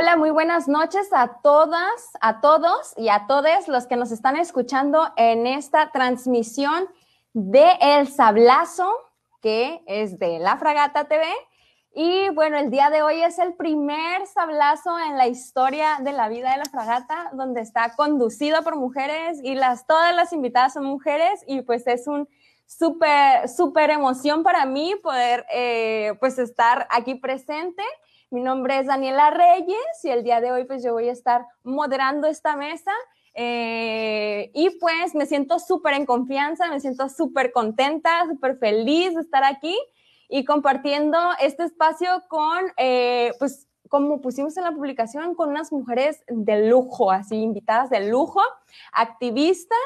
Hola, 0.00 0.16
muy 0.16 0.30
buenas 0.30 0.66
noches 0.66 1.10
a 1.12 1.42
todas, 1.42 2.12
a 2.22 2.40
todos 2.40 2.94
y 2.96 3.10
a 3.10 3.26
todos 3.26 3.68
los 3.68 3.86
que 3.86 3.96
nos 3.96 4.12
están 4.12 4.34
escuchando 4.36 5.12
en 5.16 5.46
esta 5.46 5.90
transmisión 5.92 6.88
de 7.34 7.72
El 7.82 8.08
Sablazo, 8.08 8.90
que 9.42 9.82
es 9.86 10.18
de 10.18 10.38
La 10.38 10.56
Fragata 10.56 11.04
TV. 11.04 11.26
Y 11.94 12.30
bueno, 12.30 12.56
el 12.56 12.70
día 12.70 12.88
de 12.88 13.02
hoy 13.02 13.20
es 13.20 13.38
el 13.38 13.52
primer 13.52 14.26
sablazo 14.26 14.98
en 14.98 15.18
la 15.18 15.26
historia 15.26 15.98
de 16.00 16.12
la 16.12 16.30
vida 16.30 16.52
de 16.52 16.56
la 16.56 16.64
fragata, 16.64 17.28
donde 17.34 17.60
está 17.60 17.94
conducido 17.94 18.62
por 18.62 18.76
mujeres 18.76 19.38
y 19.42 19.54
las, 19.54 19.86
todas 19.86 20.16
las 20.16 20.32
invitadas 20.32 20.72
son 20.72 20.86
mujeres 20.86 21.44
y 21.46 21.60
pues 21.60 21.86
es 21.86 22.06
un 22.06 22.26
súper, 22.64 23.50
súper 23.50 23.90
emoción 23.90 24.44
para 24.44 24.64
mí 24.64 24.94
poder 25.02 25.44
eh, 25.52 26.14
pues 26.20 26.38
estar 26.38 26.86
aquí 26.90 27.16
presente 27.16 27.82
mi 28.30 28.40
nombre 28.40 28.78
es 28.78 28.86
Daniela 28.86 29.30
Reyes 29.30 30.04
y 30.04 30.08
el 30.10 30.22
día 30.22 30.40
de 30.40 30.52
hoy 30.52 30.64
pues 30.64 30.82
yo 30.84 30.92
voy 30.92 31.08
a 31.08 31.12
estar 31.12 31.46
moderando 31.64 32.28
esta 32.28 32.56
mesa 32.56 32.92
eh, 33.34 34.50
y 34.54 34.70
pues 34.78 35.14
me 35.14 35.26
siento 35.26 35.58
súper 35.58 35.94
en 35.94 36.06
confianza, 36.06 36.68
me 36.68 36.80
siento 36.80 37.08
súper 37.08 37.52
contenta, 37.52 38.26
súper 38.28 38.56
feliz 38.58 39.14
de 39.14 39.20
estar 39.20 39.42
aquí 39.42 39.76
y 40.28 40.44
compartiendo 40.44 41.18
este 41.40 41.64
espacio 41.64 42.08
con, 42.28 42.66
eh, 42.76 43.32
pues 43.40 43.66
como 43.88 44.20
pusimos 44.20 44.56
en 44.56 44.62
la 44.62 44.72
publicación, 44.72 45.34
con 45.34 45.48
unas 45.48 45.72
mujeres 45.72 46.22
de 46.28 46.68
lujo, 46.68 47.10
así 47.10 47.36
invitadas 47.36 47.90
de 47.90 48.08
lujo, 48.08 48.40
activistas 48.92 49.78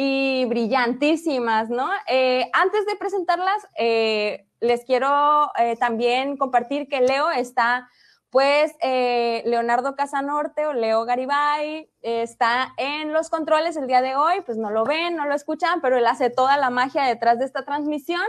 y 0.00 0.44
brillantísimas, 0.44 1.70
¿no? 1.70 1.90
Eh, 2.06 2.48
antes 2.52 2.86
de 2.86 2.94
presentarlas, 2.94 3.66
eh, 3.76 4.46
les 4.60 4.84
quiero 4.84 5.50
eh, 5.58 5.74
también 5.74 6.36
compartir 6.36 6.86
que 6.86 7.00
Leo 7.00 7.32
está, 7.32 7.88
pues, 8.30 8.76
Leonardo 8.80 9.96
Casanorte 9.96 10.66
o 10.66 10.72
Leo 10.72 11.04
Garibay 11.04 11.90
está 12.00 12.74
en 12.76 13.12
los 13.12 13.28
controles 13.28 13.76
el 13.76 13.88
día 13.88 14.00
de 14.00 14.14
hoy, 14.14 14.40
pues 14.42 14.56
no 14.56 14.70
lo 14.70 14.84
ven, 14.84 15.16
no 15.16 15.26
lo 15.26 15.34
escuchan, 15.34 15.80
pero 15.80 15.96
él 15.96 16.06
hace 16.06 16.30
toda 16.30 16.56
la 16.58 16.70
magia 16.70 17.02
detrás 17.02 17.40
de 17.40 17.46
esta 17.46 17.64
transmisión. 17.64 18.22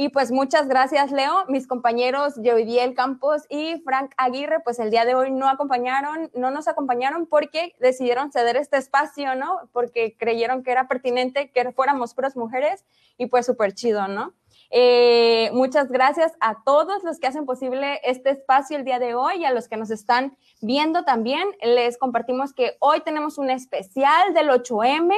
Y 0.00 0.10
pues 0.10 0.30
muchas 0.30 0.68
gracias, 0.68 1.10
Leo. 1.10 1.44
Mis 1.48 1.66
compañeros 1.66 2.34
Joidiel 2.36 2.94
Campos 2.94 3.42
y 3.48 3.80
Frank 3.80 4.12
Aguirre, 4.16 4.60
pues 4.60 4.78
el 4.78 4.92
día 4.92 5.04
de 5.04 5.16
hoy 5.16 5.32
no 5.32 5.48
acompañaron, 5.48 6.30
no 6.34 6.52
nos 6.52 6.68
acompañaron 6.68 7.26
porque 7.26 7.74
decidieron 7.80 8.30
ceder 8.30 8.54
este 8.54 8.76
espacio, 8.76 9.34
¿no? 9.34 9.58
Porque 9.72 10.16
creyeron 10.16 10.62
que 10.62 10.70
era 10.70 10.86
pertinente 10.86 11.50
que 11.50 11.72
fuéramos 11.72 12.14
puras 12.14 12.36
mujeres 12.36 12.84
y 13.16 13.26
pues 13.26 13.44
súper 13.46 13.74
chido, 13.74 14.06
¿no? 14.06 14.34
Eh, 14.70 15.50
muchas 15.52 15.88
gracias 15.88 16.32
a 16.38 16.62
todos 16.62 17.02
los 17.02 17.18
que 17.18 17.26
hacen 17.26 17.44
posible 17.44 17.98
este 18.04 18.30
espacio 18.30 18.76
el 18.76 18.84
día 18.84 19.00
de 19.00 19.16
hoy 19.16 19.38
y 19.38 19.46
a 19.46 19.52
los 19.52 19.66
que 19.66 19.76
nos 19.76 19.90
están 19.90 20.36
viendo 20.60 21.02
también. 21.02 21.42
Les 21.60 21.98
compartimos 21.98 22.52
que 22.54 22.76
hoy 22.78 23.00
tenemos 23.00 23.36
un 23.36 23.50
especial 23.50 24.32
del 24.32 24.48
8M. 24.50 25.12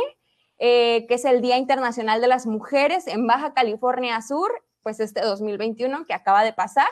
Eh, 0.63 1.07
que 1.09 1.15
es 1.15 1.25
el 1.25 1.41
Día 1.41 1.57
Internacional 1.57 2.21
de 2.21 2.29
las 2.29 2.45
Mujeres 2.45 3.07
en 3.07 3.27
Baja 3.27 3.55
California 3.55 4.21
Sur 4.21 4.63
pues 4.83 5.01
este 5.01 5.21
2021 5.21 6.05
que 6.07 6.15
acaba 6.15 6.45
de 6.45 6.53
pasar. 6.53 6.89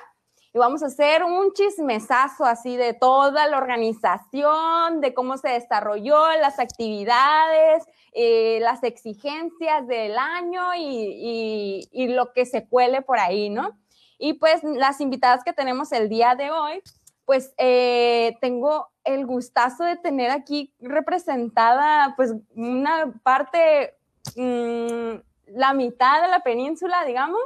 Y 0.54 0.58
vamos 0.58 0.82
a 0.82 0.86
hacer 0.86 1.24
un 1.24 1.52
chismesazo 1.52 2.44
así 2.44 2.76
de 2.76 2.94
toda 2.94 3.46
la 3.46 3.58
organización, 3.58 5.00
de 5.02 5.12
cómo 5.12 5.36
se 5.36 5.50
desarrolló, 5.50 6.26
las 6.40 6.58
actividades, 6.58 7.84
eh, 8.12 8.58
las 8.62 8.82
exigencias 8.82 9.86
del 9.86 10.16
año 10.16 10.74
y, 10.74 11.86
lo 12.08 12.32
que 12.32 12.46
se 12.46 12.66
cuele 12.66 13.02
por 13.02 13.18
ahí, 13.18 13.50
¿no? 13.50 13.78
Y 14.18 14.34
pues 14.34 14.64
las 14.64 15.00
invitadas 15.00 15.44
que 15.44 15.52
tenemos 15.52 15.92
el 15.92 16.08
día 16.08 16.34
de 16.34 16.50
hoy, 16.50 16.82
pues 17.26 17.52
eh, 17.58 18.38
tengo 18.40 18.88
el 19.04 19.26
gustazo 19.26 19.84
de 19.84 19.96
tener 19.96 20.30
aquí 20.30 20.72
representada 20.80 22.14
pues 22.16 22.34
una 22.56 23.12
parte, 23.22 23.94
mm, 24.34 25.20
la 25.54 25.74
mitad 25.74 26.22
de 26.22 26.28
la 26.28 26.40
península, 26.40 27.04
digamos, 27.04 27.42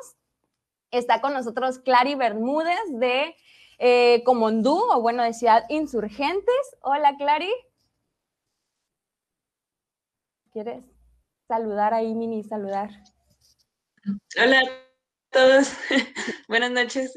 Está 0.92 1.22
con 1.22 1.32
nosotros 1.32 1.78
Clary 1.78 2.16
Bermúdez 2.16 2.78
de 2.90 3.34
eh, 3.78 4.22
Comondú, 4.24 4.78
o 4.90 5.00
bueno, 5.00 5.22
de 5.22 5.32
Ciudad 5.32 5.64
Insurgentes. 5.70 6.76
Hola, 6.82 7.16
Clary. 7.16 7.50
¿Quieres 10.52 10.84
saludar 11.48 11.94
ahí, 11.94 12.14
Mini, 12.14 12.44
saludar? 12.44 12.90
Hola 14.38 14.60
a 14.60 14.64
todos. 15.30 15.72
Buenas 16.48 16.70
noches. 16.70 17.14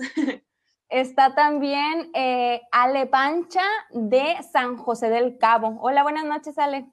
Está 0.87 1.35
también 1.35 2.11
eh, 2.13 2.61
Ale 2.71 3.07
Pancha 3.07 3.65
de 3.89 4.37
San 4.53 4.77
José 4.77 5.09
del 5.09 5.37
Cabo. 5.37 5.77
Hola, 5.81 6.03
buenas 6.03 6.23
noches, 6.23 6.57
Ale. 6.57 6.89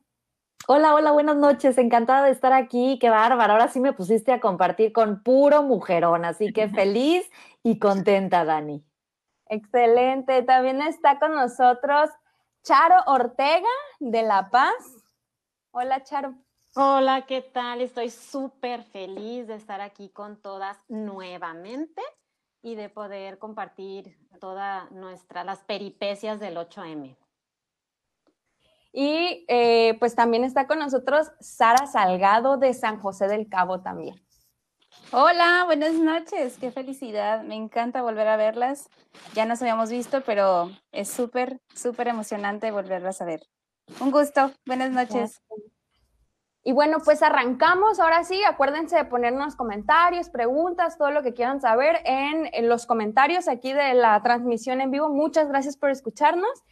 Hola, 0.69 0.95
hola, 0.95 1.11
buenas 1.11 1.37
noches. 1.37 1.77
Encantada 1.77 2.25
de 2.25 2.31
estar 2.31 2.53
aquí. 2.53 2.97
Qué 3.01 3.11
bárbaro. 3.11 3.55
Ahora 3.55 3.67
sí 3.67 3.81
me 3.81 3.93
pusiste 3.93 4.33
a 4.33 4.41
compartir 4.41 4.93
con 4.93 5.25
puro 5.25 5.65
mujerón, 5.65 6.25
así 6.25 6.53
que 6.53 6.69
feliz 6.69 7.29
y 7.65 7.81
contenta, 7.81 8.45
Dani. 8.45 8.85
Excelente. 9.47 10.43
También 10.45 10.81
está 10.81 11.19
con 11.19 11.35
nosotros 11.35 12.11
Charo 12.63 12.95
Ortega 13.07 13.69
de 13.99 14.23
La 14.23 14.51
Paz. 14.51 14.73
Hola, 15.73 16.05
Charo. 16.05 16.35
Hola, 16.77 17.27
¿qué 17.27 17.43
tal? 17.43 17.81
Estoy 17.81 18.11
súper 18.11 18.85
feliz 18.85 19.49
de 19.49 19.57
estar 19.57 19.81
aquí 19.81 20.11
con 20.11 20.41
todas 20.41 20.79
nuevamente 20.89 22.03
y 22.63 22.77
de 22.77 22.89
poder 22.89 23.41
compartir 23.41 24.17
todas 24.41 24.91
nuestras 24.93 25.45
las 25.45 25.59
peripecias 25.65 26.39
del 26.39 26.57
8M. 26.57 27.17
Y 28.93 29.45
eh, 29.49 29.97
pues 29.99 30.15
también 30.15 30.45
está 30.45 30.67
con 30.67 30.79
nosotros 30.79 31.33
Sara 31.41 31.87
Salgado 31.87 32.59
de 32.59 32.75
San 32.75 33.01
José 33.01 33.27
del 33.27 33.49
Cabo 33.49 33.81
también. 33.81 34.23
Hola, 35.11 35.65
buenas 35.67 35.95
noches, 35.95 36.59
qué 36.59 36.71
felicidad, 36.71 37.43
me 37.43 37.55
encanta 37.55 38.03
volver 38.03 38.29
a 38.29 38.37
verlas. 38.37 38.89
Ya 39.35 39.47
nos 39.47 39.61
habíamos 39.63 39.91
visto, 39.91 40.23
pero 40.23 40.71
es 40.91 41.09
súper, 41.09 41.61
súper 41.75 42.09
emocionante 42.09 42.71
volverlas 42.71 43.21
a 43.21 43.25
ver. 43.25 43.43
Un 44.01 44.11
gusto, 44.11 44.53
buenas 44.67 44.91
noches. 44.91 45.43
Y 46.65 46.73
bueno, 46.73 46.99
pues 47.05 47.23
arrancamos 47.23 47.99
ahora 47.99 48.23
sí. 48.25 48.43
Acuérdense 48.45 48.97
de 48.97 49.05
ponernos 49.05 49.57
comentarios, 49.57 50.31
preguntas, 50.31 50.97
todo 50.97 51.11
lo 51.11 51.23
que 51.23 51.35
quieran 51.35 51.61
saber 51.61 52.01
en, 52.05 52.49
en 52.53 52.69
los 52.69 52.87
comentarios 52.87 53.49
aquí 53.49 53.73
de 53.73 53.95
la 53.95 54.23
transmisión 54.23 54.81
en 54.81 54.91
vivo. 54.91 55.09
Muchas 55.09 55.49
gracias 55.49 55.77
por 55.77 55.91
escucharnos. 55.91 56.63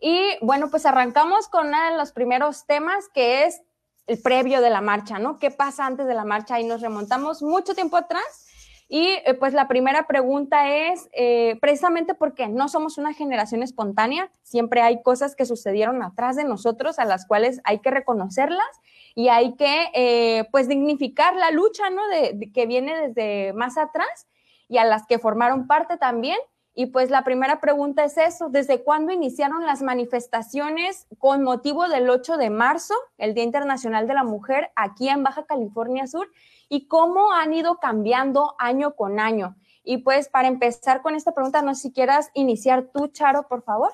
Y 0.00 0.36
bueno, 0.40 0.70
pues 0.70 0.86
arrancamos 0.86 1.48
con 1.48 1.68
uno 1.68 1.90
de 1.90 1.96
los 1.96 2.12
primeros 2.12 2.66
temas 2.66 3.08
que 3.12 3.44
es 3.44 3.62
el 4.06 4.20
previo 4.20 4.60
de 4.60 4.70
la 4.70 4.80
marcha, 4.80 5.18
¿no? 5.18 5.38
¿Qué 5.38 5.50
pasa 5.50 5.86
antes 5.86 6.06
de 6.06 6.14
la 6.14 6.24
marcha? 6.24 6.60
Y 6.60 6.64
nos 6.64 6.80
remontamos 6.80 7.42
mucho 7.42 7.74
tiempo 7.74 7.96
atrás. 7.96 8.46
Y 8.88 9.06
eh, 9.24 9.34
pues 9.34 9.54
la 9.54 9.66
primera 9.66 10.06
pregunta 10.06 10.70
es, 10.70 11.08
eh, 11.12 11.56
precisamente 11.60 12.14
porque 12.14 12.48
no 12.48 12.68
somos 12.68 12.98
una 12.98 13.14
generación 13.14 13.62
espontánea, 13.62 14.30
siempre 14.42 14.82
hay 14.82 15.02
cosas 15.02 15.34
que 15.34 15.46
sucedieron 15.46 16.02
atrás 16.02 16.36
de 16.36 16.44
nosotros 16.44 16.98
a 16.98 17.06
las 17.06 17.26
cuales 17.26 17.60
hay 17.64 17.78
que 17.78 17.90
reconocerlas 17.90 18.66
y 19.14 19.28
hay 19.28 19.54
que 19.56 19.86
eh, 19.94 20.44
pues 20.50 20.68
dignificar 20.68 21.34
la 21.34 21.50
lucha, 21.50 21.88
¿no? 21.88 22.06
de, 22.08 22.50
que 22.52 22.66
viene 22.66 23.08
desde 23.08 23.54
más 23.54 23.78
atrás 23.78 24.26
y 24.68 24.76
a 24.76 24.84
las 24.84 25.06
que 25.06 25.18
formaron 25.18 25.66
parte 25.66 25.96
también 25.96 26.38
y 26.76 26.86
pues 26.86 27.08
la 27.08 27.22
primera 27.22 27.60
pregunta 27.60 28.02
es 28.02 28.18
eso, 28.18 28.48
¿desde 28.48 28.82
cuándo 28.82 29.12
iniciaron 29.12 29.64
las 29.64 29.80
manifestaciones 29.80 31.06
con 31.18 31.44
motivo 31.44 31.88
del 31.88 32.10
8 32.10 32.36
de 32.36 32.50
marzo, 32.50 32.94
el 33.16 33.32
Día 33.32 33.44
Internacional 33.44 34.08
de 34.08 34.14
la 34.14 34.24
Mujer, 34.24 34.72
aquí 34.74 35.08
en 35.08 35.22
Baja 35.22 35.46
California 35.46 36.08
Sur? 36.08 36.28
¿Y 36.68 36.88
cómo 36.88 37.32
han 37.32 37.54
ido 37.54 37.78
cambiando 37.78 38.56
año 38.58 38.96
con 38.96 39.20
año? 39.20 39.56
Y 39.84 39.98
pues 39.98 40.28
para 40.28 40.48
empezar 40.48 41.00
con 41.00 41.14
esta 41.14 41.32
pregunta, 41.32 41.62
no 41.62 41.76
sé 41.76 41.82
si 41.82 41.92
quieras 41.92 42.30
iniciar 42.34 42.90
tú, 42.92 43.06
Charo, 43.06 43.46
por 43.46 43.62
favor. 43.62 43.92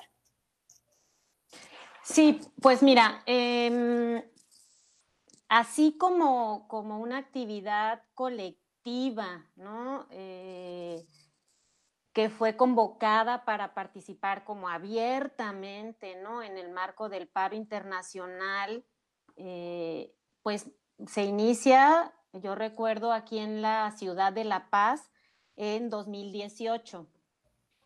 Sí, 2.01 2.41
pues 2.61 2.81
mira, 2.81 3.21
em, 3.27 4.23
así 5.49 5.95
como, 5.99 6.67
como 6.67 6.99
una 6.99 7.17
actividad 7.17 8.01
colectiva, 8.15 9.45
¿no? 9.55 10.07
Eh, 10.09 11.05
que 12.13 12.29
fue 12.29 12.57
convocada 12.57 13.45
para 13.45 13.73
participar 13.73 14.43
como 14.43 14.67
abiertamente, 14.67 16.15
¿no? 16.21 16.43
En 16.43 16.57
el 16.57 16.69
marco 16.69 17.07
del 17.09 17.27
paro 17.27 17.55
internacional, 17.55 18.83
eh, 19.37 20.13
pues 20.43 20.69
se 21.07 21.23
inicia, 21.23 22.13
yo 22.33 22.55
recuerdo, 22.55 23.13
aquí 23.13 23.39
en 23.39 23.61
la 23.61 23.91
ciudad 23.91 24.33
de 24.33 24.43
La 24.43 24.69
Paz 24.69 25.09
en 25.55 25.89
2018. 25.89 27.07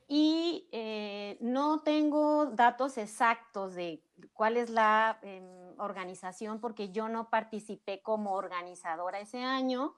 Y 0.08 0.68
eh, 0.72 1.38
no 1.42 1.82
tengo 1.82 2.48
datos 2.48 2.98
exactos 2.98 3.74
de 3.74 4.04
cuál 4.34 4.58
es 4.58 4.70
la 4.70 5.20
em, 5.24 5.80
organización, 5.80 6.60
porque 6.60 6.92
yo 6.92 7.10
no 7.10 7.30
participé 7.30 8.02
como 8.02 8.34
organizadora 8.34 9.20
ese 9.20 9.44
año, 9.44 9.96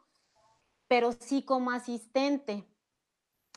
pero 0.88 1.12
sí 1.12 1.44
como 1.44 1.72
asistente. 1.72 2.66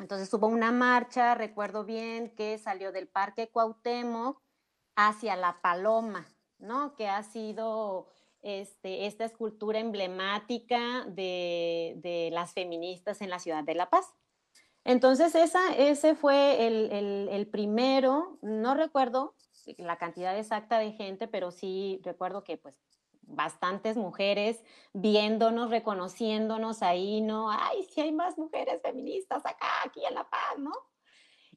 Entonces 0.00 0.32
hubo 0.32 0.46
una 0.46 0.72
marcha, 0.72 1.34
recuerdo 1.34 1.84
bien, 1.84 2.34
que 2.34 2.56
salió 2.58 2.90
del 2.90 3.06
Parque 3.06 3.50
Cuauhtémoc 3.50 4.40
hacia 4.96 5.36
La 5.36 5.60
Paloma, 5.60 6.26
¿no? 6.58 6.94
Que 6.94 7.08
ha 7.08 7.22
sido 7.22 8.08
este, 8.42 9.06
esta 9.06 9.26
escultura 9.26 9.78
emblemática 9.78 11.04
de, 11.06 12.30
las 12.32 12.54
feministas 12.54 13.20
en 13.20 13.28
la 13.28 13.38
ciudad 13.38 13.62
de 13.62 13.74
La 13.74 13.90
Paz. 13.90 14.06
Entonces, 14.84 15.34
ese 15.34 16.14
fue 16.14 16.66
el, 16.66 17.48
primero, 17.48 18.38
no 18.40 18.74
recuerdo 18.74 19.34
la 19.76 19.98
cantidad 19.98 20.36
exacta 20.38 20.78
de 20.78 20.92
gente, 20.92 21.28
pero 21.28 21.50
sí 21.50 22.00
recuerdo 22.02 22.42
que 22.42 22.56
pues 22.56 22.80
bastantes 23.30 23.96
mujeres 23.96 24.62
viéndonos, 24.92 25.70
reconociéndonos 25.70 26.82
ahí, 26.82 27.20
¿no? 27.20 27.50
Ay, 27.50 27.84
si 27.84 28.00
hay 28.00 28.12
más 28.12 28.38
mujeres 28.38 28.80
feministas 28.82 29.44
acá, 29.46 29.68
aquí 29.84 30.04
en 30.04 30.14
La 30.14 30.28
Paz, 30.28 30.58
¿no? 30.58 30.72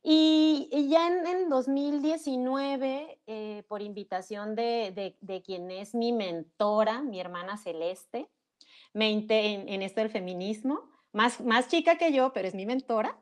Y, 0.06 0.68
y 0.72 0.90
ya 0.90 1.08
en, 1.08 1.25
en 1.25 1.50
2019, 1.50 3.22
eh, 3.25 3.64
por 3.70 3.81
invitación 3.81 4.54
de, 4.54 4.92
de, 4.94 5.18
de, 5.22 5.42
quien 5.42 5.72
es 5.72 5.96
mi 5.96 6.12
mentora, 6.12 7.02
mi 7.02 7.22
hermana 7.22 7.58
Celeste, 7.58 8.30
me 8.92 9.10
en, 9.10 9.30
en, 9.30 9.81
esto 9.81 10.02
del 10.02 10.10
feminismo, 10.10 10.81
más, 11.14 11.40
más 11.40 11.70
chica 11.70 11.98
que 11.98 12.12
yo, 12.12 12.34
pero 12.34 12.50
es 12.50 12.54
mi 12.54 12.66
mentora, 12.66 13.18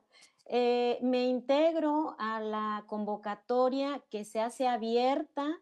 eh, 0.47 0.97
me 1.01 1.25
integro 1.25 2.15
a 2.17 2.39
la 2.39 2.83
convocatoria 2.87 4.01
que 4.09 4.25
se 4.25 4.41
hace 4.41 4.67
abierta 4.67 5.61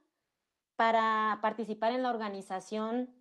para 0.79 1.39
participar 1.41 1.91
en 1.91 2.03
la 2.03 2.09
organización 2.09 3.13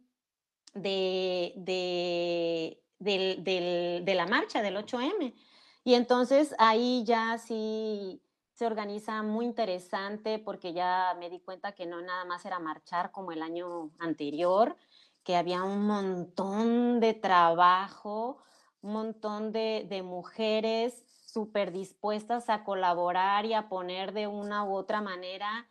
de, 0.75 1.53
de, 1.57 2.81
de, 3.01 4.15
la 4.15 4.27
marcha 4.27 4.63
del 4.63 4.77
8M. 4.77 5.35
Y 5.83 5.95
entonces 5.95 6.55
ahí 6.61 7.03
ya 7.05 7.37
sí 7.39 8.23
se 8.55 8.65
organiza 8.65 9.25
muy 9.25 9.45
interesante 9.45 10.39
porque 10.39 10.73
ya 10.73 11.17
me 11.19 11.31
di 11.31 11.41
cuenta 11.41 11.73
que 11.73 11.85
no 11.85 12.01
nada 12.01 12.25
más 12.27 12.45
era 12.45 12.61
marchar 12.61 13.11
como 13.11 13.33
el 13.33 13.43
año 13.43 13.91
anterior, 13.99 14.77
que 15.25 15.35
había 15.35 15.65
un 15.65 15.85
montón 15.85 17.01
de 17.01 17.13
trabajo, 17.15 18.39
un 18.83 18.93
montón 18.93 19.51
de, 19.51 19.85
de 19.89 20.05
mujeres 20.05 21.03
súper 21.27 21.73
dispuestas 21.73 22.51
a 22.51 22.63
colaborar 22.63 23.47
y 23.47 23.55
a 23.55 23.69
poner 23.69 24.13
de 24.13 24.29
una 24.29 24.63
u 24.63 24.77
otra 24.77 25.01
manera 25.01 25.69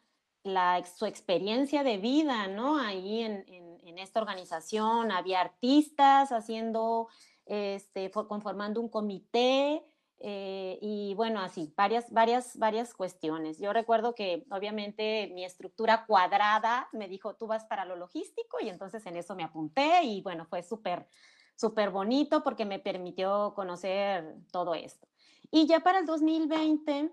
su 0.97 1.05
experiencia 1.05 1.83
de 1.83 1.97
vida, 1.97 2.47
¿no? 2.47 2.79
Ahí 2.79 3.21
en 3.21 3.99
esta 3.99 4.21
organización 4.21 5.11
había 5.11 5.41
artistas 5.41 6.31
haciendo, 6.31 7.07
este, 7.45 8.11
conformando 8.11 8.79
un 8.81 8.89
comité, 8.89 9.83
eh, 10.19 10.79
y 10.81 11.13
bueno, 11.13 11.41
así, 11.41 11.71
varias, 11.77 12.11
varias, 12.11 12.57
varias 12.57 12.93
cuestiones. 12.93 13.59
Yo 13.59 13.71
recuerdo 13.71 14.15
que 14.15 14.45
obviamente 14.49 15.31
mi 15.33 15.45
estructura 15.45 16.05
cuadrada 16.07 16.89
me 16.91 17.07
dijo, 17.07 17.35
tú 17.35 17.45
vas 17.47 17.65
para 17.65 17.85
lo 17.85 17.95
logístico 17.95 18.57
y 18.59 18.69
entonces 18.69 19.05
en 19.05 19.15
eso 19.15 19.35
me 19.35 19.43
apunté 19.43 20.03
y 20.03 20.21
bueno, 20.21 20.45
fue 20.45 20.63
súper, 20.63 21.07
súper 21.55 21.91
bonito 21.91 22.43
porque 22.43 22.65
me 22.65 22.79
permitió 22.79 23.53
conocer 23.55 24.35
todo 24.51 24.73
esto. 24.73 25.07
Y 25.51 25.67
ya 25.67 25.81
para 25.81 25.99
el 25.99 26.05
2020 26.07 27.11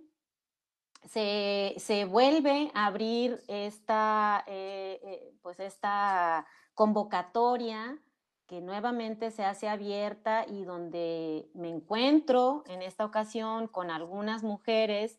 se, 1.04 1.74
se 1.78 2.04
vuelve 2.04 2.70
a 2.74 2.86
abrir 2.86 3.42
esta, 3.48 4.44
eh, 4.46 5.00
eh, 5.02 5.34
pues 5.42 5.60
esta 5.60 6.46
convocatoria 6.74 7.98
que 8.46 8.60
nuevamente 8.60 9.30
se 9.30 9.44
hace 9.44 9.68
abierta 9.68 10.44
y 10.46 10.64
donde 10.64 11.48
me 11.54 11.68
encuentro 11.68 12.64
en 12.66 12.82
esta 12.82 13.04
ocasión 13.04 13.68
con 13.68 13.90
algunas 13.90 14.42
mujeres 14.42 15.18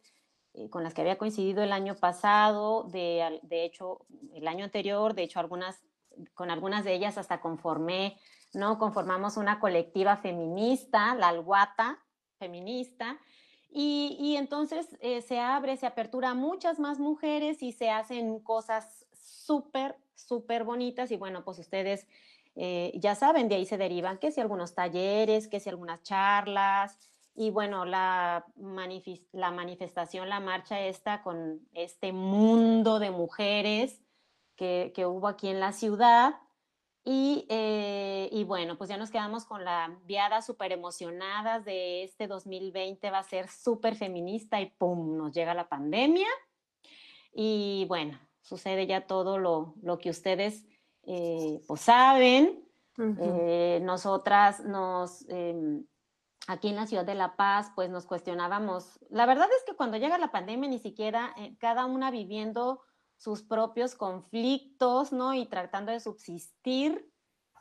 eh, 0.58 0.70
con 0.70 0.84
las 0.84 0.94
que 0.94 1.02
había 1.02 1.18
coincidido 1.18 1.64
el 1.64 1.74
año 1.74 1.96
pasado, 1.96 2.84
de, 2.84 3.40
de, 3.44 3.66
hecho, 3.66 4.06
el 4.34 4.48
año 4.48 4.64
anterior, 4.64 5.14
de 5.14 5.24
hecho, 5.24 5.42
algunas, 5.42 5.84
con 6.34 6.50
algunas 6.50 6.86
de 6.86 6.94
ellas 6.94 7.18
hasta 7.18 7.42
conformé, 7.42 8.18
¿no? 8.54 8.78
Conformamos 8.78 9.36
una 9.36 9.60
colectiva 9.60 10.16
feminista, 10.16 11.14
la 11.16 11.28
Alguata 11.28 12.00
feminista, 12.38 13.20
y, 13.78 14.38
entonces 14.38 14.88
eh, 15.02 15.22
se 15.22 15.38
abre, 15.38 15.76
se 15.76 15.86
apertura 15.86 16.30
a 16.30 16.34
muchas 16.34 16.80
más 16.80 16.98
mujeres 16.98 17.62
y 17.62 17.74
se 17.74 17.90
hacen 17.90 18.40
cosas 18.40 19.06
súper, 19.12 19.98
súper 20.14 20.64
bonitas, 20.64 21.12
y 21.12 21.18
bueno, 21.18 21.44
pues 21.44 21.60
ustedes 21.60 22.08
eh, 22.56 22.94
ya 22.96 23.16
saben, 23.16 23.50
de 23.50 23.56
ahí 23.56 23.66
se 23.66 23.78
derivan 23.78 24.18
que 24.18 24.32
si 24.32 24.40
algunos 24.40 24.76
talleres, 24.76 25.50
que 25.50 25.60
si 25.60 25.70
algunas 25.70 26.02
charlas, 26.04 26.98
y 27.36 27.52
bueno, 27.52 27.84
la 27.84 28.46
manifestación, 28.56 30.30
la 30.30 30.40
marcha 30.40 30.80
esta 30.80 31.22
con 31.22 31.60
este 31.74 32.14
mundo 32.14 33.00
de 33.00 33.12
mujeres 33.12 34.02
que, 34.56 34.94
que 34.96 35.06
hubo 35.06 35.28
aquí 35.28 35.50
en 35.50 35.60
la 35.60 35.74
ciudad. 35.74 36.36
Y, 37.08 37.46
eh, 37.50 38.30
y, 38.32 38.44
bueno, 38.46 38.80
pues 38.80 38.90
ya 38.90 38.98
nos 38.98 39.12
quedamos 39.12 39.46
con 39.46 39.64
la 39.64 39.96
viada 40.06 40.42
súper 40.42 40.72
emocionadas 40.72 41.64
de 41.64 42.04
este 42.04 42.26
2020, 42.26 43.12
va 43.12 43.20
a 43.20 43.24
ser 43.24 43.48
súper 43.48 43.96
feminista 43.96 44.60
y 44.60 44.72
¡pum! 44.72 45.16
nos 45.16 45.32
llega 45.32 45.54
la 45.54 45.70
pandemia. 45.70 46.28
Y 47.32 47.86
bueno, 47.88 48.20
sucede 48.42 48.88
ya 48.88 49.06
todo 49.06 49.38
lo, 49.38 49.76
lo 49.84 50.00
que 50.00 50.10
ustedes 50.10 50.66
eh, 51.04 51.62
pues 51.68 51.82
saben. 51.82 52.64
Uh 52.98 53.02
-huh. 53.04 53.18
eh, 53.20 53.80
nosotras 53.84 54.64
nos, 54.64 55.26
eh, 55.30 55.84
aquí 56.48 56.70
en 56.70 56.76
la 56.78 56.88
ciudad 56.88 57.06
de 57.06 57.14
La 57.14 57.36
Paz, 57.36 57.72
pues 57.76 57.90
nos 57.90 58.06
cuestionábamos. 58.06 59.00
La 59.10 59.26
verdad 59.26 59.48
es 59.56 59.64
que 59.66 59.76
cuando 59.76 59.98
llega 59.98 60.18
la 60.18 60.32
pandemia, 60.32 60.70
ni 60.70 60.80
siquiera 60.80 61.36
cada 61.60 61.86
una 61.86 62.10
viviendo 62.10 62.82
sus 63.18 63.44
propios 63.44 63.96
conflictos, 63.96 65.12
¿no? 65.12 65.34
Y 65.34 65.46
tratando 65.46 65.92
de 65.92 66.00
subsistir 66.00 67.12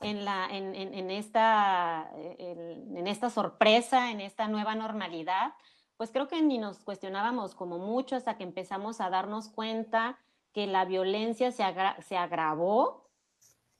en, 0.00 0.24
la, 0.24 0.46
en, 0.50 0.74
en, 0.74 1.10
esta, 1.10 2.10
en 2.14 3.06
esta 3.06 3.30
sorpresa, 3.30 4.10
en 4.10 4.20
esta 4.20 4.48
nueva 4.48 4.74
normalidad, 4.74 5.54
pues 5.96 6.10
creo 6.10 6.28
que 6.28 6.42
ni 6.42 6.58
nos 6.58 6.80
cuestionábamos 6.80 7.54
como 7.54 7.78
mucho 7.78 8.16
hasta 8.16 8.36
que 8.36 8.44
empezamos 8.44 9.00
a 9.00 9.10
darnos 9.10 9.48
cuenta 9.48 10.18
que 10.52 10.66
la 10.66 10.84
violencia 10.84 11.52
se 11.52 12.16
agravó 12.16 13.03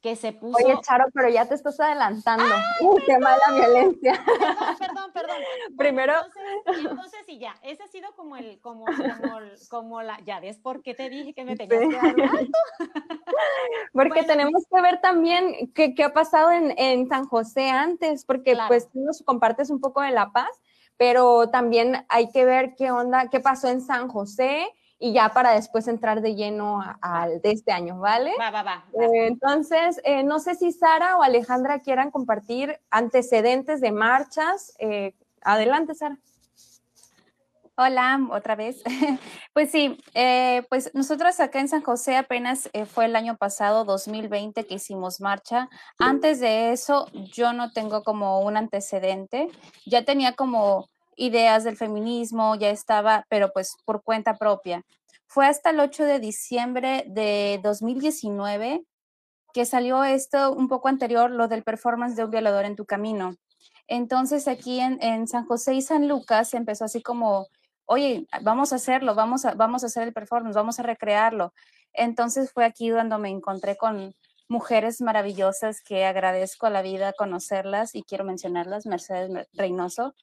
que 0.04 0.16
se 0.16 0.32
puso. 0.32 0.58
Oye, 0.62 0.78
Charo, 0.82 1.06
pero 1.14 1.30
ya 1.30 1.49
te 1.49 1.54
estás 1.54 1.80
adelantando. 1.80 2.44
¡Ay, 2.44 3.02
qué 3.06 3.18
mala 3.18 3.42
violencia. 3.54 4.12
Perdón, 4.78 5.11
perdón, 5.14 5.14
perdón. 5.14 5.38
Primero. 5.78 6.12
Entonces, 6.12 6.90
entonces, 6.90 7.20
sí, 7.25 7.38
ya. 7.38 7.54
Ese 7.62 7.84
ha 7.84 7.87
sido 7.87 8.14
como 8.14 8.37
el, 8.37 8.61
como, 8.61 8.84
como, 8.84 9.40
como 9.70 10.02
la. 10.02 10.20
Ya 10.26 10.40
ves 10.40 10.58
por 10.58 10.82
qué 10.82 10.92
te 10.92 11.08
dije 11.08 11.32
que 11.32 11.46
me 11.46 11.56
tenías 11.56 11.80
sí. 11.80 11.88
que 11.88 11.96
dar 11.96 12.30
alto. 12.38 12.58
Porque 13.94 14.08
bueno, 14.11 14.26
tenemos 14.26 14.66
que 14.70 14.82
ver 14.82 15.00
también 15.00 15.73
qué, 15.73 15.94
qué 15.94 16.04
ha 16.04 16.12
pasado 16.12 16.50
en, 16.50 16.75
en, 16.76 17.08
San 17.08 17.26
José 17.26 17.70
antes, 17.70 18.26
porque 18.26 18.52
claro. 18.52 18.68
pues 18.68 18.90
tú 18.90 19.00
nos 19.00 19.23
compartes 19.23 19.70
un 19.70 19.80
poco 19.80 20.02
de 20.02 20.11
La 20.11 20.32
Paz, 20.32 20.50
pero 20.99 21.49
también 21.49 22.04
hay 22.11 22.30
que 22.30 22.44
ver 22.44 22.75
qué 22.76 22.90
onda, 22.90 23.30
qué 23.30 23.40
pasó 23.40 23.68
en 23.68 23.80
San 23.80 24.08
José 24.08 24.68
y 25.04 25.12
ya 25.12 25.28
para 25.34 25.50
después 25.50 25.87
entrar 25.87 26.23
de 26.23 26.34
lleno 26.34 26.82
al 27.02 27.42
de 27.42 27.50
este 27.50 27.73
año, 27.73 27.99
¿vale? 27.99 28.32
Va, 28.40 28.50
va, 28.50 28.62
va. 28.62 28.84
va. 28.99 29.04
Eh, 29.04 29.26
entonces, 29.26 30.00
eh, 30.02 30.23
no 30.23 30.38
sé 30.38 30.54
si 30.54 30.73
Sara 30.73 31.18
o 31.18 31.23
Alejandra 31.23 31.80
quieran 31.80 32.11
compartir 32.11 32.80
antecedentes 32.88 33.82
de 33.82 33.92
marchas. 33.92 34.75
Eh, 34.78 35.14
adelante, 35.42 35.94
Sara. 35.94 36.16
Hola, 37.76 38.18
otra 38.30 38.54
vez. 38.54 38.82
pues 39.52 39.70
sí, 39.73 39.99
eh, 40.14 40.64
pues 40.70 40.90
nosotros 40.94 41.38
acá 41.40 41.58
en 41.61 41.68
San 41.68 41.82
José 41.82 42.16
apenas 42.16 42.70
eh, 42.73 42.87
fue 42.87 43.04
el 43.04 43.16
año 43.16 43.37
pasado, 43.37 43.84
2020, 43.84 44.64
que 44.64 44.75
hicimos 44.76 45.20
marcha. 45.20 45.68
Antes 45.99 46.40
de 46.40 46.73
eso, 46.73 47.11
yo 47.12 47.52
no 47.52 47.73
tengo 47.73 48.04
como 48.04 48.40
un 48.40 48.56
antecedente. 48.56 49.50
Ya 49.84 50.04
tenía 50.04 50.32
como 50.34 50.88
ideas 51.16 51.64
del 51.64 51.76
feminismo, 51.76 52.54
ya 52.56 52.71
estaba, 52.71 53.26
pero 53.28 53.52
pues 53.52 53.76
por 53.85 54.02
cuenta 54.02 54.37
propia. 54.37 54.83
Fue 55.26 55.47
hasta 55.47 55.71
el 55.71 55.80
8 55.80 56.04
de 56.04 56.21
diciembre 56.21 57.04
de 57.09 57.61
2019 57.62 58.85
que 59.52 59.64
salió 59.64 60.02
esto 60.04 60.52
un 60.52 60.68
poco 60.68 60.88
anterior, 60.88 61.30
lo 61.30 61.47
del 61.47 61.62
performance 61.62 62.16
de 62.16 62.25
un 62.25 62.30
violador 62.30 62.64
en 62.64 62.76
tu 62.76 62.87
camino. 62.87 63.37
Entonces 63.87 64.49
aquí 64.49 64.80
en, 64.80 65.28
San 65.28 65.47
José 65.47 65.75
y 65.75 65.83
San 65.83 66.09
Lucas 66.09 66.54
empezó 66.54 66.85
así 66.85 67.02
como, 67.02 67.47
oye, 67.87 68.26
vamos 68.42 68.73
a 68.73 68.76
hacerlo, 68.76 69.14
vamos 69.14 69.44
a, 69.44 69.54
vamos 69.54 69.85
a 69.85 69.87
hacer 69.87 70.09
el 70.09 70.12
performance, 70.12 70.56
vamos 70.56 70.80
a 70.80 70.83
recrearlo. 70.83 71.52
Entonces 71.92 72.50
fue 72.52 72.64
aquí 72.64 72.90
cuando 72.90 73.18
me 73.18 73.28
encontré 73.30 73.76
con 73.76 74.14
mujeres 74.49 75.00
maravillosas 75.00 75.80
que 75.83 76.04
agradezco 76.04 76.66
a 76.66 76.71
la 76.71 76.83
vida 76.83 77.12
conocerlas 77.12 77.94
y 77.94 78.02
quiero 78.02 78.25
mencionarlas, 78.25 78.87
Mercedes 78.87 79.49
Reynoso, 79.52 80.14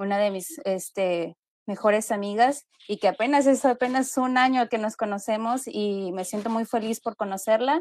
una 0.00 0.18
de 0.18 0.30
mis 0.30 0.58
este, 0.64 1.36
mejores 1.66 2.10
amigas 2.10 2.66
y 2.88 2.98
que 2.98 3.08
apenas 3.08 3.46
es 3.46 3.64
apenas 3.64 4.16
un 4.16 4.38
año 4.38 4.68
que 4.68 4.78
nos 4.78 4.96
conocemos 4.96 5.62
y 5.66 6.10
me 6.12 6.24
siento 6.24 6.50
muy 6.50 6.64
feliz 6.64 7.00
por 7.00 7.16
conocerla, 7.16 7.80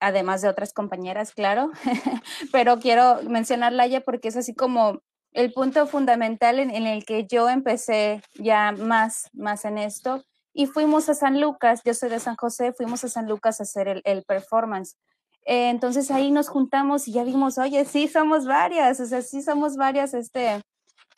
además 0.00 0.42
de 0.42 0.48
otras 0.48 0.72
compañeras, 0.72 1.32
claro, 1.32 1.70
pero 2.52 2.78
quiero 2.78 3.20
mencionarla 3.24 3.86
ella 3.86 4.02
porque 4.02 4.28
es 4.28 4.36
así 4.36 4.54
como 4.54 5.00
el 5.32 5.52
punto 5.52 5.86
fundamental 5.86 6.58
en, 6.58 6.70
el 6.70 7.04
que 7.04 7.26
yo 7.26 7.48
empecé 7.48 8.22
ya 8.34 8.72
más, 8.72 9.28
más 9.32 9.64
en 9.64 9.78
esto. 9.78 10.24
Y 10.54 10.66
fuimos 10.66 11.08
a 11.08 11.14
San 11.14 11.40
Lucas, 11.40 11.82
yo 11.84 11.94
soy 11.94 12.08
de 12.08 12.18
San 12.18 12.34
José, 12.36 12.72
fuimos 12.72 13.04
a 13.04 13.08
San 13.08 13.28
Lucas 13.28 13.60
a 13.60 13.64
hacer 13.64 13.88
el, 13.88 14.02
el 14.04 14.24
performance. 14.24 14.96
Entonces 15.44 16.10
ahí 16.10 16.30
nos 16.30 16.48
juntamos 16.48 17.08
y 17.08 17.12
ya 17.12 17.24
vimos, 17.24 17.58
oye, 17.58 17.84
sí 17.84 18.08
somos 18.08 18.46
varias, 18.46 19.00
o 19.00 19.06
sea, 19.06 19.22
sí 19.22 19.42
somos 19.42 19.76
varias, 19.76 20.14
este, 20.14 20.60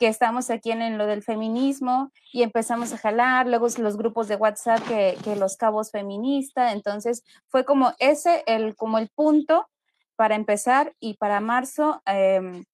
que 0.01 0.07
estamos 0.07 0.49
aquí 0.49 0.71
en, 0.71 0.97
lo 0.97 1.05
del 1.05 1.21
feminismo 1.21 2.11
y 2.33 2.41
empezamos 2.41 2.91
a 2.91 2.97
jalar, 2.97 3.45
luego 3.45 3.67
los 3.77 3.97
grupos 3.97 4.27
de 4.27 4.35
WhatsApp 4.35 4.79
que, 4.87 5.15
que 5.23 5.35
los 5.35 5.57
cabos 5.57 5.91
feministas, 5.91 6.73
entonces 6.73 7.23
fue 7.49 7.65
como 7.65 7.93
ese, 7.99 8.43
el, 8.47 8.75
como 8.75 8.97
el 8.97 9.09
punto 9.09 9.69
para 10.15 10.33
empezar 10.33 10.95
y 10.99 11.17
para 11.17 11.39
marzo, 11.39 12.01
em, 12.07 12.65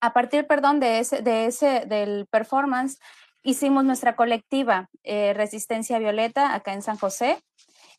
a 0.00 0.12
partir, 0.12 0.46
perdón, 0.46 0.78
de 0.78 1.00
ese, 1.00 1.20
de 1.20 1.46
ese, 1.46 1.84
del 1.84 2.28
performance, 2.30 3.00
hicimos 3.42 3.82
nuestra 3.82 4.14
colectiva 4.14 4.88
eh, 5.02 5.32
Resistencia 5.34 5.98
Violeta 5.98 6.54
acá 6.54 6.74
en 6.74 6.82
San 6.82 6.96
José 6.96 7.42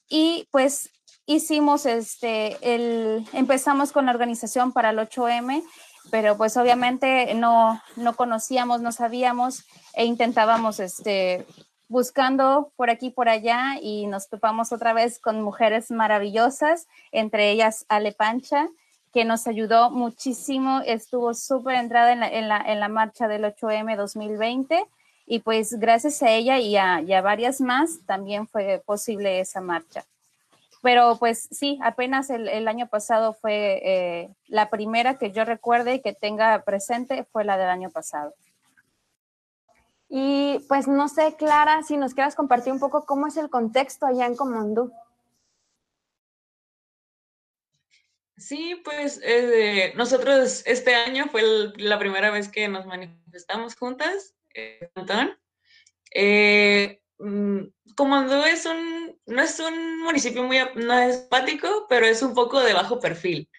y 0.08 0.48
pues 0.51 0.89
hicimos 1.25 1.86
este, 1.86 2.56
el, 2.62 3.27
empezamos 3.34 3.92
con 3.92 4.06
la 4.06 4.13
organización 4.13 4.72
para 4.72 4.92
el 4.92 5.00
8M 5.00 5.63
pero 6.12 6.38
pues 6.38 6.58
obviamente 6.58 7.34
no, 7.34 7.82
no 7.96 8.16
conocíamos, 8.16 8.82
no 8.82 8.92
sabíamos 8.92 9.66
e 9.94 10.06
intentábamos 10.06 10.80
este, 10.80 11.46
buscando 11.88 12.72
por 12.76 12.90
aquí, 12.90 13.10
por 13.10 13.30
allá 13.30 13.78
y 13.82 14.08
nos 14.08 14.30
topamos 14.30 14.72
otra 14.72 14.94
vez 14.94 15.20
con 15.20 15.42
mujeres 15.42 15.92
maravillosas, 15.92 16.88
entre 17.12 17.52
ellas 17.52 17.86
Ale 17.90 18.12
Pancha, 18.12 18.68
que 19.14 19.26
nos 19.26 19.48
ayudó 19.48 19.90
muchísimo, 19.90 20.82
estuvo 20.86 21.34
súper 21.34 21.76
entrada 21.76 22.12
en 22.12 22.20
la, 22.20 22.30
en, 22.30 22.48
la, 22.48 22.58
en 22.58 22.80
la, 22.80 22.88
marcha 22.88 23.28
del 23.28 23.44
8M 23.46 23.96
2020 23.96 24.86
y 25.26 25.40
pues 25.40 25.80
gracias 25.80 26.22
a 26.24 26.32
ella 26.32 26.60
y 26.60 26.78
a, 26.78 27.02
y 27.02 27.14
a 27.14 27.22
varias 27.22 27.62
más 27.62 28.06
también 28.06 28.48
fue 28.48 28.82
posible 28.86 29.40
esa 29.40 29.62
marcha 29.62 30.06
pero 30.88 31.17
pues 31.20 31.50
sí, 31.51 31.77
apenas 31.84 32.29
el, 32.29 32.65
año 32.65 32.88
pasado 32.88 33.34
fue 33.34 33.82
eh, 33.84 34.29
la 34.46 34.70
primera 34.70 35.17
que 35.17 35.34
yo 35.34 35.44
recuerde 35.44 35.96
y 35.96 36.01
que 36.01 36.13
tenga 36.13 36.63
presente 36.63 37.25
fue 37.25 37.44
la 37.44 37.58
del 37.58 37.67
año 37.67 37.89
pasado. 37.89 38.34
Y 40.08 40.60
pues 40.70 40.88
no 40.88 41.10
sé, 41.10 41.36
Clara, 41.38 41.84
si 41.84 41.98
nos 41.98 42.13
quieras 42.13 42.36
compartir 42.36 42.72
un 42.72 42.79
poco 42.79 43.06
cómo 43.06 43.27
es 43.27 43.36
el 43.36 43.50
contexto 43.50 44.06
allá 44.06 44.27
en 44.27 44.38
Comondú. 44.38 44.94
Sí, 48.38 48.82
pues 48.86 49.20
eh, 49.25 49.91
nosotros 49.98 50.63
este 50.65 50.96
año 50.96 51.25
fue 51.29 51.41
la 51.75 52.00
primera 52.00 52.32
vez 52.32 52.48
que 52.48 52.70
nos 52.70 52.86
manifestamos 52.86 53.75
juntas, 53.75 54.36
eh, 56.13 57.01
Comandó 57.17 58.45
es 58.45 58.65
un, 58.65 59.19
no 59.25 59.41
es 59.41 59.59
un 59.59 60.00
municipio 60.00 60.43
muy, 60.43 60.59
no 60.75 61.00
es 61.00 61.25
apático, 61.25 61.86
pero 61.89 62.05
es 62.05 62.21
un 62.21 62.33
poco 62.33 62.62
de 62.62 62.74
bajo 62.74 63.00
perfil. 63.00 63.50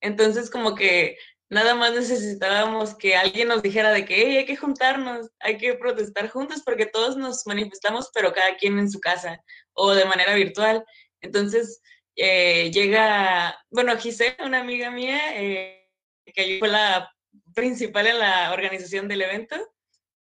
Entonces, 0.00 0.48
como 0.48 0.74
que 0.74 1.18
nada 1.50 1.74
más 1.74 1.92
necesitábamos 1.92 2.94
que 2.94 3.16
alguien 3.16 3.48
nos 3.48 3.62
dijera 3.62 3.90
de 3.90 4.04
que 4.04 4.38
hay 4.38 4.46
que 4.46 4.56
juntarnos, 4.56 5.30
hay 5.40 5.58
que 5.58 5.74
protestar 5.74 6.28
juntos 6.28 6.62
porque 6.64 6.86
todos 6.86 7.16
nos 7.16 7.46
manifestamos, 7.46 8.10
pero 8.14 8.32
cada 8.32 8.56
quien 8.56 8.78
en 8.78 8.90
su 8.90 9.00
casa 9.00 9.42
o 9.72 9.92
de 9.92 10.04
manera 10.04 10.34
virtual. 10.34 10.84
Entonces, 11.20 11.82
eh, 12.16 12.70
llega, 12.70 13.58
bueno, 13.70 13.96
Giselle, 13.96 14.36
una 14.44 14.60
amiga 14.60 14.90
mía, 14.90 15.18
eh, 15.34 15.88
que 16.32 16.58
fue 16.60 16.68
la 16.68 17.12
principal 17.54 18.06
en 18.06 18.20
la 18.20 18.52
organización 18.52 19.08
del 19.08 19.22
evento, 19.22 19.56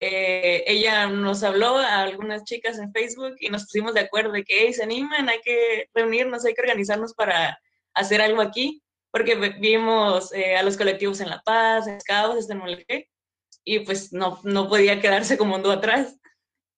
eh, 0.02 0.64
ella 0.66 1.08
nos 1.08 1.44
habló 1.44 1.78
a 1.78 2.02
algunas 2.02 2.44
chicas 2.46 2.80
en 2.80 2.92
Facebook 2.94 3.36
y 3.40 3.50
nos 3.50 3.64
pusimos 3.64 3.94
de 3.94 4.02
acuerdo 4.02 4.32
de 4.32 4.44
que 4.46 4.72
se 4.74 4.84
animan, 4.84 5.28
hay 5.28 5.42
que 5.42 5.90
reunirnos, 5.94 6.46
hay 6.46 6.54
que 6.54 6.62
organizarnos 6.62 7.14
para 7.14 7.60
hacer 7.94 8.22
algo 8.22 8.42
aquí, 8.42 8.82
porque 9.12 9.36
vimos 9.60 10.34
eh, 10.34 10.56
a 10.56 10.64
los 10.64 10.78
colectivos 10.78 11.20
en 11.20 11.30
La 11.30 11.42
Paz, 11.42 11.88
en 11.88 11.96
Escados, 11.96 12.50
en 12.50 12.60
Moleque, 12.60 13.10
y 13.64 13.80
pues 13.80 14.14
no, 14.14 14.40
no 14.44 14.70
podía 14.70 15.02
quedarse 15.02 15.38
como 15.38 15.56
un 15.56 15.66
atrás. 15.70 16.16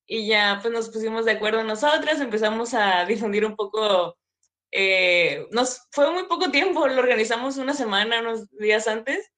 Y 0.07 0.27
ya 0.27 0.59
pues 0.61 0.73
nos 0.73 0.89
pusimos 0.89 1.25
de 1.25 1.31
acuerdo 1.33 1.63
nosotras, 1.63 2.19
empezamos 2.19 2.73
a 2.73 3.05
difundir 3.05 3.45
un 3.45 3.55
poco, 3.55 4.17
eh, 4.71 5.47
nos 5.51 5.87
fue 5.91 6.11
muy 6.11 6.23
poco 6.23 6.51
tiempo, 6.51 6.87
lo 6.87 6.99
organizamos 6.99 7.57
una 7.57 7.73
semana, 7.73 8.19
unos 8.21 8.49
días 8.57 8.87
antes, 8.87 9.30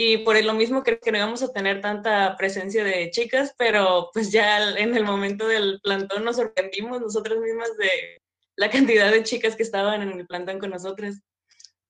y 0.00 0.18
por 0.18 0.40
lo 0.44 0.54
mismo 0.54 0.84
creo 0.84 1.00
que 1.00 1.10
no 1.10 1.18
íbamos 1.18 1.42
a 1.42 1.52
tener 1.52 1.80
tanta 1.80 2.36
presencia 2.36 2.84
de 2.84 3.10
chicas, 3.10 3.52
pero 3.58 4.10
pues 4.12 4.30
ya 4.30 4.76
en 4.78 4.96
el 4.96 5.02
momento 5.02 5.48
del 5.48 5.80
plantón 5.82 6.24
nos 6.24 6.36
sorprendimos 6.36 7.00
nosotras 7.00 7.36
mismas 7.38 7.76
de 7.76 8.22
la 8.54 8.70
cantidad 8.70 9.10
de 9.10 9.24
chicas 9.24 9.56
que 9.56 9.64
estaban 9.64 10.02
en 10.02 10.20
el 10.20 10.24
plantón 10.24 10.60
con 10.60 10.70
nosotras. 10.70 11.20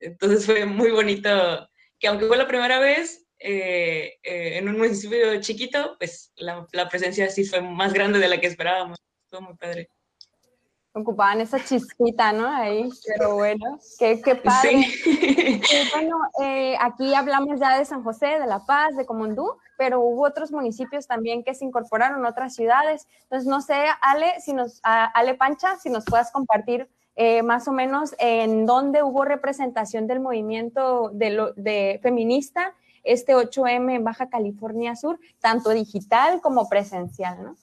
Entonces 0.00 0.46
fue 0.46 0.64
muy 0.64 0.90
bonito, 0.90 1.68
que 1.98 2.08
aunque 2.08 2.24
fue 2.24 2.38
la 2.38 2.48
primera 2.48 2.78
vez 2.78 3.26
eh, 3.40 4.14
eh, 4.22 4.56
en 4.56 4.70
un 4.70 4.78
municipio 4.78 5.38
chiquito, 5.42 5.96
pues 5.98 6.32
la, 6.36 6.66
la 6.72 6.88
presencia 6.88 7.28
sí 7.28 7.44
fue 7.44 7.60
más 7.60 7.92
grande 7.92 8.20
de 8.20 8.28
la 8.28 8.40
que 8.40 8.46
esperábamos. 8.46 8.98
Fue 9.28 9.42
muy 9.42 9.54
padre 9.58 9.90
ocupaban 10.92 11.40
esa 11.40 11.62
chispita, 11.64 12.32
¿no? 12.32 12.48
Ahí, 12.48 12.88
pero 13.06 13.34
bueno, 13.34 13.78
qué, 13.98 14.20
qué 14.20 14.34
padre. 14.34 14.86
Sí. 15.68 15.88
bueno, 15.92 16.16
eh, 16.42 16.76
aquí 16.80 17.14
hablamos 17.14 17.58
ya 17.58 17.78
de 17.78 17.84
San 17.84 18.02
José, 18.02 18.26
de 18.38 18.46
La 18.46 18.64
Paz, 18.64 18.96
de 18.96 19.06
Comondú, 19.06 19.56
pero 19.76 20.00
hubo 20.00 20.24
otros 20.24 20.52
municipios 20.52 21.06
también 21.06 21.42
que 21.42 21.54
se 21.54 21.64
incorporaron, 21.64 22.24
otras 22.24 22.54
ciudades. 22.54 23.06
Entonces, 23.22 23.48
no 23.48 23.60
sé, 23.60 23.86
Ale, 24.00 24.40
si 24.40 24.52
nos, 24.52 24.80
Ale 24.82 25.34
Pancha, 25.34 25.76
si 25.78 25.90
nos 25.90 26.04
puedas 26.04 26.30
compartir 26.30 26.88
eh, 27.16 27.42
más 27.42 27.66
o 27.66 27.72
menos 27.72 28.14
en 28.18 28.66
dónde 28.66 29.02
hubo 29.02 29.24
representación 29.24 30.06
del 30.06 30.20
movimiento 30.20 31.10
de, 31.12 31.52
de 31.56 31.98
feminista, 32.02 32.74
este 33.02 33.34
8M 33.34 33.96
en 33.96 34.04
Baja 34.04 34.28
California 34.28 34.94
Sur, 34.96 35.18
tanto 35.40 35.70
digital 35.70 36.40
como 36.40 36.68
presencial, 36.68 37.42
¿no? 37.42 37.56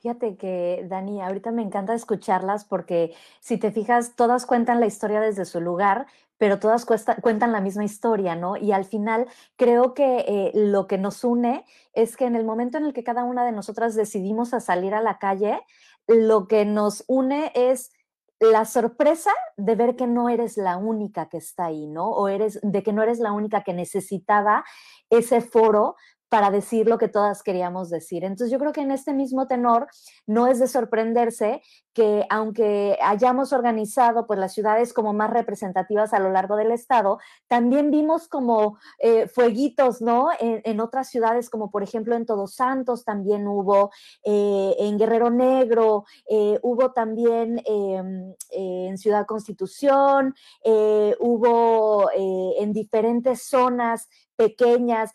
Fíjate 0.00 0.36
que, 0.36 0.84
Dani, 0.88 1.22
ahorita 1.22 1.50
me 1.52 1.62
encanta 1.62 1.94
escucharlas 1.94 2.64
porque 2.64 3.14
si 3.40 3.56
te 3.58 3.72
fijas, 3.72 4.14
todas 4.14 4.44
cuentan 4.46 4.78
la 4.78 4.86
historia 4.86 5.20
desde 5.20 5.44
su 5.46 5.60
lugar, 5.60 6.06
pero 6.38 6.58
todas 6.58 6.84
cuentan 6.84 7.52
la 7.52 7.62
misma 7.62 7.84
historia, 7.84 8.36
¿no? 8.36 8.56
Y 8.58 8.72
al 8.72 8.84
final 8.84 9.26
creo 9.56 9.94
que 9.94 10.18
eh, 10.28 10.52
lo 10.54 10.86
que 10.86 10.98
nos 10.98 11.24
une 11.24 11.64
es 11.94 12.16
que 12.16 12.26
en 12.26 12.36
el 12.36 12.44
momento 12.44 12.76
en 12.76 12.84
el 12.84 12.92
que 12.92 13.04
cada 13.04 13.24
una 13.24 13.44
de 13.46 13.52
nosotras 13.52 13.94
decidimos 13.94 14.52
a 14.52 14.60
salir 14.60 14.94
a 14.94 15.00
la 15.00 15.18
calle, 15.18 15.60
lo 16.06 16.46
que 16.46 16.66
nos 16.66 17.04
une 17.08 17.50
es 17.54 17.90
la 18.38 18.66
sorpresa 18.66 19.30
de 19.56 19.76
ver 19.76 19.96
que 19.96 20.06
no 20.06 20.28
eres 20.28 20.58
la 20.58 20.76
única 20.76 21.30
que 21.30 21.38
está 21.38 21.66
ahí, 21.66 21.86
¿no? 21.86 22.10
O 22.10 22.28
eres 22.28 22.60
de 22.62 22.82
que 22.82 22.92
no 22.92 23.02
eres 23.02 23.18
la 23.18 23.32
única 23.32 23.62
que 23.64 23.72
necesitaba 23.72 24.62
ese 25.08 25.40
foro 25.40 25.96
para 26.28 26.50
decir 26.50 26.88
lo 26.88 26.98
que 26.98 27.08
todas 27.08 27.42
queríamos 27.42 27.90
decir. 27.90 28.24
Entonces 28.24 28.50
yo 28.50 28.58
creo 28.58 28.72
que 28.72 28.80
en 28.80 28.90
este 28.90 29.12
mismo 29.12 29.46
tenor 29.46 29.88
no 30.26 30.46
es 30.46 30.58
de 30.58 30.68
sorprenderse 30.68 31.62
que 31.96 32.26
aunque 32.28 32.98
hayamos 33.00 33.54
organizado 33.54 34.26
pues 34.26 34.38
las 34.38 34.52
ciudades 34.52 34.92
como 34.92 35.14
más 35.14 35.30
representativas 35.30 36.12
a 36.12 36.18
lo 36.18 36.30
largo 36.30 36.56
del 36.56 36.70
estado, 36.70 37.18
también 37.48 37.90
vimos 37.90 38.28
como 38.28 38.76
eh, 38.98 39.28
fueguitos, 39.28 40.02
¿no? 40.02 40.28
En, 40.38 40.78
otras 40.80 41.08
ciudades 41.08 41.48
como 41.48 41.70
por 41.70 41.82
ejemplo 41.82 42.14
en 42.14 42.26
Todos 42.26 42.54
Santos 42.54 43.02
también 43.02 43.48
hubo, 43.48 43.90
eh, 44.24 44.76
en 44.78 44.98
Guerrero 44.98 45.30
Negro, 45.30 46.04
eh, 46.28 46.58
hubo 46.60 46.92
también 46.92 47.62
em, 47.64 48.34
en 48.50 48.98
Ciudad 48.98 49.24
Constitución, 49.24 50.34
hubo 51.18 52.10
en 52.14 52.74
diferentes 52.74 53.48
zonas 53.48 54.06
pequeñas. 54.36 55.12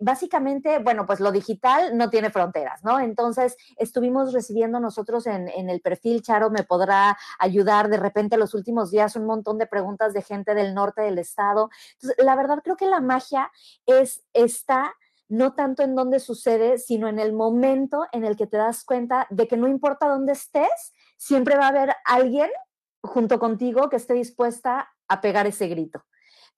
Básicamente, 0.00 0.78
bueno, 0.78 1.04
pues 1.04 1.20
lo 1.20 1.30
digital 1.30 1.96
no 1.96 2.08
tiene 2.08 2.30
fronteras, 2.30 2.82
¿no? 2.82 3.00
Entonces, 3.00 3.56
estuvimos 3.76 4.32
recibiendo 4.32 4.80
nosotros 4.80 5.26
en, 5.26 5.48
el 5.48 5.80
perfil, 5.80 6.21
Charo 6.22 6.50
me 6.50 6.64
podrá 6.64 7.18
ayudar 7.38 7.88
de 7.88 7.98
repente 7.98 8.36
los 8.36 8.54
últimos 8.54 8.90
días 8.90 9.16
un 9.16 9.26
montón 9.26 9.58
de 9.58 9.66
preguntas 9.66 10.12
de 10.12 10.22
gente 10.22 10.54
del 10.54 10.74
norte 10.74 11.02
del 11.02 11.18
estado. 11.18 11.70
Entonces, 11.94 12.24
la 12.24 12.36
verdad 12.36 12.60
creo 12.62 12.76
que 12.76 12.86
la 12.86 13.00
magia 13.00 13.50
es, 13.86 14.24
está 14.32 14.94
no 15.28 15.54
tanto 15.54 15.82
en 15.82 15.94
dónde 15.94 16.20
sucede, 16.20 16.78
sino 16.78 17.08
en 17.08 17.18
el 17.18 17.32
momento 17.32 18.06
en 18.12 18.24
el 18.24 18.36
que 18.36 18.46
te 18.46 18.58
das 18.58 18.84
cuenta 18.84 19.26
de 19.30 19.48
que 19.48 19.56
no 19.56 19.66
importa 19.66 20.08
dónde 20.08 20.32
estés, 20.32 20.92
siempre 21.16 21.56
va 21.56 21.66
a 21.66 21.68
haber 21.68 21.94
alguien 22.04 22.50
junto 23.02 23.38
contigo 23.38 23.88
que 23.88 23.96
esté 23.96 24.14
dispuesta 24.14 24.90
a 25.08 25.20
pegar 25.20 25.46
ese 25.46 25.68
grito. 25.68 26.04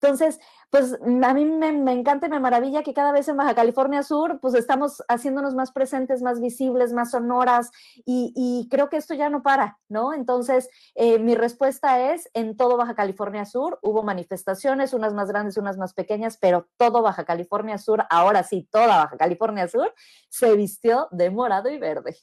Entonces, 0.05 0.39
pues 0.69 0.99
a 1.03 1.33
mí 1.33 1.47
me, 1.47 1.93
encanta 1.93 2.27
y 2.27 2.29
me 2.29 2.39
maravilla 2.39 2.83
que 2.83 2.93
cada 2.93 3.11
vez 3.11 3.27
en 3.29 3.39
Baja 3.39 3.55
California 3.55 4.03
Sur, 4.03 4.39
pues 4.39 4.53
estamos 4.53 5.03
haciéndonos 5.09 5.55
más 5.55 5.73
presentes, 5.73 6.21
más 6.21 6.43
visibles, 6.43 6.93
más 6.93 7.13
sonoras 7.13 7.71
y, 8.05 8.69
creo 8.71 8.91
que 8.91 8.99
esto 8.99 9.15
ya 9.15 9.31
no 9.31 9.43
para, 9.43 9.79
¿no? 9.89 10.13
Entonces, 10.13 10.69
eh, 10.95 11.19
mi 11.19 11.35
respuesta 11.35 12.13
es, 12.13 12.29
en 12.35 12.55
todo 12.55 12.77
Baja 12.77 12.95
California 12.95 13.47
Sur 13.47 13.79
hubo 13.81 14.03
manifestaciones, 14.03 14.93
unas 14.93 15.15
más 15.15 15.29
grandes, 15.29 15.57
unas 15.57 15.79
más 15.79 15.95
pequeñas, 15.95 16.37
pero 16.37 16.69
todo 16.77 17.01
Baja 17.01 17.25
California 17.25 17.79
Sur, 17.79 18.05
ahora 18.11 18.43
sí, 18.43 18.69
toda 18.71 18.89
Baja 18.89 19.17
California 19.17 19.69
Sur, 19.69 19.95
se 20.29 20.55
vistió 20.55 21.09
de 21.13 21.31
morado 21.31 21.71
y 21.71 21.79
verde. 21.79 22.15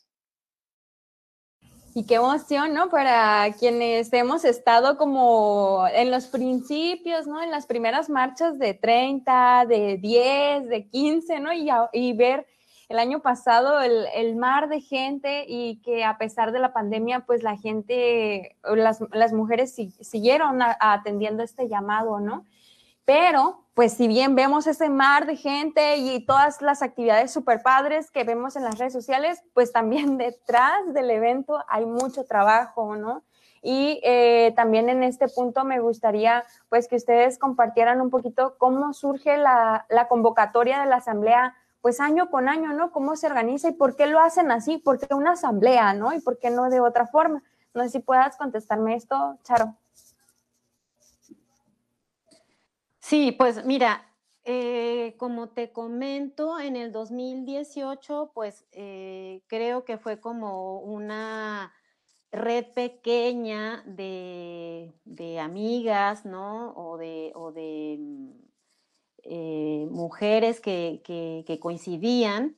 Y 1.93 2.05
qué 2.05 2.15
emoción, 2.15 2.73
¿no? 2.73 2.89
Para 2.89 3.51
quienes 3.59 4.13
hemos 4.13 4.45
estado 4.45 4.97
como 4.97 5.85
en 5.93 6.09
los 6.09 6.27
principios, 6.27 7.27
¿no? 7.27 7.41
En 7.43 7.51
las 7.51 7.65
primeras 7.65 8.09
marchas 8.09 8.57
de 8.57 8.73
30, 8.73 9.65
de 9.67 9.97
10, 9.97 10.69
de 10.69 10.87
15, 10.87 11.39
¿no? 11.41 11.49
Y, 11.51 12.13
ver 12.13 12.47
el 12.87 12.97
año 12.97 13.21
pasado 13.21 13.81
el, 13.81 14.05
el, 14.15 14.37
mar 14.37 14.69
de 14.69 14.79
gente 14.79 15.45
y 15.47 15.81
que 15.81 16.05
a 16.05 16.17
pesar 16.17 16.53
de 16.53 16.59
la 16.59 16.71
pandemia, 16.71 17.21
pues 17.21 17.43
la 17.43 17.57
gente, 17.57 18.55
las, 18.63 18.99
las 19.11 19.33
mujeres 19.33 19.75
siguieron 20.01 20.59
atendiendo 20.61 21.43
este 21.43 21.67
llamado, 21.67 22.21
¿no? 22.21 22.45
Pero, 23.03 23.60
pues 23.73 23.93
si 23.93 24.07
bien 24.07 24.35
vemos 24.35 24.67
ese 24.67 24.89
mar 24.89 25.25
de 25.25 25.37
gente 25.37 25.97
y 25.97 26.25
todas 26.25 26.61
las 26.61 26.81
actividades 26.81 27.31
super 27.31 27.61
padres 27.61 28.11
que 28.11 28.23
vemos 28.23 28.55
en 28.55 28.63
las 28.63 28.77
redes 28.77 28.93
sociales, 28.93 29.41
pues 29.53 29.71
también 29.71 30.17
detrás 30.17 30.93
del 30.93 31.09
evento 31.09 31.63
hay 31.67 31.85
mucho 31.85 32.25
trabajo, 32.25 32.95
¿no? 32.95 33.23
Y 33.63 33.99
eh, 34.03 34.53
también 34.55 34.89
en 34.89 35.03
este 35.03 35.27
punto 35.27 35.63
me 35.63 35.79
gustaría 35.79 36.43
pues 36.67 36.87
que 36.87 36.95
ustedes 36.95 37.37
compartieran 37.37 38.01
un 38.01 38.09
poquito 38.09 38.55
cómo 38.57 38.91
surge 38.93 39.37
la, 39.37 39.85
convocatoria 40.09 40.79
de 40.79 40.87
la 40.87 40.95
asamblea, 40.95 41.55
pues 41.79 41.99
año 41.99 42.29
con 42.31 42.49
año, 42.49 42.73
¿no? 42.73 42.91
Cómo 42.91 43.15
se 43.15 43.27
organiza 43.27 43.69
y 43.69 43.73
por 43.73 43.95
qué 43.95 44.07
lo 44.07 44.19
hacen 44.19 44.51
así, 44.51 44.77
por 44.79 44.99
qué 44.99 45.13
una 45.13 45.33
asamblea, 45.33 45.93
¿no? 45.93 46.11
Y 46.11 46.19
por 46.19 46.39
qué 46.39 46.49
no 46.49 46.69
de 46.69 46.79
otra 46.79 47.05
forma. 47.05 47.43
No 47.73 47.83
sé 47.83 47.89
si 47.89 47.99
puedas 47.99 48.35
contestarme 48.35 48.95
esto, 48.95 49.37
Charo. 49.43 49.75
Sí, 53.11 53.33
pues 53.33 53.65
mira, 53.65 54.09
eh, 54.45 55.15
como 55.17 55.49
te 55.49 55.73
comento, 55.73 56.57
en 56.61 56.77
el 56.77 56.93
2018, 56.93 58.31
pues 58.33 58.65
eh, 58.71 59.43
creo 59.47 59.83
que 59.83 59.97
fue 59.97 60.21
como 60.21 60.79
una 60.79 61.73
red 62.31 62.67
pequeña 62.73 63.83
de, 63.85 64.93
amigas, 65.41 66.23
¿no? 66.25 66.71
O 66.77 66.97
de, 66.97 67.97
mm, 67.99 68.29
eh, 69.23 69.87
mujeres 69.91 70.61
que, 70.61 71.01
que, 71.03 71.59
coincidían, 71.59 72.55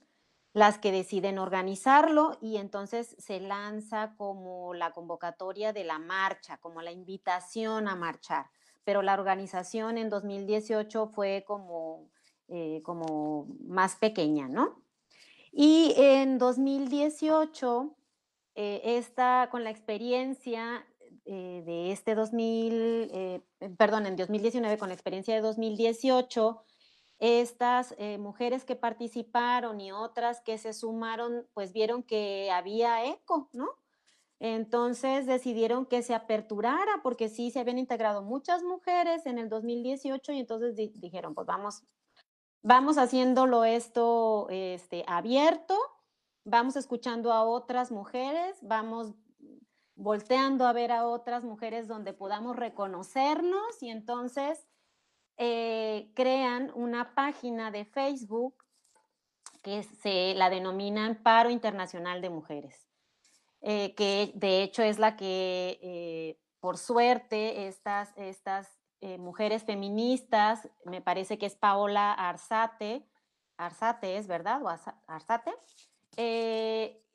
las 0.53 0.77
que 0.77 0.91
deciden 0.91 1.39
organizarlo 1.39 2.37
y 2.41 2.57
entonces 2.57 3.15
se 3.17 3.39
lanza 3.39 4.13
como 4.17 4.75
la 4.75 4.91
convocatoria 4.91 5.73
de 5.73 5.83
la 5.83 5.97
marcha, 5.97 6.57
como 6.57 6.83
la 6.83 6.91
invitación 6.91 7.87
a 7.87 7.95
marchar 7.95 8.51
pero 8.83 9.01
la 9.01 9.13
organización 9.13 9.97
en 9.97 10.09
2018 10.09 11.07
fue 11.07 11.43
como, 11.45 12.09
eh, 12.47 12.81
como 12.83 13.47
más 13.65 13.95
pequeña, 13.95 14.47
¿no? 14.47 14.83
Y 15.51 15.93
en 15.97 16.37
2018, 16.37 17.95
eh, 18.55 18.81
esta, 18.83 19.49
con 19.51 19.63
la 19.63 19.69
experiencia 19.69 20.85
eh, 21.25 21.63
de 21.65 21.91
este 21.91 22.15
2000, 22.15 23.43
perdón, 23.77 24.05
en 24.05 24.15
2019, 24.15 24.77
con 24.77 24.89
la 24.89 24.95
experiencia 24.95 25.35
de 25.35 25.41
2018, 25.41 26.63
estas 27.19 27.95
mujeres 28.19 28.65
que 28.65 28.75
participaron 28.75 29.79
y 29.79 29.91
otras 29.93 30.41
que 30.41 30.57
se 30.57 30.73
sumaron, 30.73 31.47
pues 31.53 31.71
vieron 31.71 32.03
que 32.03 32.51
había 32.51 33.05
eco, 33.05 33.49
¿no? 33.53 33.82
Entonces 34.45 35.25
decidieron 35.25 35.85
que 35.85 36.03
se 36.03 36.13
aperturara 36.13 36.99
porque 37.01 37.29
sí 37.29 37.49
se 37.49 37.61
habían 37.61 37.79
integrado 37.79 38.23
muchas 38.23 38.61
mujeres 38.61 39.25
en 39.25 39.37
el 39.37 39.47
2018 39.47 40.33
y 40.33 40.39
entonces 40.39 40.75
dijeron, 40.75 41.33
pues 41.33 41.47
vamos, 41.47 41.83
vamos 42.61 42.97
haciéndolo 42.97 43.63
esto 43.63 44.47
este, 44.49 45.05
abierto, 45.07 45.77
vamos 46.43 46.75
escuchando 46.75 47.31
a 47.31 47.45
otras 47.45 47.89
mujeres, 47.89 48.57
vamos 48.61 49.13
volteando 49.95 50.67
a 50.67 50.73
ver 50.73 50.91
a 50.91 51.07
otras 51.07 51.45
mujeres 51.45 51.87
donde 51.87 52.11
podamos 52.11 52.57
reconocernos 52.57 53.81
y 53.81 53.91
entonces 53.91 54.67
eh, 55.37 56.11
crean 56.15 56.69
una 56.75 57.15
página 57.15 57.71
de 57.71 57.85
Facebook 57.85 58.55
que 59.61 59.83
se 59.83 60.33
la 60.35 60.49
denominan 60.49 61.23
Paro 61.23 61.49
Internacional 61.49 62.21
de 62.21 62.29
Mujeres. 62.29 62.82
Eh, 63.65 63.95
que 63.95 64.33
de 64.35 64.61
hecho 64.61 64.83
es 64.83 64.99
la 64.99 65.15
que, 65.15 65.79
eh, 65.81 66.37
por 66.59 66.77
suerte, 66.77 67.67
estas, 67.67 68.11
estas 68.17 68.67
eh, 68.99 69.17
mujeres 69.17 69.63
feministas, 69.63 70.69
me 70.83 71.01
parece 71.01 71.37
que 71.37 71.45
es 71.45 71.55
Paola 71.55 72.11
Arzate, 72.11 73.07
Arzate 73.55 74.17
es 74.17 74.27
verdad, 74.27 74.61
o 74.61 74.67
Arzate, 75.07 75.53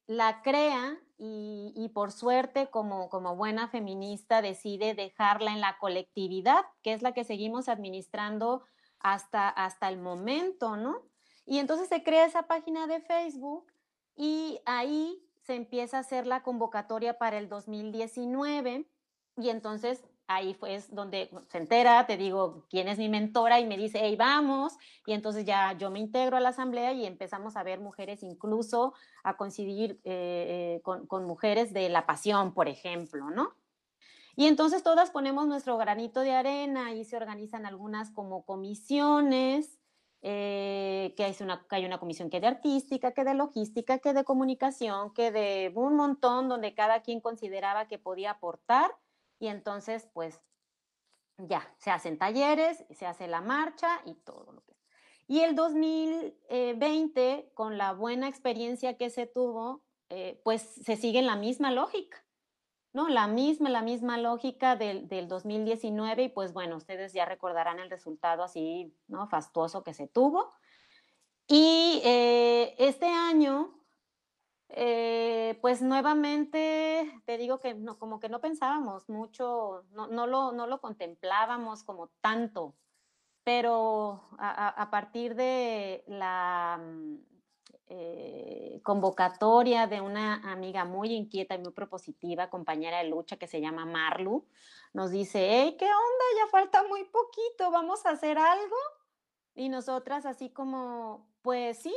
la 0.06 0.40
crea 0.40 0.98
y, 1.18 1.90
por 1.92 2.12
suerte, 2.12 2.70
como, 2.70 3.10
como 3.10 3.36
buena 3.36 3.68
feminista, 3.68 4.40
decide 4.40 4.94
dejarla 4.94 5.52
en 5.52 5.60
la 5.60 5.76
colectividad, 5.78 6.64
que 6.82 6.94
es 6.94 7.02
la 7.02 7.12
que 7.12 7.24
seguimos 7.24 7.68
administrando 7.68 8.62
hasta, 9.00 9.50
hasta 9.50 9.88
el 9.90 9.98
momento, 9.98 10.78
¿no? 10.78 11.02
Y 11.44 11.58
entonces 11.58 11.88
se 11.88 12.02
crea 12.02 12.24
esa 12.24 12.44
página 12.44 12.86
de 12.86 13.00
Facebook 13.00 13.70
y 14.16 14.60
ahí 14.64 15.27
se 15.48 15.54
empieza 15.54 15.96
a 15.96 16.00
hacer 16.00 16.26
la 16.26 16.42
convocatoria 16.42 17.16
para 17.16 17.38
el 17.38 17.48
2019 17.48 18.84
y 19.38 19.48
entonces 19.48 20.04
ahí 20.26 20.52
fue 20.52 20.78
donde 20.90 21.30
se 21.48 21.56
entera, 21.56 22.06
te 22.06 22.18
digo, 22.18 22.66
quién 22.68 22.86
es 22.86 22.98
mi 22.98 23.08
mentora 23.08 23.58
y 23.58 23.66
me 23.66 23.78
dice, 23.78 23.98
hey, 24.02 24.14
vamos, 24.14 24.76
y 25.06 25.14
entonces 25.14 25.46
ya 25.46 25.72
yo 25.72 25.90
me 25.90 26.00
integro 26.00 26.36
a 26.36 26.40
la 26.40 26.50
asamblea 26.50 26.92
y 26.92 27.06
empezamos 27.06 27.56
a 27.56 27.62
ver 27.62 27.80
mujeres 27.80 28.22
incluso 28.22 28.92
a 29.24 29.38
coincidir 29.38 29.92
eh, 30.04 30.76
eh, 30.76 30.80
con, 30.82 31.06
con 31.06 31.24
mujeres 31.24 31.72
de 31.72 31.88
la 31.88 32.04
pasión, 32.04 32.52
por 32.52 32.68
ejemplo, 32.68 33.30
¿no? 33.30 33.54
Y 34.36 34.48
entonces 34.48 34.82
todas 34.82 35.10
ponemos 35.10 35.48
nuestro 35.48 35.78
granito 35.78 36.20
de 36.20 36.32
arena 36.32 36.92
y 36.92 37.06
se 37.06 37.16
organizan 37.16 37.64
algunas 37.64 38.10
como 38.10 38.44
comisiones 38.44 39.77
eh, 40.22 41.14
que, 41.16 41.24
hay 41.24 41.36
una, 41.40 41.64
que 41.68 41.76
hay 41.76 41.84
una 41.84 41.98
comisión 41.98 42.28
que 42.28 42.40
de 42.40 42.48
artística, 42.48 43.12
que 43.12 43.24
de 43.24 43.34
logística, 43.34 43.98
que 43.98 44.12
de 44.12 44.24
comunicación, 44.24 45.14
que 45.14 45.30
de 45.30 45.72
un 45.74 45.94
montón 45.94 46.48
donde 46.48 46.74
cada 46.74 47.02
quien 47.02 47.20
consideraba 47.20 47.86
que 47.86 47.98
podía 47.98 48.32
aportar 48.32 48.90
y 49.38 49.46
entonces 49.46 50.08
pues 50.12 50.40
ya, 51.38 51.72
se 51.78 51.90
hacen 51.90 52.18
talleres, 52.18 52.84
se 52.90 53.06
hace 53.06 53.28
la 53.28 53.40
marcha 53.40 54.00
y 54.04 54.14
todo 54.14 54.52
lo 54.52 54.62
que 54.62 54.74
Y 55.28 55.40
el 55.40 55.54
2020, 55.54 57.52
con 57.54 57.78
la 57.78 57.92
buena 57.92 58.28
experiencia 58.28 58.96
que 58.96 59.10
se 59.10 59.26
tuvo, 59.26 59.84
eh, 60.08 60.40
pues 60.42 60.62
se 60.62 60.96
sigue 60.96 61.20
en 61.20 61.26
la 61.26 61.36
misma 61.36 61.70
lógica. 61.70 62.24
¿No? 62.92 63.08
La 63.08 63.26
misma, 63.26 63.70
la 63.70 63.82
misma 63.82 64.18
lógica 64.18 64.76
del, 64.76 65.08
2019 65.28 66.24
y 66.24 66.28
pues 66.28 66.52
bueno, 66.52 66.76
ustedes 66.76 67.12
ya 67.12 67.24
recordarán 67.24 67.78
el 67.78 67.90
resultado 67.90 68.42
así, 68.42 68.94
¿no? 69.06 69.28
Fastuoso 69.28 69.82
que 69.82 69.94
se 69.94 70.08
tuvo. 70.08 70.52
Y 71.46 72.00
eh, 72.04 72.74
este 72.78 73.06
año, 73.06 73.74
eh, 74.68 75.58
pues 75.62 75.80
nuevamente 75.82 77.22
te 77.24 77.38
digo 77.38 77.60
que 77.60 77.74
no, 77.74 77.98
como 77.98 78.20
que 78.20 78.28
no 78.28 78.40
pensábamos 78.40 79.08
mucho, 79.08 79.84
no, 79.92 80.08
no, 80.08 80.26
lo, 80.26 80.52
no 80.52 80.66
lo 80.66 80.80
contemplábamos 80.80 81.84
como 81.84 82.08
tanto, 82.20 82.74
pero 83.44 84.28
a 84.38 84.88
partir 84.90 85.34
de 85.34 86.04
la, 86.06 86.78
eh, 87.90 88.80
convocatoria 88.82 89.86
de 89.86 90.00
una 90.00 90.52
amiga 90.52 90.84
muy 90.84 91.12
inquieta 91.14 91.54
y 91.54 91.58
muy 91.58 91.72
propositiva, 91.72 92.50
compañera 92.50 92.98
de 92.98 93.08
lucha 93.08 93.36
que 93.36 93.46
se 93.46 93.60
llama 93.60 93.86
Marlu, 93.86 94.44
nos 94.92 95.10
dice, 95.10 95.48
hey, 95.50 95.76
¿qué 95.78 95.86
onda? 95.86 96.24
Ya 96.38 96.46
falta 96.50 96.86
muy 96.86 97.04
poquito, 97.04 97.70
¿vamos 97.70 98.04
a 98.04 98.10
hacer 98.10 98.38
algo? 98.38 98.76
Y 99.54 99.68
nosotras 99.68 100.26
así 100.26 100.50
como, 100.50 101.28
pues 101.42 101.78
sí, 101.78 101.94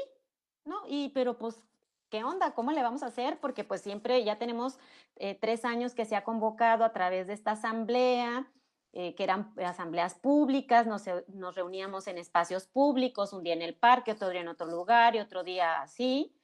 ¿no? 0.65 0.81
Y 0.87 1.09
pero 1.09 1.37
pues, 1.37 1.61
¿qué 2.09 2.23
onda? 2.23 2.53
¿Cómo 2.53 2.71
le 2.71 2.83
vamos 2.83 3.03
a 3.03 3.07
hacer? 3.07 3.39
Porque 3.39 3.63
pues 3.63 3.81
siempre 3.81 4.23
ya 4.23 4.37
tenemos 4.39 4.79
eh, 5.17 5.35
tres 5.35 5.65
años 5.65 5.93
que 5.93 6.05
se 6.05 6.15
ha 6.15 6.23
convocado 6.23 6.83
a 6.85 6.93
través 6.93 7.27
de 7.27 7.33
esta 7.33 7.51
asamblea, 7.51 8.49
eh, 8.93 9.15
que 9.15 9.23
eran 9.23 9.53
asambleas 9.65 10.15
públicas, 10.15 10.85
nos, 10.87 11.03
nos, 11.29 11.55
reuníamos 11.55 12.07
en 12.07 12.17
espacios 12.17 12.67
públicos, 12.67 13.33
un 13.33 13.43
día 13.43 13.53
en 13.53 13.61
el 13.61 13.75
parque, 13.75 14.11
otro 14.11 14.29
día 14.29 14.41
en 14.41 14.49
otro 14.49 14.67
lugar 14.67 15.15
y 15.15 15.19
otro 15.19 15.43
día 15.43 15.81
así. 15.81 16.35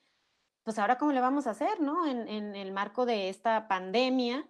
Pues 0.64 0.80
ahora, 0.80 0.98
¿cómo 0.98 1.12
le 1.12 1.22
vamos 1.22 1.48
a 1.48 1.52
hacer, 1.52 1.80
no? 1.80 2.06
En, 2.06 2.28
en 2.28 2.56
el 2.56 2.72
marco 2.72 3.06
de 3.06 3.30
esta 3.30 3.68
pandemia. 3.68 4.46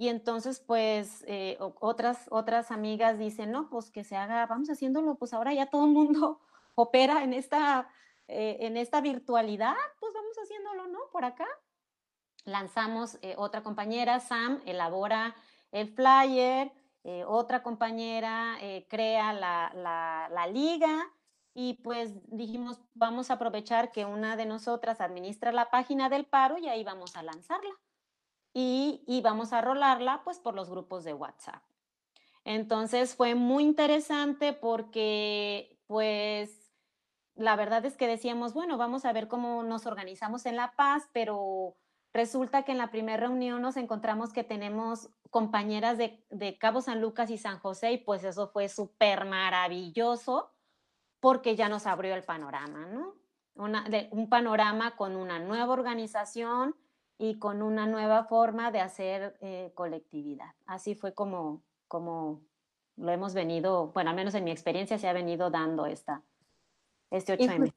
Y 0.00 0.08
entonces, 0.08 0.60
pues, 0.60 1.22
eh, 1.26 1.58
otras, 1.60 2.26
otras 2.30 2.70
amigas 2.70 3.18
dicen, 3.18 3.52
no, 3.52 3.68
pues 3.68 3.90
que 3.90 4.02
se 4.02 4.16
haga, 4.16 4.46
vamos 4.46 4.70
haciéndolo, 4.70 5.16
pues 5.16 5.34
ahora 5.34 5.52
ya 5.52 5.66
todo 5.66 5.84
el 5.84 5.90
mundo 5.90 6.40
opera 6.74 7.22
en 7.22 7.34
esta, 7.34 7.86
eh, 8.26 8.56
en 8.60 8.78
esta 8.78 9.02
virtualidad, 9.02 9.74
pues 9.98 10.14
vamos 10.14 10.34
haciéndolo, 10.42 10.86
¿no? 10.86 11.00
Por 11.12 11.26
acá. 11.26 11.46
Lanzamos 12.46 13.18
eh, 13.20 13.34
otra 13.36 13.62
compañera, 13.62 14.20
Sam, 14.20 14.62
elabora 14.64 15.36
el 15.70 15.88
flyer, 15.88 16.72
otra 17.26 17.62
compañera 17.62 18.58
crea 18.88 19.32
la, 19.32 20.28
la, 20.30 20.46
liga 20.46 21.10
y 21.54 21.74
pues 21.82 22.12
dijimos, 22.28 22.78
vamos 22.94 23.30
a 23.30 23.34
aprovechar 23.34 23.90
que 23.90 24.04
una 24.04 24.36
de 24.36 24.46
nosotras 24.46 25.00
administra 25.00 25.52
la 25.52 25.70
página 25.70 26.08
del 26.08 26.26
paro 26.26 26.58
y 26.58 26.68
ahí 26.68 26.84
vamos 26.84 27.16
a 27.16 27.22
lanzarla 27.22 27.74
y, 28.52 29.20
vamos 29.22 29.52
a 29.52 29.60
rolarla 29.60 30.22
pues 30.24 30.38
por 30.38 30.54
los 30.54 30.70
grupos 30.70 31.04
de 31.04 31.14
WhatsApp. 31.14 31.62
Entonces 32.44 33.14
fue 33.14 33.34
muy 33.34 33.64
interesante 33.64 34.52
porque 34.52 35.78
pues 35.86 36.72
la 37.34 37.56
verdad 37.56 37.84
es 37.84 37.96
que 37.96 38.06
decíamos, 38.06 38.54
bueno, 38.54 38.76
vamos 38.76 39.04
a 39.04 39.12
ver 39.12 39.28
cómo 39.28 39.62
nos 39.62 39.86
organizamos 39.86 40.46
en 40.46 40.56
La 40.56 40.72
Paz, 40.72 41.08
pero 41.12 41.76
resulta 42.12 42.62
que 42.64 42.72
en 42.72 42.78
la 42.78 42.90
primera 42.90 43.18
reunión 43.18 43.62
nos 43.62 43.76
encontramos 43.76 44.32
que 44.32 44.44
tenemos 44.44 45.10
compañeras 45.30 45.98
de, 45.98 46.58
Cabo 46.58 46.80
San 46.80 47.00
Lucas 47.00 47.30
y 47.30 47.38
San 47.38 47.58
José 47.58 47.92
y 47.92 47.98
pues 47.98 48.24
eso 48.24 48.48
fue 48.48 48.68
súper 48.68 49.24
maravilloso 49.24 50.52
porque 51.20 51.56
ya 51.56 51.68
nos 51.68 51.86
abrió 51.86 52.14
el 52.14 52.24
panorama, 52.24 52.86
¿no? 52.86 53.14
un 53.54 54.28
panorama 54.30 54.96
con 54.96 55.16
una 55.16 55.38
nueva 55.38 55.74
organización, 55.74 56.74
y 57.22 57.38
con 57.38 57.60
una 57.60 57.86
nueva 57.86 58.24
forma 58.24 58.70
de 58.70 58.80
hacer 58.80 59.36
eh, 59.42 59.72
colectividad. 59.74 60.54
Así 60.64 60.94
fue 60.94 61.12
como, 61.12 61.62
como 61.86 62.40
lo 62.96 63.12
hemos 63.12 63.34
venido, 63.34 63.88
bueno, 63.88 64.08
al 64.08 64.16
menos 64.16 64.34
en 64.34 64.44
mi 64.44 64.50
experiencia 64.50 64.96
se 64.96 65.06
ha 65.06 65.12
venido 65.12 65.50
dando 65.50 65.84
esta, 65.84 66.22
este 67.10 67.38
8M. 67.38 67.74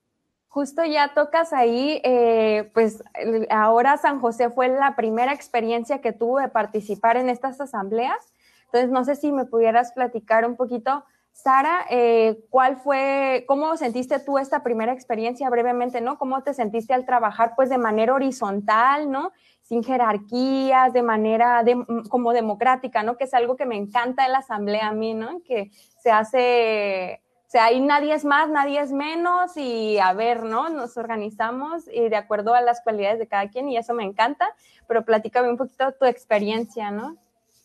Justo 0.54 0.86
ya 0.86 1.16
tocas 1.16 1.52
ahí, 1.52 2.00
eh, 2.04 2.70
pues 2.76 3.04
ahora 3.50 3.98
San 3.98 4.20
José 4.20 4.52
fue 4.52 4.68
la 4.68 4.96
primera 4.96 5.34
experiencia 5.34 6.00
que 6.00 6.14
tuve 6.14 6.44
de 6.44 6.50
participar 6.50 7.18
en 7.18 7.28
estas 7.28 7.60
asambleas. 7.60 8.32
Entonces, 8.66 8.92
no 8.92 9.04
sé 9.04 9.16
si 9.16 9.32
me 9.32 9.46
pudieras 9.46 9.94
platicar 9.94 10.46
un 10.46 10.56
poquito 10.56 11.04
Sara, 11.32 11.88
eh, 11.90 12.46
¿cuál 12.52 12.78
fue, 12.78 13.46
cómo 13.48 13.76
sentiste 13.78 14.20
tú 14.20 14.38
esta 14.38 14.62
primera 14.62 14.94
experiencia 14.94 15.50
brevemente, 15.50 16.00
¿no? 16.00 16.20
¿Cómo 16.20 16.44
te 16.44 16.54
sentiste 16.54 16.94
al 16.94 17.08
trabajar 17.08 17.54
pues 17.56 17.72
de 17.72 17.80
manera 17.80 18.14
horizontal, 18.14 19.10
¿no? 19.10 19.32
Sin 19.64 19.84
jerarquías, 19.84 20.94
de 20.94 21.02
manera 21.02 21.64
mm, 21.64 22.08
como 22.10 22.32
democrática, 22.32 23.02
¿no? 23.02 23.18
Que 23.18 23.24
es 23.24 23.34
algo 23.34 23.56
que 23.56 23.66
me 23.66 23.76
encanta 23.76 24.28
en 24.28 24.34
la 24.34 24.38
asamblea 24.38 24.90
a 24.90 24.94
mí, 24.94 25.16
¿no? 25.16 25.42
Que 25.44 25.72
se 25.98 26.12
hace, 26.12 27.24
sea, 27.54 27.66
ahí 27.66 27.80
nadie 27.80 28.16
es 28.16 28.26
más, 28.26 28.50
nadie 28.50 28.80
es 28.80 28.92
menos 28.92 29.56
y 29.58 30.00
a 30.00 30.12
ver, 30.14 30.42
¿no? 30.42 30.70
Nos 30.70 30.98
organizamos 30.98 31.88
y 31.88 32.10
de 32.10 32.16
acuerdo 32.16 32.56
a 32.56 32.62
las 32.62 32.82
cualidades 32.82 33.20
de 33.20 33.28
cada 33.28 33.48
quien 33.50 33.70
y 33.70 33.78
eso 33.78 33.94
me 33.94 34.04
encanta, 34.04 34.50
pero 34.88 35.06
platícame 35.06 35.50
un 35.50 35.58
poquito 35.58 35.92
tu 35.92 36.06
experiencia, 36.06 36.90
¿no? 36.90 37.16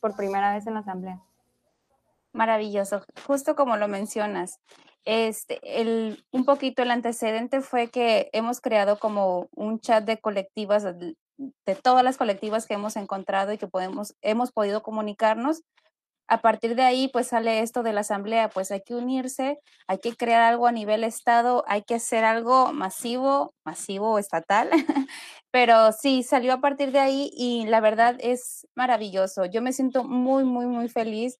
Por 0.01 0.14
primera 0.14 0.53
vez 0.53 0.66
en 0.66 0.74
la 0.74 0.81
asamblea. 0.81 1.22
Maravilloso, 2.35 3.03
justo 3.27 3.57
como 3.57 3.79
lo 3.79 3.88
mencionas. 3.88 4.61
Este, 5.07 5.59
el, 5.81 6.22
un 6.33 6.44
poquito 6.44 6.83
el 6.83 6.90
antecedente 6.90 7.62
fue 7.62 7.88
que 7.88 8.29
hemos 8.35 8.61
creado 8.61 8.98
como 8.98 9.48
un 9.57 9.81
chat 9.81 10.05
de 10.05 10.18
colectivas, 10.18 10.83
de, 10.85 11.16
todas 11.83 12.05
las 12.05 12.18
colectivas 12.18 12.66
que 12.66 12.74
hemos 12.74 12.94
encontrado 12.96 13.55
y 13.55 13.59
que 13.59 13.68
podemos, 13.68 14.14
hemos 14.20 14.53
podido 14.53 14.83
comunicarnos. 14.83 15.62
A 16.29 16.43
partir 16.43 16.75
de 16.77 16.83
ahí, 16.83 17.09
pues 17.09 17.29
sale 17.29 17.61
esto 17.61 17.83
de 17.83 17.93
la 17.95 18.01
asamblea, 18.01 18.51
pues 18.51 18.71
hay 18.71 18.83
que 18.83 18.95
unirse, 18.95 19.59
hay 19.87 19.99
que 19.99 20.14
crear 20.14 20.43
algo 20.43 20.67
a 20.67 20.73
nivel 20.73 21.03
estado, 21.05 21.64
hay 21.67 21.83
que 21.83 21.95
hacer 21.95 22.25
algo 22.25 22.73
masivo, 22.73 23.55
masivo 23.64 24.19
estatal, 24.19 24.69
pero 25.51 25.93
sí, 25.93 26.23
salió 26.23 26.53
a 26.53 26.61
partir 26.61 26.93
de 26.93 27.01
ahí 27.01 27.31
y 27.35 27.67
la 27.67 27.81
verdad 27.81 28.17
es 28.21 28.67
maravilloso. 28.75 29.47
Yo 29.47 29.62
me 29.62 29.73
siento 29.73 30.05
muy, 30.05 30.45
muy, 30.45 30.67
muy 30.67 30.88
feliz 30.88 31.38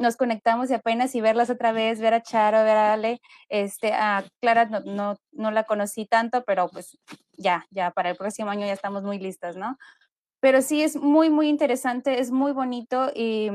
nos 0.00 0.16
conectamos 0.16 0.70
y 0.70 0.74
apenas 0.74 1.14
y 1.14 1.20
verlas 1.20 1.50
otra 1.50 1.72
vez, 1.72 2.00
ver 2.00 2.14
a 2.14 2.22
Charo, 2.22 2.64
ver 2.64 2.76
a 2.76 2.92
Ale, 2.94 3.20
este, 3.48 3.92
a 3.92 4.24
Clara 4.40 4.64
no, 4.66 4.80
no, 4.80 5.16
no 5.32 5.50
la 5.50 5.64
conocí 5.64 6.06
tanto, 6.06 6.42
pero 6.44 6.68
pues 6.68 6.98
ya, 7.36 7.66
ya 7.70 7.90
para 7.90 8.10
el 8.10 8.16
próximo 8.16 8.50
año 8.50 8.66
ya 8.66 8.72
estamos 8.72 9.02
muy 9.02 9.18
listas, 9.18 9.56
¿no? 9.56 9.76
Pero 10.40 10.62
sí 10.62 10.82
es 10.82 10.96
muy, 10.96 11.30
muy 11.30 11.48
interesante, 11.48 12.20
es 12.20 12.30
muy 12.30 12.52
bonito 12.52 13.12
y, 13.14 13.50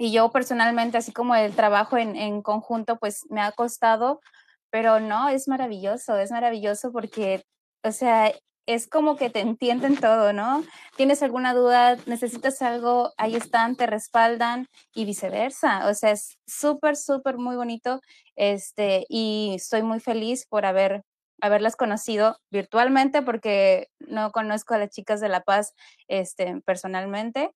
y 0.00 0.12
yo 0.12 0.30
personalmente, 0.30 0.96
así 0.96 1.12
como 1.12 1.34
el 1.34 1.54
trabajo 1.54 1.98
en, 1.98 2.16
en 2.16 2.40
conjunto, 2.40 2.96
pues 2.96 3.26
me 3.28 3.42
ha 3.42 3.52
costado, 3.52 4.22
pero 4.70 4.98
no, 4.98 5.28
es 5.28 5.46
maravilloso, 5.46 6.16
es 6.16 6.30
maravilloso 6.30 6.90
porque, 6.90 7.44
o 7.84 7.92
sea, 7.92 8.32
es 8.64 8.88
como 8.88 9.16
que 9.16 9.28
te 9.28 9.40
entienden 9.40 9.98
todo, 9.98 10.32
¿no? 10.32 10.64
Tienes 10.96 11.22
alguna 11.22 11.52
duda, 11.52 11.98
necesitas 12.06 12.62
algo, 12.62 13.12
ahí 13.18 13.36
están, 13.36 13.76
te 13.76 13.86
respaldan 13.86 14.68
y 14.94 15.04
viceversa. 15.04 15.86
O 15.86 15.92
sea, 15.92 16.12
es 16.12 16.38
súper, 16.46 16.96
súper 16.96 17.36
muy 17.36 17.56
bonito. 17.56 18.00
Este, 18.36 19.04
y 19.10 19.52
estoy 19.56 19.82
muy 19.82 20.00
feliz 20.00 20.46
por 20.48 20.64
haber 20.64 21.02
haberlas 21.42 21.76
conocido 21.76 22.38
virtualmente 22.50 23.22
porque 23.22 23.88
no 23.98 24.30
conozco 24.30 24.74
a 24.74 24.78
las 24.78 24.90
chicas 24.90 25.20
de 25.20 25.28
La 25.28 25.42
Paz 25.42 25.74
este, 26.08 26.60
personalmente, 26.64 27.50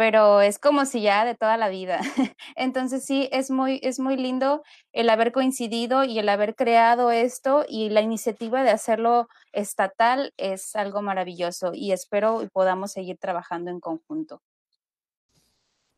pero 0.00 0.40
es 0.40 0.58
como 0.58 0.86
si 0.86 1.02
ya 1.02 1.26
de 1.26 1.34
toda 1.34 1.58
la 1.58 1.68
vida. 1.68 2.00
Entonces 2.56 3.04
sí, 3.04 3.28
es 3.32 3.50
muy, 3.50 3.80
es 3.82 4.00
muy 4.00 4.16
lindo 4.16 4.62
el 4.92 5.10
haber 5.10 5.30
coincidido 5.30 6.04
y 6.04 6.18
el 6.18 6.30
haber 6.30 6.54
creado 6.54 7.10
esto 7.10 7.66
y 7.68 7.90
la 7.90 8.00
iniciativa 8.00 8.62
de 8.62 8.70
hacerlo 8.70 9.28
estatal 9.52 10.32
es 10.38 10.74
algo 10.74 11.02
maravilloso 11.02 11.72
y 11.74 11.92
espero 11.92 12.48
podamos 12.50 12.92
seguir 12.92 13.18
trabajando 13.18 13.70
en 13.70 13.78
conjunto. 13.78 14.40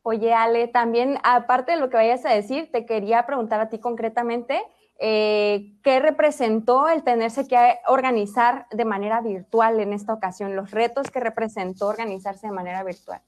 Oye, 0.01 0.33
Ale, 0.33 0.67
también, 0.67 1.17
aparte 1.23 1.71
de 1.71 1.77
lo 1.77 1.89
que 1.89 1.95
vayas 1.95 2.25
a 2.25 2.33
decir, 2.33 2.69
te 2.73 2.85
quería 2.85 3.25
preguntar 3.25 3.61
a 3.61 3.69
ti 3.69 3.79
concretamente, 3.79 4.61
eh, 4.99 5.77
¿qué 5.81 6.01
representó 6.01 6.89
el 6.89 7.05
tenerse 7.05 7.47
que 7.47 7.79
organizar 7.87 8.67
de 8.69 8.83
manera 8.83 9.21
virtual 9.21 9.79
en 9.79 9.93
esta 9.93 10.13
ocasión? 10.13 10.57
Los 10.57 10.71
retos 10.71 11.09
que 11.09 11.21
representó 11.21 11.87
organizarse 11.87 12.47
de 12.47 12.53
manera 12.53 12.83
virtual. 12.83 13.21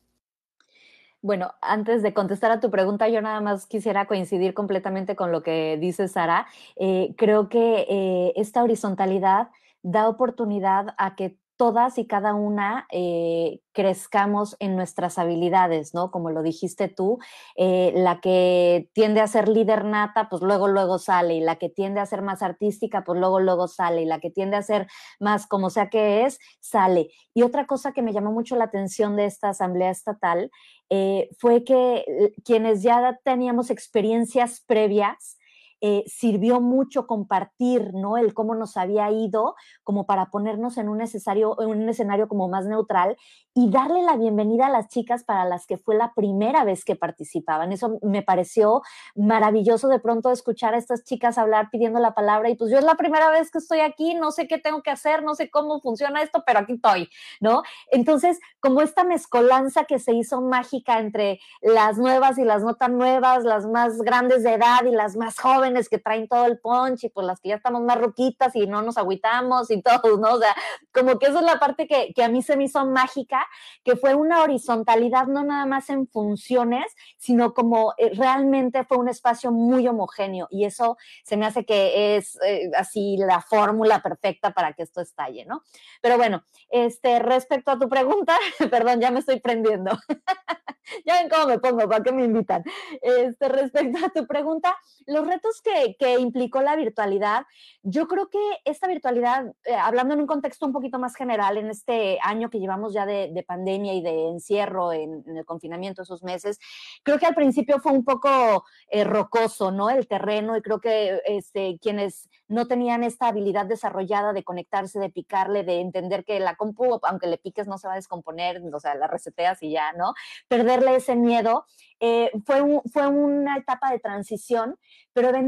Bueno, 1.25 1.55
antes 1.59 2.03
de 2.03 2.13
contestar 2.13 2.51
a 2.51 2.59
tu 2.59 2.69
pregunta, 2.69 3.09
yo 3.09 3.19
nada 3.19 3.41
más 3.41 3.65
quisiera 3.65 4.05
coincidir 4.05 4.53
completamente 4.53 5.15
con 5.15 5.31
lo 5.31 5.41
que 5.41 5.75
dice 5.81 6.07
Sara. 6.07 6.45
Eh, 6.75 7.15
creo 7.17 7.49
que 7.49 7.87
eh, 7.89 8.33
esta 8.35 8.61
horizontalidad 8.61 9.49
da 9.81 10.07
oportunidad 10.07 10.93
a 10.99 11.15
que 11.15 11.39
todas 11.57 11.97
y 11.97 12.07
cada 12.07 12.33
una 12.33 12.87
eh, 12.91 13.59
crezcamos 13.71 14.55
en 14.59 14.75
nuestras 14.75 15.17
habilidades, 15.17 15.93
¿no? 15.93 16.11
Como 16.11 16.29
lo 16.29 16.41
dijiste 16.43 16.87
tú, 16.87 17.19
eh, 17.55 17.93
la 17.95 18.19
que 18.21 18.89
tiende 18.93 19.21
a 19.21 19.27
ser 19.27 19.47
líder 19.47 19.85
nata, 19.85 20.27
pues 20.29 20.41
luego, 20.41 20.67
luego 20.67 20.99
sale, 20.99 21.35
y 21.35 21.41
la 21.41 21.57
que 21.57 21.69
tiende 21.69 21.99
a 21.99 22.05
ser 22.05 22.21
más 22.21 22.41
artística, 22.41 23.03
pues 23.03 23.19
luego, 23.19 23.39
luego 23.39 23.67
sale, 23.67 24.01
y 24.01 24.05
la 24.05 24.19
que 24.19 24.31
tiende 24.31 24.57
a 24.57 24.63
ser 24.63 24.87
más 25.19 25.47
como 25.47 25.69
sea 25.69 25.89
que 25.89 26.25
es, 26.25 26.39
sale. 26.59 27.09
Y 27.33 27.43
otra 27.43 27.65
cosa 27.67 27.91
que 27.91 28.01
me 28.01 28.13
llamó 28.13 28.31
mucho 28.31 28.55
la 28.55 28.65
atención 28.65 29.15
de 29.15 29.25
esta 29.25 29.49
asamblea 29.49 29.91
estatal 29.91 30.51
eh, 30.89 31.29
fue 31.39 31.63
que 31.63 32.33
quienes 32.43 32.83
ya 32.83 33.19
teníamos 33.23 33.69
experiencias 33.69 34.61
previas, 34.65 35.37
eh, 35.81 36.03
sirvió 36.07 36.61
mucho 36.61 37.05
compartir, 37.05 37.93
¿no? 37.93 38.17
El 38.17 38.33
cómo 38.33 38.55
nos 38.55 38.77
había 38.77 39.11
ido, 39.11 39.55
como 39.83 40.05
para 40.05 40.27
ponernos 40.27 40.77
en 40.77 40.89
un, 40.89 40.97
necesario, 40.97 41.61
en 41.61 41.69
un 41.69 41.89
escenario 41.89 42.27
como 42.27 42.47
más 42.47 42.65
neutral 42.65 43.17
y 43.53 43.69
darle 43.69 44.01
la 44.03 44.17
bienvenida 44.17 44.67
a 44.67 44.69
las 44.69 44.87
chicas 44.87 45.23
para 45.23 45.45
las 45.45 45.65
que 45.65 45.77
fue 45.77 45.95
la 45.95 46.13
primera 46.13 46.63
vez 46.63 46.85
que 46.85 46.95
participaban. 46.95 47.71
Eso 47.71 47.99
me 48.01 48.21
pareció 48.21 48.81
maravilloso 49.15 49.87
de 49.87 49.99
pronto 49.99 50.31
escuchar 50.31 50.73
a 50.73 50.77
estas 50.77 51.03
chicas 51.03 51.37
hablar 51.37 51.69
pidiendo 51.71 51.99
la 51.99 52.13
palabra 52.13 52.49
y 52.49 52.55
pues 52.55 52.71
yo 52.71 52.77
es 52.77 52.83
la 52.83 52.95
primera 52.95 53.29
vez 53.29 53.51
que 53.51 53.59
estoy 53.59 53.79
aquí, 53.79 54.13
no 54.13 54.31
sé 54.31 54.47
qué 54.47 54.57
tengo 54.57 54.81
que 54.81 54.91
hacer, 54.91 55.23
no 55.23 55.35
sé 55.35 55.49
cómo 55.49 55.81
funciona 55.81 56.21
esto, 56.21 56.43
pero 56.45 56.59
aquí 56.59 56.73
estoy, 56.73 57.09
¿no? 57.39 57.63
Entonces, 57.91 58.39
como 58.59 58.81
esta 58.81 59.03
mezcolanza 59.03 59.85
que 59.85 59.99
se 59.99 60.13
hizo 60.13 60.41
mágica 60.41 60.99
entre 60.99 61.39
las 61.61 61.97
nuevas 61.97 62.37
y 62.37 62.43
las 62.43 62.63
no 62.63 62.75
tan 62.75 62.97
nuevas, 62.97 63.43
las 63.43 63.65
más 63.65 63.97
grandes 63.99 64.43
de 64.43 64.53
edad 64.53 64.83
y 64.85 64.91
las 64.91 65.15
más 65.15 65.39
jóvenes, 65.39 65.64
que 65.89 65.97
traen 65.97 66.27
todo 66.27 66.45
el 66.45 66.59
punch 66.59 67.03
y 67.03 67.09
pues 67.09 67.25
las 67.25 67.39
que 67.39 67.49
ya 67.49 67.55
estamos 67.55 67.81
más 67.81 67.97
roquitas 67.97 68.55
y 68.55 68.67
no 68.67 68.81
nos 68.81 68.97
agüitamos 68.97 69.71
y 69.71 69.81
todo, 69.81 70.17
¿no? 70.17 70.35
O 70.35 70.39
sea, 70.39 70.55
como 70.93 71.17
que 71.17 71.27
esa 71.27 71.39
es 71.39 71.45
la 71.45 71.59
parte 71.59 71.87
que, 71.87 72.13
que 72.13 72.23
a 72.23 72.29
mí 72.29 72.41
se 72.41 72.57
me 72.57 72.65
hizo 72.65 72.85
mágica, 72.85 73.45
que 73.83 73.95
fue 73.95 74.15
una 74.15 74.41
horizontalidad 74.41 75.27
no 75.27 75.43
nada 75.43 75.65
más 75.65 75.89
en 75.89 76.07
funciones, 76.07 76.85
sino 77.17 77.53
como 77.53 77.93
eh, 77.97 78.11
realmente 78.13 78.83
fue 78.83 78.97
un 78.97 79.09
espacio 79.09 79.51
muy 79.51 79.87
homogéneo 79.87 80.47
y 80.49 80.65
eso 80.65 80.97
se 81.23 81.37
me 81.37 81.45
hace 81.45 81.65
que 81.65 82.17
es 82.17 82.37
eh, 82.45 82.71
así 82.77 83.17
la 83.17 83.41
fórmula 83.41 84.01
perfecta 84.01 84.51
para 84.51 84.73
que 84.73 84.83
esto 84.83 85.01
estalle, 85.01 85.45
¿no? 85.45 85.63
Pero 86.01 86.17
bueno, 86.17 86.43
este, 86.69 87.19
respecto 87.19 87.71
a 87.71 87.79
tu 87.79 87.89
pregunta, 87.89 88.37
perdón, 88.71 88.99
ya 88.99 89.11
me 89.11 89.19
estoy 89.19 89.39
prendiendo. 89.39 89.91
ya 91.05 91.15
ven 91.19 91.29
cómo 91.29 91.47
me 91.47 91.59
pongo, 91.59 91.87
¿para 91.89 92.03
qué 92.03 92.11
me 92.11 92.23
invitan? 92.23 92.63
Este, 93.01 93.49
respecto 93.49 94.05
a 94.05 94.09
tu 94.09 94.27
pregunta, 94.27 94.75
los 95.05 95.25
retos 95.25 95.54
que, 95.61 95.95
que 95.97 96.19
implicó 96.19 96.61
la 96.61 96.75
virtualidad, 96.75 97.45
yo 97.83 98.07
creo 98.07 98.29
que 98.29 98.39
esta 98.65 98.87
virtualidad, 98.87 99.53
eh, 99.65 99.75
hablando 99.75 100.13
en 100.13 100.21
un 100.21 100.27
contexto 100.27 100.65
un 100.65 100.73
poquito 100.73 100.99
más 100.99 101.15
general, 101.15 101.57
en 101.57 101.69
este 101.69 102.19
año 102.21 102.49
que 102.49 102.59
llevamos 102.59 102.93
ya 102.93 103.05
de, 103.05 103.31
de 103.31 103.43
pandemia 103.43 103.93
y 103.93 104.01
de 104.01 104.29
encierro 104.29 104.93
en, 104.93 105.23
en, 105.27 105.37
el 105.37 105.45
confinamiento, 105.45 106.01
esos 106.01 106.23
meses, 106.23 106.59
creo 107.03 107.19
que 107.19 107.25
al 107.25 107.35
principio 107.35 107.79
fue 107.79 107.91
un 107.91 108.03
poco 108.03 108.65
eh, 108.89 109.03
rocoso, 109.03 109.71
¿no? 109.71 109.89
El 109.89 110.07
terreno, 110.07 110.57
y 110.57 110.61
creo 110.61 110.79
que 110.79 111.21
este, 111.25 111.77
quienes 111.81 112.29
no 112.47 112.67
tenían 112.67 113.03
esta 113.03 113.27
habilidad 113.27 113.65
desarrollada 113.65 114.33
de 114.33 114.43
conectarse, 114.43 114.99
de 114.99 115.09
picarle, 115.09 115.63
de 115.63 115.79
entender 115.79 116.23
que 116.25 116.39
la 116.39 116.55
compu, 116.55 116.99
aunque 117.03 117.27
le 117.27 117.37
piques, 117.37 117.67
no 117.67 117.77
se 117.77 117.87
va 117.87 117.93
a 117.93 117.97
descomponer, 117.97 118.61
o 118.71 118.79
sea, 118.79 118.95
la 118.95 119.07
reseteas 119.07 119.61
y 119.63 119.71
ya, 119.71 119.93
¿no? 119.93 120.13
Perderle 120.47 120.95
ese 120.95 121.15
miedo. 121.15 121.65
Eh, 121.99 122.31
fue, 122.45 122.61
un, 122.61 122.81
fue 122.91 123.07
una 123.07 123.57
etapa 123.57 123.89
de 123.89 123.99
transición, 123.99 124.77
pero 125.13 125.29
eventualmente 125.29 125.44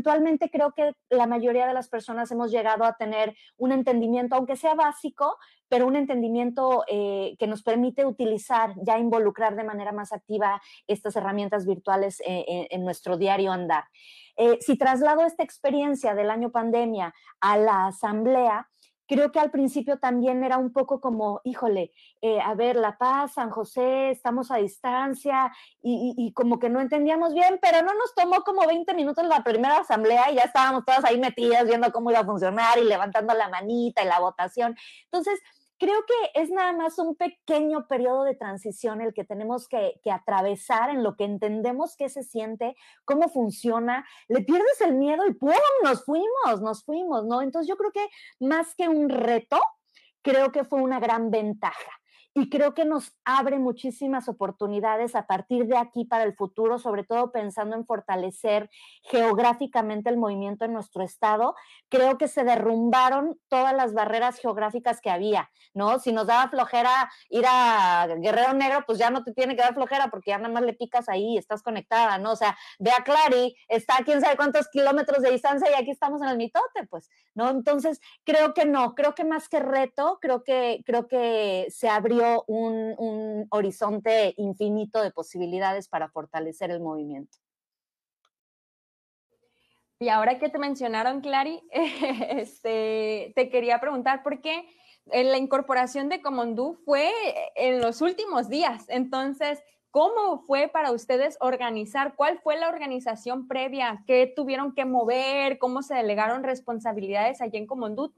creo 0.50 0.74
que 0.74 0.94
la 1.10 1.28
mayoría 1.28 1.68
de 1.68 1.74
las 1.74 1.90
personas 1.90 2.32
hemos 2.32 2.52
llegado 2.52 2.84
a 2.84 2.96
tener 2.98 3.36
un 3.58 3.72
entendimiento, 3.72 4.36
aunque 4.36 4.56
sea 4.56 4.76
básico, 4.76 5.38
pero 5.70 5.88
un 5.88 5.96
entendimiento 5.96 6.84
eh, 6.88 7.36
que 7.40 7.48
nos 7.48 7.64
permite 7.64 8.06
utilizar, 8.06 8.74
ya 8.82 8.98
involucrar 8.98 9.56
de 9.56 9.64
manera 9.64 9.92
más 9.92 10.14
activa 10.14 10.62
estas 10.88 11.16
herramientas 11.16 11.66
virtuales 11.66 12.22
eh, 12.22 12.46
en, 12.48 12.68
en, 12.70 12.86
nuestro 12.86 13.18
diario 13.18 13.52
andar. 13.52 13.86
Eh, 14.38 14.58
si 14.62 14.78
traslado 14.78 15.26
esta 15.26 15.44
experiencia 15.44 16.14
del 16.14 16.30
año 16.30 16.52
pandemia 16.52 17.14
a 17.42 17.58
la 17.58 17.88
asamblea, 17.88 18.70
creo 19.08 19.32
que 19.32 19.40
al 19.40 19.52
principio 19.52 19.98
también 19.98 20.44
era 20.44 20.58
un 20.58 20.72
poco 20.72 21.00
como, 21.00 21.42
híjole, 21.44 21.92
eh, 22.22 22.40
a 22.42 22.54
ver, 22.56 22.76
La 22.76 22.98
Paz, 22.98 23.34
San 23.36 23.50
José, 23.50 24.12
estamos 24.12 24.52
a 24.52 24.58
distancia 24.58 25.52
y, 25.82 26.14
y, 26.18 26.28
y, 26.28 26.34
como 26.34 26.60
que 26.60 26.70
no 26.70 26.82
entendíamos 26.82 27.34
bien, 27.34 27.60
pero 27.62 27.82
no 27.82 27.94
nos 27.94 28.14
tomó 28.16 28.42
como 28.44 28.68
20 28.68 28.94
minutos 28.94 29.26
la 29.26 29.44
primera 29.44 29.78
asamblea 29.80 30.32
y 30.32 30.36
ya 30.36 30.44
estábamos 30.44 30.84
todas 30.86 31.06
ahí 31.06 31.20
metidas 31.20 31.66
viendo 31.66 31.92
cómo 31.92 32.12
iba 32.12 32.20
a 32.20 32.26
funcionar 32.26 32.78
y 32.78 32.84
levantando 32.84 33.34
la 33.34 33.50
manita 33.50 34.04
y 34.04 34.08
la 34.08 34.20
votación. 34.20 34.76
Entonces, 35.06 35.40
creo 35.78 36.04
que 36.06 36.42
es 36.42 36.50
nada 36.50 36.74
más 36.74 37.00
un 37.00 37.16
pequeño 37.16 37.88
periodo 37.88 38.24
de 38.24 38.36
transición 38.36 39.02
el 39.02 39.14
que 39.14 39.24
tenemos 39.24 39.68
que, 39.68 40.00
atravesar 40.12 40.90
en 40.90 41.04
lo 41.04 41.16
que 41.16 41.26
entendemos 41.26 41.96
qué 41.96 42.10
se 42.10 42.24
siente, 42.24 42.76
cómo 43.06 43.30
funciona, 43.30 44.06
le 44.28 44.42
pierdes 44.42 44.82
el 44.82 44.96
miedo 44.96 45.26
y 45.28 45.34
¡pum! 45.34 45.52
nos 45.84 46.04
fuimos, 46.06 46.62
nos 46.62 46.84
fuimos, 46.84 47.26
¿no? 47.26 47.42
Entonces 47.42 47.68
yo 47.68 47.78
creo 47.78 47.92
que 47.92 48.08
más 48.40 48.74
que 48.76 48.88
un 48.88 49.10
reto, 49.10 49.60
creo 50.22 50.52
que 50.52 50.66
fue 50.66 50.82
una 50.82 51.00
gran 51.00 51.30
ventaja 51.32 51.92
y 52.38 52.52
creo 52.52 52.76
que 52.76 52.86
nos 52.86 53.14
abre 53.26 53.58
muchísimas 53.58 54.30
oportunidades 54.30 55.16
a 55.16 55.26
partir 55.26 55.66
de 55.66 55.76
aquí 55.76 56.06
para 56.06 56.24
el 56.24 56.36
futuro, 56.36 56.78
sobre 56.78 57.04
todo 57.04 57.32
pensando 57.32 57.76
en 57.76 57.84
fortalecer 57.84 58.70
geográficamente 59.02 60.12
el 60.12 60.18
movimiento 60.18 60.64
en 60.64 60.74
nuestro 60.74 61.04
estado. 61.04 61.56
Creo 61.90 62.20
que 62.20 62.28
se 62.28 62.44
derrumbaron 62.44 63.40
todas 63.48 63.74
las 63.74 63.96
barreras 63.96 64.38
geográficas 64.38 65.02
que 65.02 65.10
había, 65.10 65.50
¿no? 65.74 65.98
Si 65.98 66.12
nos 66.12 66.28
daba 66.28 66.48
flojera 66.48 67.10
ir 67.32 67.44
a 67.48 68.06
Guerrero 68.22 68.54
Negro, 68.54 68.84
pues 68.86 69.00
ya 69.00 69.10
no 69.10 69.24
te 69.24 69.34
tiene 69.34 69.56
que 69.56 69.64
dar 69.64 69.74
flojera 69.74 70.10
porque 70.12 70.30
ya 70.30 70.38
nada 70.38 70.54
más 70.54 70.62
le 70.62 70.74
picas 70.74 71.10
ahí 71.10 71.34
y 71.34 71.38
estás 71.40 71.64
conectada, 71.64 72.20
¿no? 72.20 72.34
O 72.34 72.36
sea, 72.36 72.56
ve 72.78 72.92
a 72.92 73.04
Clary, 73.04 73.58
está 73.68 73.98
a 73.98 74.04
quién 74.04 74.22
sabe 74.22 74.38
cuántos 74.38 74.68
kilómetros 74.68 75.24
de 75.24 75.32
distancia 75.32 75.72
y 75.72 75.74
aquí 75.74 75.90
estamos 75.90 76.22
en 76.22 76.28
el 76.28 76.38
mitote, 76.38 76.86
pues, 76.88 77.10
¿no? 77.34 77.50
Entonces, 77.50 78.00
creo 78.24 78.54
que 78.54 78.66
no, 78.66 78.94
creo 78.94 79.16
que 79.16 79.24
más 79.24 79.50
que 79.50 79.60
reto, 79.60 80.20
creo 80.22 80.44
que, 80.44 80.84
creo 80.86 81.08
que 81.08 81.66
se 81.72 81.90
abrió 81.90 82.27
un, 82.48 83.48
horizonte 83.50 84.34
infinito 84.38 85.02
de 85.02 85.12
posibilidades 85.12 85.88
para 85.88 86.10
fortalecer 86.10 86.72
el 86.72 86.80
movimiento. 86.80 87.38
Y 90.00 90.10
ahora 90.10 90.38
que 90.38 90.50
te 90.50 90.60
mencionaron, 90.60 91.22
Clary, 91.22 91.62
este, 91.72 93.34
te 93.36 93.50
quería 93.50 93.80
preguntar 93.80 94.22
por 94.22 94.42
qué 94.42 94.68
la 95.12 95.38
incorporación 95.38 96.10
de 96.10 96.22
Comondú 96.22 96.76
fue 96.86 97.12
en 97.56 97.82
los 97.82 98.02
últimos 98.02 98.50
días. 98.50 98.86
Entonces, 98.90 99.60
¿cómo 99.92 100.40
fue 100.40 100.68
para 100.68 100.92
ustedes 100.92 101.38
organizar? 101.40 102.16
¿Cuál 102.16 102.40
fue 102.40 102.60
la 102.60 102.68
organización 102.68 103.48
previa? 103.48 104.04
¿Qué 104.06 104.32
tuvieron 104.36 104.74
que 104.74 104.86
mover? 104.86 105.58
¿Cómo 105.58 105.82
se 105.82 105.96
delegaron 105.96 106.44
responsabilidades 106.44 107.42
allí 107.42 107.58
en 107.58 107.68
Comondú? 107.68 108.14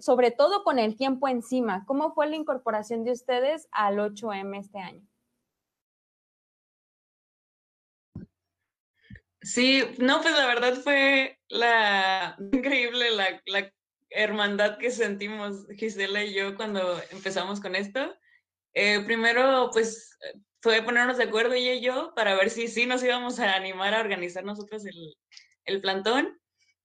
Sobre 0.00 0.30
todo 0.30 0.64
con 0.64 0.78
el 0.78 0.96
tiempo 0.96 1.28
encima. 1.28 1.84
¿Cómo 1.86 2.12
fue 2.14 2.26
la 2.26 2.36
incorporación 2.36 3.04
de 3.04 3.12
ustedes 3.12 3.68
al 3.70 3.98
8M 3.98 4.58
este 4.58 4.78
año? 4.78 5.06
Sí, 9.42 9.82
no, 9.98 10.20
pues 10.20 10.34
la 10.34 10.46
verdad 10.46 10.74
fue 10.82 11.38
la 11.48 12.36
increíble 12.52 13.10
la, 13.10 13.72
hermandad 14.12 14.76
que 14.78 14.90
sentimos 14.90 15.68
Gisela 15.76 16.24
y 16.24 16.34
yo 16.34 16.56
cuando 16.56 17.00
empezamos 17.12 17.60
con 17.60 17.76
esto. 17.76 18.12
Eh, 18.74 19.04
primero, 19.04 19.70
pues 19.72 20.18
fue 20.60 20.82
ponernos 20.82 21.16
de 21.16 21.24
acuerdo 21.24 21.54
ella 21.54 21.74
y 21.74 21.80
yo 21.80 22.12
para 22.16 22.34
ver 22.34 22.50
si 22.50 22.66
sí 22.66 22.86
nos 22.86 23.04
íbamos 23.04 23.38
a 23.38 23.54
animar 23.54 23.94
a 23.94 24.00
organizar 24.00 24.44
nosotros 24.44 24.84
el, 24.84 25.16
el 25.64 25.80
plantón. 25.80 26.39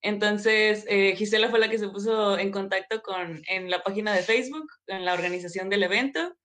Entonces, 0.05 0.85
eh, 0.87 1.15
Gisela 1.15 1.49
fue 1.49 1.57
la 1.57 1.67
que 1.67 1.79
se 1.79 1.89
puso 1.89 2.37
en 2.37 2.51
contacto 2.51 3.01
con, 3.01 3.41
en 3.47 3.71
la 3.71 3.81
página 3.81 4.13
de 4.13 4.21
Facebook, 4.21 4.71
en 4.85 5.03
la 5.03 5.15
organización 5.15 5.67
del 5.67 5.81
evento, 5.81 6.37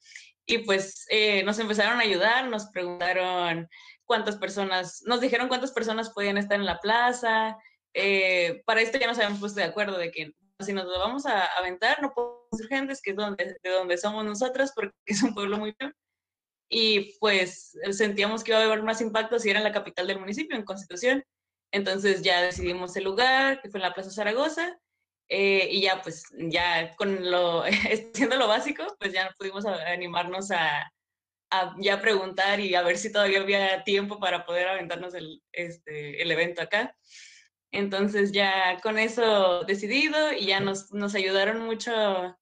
y 0.46 0.59
pues 0.64 1.05
eh, 1.11 1.42
nos 1.42 1.59
empezaron 1.59 1.99
a 1.99 2.05
ayudar, 2.05 2.49
nos 2.49 2.70
preguntaron 2.70 3.68
cuántas 4.07 4.37
personas, 4.37 5.03
nos 5.05 5.20
dijeron 5.20 5.49
cuántas 5.49 5.73
personas 5.73 6.09
podían 6.09 6.38
estar 6.38 6.59
en 6.59 6.64
la 6.64 6.79
plaza. 6.79 7.59
Eh, 7.92 8.62
para 8.64 8.81
esto 8.81 8.99
ya 8.99 9.07
nos 9.07 9.18
habíamos 9.18 9.40
puesto 9.40 9.61
de 9.61 9.66
acuerdo 9.66 9.99
de 9.99 10.11
que 10.11 10.33
si 10.61 10.73
nos 10.73 10.87
lo 10.87 10.99
vamos 10.99 11.27
a 11.27 11.44
aventar, 11.59 12.01
no 12.01 12.14
podemos 12.14 12.49
ser 12.57 12.66
gentes, 12.68 13.03
que 13.03 13.11
es 13.11 13.16
donde, 13.16 13.59
de 13.62 13.70
donde 13.70 13.99
somos 13.99 14.25
nosotras, 14.25 14.73
porque 14.75 14.94
es 15.05 15.23
un 15.23 15.35
pueblo 15.35 15.59
muy 15.59 15.73
pequeño. 15.73 15.92
Y 16.70 17.18
pues 17.18 17.77
sentíamos 17.90 18.42
que 18.42 18.53
iba 18.53 18.61
a 18.61 18.64
haber 18.64 18.83
más 18.83 19.03
impacto 19.03 19.38
si 19.38 19.51
era 19.51 19.59
en 19.59 19.64
la 19.64 19.73
capital 19.73 20.07
del 20.07 20.18
municipio, 20.18 20.57
en 20.57 20.64
Constitución. 20.64 21.23
Entonces 21.72 22.22
ya 22.22 22.42
decidimos 22.42 22.96
el 22.96 23.04
lugar, 23.04 23.61
que 23.61 23.70
fue 23.70 23.78
en 23.78 23.83
la 23.83 23.94
Plaza 23.94 24.11
Zaragoza, 24.11 24.78
eh, 25.28 25.68
y 25.70 25.83
ya 25.83 26.02
pues 26.02 26.24
ya 26.37 26.94
con 26.96 27.30
lo, 27.30 27.62
siendo 28.14 28.37
lo 28.37 28.48
básico, 28.48 28.96
pues 28.98 29.12
ya 29.12 29.33
pudimos 29.38 29.64
animarnos 29.64 30.50
a, 30.50 30.92
ya 31.78 32.00
preguntar 32.00 32.61
y 32.61 32.74
a 32.74 32.83
ver 32.83 32.96
si 32.96 33.12
todavía 33.12 33.40
había 33.40 33.83
tiempo 33.85 34.20
para 34.20 34.44
poder 34.44 34.68
aventarnos 34.68 35.14
el, 35.14 35.42
este, 35.52 36.22
el 36.22 36.30
evento 36.30 36.62
acá. 36.62 36.96
Entonces 37.72 38.33
ya 38.33 38.78
con 38.83 38.98
eso 38.98 39.62
decidido 39.64 40.33
y 40.33 40.46
ya 40.46 40.61
nos, 40.61 40.92
nos 40.92 41.14
ayudaron 41.14 41.61
mucho 41.64 42.37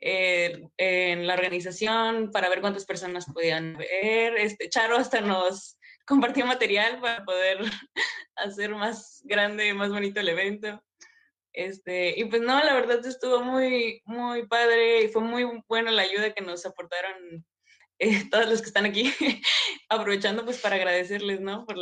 eh, 0.00 0.68
en 0.76 1.26
la 1.26 1.34
organización 1.34 2.30
para 2.30 2.48
ver 2.48 2.60
cuántas 2.60 2.84
personas 2.84 3.26
podían 3.26 3.76
ver. 3.76 4.36
Este, 4.36 4.68
Charo 4.68 4.96
hasta 4.96 5.20
nos 5.20 5.77
compartió 6.08 6.46
material 6.46 7.00
para 7.00 7.24
poder 7.24 7.58
hacer 8.36 8.74
más 8.74 9.20
grande, 9.24 9.74
más 9.74 9.90
bonito 9.90 10.20
el 10.20 10.30
evento. 10.30 10.82
Este, 11.52 12.18
y 12.18 12.24
pues 12.24 12.40
no, 12.42 12.62
la 12.62 12.74
verdad 12.74 13.04
estuvo 13.04 13.40
muy, 13.42 14.00
muy 14.04 14.46
padre 14.46 15.02
y 15.02 15.08
fue 15.08 15.22
muy 15.22 15.62
buena 15.68 15.90
la 15.90 16.02
ayuda 16.02 16.32
que 16.32 16.42
nos 16.42 16.64
aportaron 16.64 17.44
eh, 17.98 18.24
todos 18.30 18.48
los 18.48 18.60
que 18.60 18.68
están 18.68 18.86
aquí, 18.86 19.12
aprovechando 19.88 20.44
pues 20.44 20.58
para 20.58 20.76
agradecerles, 20.76 21.40
¿no? 21.40 21.66
Por 21.66 21.76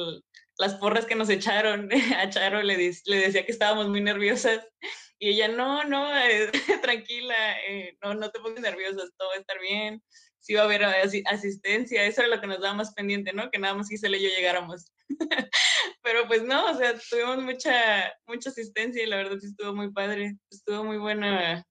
las 0.58 0.74
porras 0.76 1.06
que 1.06 1.14
nos 1.14 1.28
echaron. 1.28 1.90
A 2.16 2.28
Charo 2.28 2.62
le, 2.62 2.76
le 2.76 3.16
decía 3.16 3.44
que 3.46 3.52
estábamos 3.52 3.88
muy 3.88 4.00
nerviosas 4.00 4.66
y 5.18 5.30
ella, 5.30 5.48
no, 5.48 5.84
no, 5.84 6.16
eh, 6.18 6.50
tranquila, 6.82 7.60
eh, 7.68 7.96
no, 8.02 8.14
no 8.14 8.30
te 8.30 8.40
pongas 8.40 8.60
nerviosa, 8.60 9.02
todo 9.16 9.28
va 9.28 9.34
a 9.34 9.38
estar 9.38 9.58
bien 9.60 10.02
si 10.46 10.52
iba 10.52 10.62
a 10.62 10.64
haber 10.66 10.84
asistencia, 10.84 12.04
eso 12.04 12.20
era 12.22 12.36
lo 12.36 12.40
que 12.40 12.46
nos 12.46 12.60
daba 12.60 12.74
más 12.74 12.94
pendiente, 12.94 13.32
¿no? 13.32 13.50
Que 13.50 13.58
nada 13.58 13.74
más 13.74 13.88
Gisela 13.88 14.16
y 14.16 14.22
yo 14.22 14.28
llegáramos. 14.28 14.92
Pero 16.02 16.28
pues 16.28 16.44
no, 16.44 16.70
o 16.70 16.74
sea, 16.74 16.94
tuvimos 17.10 17.42
mucha, 17.42 18.14
mucha 18.28 18.50
asistencia 18.50 19.02
y 19.02 19.06
la 19.06 19.16
verdad 19.16 19.38
sí 19.40 19.48
estuvo 19.48 19.74
muy 19.74 19.90
padre, 19.90 20.36
estuvo 20.48 20.84
muy 20.84 20.98
buena 20.98 21.66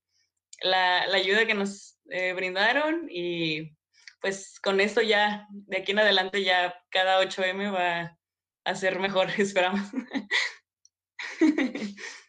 la, 0.61 1.07
la 1.07 1.15
ayuda 1.15 1.47
que 1.47 1.53
nos 1.53 1.97
eh, 2.09 2.33
brindaron 2.33 3.07
y 3.09 3.71
pues 4.19 4.59
con 4.59 4.81
esto 4.81 5.01
ya, 5.01 5.47
de 5.51 5.77
aquí 5.77 5.93
en 5.93 5.99
adelante 5.99 6.43
ya 6.43 6.75
cada 6.89 7.23
8M 7.23 7.73
va 7.73 8.17
a 8.65 8.75
ser 8.75 8.99
mejor, 8.99 9.29
esperamos. 9.37 9.89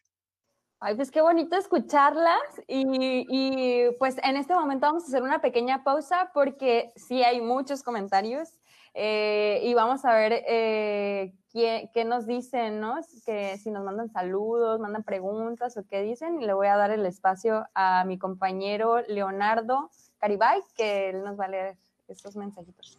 Ay, 0.78 0.94
pues 0.94 1.10
qué 1.10 1.22
bonito 1.22 1.56
escucharlas 1.56 2.42
y, 2.68 3.24
y, 3.30 3.90
pues 3.98 4.16
en 4.22 4.36
este 4.36 4.54
momento 4.54 4.86
vamos 4.86 5.04
a 5.04 5.06
hacer 5.06 5.22
una 5.22 5.40
pequeña 5.40 5.82
pausa 5.82 6.30
porque 6.34 6.92
sí 6.96 7.22
hay 7.22 7.40
muchos 7.40 7.82
comentarios 7.82 8.58
eh, 8.92 9.60
y 9.64 9.72
vamos 9.72 10.04
a 10.04 10.14
ver 10.14 10.44
eh, 10.46 11.34
qué, 11.50 11.90
qué, 11.94 12.04
nos 12.04 12.26
dicen, 12.26 12.80
¿no? 12.80 12.96
Que 13.24 13.56
si 13.56 13.70
nos 13.70 13.84
mandan 13.84 14.10
saludos, 14.10 14.78
mandan 14.78 15.02
preguntas 15.02 15.78
o 15.78 15.86
qué 15.88 16.02
dicen 16.02 16.42
y 16.42 16.46
le 16.46 16.52
voy 16.52 16.66
a 16.66 16.76
dar 16.76 16.90
el 16.90 17.06
espacio 17.06 17.66
a 17.74 18.04
mi 18.04 18.18
compañero 18.18 19.00
Leonardo 19.08 19.90
Caribay 20.18 20.60
que 20.76 21.08
él 21.08 21.24
nos 21.24 21.40
va 21.40 21.46
a 21.46 21.48
leer 21.48 21.78
estos 22.08 22.36
mensajitos. 22.36 22.98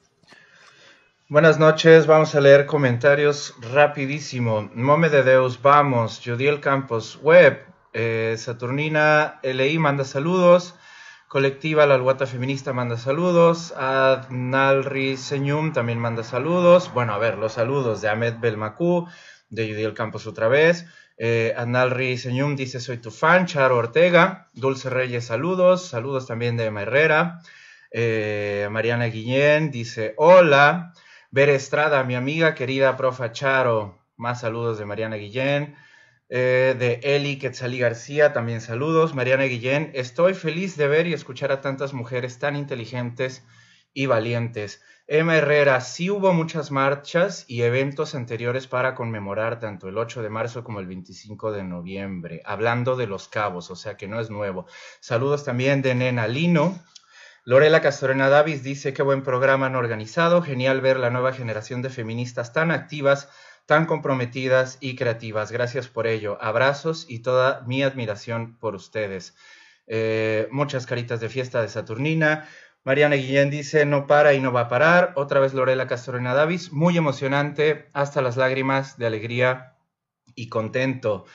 Buenas 1.29 1.59
noches, 1.59 2.07
vamos 2.07 2.35
a 2.35 2.39
leer 2.39 2.65
comentarios 2.65 3.53
rapidísimo. 3.73 4.71
Mome 4.73 5.09
de 5.09 5.23
Deus, 5.23 5.61
vamos. 5.61 6.21
Judiel 6.23 6.61
Campos, 6.61 7.19
web. 7.21 7.65
Eh, 7.91 8.35
Saturnina 8.37 9.37
LI 9.43 9.77
manda 9.77 10.05
saludos. 10.05 10.73
Colectiva 11.27 11.85
La 11.85 11.95
Alguata 11.95 12.27
Feminista 12.27 12.71
manda 12.71 12.95
saludos. 12.95 13.73
Adnalri 13.73 15.17
Señum 15.17 15.73
también 15.73 15.99
manda 15.99 16.23
saludos. 16.23 16.93
Bueno, 16.93 17.13
a 17.13 17.17
ver, 17.17 17.37
los 17.37 17.51
saludos 17.51 17.99
de 17.99 18.07
Ahmed 18.07 18.35
Belmacú, 18.39 19.05
de 19.49 19.67
Judiel 19.67 19.93
Campos 19.93 20.27
otra 20.27 20.47
vez. 20.47 20.85
Eh, 21.17 21.53
Adnalri 21.57 22.17
Señum 22.17 22.55
dice: 22.55 22.79
Soy 22.79 22.99
tu 22.99 23.11
fan. 23.11 23.47
Charo 23.47 23.75
Ortega. 23.75 24.47
Dulce 24.53 24.89
Reyes, 24.89 25.25
saludos. 25.25 25.89
Saludos 25.89 26.25
también 26.25 26.55
de 26.55 26.67
Emma 26.67 26.83
Herrera. 26.83 27.41
Eh, 27.91 28.69
Mariana 28.71 29.07
Guillén 29.07 29.71
dice: 29.71 30.13
Hola. 30.15 30.93
Ver 31.29 31.49
Estrada, 31.49 32.05
mi 32.05 32.15
amiga 32.15 32.55
querida 32.55 32.95
profa 32.95 33.33
Charo. 33.33 33.99
Más 34.15 34.39
saludos 34.39 34.79
de 34.79 34.85
Mariana 34.85 35.17
Guillén. 35.17 35.75
Eh, 36.29 36.73
de 36.79 37.01
Eli 37.03 37.37
Quetzalí 37.37 37.79
García, 37.79 38.31
también 38.31 38.61
saludos. 38.61 39.13
Mariana 39.13 39.43
Guillén, 39.43 39.91
estoy 39.93 40.33
feliz 40.33 40.77
de 40.77 40.87
ver 40.87 41.05
y 41.05 41.13
escuchar 41.13 41.51
a 41.51 41.59
tantas 41.59 41.93
mujeres 41.93 42.39
tan 42.39 42.55
inteligentes 42.55 43.45
y 43.93 44.05
valientes. 44.05 44.81
Emma 45.05 45.35
Herrera, 45.35 45.81
sí 45.81 46.09
hubo 46.09 46.31
muchas 46.31 46.71
marchas 46.71 47.43
y 47.47 47.63
eventos 47.63 48.15
anteriores 48.15 48.67
para 48.67 48.95
conmemorar 48.95 49.59
tanto 49.59 49.89
el 49.89 49.97
8 49.97 50.21
de 50.21 50.29
marzo 50.29 50.63
como 50.63 50.79
el 50.79 50.87
25 50.87 51.51
de 51.51 51.63
noviembre, 51.63 52.41
hablando 52.45 52.95
de 52.95 53.07
los 53.07 53.27
cabos, 53.27 53.69
o 53.69 53.75
sea 53.75 53.97
que 53.97 54.07
no 54.07 54.21
es 54.21 54.29
nuevo. 54.29 54.65
Saludos 55.01 55.43
también 55.43 55.81
de 55.81 55.93
Nena 55.93 56.27
Lino. 56.27 56.81
Lorela 57.47 57.79
Castorena 57.79 58.27
Davis 58.27 58.61
dice, 58.61 58.91
qué 58.91 59.01
buen 59.03 59.23
programa 59.23 59.67
han 59.67 59.77
organizado, 59.77 60.41
genial 60.41 60.81
ver 60.81 60.99
la 60.99 61.11
nueva 61.11 61.31
generación 61.31 61.81
de 61.81 61.89
feministas 61.89 62.51
tan 62.51 62.71
activas 62.71 63.29
tan 63.65 63.85
comprometidas 63.85 64.77
y 64.81 64.97
creativas. 64.97 65.49
Gracias 65.53 65.87
por 65.87 66.07
ello. 66.07 66.37
Abrazos 66.41 67.05
y 67.07 67.19
toda 67.19 67.61
mi 67.65 67.83
admiración 67.83 68.57
por 68.57 68.75
ustedes. 68.75 69.33
Eh, 69.87 70.49
muchas 70.51 70.85
caritas 70.85 71.21
de 71.21 71.29
fiesta 71.29 71.61
de 71.61 71.69
Saturnina. 71.69 72.49
Mariana 72.83 73.15
Guillén 73.15 73.49
dice, 73.49 73.85
no 73.85 74.07
para 74.07 74.33
y 74.33 74.41
no 74.41 74.51
va 74.51 74.61
a 74.61 74.67
parar. 74.67 75.13
Otra 75.15 75.39
vez 75.39 75.53
Lorela 75.53 75.87
Castorena 75.87 76.33
Davis, 76.33 76.73
muy 76.73 76.97
emocionante, 76.97 77.89
hasta 77.93 78.21
las 78.21 78.35
lágrimas 78.35 78.97
de 78.97 79.07
alegría 79.07 79.77
y 80.35 80.49
contento. 80.49 81.25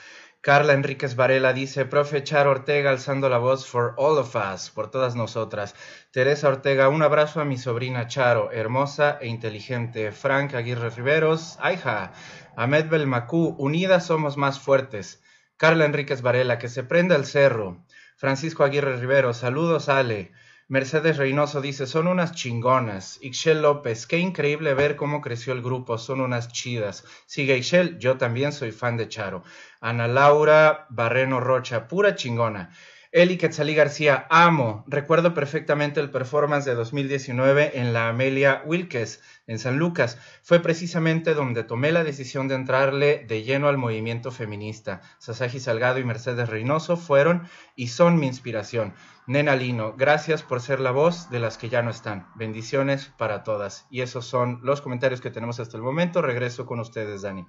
Carla 0.44 0.72
Enríquez 0.72 1.14
Varela 1.14 1.52
dice, 1.52 1.85
profe 1.85 2.24
Char 2.24 2.48
Ortega 2.48 2.90
alzando 2.90 3.28
la 3.28 3.38
voz 3.38 3.64
for 3.64 3.94
all 3.96 4.18
of 4.18 4.35
us, 4.35 4.70
por 4.70 4.90
todas 4.90 5.14
nosotras. 5.14 5.76
Teresa 6.11 6.48
Ortega, 6.48 6.88
un 6.88 7.05
abrazo 7.05 7.40
a 7.40 7.44
mi 7.44 7.57
sobrina 7.57 8.09
Charo, 8.09 8.50
hermosa 8.50 9.18
e 9.20 9.28
inteligente. 9.28 10.11
Frank 10.11 10.55
Aguirre 10.55 10.90
Riveros, 10.90 11.59
Aija. 11.61 12.11
Ahmed 12.57 12.88
Belmacú, 12.88 13.55
unidas 13.57 14.07
somos 14.07 14.37
más 14.37 14.59
fuertes. 14.59 15.22
Carla 15.57 15.85
Enríquez 15.85 16.22
Varela, 16.22 16.59
que 16.59 16.68
se 16.68 16.83
prenda 16.83 17.14
el 17.14 17.24
cerro. 17.24 17.87
Francisco 18.16 18.64
Aguirre 18.64 18.96
Riveros, 18.96 19.37
saludos 19.37 19.88
Ale. 19.88 20.33
Mercedes 20.72 21.18
Reynoso 21.18 21.61
dice, 21.61 21.87
son 21.87 22.06
unas 22.06 22.32
chingonas. 22.32 23.18
Ixchel 23.20 23.61
López, 23.61 24.06
qué 24.06 24.16
increíble 24.16 24.72
ver 24.72 24.96
cómo 24.96 25.20
creció 25.20 25.52
el 25.52 25.61
grupo, 25.61 25.98
son 25.98 26.22
unas 26.22 26.48
chidas. 26.48 27.04
Sigue 27.26 27.58
Ixchel, 27.58 27.98
yo 27.98 28.16
también 28.16 28.52
soy 28.52 28.72
fan 28.72 28.96
de 28.96 29.06
Charo. 29.06 29.42
Ana 29.82 30.08
Laura 30.08 30.87
Barreno 30.88 31.40
Rocha, 31.40 31.88
pura 31.88 32.14
chingona. 32.14 32.70
Eli 33.14 33.37
Quetzalí 33.37 33.74
García, 33.74 34.26
amo. 34.30 34.87
Recuerdo 34.88 35.35
perfectamente 35.35 36.00
el 36.00 36.08
performance 36.08 36.64
de 36.64 36.74
2019 36.74 37.78
en 37.78 37.92
la 37.92 38.08
Amelia 38.08 38.62
Wilkes, 38.64 39.20
en 39.46 39.58
San 39.58 39.76
Lucas. 39.76 40.16
Fue 40.42 40.61
precisamente 40.61 41.35
donde 41.35 41.64
tomé 41.64 41.92
la 41.92 42.02
decisión 42.02 42.48
de 42.48 42.54
entrarle 42.54 43.26
de 43.28 43.42
lleno 43.42 43.68
al 43.68 43.76
movimiento 43.76 44.30
feminista. 44.30 45.02
Sasaji 45.18 45.61
Salgado 45.61 45.98
y 45.98 46.04
Mercedes 46.04 46.48
Reynoso 46.48 46.96
fueron 46.96 47.46
y 47.76 47.88
son 47.88 48.18
mi 48.18 48.26
inspiración. 48.26 48.94
Nena 49.26 49.54
Lino, 49.54 49.94
gracias 49.96 50.42
por 50.42 50.61
ser 50.61 50.80
la 50.80 50.90
voz 50.90 51.30
de 51.30 51.38
las 51.38 51.56
que 51.56 51.68
ya 51.68 51.82
no 51.82 51.90
están. 51.90 52.26
Bendiciones 52.35 53.12
para 53.18 53.44
todas. 53.44 53.87
Y 53.88 54.00
esos 54.00 54.26
son 54.26 54.58
los 54.62 54.80
comentarios 54.80 55.20
que 55.20 55.30
tenemos 55.30 55.61
hasta 55.61 55.76
el 55.76 55.82
momento. 55.82 56.22
Regreso 56.22 56.66
con 56.66 56.80
ustedes, 56.80 57.22
Dani. 57.22 57.46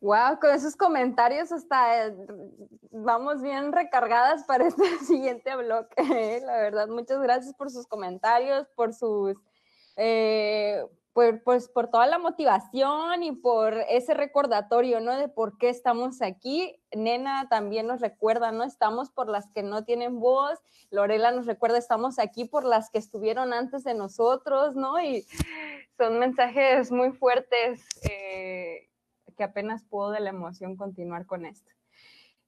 Wow, 0.00 0.40
con 0.40 0.50
esos 0.50 0.74
comentarios 0.74 1.52
hasta 1.52 2.06
eh, 2.06 2.16
vamos 2.90 3.40
bien 3.42 3.70
recargadas 3.70 4.44
para 4.48 4.66
este 4.66 4.98
siguiente 5.00 5.54
bloque. 5.56 5.94
¿eh? 5.96 6.40
La 6.44 6.56
verdad, 6.56 6.88
muchas 6.88 7.20
gracias 7.20 7.54
por 7.54 7.70
sus 7.70 7.86
comentarios, 7.86 8.66
por 8.74 8.94
sus, 8.94 9.36
eh, 9.96 10.82
pues 11.12 11.68
por 11.68 11.88
toda 11.88 12.06
la 12.06 12.18
motivación 12.18 13.22
y 13.22 13.32
por 13.32 13.74
ese 13.88 14.14
recordatorio, 14.14 15.00
¿no? 15.00 15.16
De 15.16 15.28
por 15.28 15.58
qué 15.58 15.68
estamos 15.68 16.22
aquí. 16.22 16.80
Nena 16.94 17.48
también 17.48 17.86
nos 17.86 18.00
recuerda, 18.00 18.52
¿no? 18.52 18.64
Estamos 18.64 19.10
por 19.10 19.28
las 19.28 19.50
que 19.52 19.62
no 19.62 19.84
tienen 19.84 20.20
voz. 20.20 20.58
Lorela 20.90 21.30
nos 21.30 21.46
recuerda, 21.46 21.78
estamos 21.78 22.18
aquí 22.18 22.44
por 22.44 22.64
las 22.64 22.90
que 22.90 22.98
estuvieron 22.98 23.52
antes 23.52 23.84
de 23.84 23.94
nosotros, 23.94 24.74
¿no? 24.74 25.00
Y 25.00 25.26
son 25.98 26.18
mensajes 26.18 26.90
muy 26.90 27.12
fuertes 27.12 27.82
que 28.02 29.44
apenas 29.44 29.84
puedo 29.84 30.10
de 30.10 30.20
la 30.20 30.30
emoción 30.30 30.76
continuar 30.76 31.26
con 31.26 31.44
esto. 31.44 31.70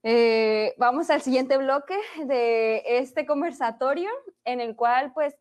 Eh, 0.07 0.75
vamos 0.77 1.09
al 1.09 1.23
siguiente 1.23 1.57
bloque 1.57 1.97
de 2.27 2.83
este 2.87 3.25
conversatorio 3.25 4.11
en 4.45 4.61
el 4.61 4.77
cual 4.77 5.15
pues 5.15 5.35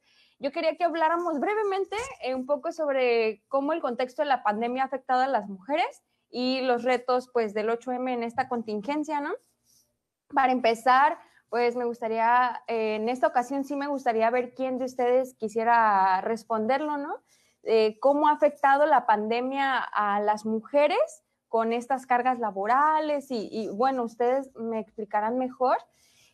yo 0.44 0.52
quería 0.52 0.76
que 0.76 0.84
habláramos 0.84 1.40
brevemente 1.40 1.96
eh, 2.22 2.36
un 2.36 2.46
poco 2.46 2.74
sobre 2.74 3.42
cómo 3.48 3.72
el 3.72 3.82
contexto 3.82 4.22
de 4.22 4.28
la 4.28 4.44
pandemia 4.44 4.84
ha 4.84 4.88
afectado 4.88 5.22
a 5.22 5.28
las 5.28 5.48
mujeres 5.48 6.04
y 6.30 6.60
los 6.62 6.84
retos 6.84 7.30
pues 7.32 7.54
del 7.54 7.70
8M 7.70 8.12
en 8.12 8.24
esta 8.24 8.50
contingencia, 8.50 9.22
¿no? 9.22 9.32
Para 10.34 10.52
empezar, 10.52 11.18
pues 11.48 11.78
me 11.78 11.86
gustaría, 11.86 12.62
eh, 12.68 12.96
en 12.96 13.08
esta 13.08 13.28
ocasión 13.28 13.64
sí 13.64 13.78
me 13.78 13.88
gustaría 13.88 14.30
ver 14.32 14.54
quién 14.54 14.80
de 14.80 14.86
ustedes 14.86 15.34
quisiera 15.36 16.20
responderlo, 16.20 16.98
¿no? 16.98 17.24
¿Cómo 18.02 18.28
ha 18.28 18.34
afectado 18.34 18.86
la 18.86 19.06
pandemia 19.06 19.78
a 19.80 20.20
las 20.20 20.46
mujeres 20.46 21.24
con 21.54 21.72
estas 21.72 22.08
cargas 22.08 22.40
laborales 22.40 23.28
y, 23.30 23.70
bueno, 23.76 24.02
ustedes 24.02 24.50
me 24.56 24.80
explicarán 24.80 25.38
mejor. 25.38 25.78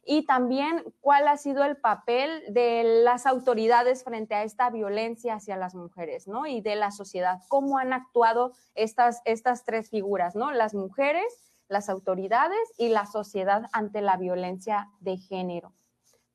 Y 0.03 0.25
también 0.25 0.83
cuál 1.01 1.27
ha 1.27 1.38
sido 1.38 1.63
el 1.63 1.77
papel 1.77 2.43
de 2.49 3.03
las 3.03 3.25
autoridades 3.25 4.03
frente 4.03 4.33
a 4.33 4.43
esta 4.43 4.69
violencia 4.69 5.35
hacia 5.35 5.57
las 5.57 5.75
mujeres, 5.75 6.27
¿no? 6.27 6.45
Y 6.47 6.62
de 6.62 6.75
la 6.75 6.91
sociedad, 6.91 7.39
cómo 7.47 7.77
han 7.77 7.93
actuado 7.93 8.53
estas, 8.75 9.21
estas 9.25 9.65
tres 9.65 9.89
figuras, 9.89 10.35
¿no? 10.35 10.51
Las 10.51 10.73
mujeres, 10.73 11.25
las 11.67 11.89
autoridades 11.89 12.59
y 12.77 12.89
la 12.89 13.05
sociedad 13.05 13.69
ante 13.71 14.01
la 14.01 14.17
violencia 14.17 14.89
de 14.99 15.17
género. 15.17 15.73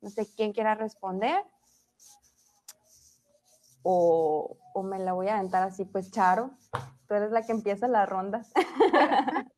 No 0.01 0.09
sé 0.09 0.27
quién 0.35 0.53
quiera 0.53 0.75
responder. 0.75 1.43
O, 3.83 4.57
o 4.73 4.83
me 4.83 4.99
la 4.99 5.13
voy 5.13 5.27
a 5.27 5.35
aventar 5.35 5.63
así, 5.63 5.85
pues 5.85 6.11
Charo 6.11 6.51
tú 7.07 7.13
eres 7.13 7.31
la 7.31 7.45
que 7.45 7.51
empieza 7.51 7.87
las 7.87 8.07
rondas. 8.09 8.51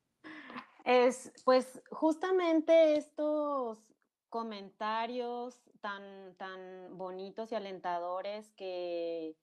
es, 0.85 1.31
pues 1.45 1.81
justamente 1.91 2.97
estos 2.97 3.86
comentarios 4.29 5.61
tan, 5.81 6.35
tan 6.37 6.97
bonitos 6.97 7.51
y 7.51 7.55
alentadores 7.55 8.51
que, 8.51 9.37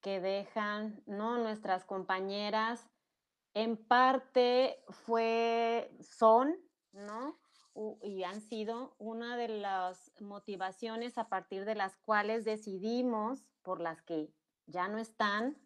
que 0.00 0.20
dejan 0.20 1.02
¿no? 1.06 1.38
nuestras 1.38 1.84
compañeras, 1.84 2.88
en 3.54 3.76
parte 3.76 4.82
fue, 4.88 5.90
son, 6.00 6.56
¿no? 6.92 7.38
y 8.02 8.24
han 8.24 8.40
sido 8.40 8.94
una 8.98 9.36
de 9.36 9.48
las 9.48 10.12
motivaciones 10.20 11.18
a 11.18 11.28
partir 11.28 11.64
de 11.64 11.74
las 11.74 11.96
cuales 11.98 12.44
decidimos, 12.44 13.44
por 13.62 13.80
las 13.80 14.02
que 14.02 14.32
ya 14.66 14.88
no 14.88 14.98
están, 14.98 15.56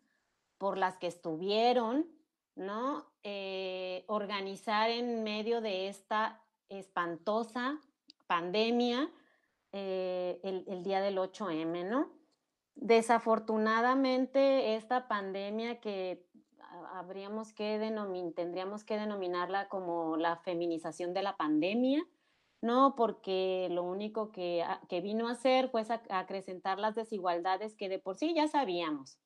por 0.59 0.79
las 0.79 0.99
que 0.99 1.07
estuvieron, 1.07 2.07
¿no? 2.55 3.11
Eh, 3.22 4.05
organizar 4.07 4.91
en 4.91 5.24
medio 5.24 5.61
de 5.61 5.89
esta 5.89 6.45
espantosa 6.68 7.81
pandemia 8.27 9.11
eh, 9.72 10.41
el, 10.43 10.83
día 10.83 11.01
del 11.01 11.18
8M, 11.18 11.89
¿no? 11.89 12.11
Desafortunadamente, 12.77 14.77
esta 14.77 15.09
pandemia 15.09 15.81
que 15.81 16.27
habríamos 16.93 17.53
que 17.53 17.79
tendríamos 18.35 18.85
que 18.85 18.97
denominarla 18.97 19.68
como 19.68 20.16
la 20.16 20.37
feminización 20.37 21.12
de 21.12 21.22
la 21.22 21.37
pandemia, 21.37 22.03
¿no? 22.61 22.95
Porque 22.97 23.68
lo 23.70 23.83
único 23.83 24.33
que, 24.33 24.64
vino 25.03 25.29
a 25.29 25.33
hacer 25.33 25.68
fue 25.68 25.83
acrecentar 26.09 26.79
las 26.79 26.95
desigualdades 26.95 27.75
que 27.75 27.89
de 27.89 27.99
por 27.99 28.16
sí 28.16 28.35
ya 28.35 28.49
sabíamos, 28.49 29.18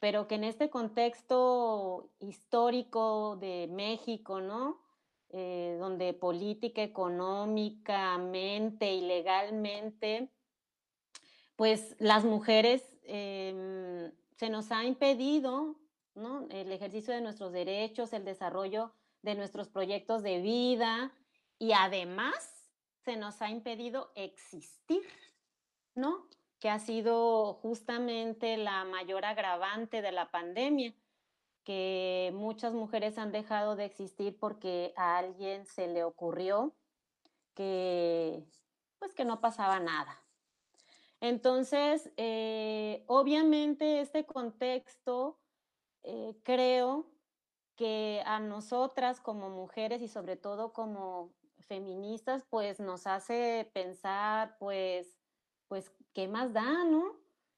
pero 0.00 0.26
que 0.26 0.34
en 0.34 0.44
este 0.44 0.68
contexto 0.68 2.10
histórico 2.18 3.36
de 3.36 3.68
México, 3.70 4.40
¿no? 4.40 4.81
Eh, 5.34 5.78
donde 5.80 6.12
política, 6.12 6.82
económicamente 6.82 8.92
y 8.92 9.00
legalmente, 9.00 10.30
pues 11.56 11.96
las 11.98 12.24
mujeres 12.24 12.82
em, 13.04 14.12
se 14.36 14.50
nos 14.50 14.70
ha 14.70 14.84
impedido 14.84 15.80
¿no? 16.14 16.46
el 16.50 16.70
ejercicio 16.70 17.14
de 17.14 17.22
nuestros 17.22 17.50
derechos, 17.50 18.12
el 18.12 18.26
desarrollo 18.26 18.92
de 19.22 19.34
nuestros 19.34 19.70
proyectos 19.70 20.22
de 20.22 20.42
vida 20.42 21.14
y 21.58 21.72
además 21.72 22.68
se 23.02 23.16
nos 23.16 23.40
ha 23.40 23.48
impedido 23.48 24.12
existir, 24.14 25.00
¿no? 25.94 26.28
Que 26.60 26.68
ha 26.68 26.78
sido 26.78 27.54
justamente 27.54 28.58
la 28.58 28.84
mayor 28.84 29.24
agravante 29.24 30.02
de 30.02 30.12
la 30.12 30.30
pandemia, 30.30 30.94
que 31.64 32.32
muchas 32.34 32.72
mujeres 32.72 33.18
han 33.18 33.32
dejado 33.32 33.76
de 33.76 33.84
existir 33.84 34.38
porque 34.38 34.92
a 34.96 35.18
alguien 35.18 35.66
se 35.66 35.88
le 35.88 36.04
ocurrió 36.04 36.74
que, 37.54 38.44
pues 38.98 39.14
que 39.14 39.24
no 39.24 39.40
pasaba 39.40 39.80
nada. 39.80 40.22
Entonces, 41.20 42.10
eh, 42.16 43.04
obviamente 43.06 44.00
este 44.00 44.26
contexto 44.26 45.38
eh, 46.02 46.36
creo 46.42 47.06
que 47.76 48.22
a 48.26 48.40
nosotras 48.40 49.20
como 49.20 49.48
mujeres 49.48 50.02
y 50.02 50.08
sobre 50.08 50.36
todo 50.36 50.72
como 50.72 51.32
feministas, 51.62 52.44
pues 52.50 52.80
nos 52.80 53.06
hace 53.06 53.70
pensar, 53.72 54.56
pues, 54.58 55.16
pues, 55.68 55.90
¿qué 56.12 56.28
más 56.28 56.52
da, 56.52 56.84
no? 56.84 57.16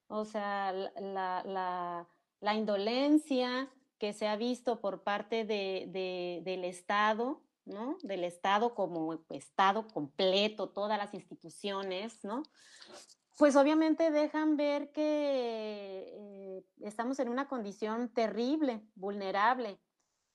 O 0.09 0.25
sea, 0.25 0.73
la, 0.73 2.07
indolencia 2.55 3.69
que 4.05 4.13
se 4.13 4.29
ha 4.29 4.37
visto 4.37 4.83
por 4.83 5.03
parte 5.03 5.47
del 5.47 6.65
Estado, 6.67 7.41
¿no? 7.65 7.97
Del 8.03 8.23
Estado 8.23 8.75
como 8.75 9.19
Estado 9.31 9.89
completo, 9.89 10.69
todas 10.69 10.99
las 10.99 11.15
instituciones, 11.15 12.23
¿no? 12.23 12.43
Pues 13.39 13.57
obviamente 13.57 14.11
dejan 14.11 14.59
ver 14.59 14.93
que 14.93 16.13
eh, 16.13 16.67
estamos 16.83 17.19
en 17.19 17.31
una 17.31 17.49
condición 17.49 18.11
terrible, 18.11 18.83
vulnerable. 18.95 19.81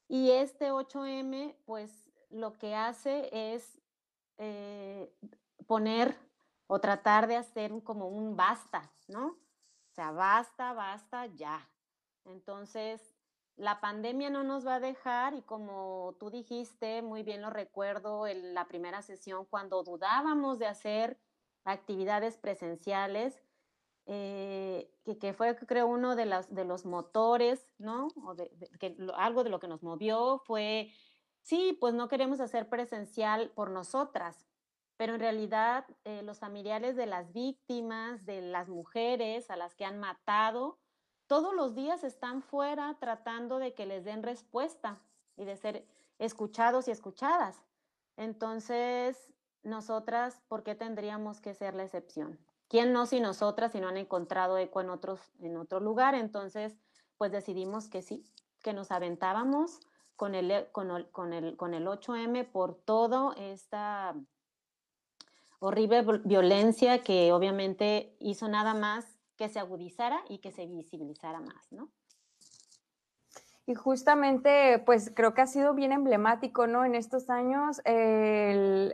Y 0.07 0.31
este 0.31 0.71
8M, 0.71 1.55
pues 1.65 1.91
lo 2.31 2.57
que 2.57 2.73
hace 2.73 3.29
es 3.53 3.79
eh, 4.39 5.13
poner 5.67 6.17
o 6.65 6.81
tratar 6.81 7.27
de 7.27 7.35
hacer 7.35 7.71
como 7.83 8.07
un 8.07 8.35
basta, 8.35 8.91
¿no? 9.07 9.27
O 9.27 9.93
sea, 9.93 10.09
basta, 10.09 10.73
basta, 10.73 11.27
ya. 11.27 11.69
Entonces, 12.25 13.18
la 13.59 13.81
pandemia 13.81 14.29
no 14.29 14.43
nos 14.43 14.65
va 14.65 14.75
a 14.75 14.79
dejar 14.79 15.33
y 15.33 15.41
como 15.41 16.15
tú 16.17 16.29
dijiste, 16.29 17.01
muy 17.01 17.23
bien 17.23 17.41
lo 17.41 17.49
recuerdo 17.49 18.25
en 18.25 18.53
la 18.53 18.67
primera 18.67 19.01
sesión, 19.01 19.45
cuando 19.45 19.83
dudábamos 19.83 20.59
de 20.59 20.67
hacer 20.67 21.19
actividades 21.65 22.37
presenciales, 22.37 23.43
eh, 24.05 24.89
que, 25.19 25.33
fue, 25.33 25.57
creo, 25.57 25.87
uno 25.87 26.15
de, 26.15 26.25
las, 26.25 26.53
de 26.53 26.63
los 26.63 26.85
motores, 26.85 27.67
¿no? 27.77 28.07
O 28.25 28.33
de, 28.33 28.49
que, 28.79 28.95
algo 29.15 29.43
de 29.43 29.49
lo 29.49 29.59
que 29.59 29.67
nos 29.67 29.83
movió 29.83 30.41
fue, 30.45 30.91
sí, 31.41 31.77
pues 31.81 31.93
no 31.93 32.07
queremos 32.07 32.39
hacer 32.39 32.69
presencial 32.69 33.51
por 33.51 33.71
nosotras, 33.71 34.47
pero 34.95 35.15
en 35.15 35.19
realidad 35.19 35.85
eh, 36.05 36.21
los 36.23 36.39
familiares 36.39 36.95
de 36.95 37.07
las 37.07 37.33
víctimas, 37.33 38.25
de 38.25 38.41
las 38.41 38.69
mujeres 38.69 39.51
a 39.51 39.57
las 39.57 39.75
que 39.75 39.83
han 39.83 39.99
matado, 39.99 40.79
todos 41.29 41.53
los 41.53 41.75
días 41.75 42.03
están 42.03 42.41
fuera 42.41 42.97
tratando 42.99 43.59
de 43.59 43.75
que 43.75 43.85
les 43.85 44.03
den 44.03 44.23
respuesta 44.23 44.97
y 45.37 45.45
de 45.45 45.55
ser 45.57 45.85
escuchados 46.17 46.87
y 46.87 46.91
escuchadas. 46.91 47.55
Entonces, 48.17 49.31
nosotras, 49.61 50.41
¿por 50.47 50.63
qué 50.63 50.73
tendríamos 50.73 51.39
que 51.39 51.53
ser 51.53 51.75
la 51.75 51.83
excepción? 51.83 52.39
¿Quién 52.67 52.93
no 52.93 53.05
si 53.05 53.19
nosotras 53.19 53.71
si 53.71 53.79
no 53.79 53.89
han 53.89 53.97
encontrado 53.97 54.57
eco 54.57 54.81
en, 54.81 54.89
otros, 54.89 55.19
en 55.39 55.55
otro 55.57 55.79
lugar? 55.79 56.15
Entonces, 56.15 56.75
pues 57.19 57.31
decidimos 57.31 57.89
que 57.89 58.01
sí, 58.01 58.25
que 58.63 58.73
nos 58.73 58.89
aventábamos 58.89 59.79
con 60.15 60.33
el, 60.33 60.67
con 60.71 60.89
el, 60.89 61.11
con 61.11 61.33
el, 61.33 61.55
con 61.55 61.75
el 61.75 61.85
8M 61.85 62.51
por 62.51 62.73
todo 62.73 63.35
esta 63.35 64.15
horrible 65.59 66.01
violencia 66.23 67.03
que 67.03 67.31
obviamente 67.31 68.15
hizo 68.19 68.47
nada 68.47 68.73
más 68.73 69.18
que 69.39 69.47
se 69.47 69.57
agudizara 69.57 70.19
y 70.27 70.39
que 70.39 70.51
se 70.51 70.65
visibilizara 70.65 71.39
más, 71.39 71.71
¿no? 71.71 71.89
Y 73.65 73.73
justamente, 73.73 74.79
pues 74.79 75.13
creo 75.15 75.33
que 75.33 75.41
ha 75.41 75.47
sido 75.47 75.73
bien 75.73 75.93
emblemático, 75.93 76.67
¿no? 76.67 76.83
En 76.83 76.93
estos 76.93 77.29
años, 77.29 77.81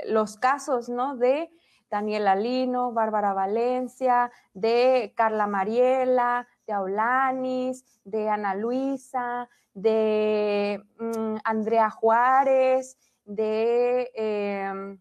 los 0.05 0.37
casos, 0.37 0.87
¿no? 0.87 1.17
De 1.17 1.49
Daniela 1.89 2.35
Lino, 2.35 2.91
Bárbara 2.91 3.33
Valencia, 3.33 4.31
de 4.53 5.13
Carla 5.17 5.47
Mariela, 5.47 6.47
de 6.67 6.73
Aulanis, 6.73 7.83
de 8.03 8.29
Ana 8.29 8.53
Luisa, 8.53 9.49
de 9.73 10.79
mm, 10.99 11.37
Andrea 11.43 11.89
Juárez, 11.89 12.99
de... 13.23 14.11
Em, 14.13 14.99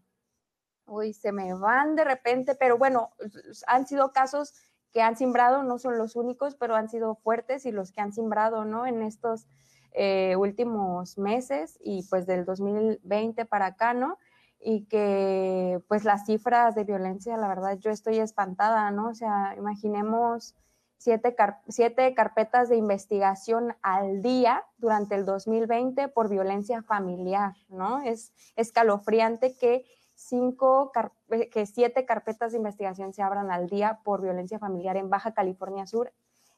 uy, 0.87 1.13
se 1.13 1.31
me 1.31 1.53
van 1.53 1.95
de 1.95 2.03
repente, 2.03 2.55
pero 2.55 2.77
bueno, 2.77 3.11
han 3.67 3.85
sido 3.85 4.11
casos 4.11 4.53
que 4.95 5.01
han 5.01 5.17
simbrado, 5.17 5.61
no 5.63 5.77
son 5.77 5.97
los 5.97 6.15
únicos, 6.15 6.55
pero 6.55 6.73
han 6.73 6.87
sido 6.87 7.15
fuertes 7.15 7.65
y 7.65 7.73
los 7.73 7.91
que 7.91 7.99
han 7.99 8.13
simbrado, 8.13 8.63
¿no? 8.63 8.87
En 8.87 9.01
estos 9.01 9.45
eh, 9.91 10.37
últimos 10.37 11.17
meses 11.17 11.77
y 11.83 12.03
pues 12.03 12.25
del 12.25 12.45
2020 12.45 13.43
para 13.43 13.65
acá, 13.65 13.93
¿no? 13.93 14.17
Y 14.57 14.85
que 14.85 15.81
pues 15.89 16.05
las 16.05 16.25
cifras 16.25 16.75
de 16.75 16.85
violencia, 16.85 17.35
la 17.35 17.49
verdad, 17.49 17.77
yo 17.77 17.91
estoy 17.91 18.19
espantada, 18.19 18.89
¿no? 18.91 19.09
O 19.09 19.13
sea, 19.13 19.53
imaginemos 19.57 20.55
siete, 20.97 21.35
siete 21.67 22.13
carpetas 22.13 22.69
de 22.69 22.77
investigación 22.77 23.75
al 23.81 24.21
día 24.21 24.63
durante 24.77 25.15
el 25.15 25.25
2020 25.25 26.07
por 26.07 26.29
violencia 26.29 26.81
familiar, 26.83 27.51
¿no? 27.67 28.01
Es 28.01 28.31
escalofriante 28.55 29.57
que 29.57 29.83
cinco, 30.15 30.91
eh, 31.29 31.49
que 31.49 31.65
siete 31.65 32.05
carpetas 32.05 32.51
de 32.51 32.57
investigación 32.57 33.13
se 33.13 33.21
abran 33.21 33.51
al 33.51 33.69
día 33.69 33.99
por 34.03 34.21
violencia 34.21 34.59
familiar 34.59 34.97
en 34.97 35.09
Baja 35.09 35.33
California 35.33 35.85
Sur, 35.85 36.11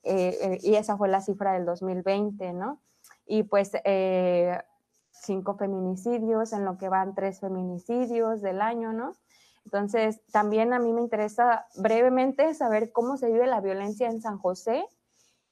eh, 0.04 0.38
eh, 0.42 0.60
y 0.62 0.76
esa 0.76 0.96
fue 0.96 1.10
la 1.10 1.22
cifra 1.22 1.54
del 1.54 1.66
2020, 1.66 2.54
¿no? 2.54 2.82
Y 3.26 3.44
pues 3.44 3.72
cinco 5.12 5.56
feminicidios, 5.58 6.54
en 6.54 6.64
lo 6.64 6.78
que 6.78 6.88
van 6.88 7.16
tres 7.16 7.40
feminicidios 7.40 8.42
del 8.42 8.62
año, 8.62 8.94
¿no? 8.94 9.14
Entonces, 9.66 10.22
también 10.32 10.72
a 10.72 10.80
mí 10.80 10.94
me 10.94 11.02
interesa 11.02 11.66
brevemente 11.76 12.54
saber 12.54 12.92
cómo 12.94 13.18
se 13.18 13.28
vive 13.28 13.48
la 13.48 13.60
violencia 13.60 14.08
en 14.08 14.22
San 14.22 14.38
José, 14.38 14.86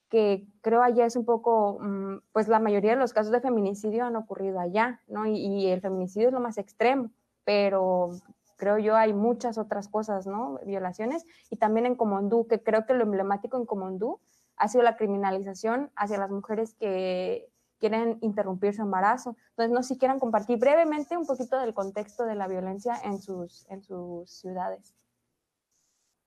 que 0.08 0.48
creo 0.62 0.84
allá 0.84 1.06
es 1.06 1.18
un 1.18 1.26
poco, 1.26 1.80
mm, 1.82 2.20
pues 2.32 2.48
la 2.48 2.60
mayoría 2.60 2.92
de 2.92 3.00
los 3.00 3.12
casos 3.12 3.34
de 3.34 3.42
feminicidio 3.42 4.06
han 4.06 4.16
ocurrido 4.16 4.60
allá, 4.60 5.02
¿no? 5.08 5.26
y 5.26 5.68
el 5.68 5.82
feminicidio 5.82 6.28
es 6.28 6.34
lo 6.34 6.40
más 6.40 6.58
extremo 6.58 7.10
pero 7.46 8.12
creo 8.58 8.78
yo 8.80 8.96
hay 8.96 9.14
muchas 9.14 9.58
otras 9.58 9.88
cosas, 9.88 10.28
¿no? 10.28 10.60
Violaciones. 10.66 11.26
Y 11.50 11.58
también 11.58 11.86
en 11.86 11.96
Comondú, 11.96 12.48
que 12.48 12.62
creo 12.62 12.86
que 12.86 12.94
lo 12.94 13.04
emblemático 13.04 13.58
en 13.58 13.66
Comondú 13.66 14.20
ha 14.58 14.68
sido 14.68 14.84
la 14.84 14.98
criminalización 14.98 15.92
hacia 15.96 16.18
las 16.18 16.32
mujeres 16.32 16.74
que 16.74 17.50
quieren 17.80 18.18
interrumpir 18.22 18.74
su 18.74 18.82
embarazo. 18.82 19.36
Entonces, 19.50 19.72
no 19.72 19.84
si 19.84 19.98
quieran 19.98 20.20
compartir 20.20 20.58
brevemente 20.58 21.18
un 21.18 21.26
poquito 21.26 21.60
del 21.60 21.74
contexto 21.74 22.26
de 22.26 22.36
la 22.36 22.48
violencia 22.48 22.96
en 23.04 23.22
sus, 23.22 23.66
en 23.70 23.84
sus 23.84 24.30
ciudades. 24.30 24.96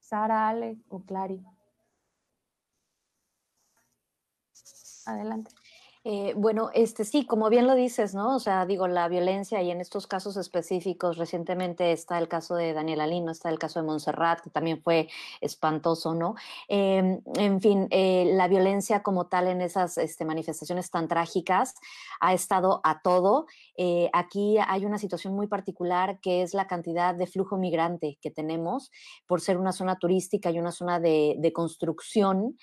Sara, 0.01 0.49
Ale 0.49 0.79
o 0.89 1.01
Clary. 1.01 1.45
Adelante. 5.07 5.51
Eh, 6.11 6.33
bueno, 6.35 6.71
este 6.73 7.05
sí, 7.05 7.27
como 7.27 7.51
bien 7.51 7.67
lo 7.67 7.75
dices, 7.75 8.15
¿no? 8.15 8.35
O 8.35 8.39
sea, 8.39 8.65
digo, 8.65 8.89
la 8.89 9.09
violencia 9.09 9.61
y 9.61 9.71
en 9.71 9.83
estos 9.83 10.07
casos 10.07 10.39
específicos, 10.39 11.19
recientemente 11.19 11.93
está 11.93 12.19
el 12.19 12.29
caso 12.29 12.55
de 12.55 12.73
Daniela 12.73 13.07
Lino, 13.07 13.31
está 13.31 13.51
el 13.51 13.59
caso 13.59 13.79
de 13.79 13.85
Montserrat, 13.85 14.41
que 14.41 14.49
también 14.49 14.81
fue 14.81 15.11
espantoso, 15.43 16.15
¿no? 16.15 16.35
Em, 16.67 17.21
en 17.35 17.61
fin, 17.61 17.89
eh, 17.91 18.25
la 18.35 18.49
violencia 18.49 19.03
como 19.03 19.27
tal 19.27 19.49
en 19.49 19.61
esas 19.61 19.99
este, 19.99 20.25
manifestaciones 20.25 20.91
tan 20.91 21.09
trágicas 21.09 21.75
ha 22.21 22.33
estado 22.33 22.81
a 22.85 23.03
todo. 23.03 23.45
Eh, 23.77 24.09
aquí 24.15 24.57
hay 24.67 24.87
una 24.87 24.97
situación 24.97 25.35
muy 25.35 25.47
particular 25.47 26.21
que 26.21 26.41
es 26.41 26.55
la 26.55 26.67
cantidad 26.67 27.15
de 27.15 27.27
flujo 27.27 27.59
migrante 27.59 28.17
que 28.23 28.31
tenemos 28.31 28.91
por 29.27 29.43
ser 29.43 29.59
una 29.59 29.73
zona 29.73 29.99
turística 29.99 30.51
y 30.51 30.59
una 30.59 30.73
zona 30.73 31.01
de, 31.01 31.53
construcción, 31.55 32.57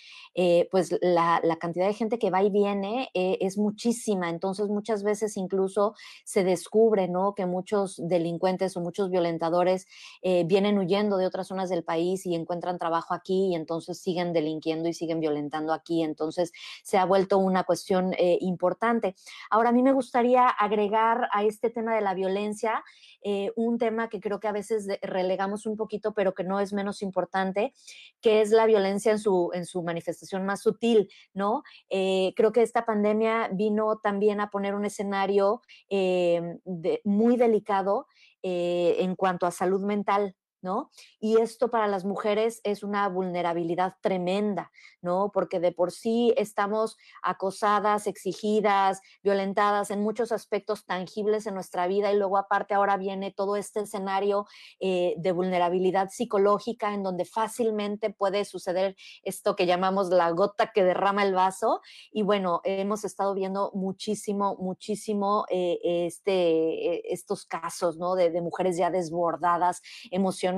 pues 0.72 0.96
la, 1.02 1.42
cantidad 1.60 1.88
de 1.88 1.94
gente 1.94 2.20
que 2.20 2.30
va 2.32 2.44
y 2.44 2.50
viene 2.50 3.10
es 3.42 3.58
muchísima. 3.58 4.30
Entonces, 4.30 4.68
muchas 4.68 5.04
veces 5.04 5.38
incluso 5.38 5.96
se 6.24 6.44
descubre, 6.44 7.08
¿no? 7.08 7.34
Que 7.36 7.46
muchos 7.46 8.02
delincuentes 8.04 8.76
o 8.78 8.82
muchos 8.82 9.10
violentadores 9.10 9.88
eh, 10.22 10.44
vienen 10.46 10.78
huyendo 10.78 11.18
de 11.18 11.26
otras 11.26 11.48
zonas 11.48 11.70
del 11.70 11.84
país 11.84 12.26
y 12.26 12.36
encuentran 12.36 12.78
trabajo 12.78 13.14
aquí 13.14 13.48
y 13.52 13.56
entonces 13.56 14.00
siguen 14.00 14.34
delinquiendo 14.34 14.90
y 14.90 14.94
siguen 14.94 15.20
violentando 15.20 15.74
aquí. 15.74 16.04
Entonces, 16.04 16.52
se 16.84 16.98
ha 16.98 17.06
vuelto 17.06 17.38
una 17.38 17.64
cuestión 17.64 18.14
eh, 18.14 18.38
importante. 18.42 19.16
Ahora, 19.50 19.70
a 19.70 19.74
mí 19.74 19.84
me 19.84 19.94
gustaría 19.94 20.48
agregar 20.48 21.28
a 21.32 21.44
este 21.44 21.70
tema 21.70 21.96
de 21.96 22.02
la 22.02 22.14
violencia 22.14 22.84
eh, 23.28 23.52
un 23.56 23.80
tema 23.80 24.08
que 24.08 24.20
creo 24.20 24.40
que 24.40 24.48
a 24.48 24.52
veces 24.52 24.88
relegamos 25.02 25.66
un 25.66 25.76
poquito, 25.76 26.14
pero 26.14 26.36
que 26.36 26.44
no 26.44 26.60
es 26.60 26.74
menos 26.74 27.02
importante, 27.02 27.74
que 28.22 28.42
es 28.42 28.52
la 28.52 28.68
violencia 28.68 29.12
en 29.12 29.18
su, 29.18 29.50
en 29.56 29.66
su 29.66 29.82
manifestación 29.82 30.46
más 30.46 30.62
sutil, 30.62 31.10
¿no? 31.34 31.64
Eh, 31.90 32.34
creo 32.36 32.52
que 32.52 32.62
esta 32.62 32.86
pandemia 32.86 33.50
vino 33.52 33.98
también 33.98 34.42
a 34.42 34.52
poner 34.52 34.76
un 34.76 34.86
escenario 34.86 35.64
eh, 35.90 36.60
muy 37.04 37.36
delicado 37.36 38.06
en 38.48 39.16
cuanto 39.16 39.48
a 39.48 39.52
salud 39.52 39.82
mental, 39.82 40.36
¿no? 40.66 40.90
Y 41.20 41.40
esto 41.40 41.70
para 41.70 41.88
las 41.88 42.06
mujeres 42.06 42.60
es 42.64 42.82
una 42.84 43.08
vulnerabilidad 43.08 43.94
tremenda, 44.02 44.72
¿no? 45.02 45.30
Porque 45.32 45.60
de 45.60 45.72
por 45.72 45.92
sí 45.92 46.34
estamos 46.38 46.98
acosadas, 47.22 48.08
exigidas, 48.08 49.00
violentadas 49.24 49.92
en 49.92 50.02
muchos 50.02 50.32
aspectos 50.32 50.86
tangibles 50.86 51.46
en 51.46 51.54
nuestra 51.54 51.86
vida 51.86 52.12
y 52.12 52.18
luego 52.18 52.38
aparte 52.38 52.74
ahora 52.74 52.98
viene 52.98 53.32
todo 53.32 53.56
este 53.56 53.82
escenario 53.82 54.48
eh, 54.80 55.14
de 55.18 55.32
vulnerabilidad 55.32 56.10
psicológica 56.10 56.96
en 56.96 57.04
donde 57.04 57.26
fácilmente 57.26 58.10
puede 58.10 58.44
suceder 58.44 58.96
esto 59.22 59.56
que 59.56 59.68
llamamos 59.68 60.10
la 60.10 60.32
gota 60.32 60.72
que 60.74 60.84
derrama 60.84 61.24
el 61.24 61.36
vaso 61.36 61.82
y 62.12 62.24
bueno, 62.24 62.62
hemos 62.64 63.06
estado 63.06 63.36
viendo 63.36 63.72
muchísimo, 63.76 64.56
muchísimo 64.60 65.46
eh, 65.50 65.78
este, 65.84 66.96
eh, 66.96 67.02
estos 67.10 67.46
casos, 67.46 67.98
¿no? 67.98 68.16
De, 68.16 68.32
de 68.32 68.42
mujeres 68.42 68.78
ya 68.78 68.90
desbordadas 68.90 69.84
emocionalmente 70.10 70.55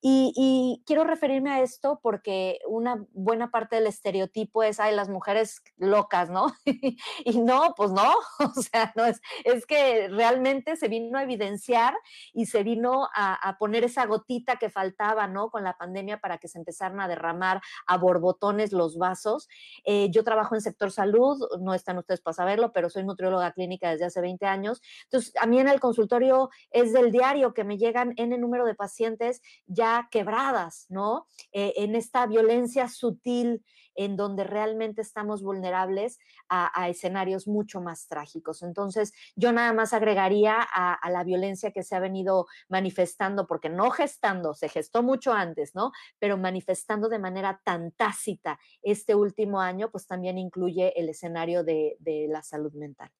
y, 0.00 0.82
quiero 0.86 1.02
referirme 1.04 1.50
a 1.50 1.60
esto 1.60 1.98
porque 2.02 2.60
una 2.68 3.04
buena 3.12 3.50
parte 3.50 3.76
del 3.76 3.88
estereotipo 3.88 4.62
es, 4.62 4.78
ay, 4.78 4.94
las 4.94 5.08
mujeres 5.08 5.60
locas, 5.76 6.30
¿no? 6.30 6.52
y 7.24 7.40
no, 7.40 7.74
pues 7.76 7.90
no, 7.90 8.14
o 8.38 8.62
sea, 8.62 8.92
no 8.94 9.04
es, 9.04 9.20
es 9.44 9.66
que 9.66 10.08
realmente 10.08 10.76
se 10.76 10.86
vino 10.86 11.18
a 11.18 11.24
evidenciar 11.24 11.94
y 12.32 12.46
se 12.46 12.62
vino 12.62 13.08
a, 13.14 13.56
poner 13.58 13.82
esa 13.82 14.06
gotita 14.06 14.56
que 14.56 14.70
faltaba, 14.70 15.26
¿no? 15.26 15.50
Con 15.50 15.64
la 15.64 15.76
pandemia 15.76 16.20
para 16.20 16.38
que 16.38 16.46
se 16.46 16.58
empezaran 16.58 17.00
a 17.00 17.08
derramar 17.08 17.60
a 17.86 17.96
borbotones 17.96 18.72
los 18.72 18.98
vasos. 18.98 19.48
Eh, 19.84 20.10
yo 20.10 20.22
trabajo 20.22 20.54
en 20.54 20.60
sector 20.60 20.92
salud, 20.92 21.38
no 21.60 21.74
están 21.74 21.98
ustedes 21.98 22.20
para 22.20 22.34
saberlo, 22.34 22.72
pero 22.72 22.88
soy 22.88 23.04
nutrióloga 23.04 23.52
clínica 23.52 23.90
desde 23.90 24.04
hace 24.04 24.20
20 24.20 24.46
años. 24.46 24.80
Entonces, 25.04 25.32
a 25.40 25.46
mí 25.46 25.58
en 25.58 25.68
el 25.68 25.80
consultorio 25.80 26.50
es 26.70 26.92
del 26.92 27.10
diario 27.10 27.52
que 27.52 27.64
me 27.64 27.78
llegan 27.78 28.12
el 28.16 28.40
número 28.40 28.64
de 28.64 28.74
pacientes 28.78 29.42
ya 29.66 30.08
quebradas, 30.10 30.86
¿no? 30.88 31.26
Eh, 31.52 31.74
en 31.76 31.94
esta 31.94 32.26
violencia 32.26 32.88
sutil 32.88 33.62
en 33.98 34.16
donde 34.16 34.44
realmente 34.44 35.02
estamos 35.02 35.42
vulnerables 35.42 36.20
a, 36.48 36.88
escenarios 36.88 37.48
mucho 37.48 37.80
más 37.80 38.06
trágicos. 38.06 38.62
Entonces, 38.62 39.12
yo 39.34 39.52
nada 39.52 39.72
más 39.72 39.92
agregaría 39.92 40.56
a, 40.60 41.10
la 41.10 41.24
violencia 41.24 41.72
que 41.72 41.82
se 41.82 41.96
ha 41.96 42.00
venido 42.00 42.46
manifestando, 42.68 43.48
porque 43.48 43.68
no 43.68 43.90
gestando, 43.90 44.54
se 44.54 44.68
gestó 44.68 45.02
mucho 45.02 45.32
antes, 45.32 45.74
¿no? 45.74 45.90
Pero 46.20 46.38
manifestando 46.38 47.08
de 47.08 47.18
manera 47.18 47.60
tan 47.64 47.90
tácita 47.90 48.60
este 48.82 49.16
último 49.16 49.60
año, 49.60 49.90
pues 49.90 50.06
también 50.06 50.38
incluye 50.38 50.92
el 50.98 51.08
escenario 51.08 51.64
de, 51.64 51.96
de 51.98 52.28
la 52.28 52.44
salud 52.44 52.72
mental. 52.74 53.10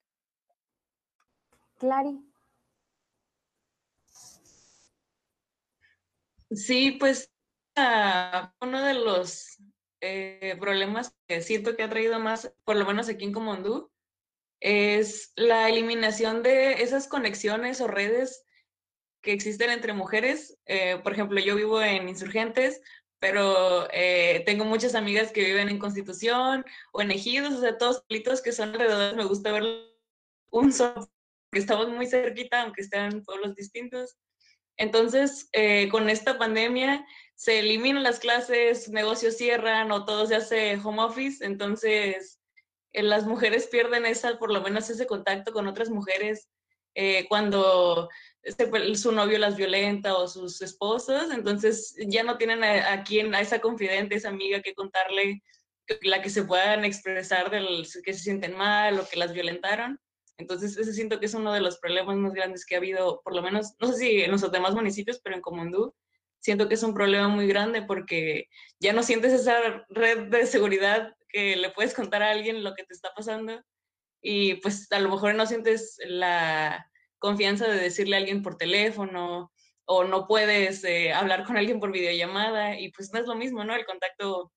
Clary. 1.78 2.20
Sí, 6.50 6.92
pues 6.92 7.30
uno 8.60 8.82
de 8.82 8.94
los 8.94 9.58
eh, 10.00 10.56
problemas 10.60 11.14
que 11.26 11.42
siento 11.42 11.76
que 11.76 11.82
ha 11.82 11.90
traído 11.90 12.18
más, 12.18 12.52
por 12.64 12.76
lo 12.76 12.84
menos 12.84 13.08
aquí 13.08 13.24
en 13.24 13.32
Comondú, 13.32 13.90
es 14.60 15.32
la 15.36 15.68
eliminación 15.68 16.42
de 16.42 16.82
esas 16.82 17.06
conexiones 17.06 17.80
o 17.80 17.86
redes 17.86 18.44
que 19.22 19.32
existen 19.32 19.70
entre 19.70 19.92
mujeres. 19.92 20.58
Eh, 20.66 20.98
por 21.02 21.12
ejemplo, 21.12 21.40
yo 21.40 21.54
vivo 21.56 21.80
en 21.82 22.08
Insurgentes, 22.08 22.80
pero 23.20 23.88
eh, 23.92 24.42
tengo 24.46 24.64
muchas 24.64 24.94
amigas 24.94 25.32
que 25.32 25.44
viven 25.44 25.68
en 25.68 25.78
Constitución 25.78 26.64
o 26.92 27.02
en 27.02 27.10
Ejidos, 27.10 27.54
o 27.54 27.60
sea, 27.60 27.78
todos 27.78 28.02
pueblitos 28.08 28.42
que 28.42 28.52
son 28.52 28.70
alrededor. 28.70 29.16
Me 29.16 29.24
gusta 29.24 29.52
ver 29.52 29.64
un 30.50 30.72
solo, 30.72 31.10
que 31.52 31.58
estamos 31.58 31.88
muy 31.88 32.06
cerquita, 32.06 32.62
aunque 32.62 32.82
estén 32.82 33.22
pueblos 33.24 33.54
distintos. 33.54 34.16
Entonces, 34.78 35.48
eh, 35.52 35.88
con 35.90 36.08
esta 36.08 36.38
pandemia 36.38 37.04
se 37.34 37.58
eliminan 37.58 38.02
las 38.02 38.20
clases, 38.20 38.88
negocios 38.88 39.36
cierran 39.36 39.92
o 39.92 40.04
todo 40.04 40.26
se 40.26 40.36
hace 40.36 40.76
home 40.82 41.02
office, 41.02 41.44
entonces 41.44 42.40
eh, 42.92 43.02
las 43.02 43.26
mujeres 43.26 43.66
pierden 43.66 44.06
esa, 44.06 44.38
por 44.38 44.52
lo 44.52 44.62
menos 44.62 44.88
ese 44.88 45.06
contacto 45.06 45.52
con 45.52 45.66
otras 45.66 45.90
mujeres 45.90 46.48
eh, 46.94 47.26
cuando 47.28 48.08
su 48.94 49.12
novio 49.12 49.38
las 49.38 49.56
violenta 49.56 50.16
o 50.16 50.26
sus 50.26 50.62
esposos, 50.62 51.30
entonces 51.32 51.94
ya 52.06 52.22
no 52.22 52.38
tienen 52.38 52.64
a, 52.64 52.92
a 52.92 53.04
quien, 53.04 53.34
a 53.34 53.40
esa 53.40 53.60
confidente, 53.60 54.14
esa 54.14 54.30
amiga 54.30 54.62
que 54.62 54.74
contarle 54.74 55.42
la 56.02 56.22
que 56.22 56.30
se 56.30 56.44
puedan 56.44 56.84
expresar 56.84 57.50
del 57.50 57.86
que 58.04 58.12
se 58.12 58.20
sienten 58.20 58.56
mal 58.56 58.98
o 58.98 59.08
que 59.08 59.18
las 59.18 59.32
violentaron. 59.32 60.00
Entonces, 60.38 60.76
ese 60.76 60.94
siento 60.94 61.20
que 61.20 61.26
es 61.26 61.34
uno 61.34 61.52
de 61.52 61.60
los 61.60 61.78
problemas 61.78 62.16
más 62.16 62.32
grandes 62.32 62.64
que 62.64 62.76
ha 62.76 62.78
habido, 62.78 63.20
por 63.22 63.34
lo 63.34 63.42
menos, 63.42 63.74
no 63.80 63.88
sé 63.88 63.98
si 63.98 64.22
en 64.22 64.30
los 64.30 64.50
demás 64.50 64.74
municipios, 64.74 65.20
pero 65.22 65.36
en 65.36 65.42
Comondú, 65.42 65.94
siento 66.40 66.68
que 66.68 66.74
es 66.74 66.82
un 66.82 66.94
problema 66.94 67.28
muy 67.28 67.48
grande 67.48 67.82
porque 67.82 68.46
ya 68.78 68.92
no 68.92 69.02
sientes 69.02 69.32
esa 69.32 69.84
red 69.88 70.28
de 70.28 70.46
seguridad 70.46 71.14
que 71.28 71.56
le 71.56 71.70
puedes 71.70 71.94
contar 71.94 72.22
a 72.22 72.30
alguien 72.30 72.62
lo 72.62 72.74
que 72.74 72.84
te 72.84 72.94
está 72.94 73.12
pasando 73.14 73.60
y 74.22 74.54
pues 74.56 74.90
a 74.92 75.00
lo 75.00 75.10
mejor 75.10 75.34
no 75.34 75.46
sientes 75.46 75.98
la 76.06 76.88
confianza 77.18 77.66
de 77.66 77.80
decirle 77.80 78.16
a 78.16 78.18
alguien 78.20 78.42
por 78.42 78.56
teléfono 78.56 79.52
o 79.84 80.04
no 80.04 80.26
puedes 80.26 80.84
eh, 80.84 81.12
hablar 81.12 81.44
con 81.44 81.56
alguien 81.56 81.80
por 81.80 81.92
videollamada 81.92 82.78
y 82.78 82.92
pues 82.92 83.12
no 83.12 83.20
es 83.20 83.26
lo 83.26 83.34
mismo, 83.34 83.64
¿no? 83.64 83.74
El 83.74 83.86
contacto 83.86 84.52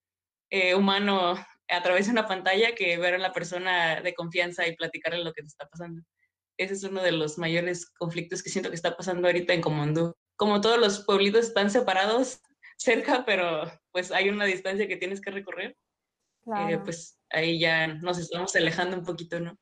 eh, 0.49 0.75
humano 0.75 1.36
a 1.72 1.82
través 1.82 2.05
de 2.05 2.11
una 2.11 2.28
pantalla 2.28 2.76
que 2.76 2.97
ver 2.97 3.15
a 3.15 3.17
la 3.17 3.32
persona 3.32 4.01
de 4.01 4.13
confianza 4.13 4.67
y 4.67 4.76
platicarle 4.76 5.24
lo 5.24 5.34
que 5.34 5.41
te 5.41 5.47
está 5.47 5.67
pasando. 5.67 6.01
Ese 6.57 6.74
es 6.74 6.84
uno 6.84 7.01
de 7.01 7.13
los 7.13 7.38
mayores 7.38 7.89
conflictos 7.97 8.43
que 8.43 8.49
siento 8.49 8.69
que 8.69 8.76
está 8.76 8.95
pasando 8.95 9.28
ahorita 9.28 9.53
en 9.53 9.61
Comondú. 9.61 10.13
Como 10.36 10.61
todos 10.61 10.78
los 10.78 11.05
pueblitos 11.05 11.47
están 11.47 11.72
separados 11.72 12.41
cerca, 12.78 13.24
pero 13.26 13.72
pues 13.91 14.11
hay 14.11 14.30
una 14.30 14.45
distancia 14.45 14.88
que 14.88 14.97
tienes 14.97 15.22
que 15.22 15.32
recorrer, 15.32 15.78
eh, 16.69 16.80
pues 16.84 17.19
ahí 17.30 17.59
ya 17.59 17.88
nos 17.88 18.17
estamos 18.17 18.55
alejando 18.55 18.97
un 18.97 19.05
poquito, 19.05 19.39
¿no? 19.39 19.57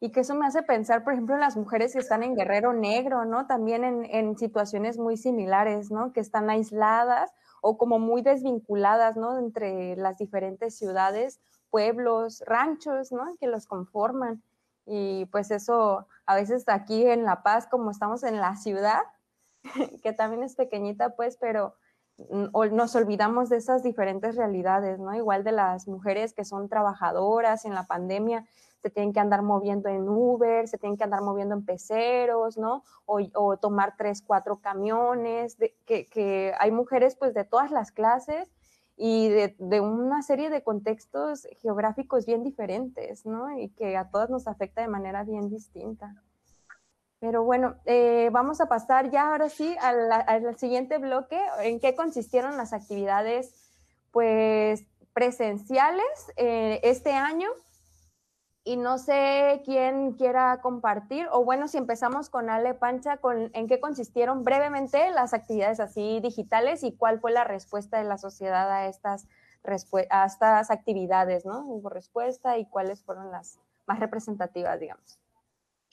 Y 0.00 0.12
que 0.12 0.20
eso 0.20 0.34
me 0.34 0.46
hace 0.46 0.62
pensar, 0.62 1.04
por 1.04 1.12
ejemplo, 1.12 1.34
en 1.34 1.42
las 1.42 1.56
mujeres 1.56 1.92
que 1.92 1.98
están 1.98 2.22
en 2.22 2.34
Guerrero 2.34 2.72
Negro, 2.72 3.26
¿no? 3.26 3.46
También 3.46 3.84
en, 3.84 4.06
en 4.06 4.38
situaciones 4.38 4.96
muy 4.98 5.18
similares, 5.18 5.90
¿no? 5.90 6.12
Que 6.12 6.20
están 6.20 6.48
aisladas 6.48 7.32
o 7.60 7.76
como 7.76 7.98
muy 7.98 8.22
desvinculadas, 8.22 9.16
¿no? 9.16 9.38
Entre 9.38 9.96
las 9.96 10.16
diferentes 10.16 10.76
ciudades, 10.76 11.40
pueblos, 11.68 12.42
ranchos, 12.46 13.12
¿no? 13.12 13.36
Que 13.38 13.46
los 13.46 13.66
conforman. 13.66 14.42
Y 14.86 15.26
pues 15.26 15.50
eso, 15.50 16.06
a 16.26 16.34
veces 16.34 16.64
aquí 16.68 17.06
en 17.06 17.24
La 17.24 17.42
Paz, 17.42 17.66
como 17.66 17.90
estamos 17.90 18.22
en 18.22 18.40
la 18.40 18.56
ciudad, 18.56 19.02
que 20.02 20.12
también 20.12 20.42
es 20.42 20.56
pequeñita, 20.56 21.10
pues, 21.10 21.36
pero 21.36 21.74
nos 22.70 22.94
olvidamos 22.96 23.48
de 23.48 23.56
esas 23.56 23.82
diferentes 23.82 24.36
realidades, 24.36 24.98
¿no? 24.98 25.14
Igual 25.14 25.44
de 25.44 25.52
las 25.52 25.88
mujeres 25.88 26.34
que 26.34 26.44
son 26.44 26.68
trabajadoras 26.68 27.64
en 27.64 27.74
la 27.74 27.84
pandemia, 27.84 28.46
se 28.82 28.90
tienen 28.90 29.12
que 29.12 29.20
andar 29.20 29.42
moviendo 29.42 29.88
en 29.88 30.08
Uber, 30.08 30.66
se 30.66 30.78
tienen 30.78 30.96
que 30.96 31.04
andar 31.04 31.20
moviendo 31.20 31.54
en 31.54 31.64
peceros, 31.64 32.56
¿no? 32.56 32.82
O, 33.04 33.56
tomar 33.58 33.94
tres, 33.96 34.22
cuatro 34.22 34.60
camiones, 34.60 35.56
que, 35.84 36.54
hay 36.58 36.70
mujeres 36.70 37.16
pues 37.16 37.34
de 37.34 37.44
todas 37.44 37.70
las 37.70 37.92
clases 37.92 38.48
y 38.96 39.28
de, 39.28 39.80
una 39.80 40.22
serie 40.22 40.50
de 40.50 40.62
contextos 40.62 41.46
geográficos 41.60 42.26
bien 42.26 42.42
diferentes, 42.42 43.26
¿no? 43.26 43.58
Y 43.58 43.68
que 43.70 43.96
a 43.96 44.10
todas 44.10 44.30
nos 44.30 44.46
afecta 44.46 44.80
de 44.80 44.88
manera 44.88 45.24
bien 45.24 45.50
distinta. 45.50 46.14
Pero 47.18 47.44
bueno, 47.44 47.74
eh, 47.84 48.30
vamos 48.32 48.62
a 48.62 48.66
pasar 48.66 49.10
ya 49.10 49.32
ahora 49.32 49.50
sí 49.50 49.76
al, 49.80 50.56
siguiente 50.58 50.96
bloque, 50.96 51.38
en 51.62 51.78
qué 51.78 51.94
consistieron 51.94 52.56
las 52.56 52.72
actividades 52.72 53.54
pues 54.10 54.86
presenciales 55.12 56.32
eh, 56.36 56.80
este 56.82 57.12
año 57.12 57.50
y 58.64 58.76
no 58.76 58.98
sé 58.98 59.62
quién 59.64 60.12
quiera 60.12 60.60
compartir, 60.60 61.28
o 61.32 61.44
bueno, 61.44 61.68
si 61.68 61.78
empezamos 61.78 62.28
con 62.28 62.50
Ale 62.50 62.74
Pancha, 62.74 63.16
con, 63.16 63.50
en 63.54 63.68
qué 63.68 63.80
consistieron 63.80 64.44
brevemente 64.44 65.10
las 65.10 65.32
actividades 65.32 65.80
así 65.80 66.20
digitales 66.20 66.82
y 66.82 66.92
cuál 66.92 67.20
fue 67.20 67.30
la 67.30 67.44
respuesta 67.44 67.98
de 67.98 68.04
la 68.04 68.18
sociedad 68.18 68.70
a 68.70 68.86
estas, 68.86 69.26
a 70.10 70.26
estas 70.26 70.70
actividades, 70.70 71.46
¿no? 71.46 71.64
Hubo 71.64 71.88
respuesta 71.88 72.58
y 72.58 72.66
cuáles 72.66 73.02
fueron 73.02 73.30
las 73.30 73.58
más 73.86 74.00
representativas, 74.00 74.78
digamos. 74.80 75.19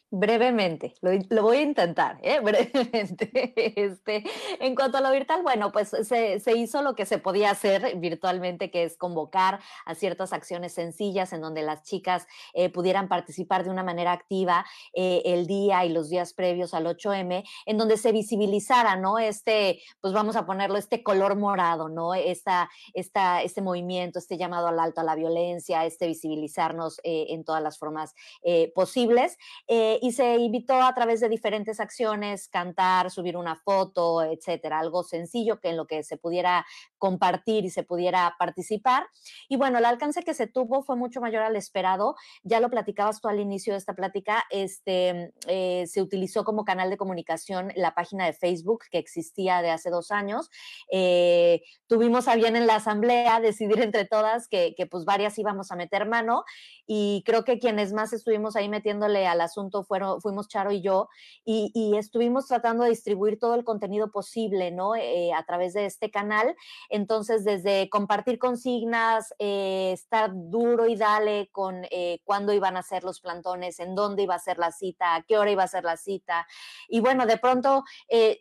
Brevemente, 0.10 0.93
lo, 1.01 1.41
voy 1.41 1.58
a 1.58 1.62
intentar, 1.64 2.18
¿eh? 2.24 2.39
brevemente. 2.43 3.53
Este, 3.76 4.24
en 4.62 4.74
cuanto 4.74 4.99
a 4.99 5.01
lo 5.01 5.12
virtual, 5.12 5.43
bueno, 5.43 5.74
pues 5.74 5.89
se, 5.89 6.39
hizo 6.55 6.82
lo 6.82 6.95
que 6.95 7.05
se 7.05 7.18
podía 7.18 7.51
hacer 7.51 7.97
virtualmente, 7.97 8.72
que 8.72 8.84
es 8.84 8.95
convocar 8.95 9.60
a 9.86 9.95
ciertas 9.95 10.32
acciones 10.32 10.74
sencillas 10.74 11.34
en 11.34 11.41
donde 11.41 11.62
las 11.62 11.84
chicas 11.84 12.26
eh, 12.53 12.70
pudieran 12.70 13.10
participar 13.10 13.66
de 13.66 13.70
una 13.70 13.84
manera 13.84 14.14
activa 14.14 14.66
eh, 14.93 15.24
el 15.26 15.45
día 15.45 15.84
y 15.84 15.89
los 15.89 16.10
días 16.10 16.32
previos 16.32 16.74
al 16.74 16.86
8M, 16.86 17.43
en 17.66 17.78
donde 17.78 17.97
se 17.97 18.14
visibilizara, 18.14 18.95
¿no? 18.95 19.20
Este, 19.20 19.82
pues 19.99 20.14
vamos 20.14 20.38
a 20.38 20.45
ponerlo, 20.45 20.78
este 20.78 21.03
color 21.03 21.36
morado, 21.36 21.89
¿no? 21.89 22.14
Esta, 22.14 22.70
esta, 22.93 23.41
este 23.41 23.62
movimiento, 23.62 24.20
este 24.20 24.38
llamado 24.38 24.70
al 24.70 24.80
alto 24.80 25.01
a 25.01 25.03
la 25.03 25.16
violencia, 25.16 25.86
este 25.86 26.08
visibilizarnos 26.08 27.01
eh, 27.03 27.26
en 27.32 27.43
todas 27.43 27.62
las 27.62 27.78
formas 27.78 28.16
posibles 28.74 29.38
y 30.02 30.12
se 30.12 30.36
invitó 30.36 30.82
a 30.82 30.93
través 30.93 31.20
de 31.20 31.30
diferentes 31.30 31.80
acciones, 31.80 32.48
cantar, 32.48 33.12
subir 33.12 33.38
una 33.38 33.56
foto, 33.56 34.24
etcétera, 34.24 34.80
algo 34.80 35.04
sencillo 35.04 35.60
que 35.60 35.70
en 35.70 35.78
lo 35.78 35.88
que 35.88 36.04
se 36.04 36.18
pudiera 36.18 36.66
compartir 36.98 37.66
y 37.66 37.70
se 37.70 37.84
pudiera 37.84 38.36
participar. 38.38 39.08
Y 39.50 39.58
bueno, 39.58 39.78
el 39.78 39.86
alcance 39.86 40.24
que 40.24 40.34
se 40.34 40.48
tuvo 40.48 40.84
fue 40.84 40.95
mucho 40.95 41.22
mayor 41.22 41.43
al 41.43 41.56
esperado. 41.56 42.16
Ya 42.43 42.60
lo 42.60 42.70
platicabas 42.70 43.22
tú 43.22 43.28
al 43.28 43.39
inicio 43.39 43.74
de 43.74 43.80
esta 43.80 43.93
plática, 43.93 44.45
este, 44.50 45.34
eh, 45.48 45.86
se 45.88 46.02
utilizó 46.02 46.43
como 46.43 46.66
canal 46.66 46.89
de 46.89 46.98
comunicación 46.98 47.72
la 47.76 47.93
página 47.93 48.26
de 48.26 48.34
Facebook 48.34 48.84
que 48.91 48.98
existía 48.98 49.62
de 49.62 49.72
hace 49.72 49.89
dos 49.89 50.12
años. 50.12 50.50
Eh, 50.91 51.62
tuvimos 51.88 52.28
a 52.28 52.36
bien 52.36 52.56
en 52.56 52.68
la 52.68 52.76
asamblea 52.76 53.39
decidir 53.41 53.82
entre 53.82 54.06
todas 54.06 54.48
que, 54.48 54.74
que 54.76 54.86
pues 54.86 55.06
varias 55.06 55.38
íbamos 55.38 55.72
a 55.72 55.76
meter 55.76 56.08
mano 56.08 56.43
y 56.86 57.24
creo 57.26 57.43
que 57.43 57.60
quienes 57.60 57.93
más 57.93 58.14
estuvimos 58.14 58.56
ahí 58.56 58.70
metiéndole 58.70 59.28
al 59.28 59.41
asunto 59.41 59.84
fueron, 59.88 60.21
fuimos 60.21 60.47
Charo 60.47 60.71
y 60.71 60.81
yo, 60.81 61.09
y, 61.45 61.95
estuvimos 61.97 62.47
tratando 62.47 62.83
de 62.83 62.91
distribuir 62.91 63.39
todo 63.39 63.55
el 63.55 63.63
contenido 63.63 64.11
posible, 64.11 64.71
¿no? 64.71 64.95
Eh, 64.95 65.31
a 65.33 65.43
través 65.43 65.73
de 65.73 65.85
este 65.85 66.11
canal. 66.11 66.55
Entonces, 66.89 67.43
desde 67.43 67.89
compartir 67.89 68.38
consignas, 68.38 69.33
eh, 69.39 69.91
estar 69.93 70.31
duro 70.33 70.85
y 70.88 70.95
dale 70.95 71.49
con 71.51 71.85
eh, 71.89 72.19
cuándo 72.23 72.53
iban 72.53 72.77
a 72.77 72.83
ser 72.83 73.03
los 73.03 73.21
plantones, 73.21 73.79
en 73.79 73.95
dónde 73.95 74.23
iba 74.23 74.35
a 74.35 74.39
ser 74.39 74.57
la 74.57 74.71
cita, 74.71 75.15
a 75.15 75.23
qué 75.23 75.38
hora 75.38 75.49
iba 75.49 75.63
a 75.63 75.67
ser 75.67 75.83
la 75.83 75.97
cita. 75.97 76.45
Y 76.88 76.99
bueno, 76.99 77.25
de 77.25 77.38
pronto, 77.38 77.83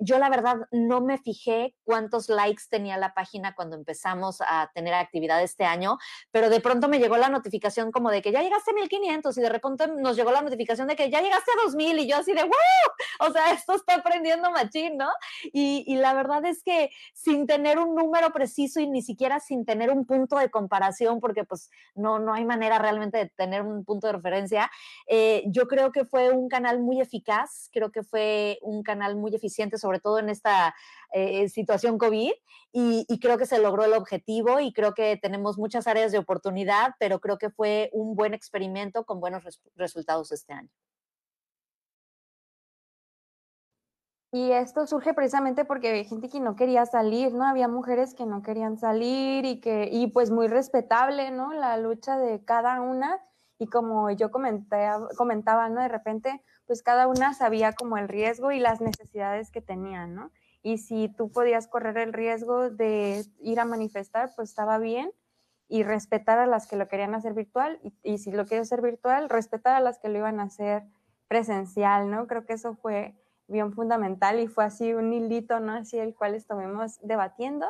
yo 0.00 0.18
la 0.18 0.28
verdad 0.28 0.56
no 0.70 1.00
me 1.00 1.18
fijé 1.18 1.74
cuántos 1.84 2.28
likes 2.28 2.64
tenía 2.68 2.96
la 2.96 3.14
página 3.14 3.54
cuando 3.54 3.76
empezamos 3.76 4.40
a 4.40 4.70
tener 4.74 4.94
actividad 4.94 5.42
este 5.42 5.64
año, 5.64 5.98
pero 6.30 6.50
de 6.50 6.60
pronto 6.60 6.88
me 6.88 6.98
llegó 6.98 7.16
la 7.16 7.28
notificación 7.28 7.92
como 7.92 8.10
de 8.10 8.22
que 8.22 8.32
ya 8.32 8.42
llegaste 8.42 8.70
a 8.70 8.74
1500 8.74 9.38
y 9.38 9.40
de 9.40 9.48
repente 9.48 9.86
nos 9.88 10.16
llegó 10.16 10.30
la 10.30 10.42
notificación 10.42 10.88
de 10.88 10.96
que 10.96 11.10
ya 11.10 11.20
llegaste 11.20 11.35
a 11.42 11.64
2000 11.64 11.98
y 12.00 12.08
yo 12.08 12.16
así 12.16 12.32
de 12.32 12.42
¡wow! 12.42 13.28
O 13.28 13.32
sea, 13.32 13.52
esto 13.52 13.74
está 13.74 13.94
aprendiendo 13.94 14.50
machín, 14.50 14.96
¿no? 14.96 15.08
Y, 15.52 15.96
la 15.96 16.12
verdad 16.12 16.44
es 16.44 16.62
que 16.62 16.90
sin 17.14 17.46
tener 17.46 17.78
un 17.78 17.94
número 17.94 18.30
preciso 18.30 18.80
y 18.80 18.86
ni 18.86 19.02
siquiera 19.02 19.40
sin 19.40 19.64
tener 19.64 19.90
un 19.90 20.04
punto 20.04 20.36
de 20.36 20.50
comparación, 20.50 21.20
porque 21.20 21.44
pues 21.44 21.70
no, 21.94 22.18
no 22.18 22.34
hay 22.34 22.44
manera 22.44 22.78
realmente 22.78 23.18
de 23.18 23.28
tener 23.30 23.62
un 23.62 23.84
punto 23.84 24.06
de 24.06 24.14
referencia, 24.14 24.70
eh, 25.08 25.44
yo 25.46 25.66
creo 25.66 25.92
que 25.92 26.04
fue 26.04 26.30
un 26.30 26.48
canal 26.48 26.80
muy 26.80 27.00
eficaz, 27.00 27.70
creo 27.72 27.90
que 27.90 28.02
fue 28.02 28.58
un 28.62 28.82
canal 28.82 29.16
muy 29.16 29.34
eficiente, 29.34 29.78
sobre 29.78 30.00
todo 30.00 30.18
en 30.18 30.28
esta 30.28 30.74
eh, 31.12 31.48
situación 31.48 31.98
COVID, 31.98 32.32
y 32.78 33.20
creo 33.20 33.38
que 33.38 33.46
se 33.46 33.58
logró 33.58 33.84
el 33.84 33.94
objetivo 33.94 34.60
y 34.60 34.70
creo 34.74 34.92
que 34.92 35.16
tenemos 35.16 35.56
muchas 35.56 35.86
áreas 35.86 36.12
de 36.12 36.18
oportunidad, 36.18 36.94
pero 36.98 37.20
creo 37.20 37.38
que 37.38 37.48
fue 37.48 37.88
un 37.92 38.14
buen 38.14 38.34
experimento 38.34 39.04
con 39.04 39.18
buenos 39.18 39.44
resultados 39.76 40.30
este 40.32 40.52
año. 40.52 40.68
Y 44.36 44.52
esto 44.52 44.86
surge 44.86 45.14
precisamente 45.14 45.64
porque 45.64 45.88
había 45.88 46.04
gente 46.04 46.28
que 46.28 46.40
no 46.40 46.56
quería 46.56 46.84
salir, 46.84 47.32
¿no? 47.32 47.46
Había 47.46 47.68
mujeres 47.68 48.12
que 48.12 48.26
no 48.26 48.42
querían 48.42 48.76
salir 48.76 49.46
y 49.46 49.60
que, 49.62 49.88
y 49.90 50.08
pues 50.08 50.30
muy 50.30 50.46
respetable, 50.46 51.30
¿no? 51.30 51.54
La 51.54 51.78
lucha 51.78 52.18
de 52.18 52.44
cada 52.44 52.82
una. 52.82 53.18
Y 53.58 53.68
como 53.68 54.10
yo 54.10 54.30
comenté, 54.30 54.90
comentaba, 55.16 55.70
¿no? 55.70 55.80
De 55.80 55.88
repente, 55.88 56.42
pues 56.66 56.82
cada 56.82 57.06
una 57.06 57.32
sabía 57.32 57.72
como 57.72 57.96
el 57.96 58.08
riesgo 58.08 58.52
y 58.52 58.60
las 58.60 58.82
necesidades 58.82 59.50
que 59.50 59.62
tenían, 59.62 60.14
¿no? 60.14 60.30
Y 60.62 60.76
si 60.76 61.08
tú 61.08 61.32
podías 61.32 61.66
correr 61.66 61.96
el 61.96 62.12
riesgo 62.12 62.68
de 62.68 63.24
ir 63.40 63.58
a 63.58 63.64
manifestar, 63.64 64.32
pues 64.36 64.50
estaba 64.50 64.76
bien 64.76 65.12
y 65.66 65.82
respetar 65.82 66.38
a 66.38 66.46
las 66.46 66.66
que 66.66 66.76
lo 66.76 66.88
querían 66.88 67.14
hacer 67.14 67.32
virtual 67.32 67.80
y, 68.02 68.18
si 68.18 68.32
lo 68.32 68.44
quieres 68.44 68.70
hacer 68.70 68.82
virtual, 68.82 69.30
respetar 69.30 69.74
a 69.76 69.80
las 69.80 69.98
que 69.98 70.10
lo 70.10 70.18
iban 70.18 70.40
a 70.40 70.42
hacer 70.42 70.82
presencial, 71.26 72.10
¿no? 72.10 72.26
Creo 72.26 72.44
que 72.44 72.52
eso 72.52 72.74
fue 72.74 73.14
bien 73.48 73.72
fundamental 73.72 74.40
y 74.40 74.48
fue 74.48 74.64
así 74.64 74.92
un 74.92 75.12
hilito, 75.12 75.60
¿no? 75.60 75.72
Así 75.72 75.98
el 75.98 76.14
cual 76.14 76.34
estuvimos 76.34 76.98
debatiendo. 77.02 77.66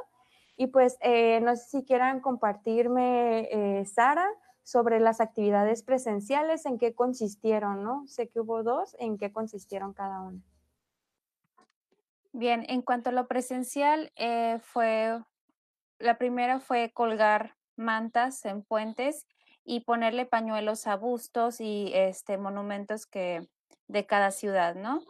Y 0.56 0.68
pues 0.68 0.96
eh, 1.00 1.40
no 1.42 1.54
sé 1.56 1.64
si 1.68 1.84
quieran 1.84 2.20
compartirme, 2.20 3.48
eh, 3.50 3.84
Sara, 3.84 4.26
sobre 4.62 4.98
las 4.98 5.20
actividades 5.20 5.82
presenciales, 5.82 6.66
en 6.66 6.78
qué 6.78 6.94
consistieron, 6.94 7.84
¿no? 7.84 8.06
Sé 8.06 8.28
que 8.28 8.40
hubo 8.40 8.62
dos, 8.62 8.96
en 8.98 9.18
qué 9.18 9.30
consistieron 9.30 9.92
cada 9.92 10.22
una. 10.22 10.40
Bien, 12.32 12.64
en 12.68 12.82
cuanto 12.82 13.10
a 13.10 13.12
lo 13.12 13.28
presencial, 13.28 14.12
eh, 14.16 14.58
fue, 14.62 15.22
la 15.98 16.18
primera 16.18 16.58
fue 16.60 16.90
colgar 16.92 17.54
mantas 17.76 18.44
en 18.44 18.62
puentes 18.62 19.26
y 19.64 19.80
ponerle 19.80 20.26
pañuelos 20.26 20.86
a 20.86 20.96
bustos 20.96 21.60
y 21.60 21.92
este, 21.94 22.36
monumentos 22.38 23.06
que, 23.06 23.48
de 23.88 24.06
cada 24.06 24.30
ciudad, 24.30 24.74
¿no? 24.74 25.00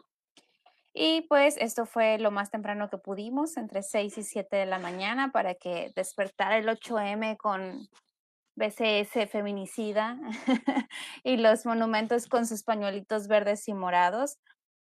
Y 0.99 1.27
pues 1.29 1.59
esto 1.59 1.85
fue 1.85 2.17
lo 2.19 2.31
más 2.31 2.51
temprano 2.51 2.89
que 2.89 2.97
pudimos, 2.97 3.59
entre 3.59 3.83
6 3.83 4.17
y 4.17 4.23
7 4.23 4.57
de 4.57 4.65
la 4.65 4.79
mañana, 4.79 5.31
para 5.31 5.55
que 5.55 5.93
despertara 5.95 6.57
el 6.57 6.67
8M 6.67 7.37
con 7.37 7.87
BCS 8.57 9.31
feminicida 9.31 10.19
y 11.23 11.37
los 11.37 11.67
monumentos 11.67 12.29
con 12.29 12.47
sus 12.47 12.63
pañuelitos 12.63 13.29
verdes 13.29 13.69
y 13.69 13.75
morados. 13.75 14.39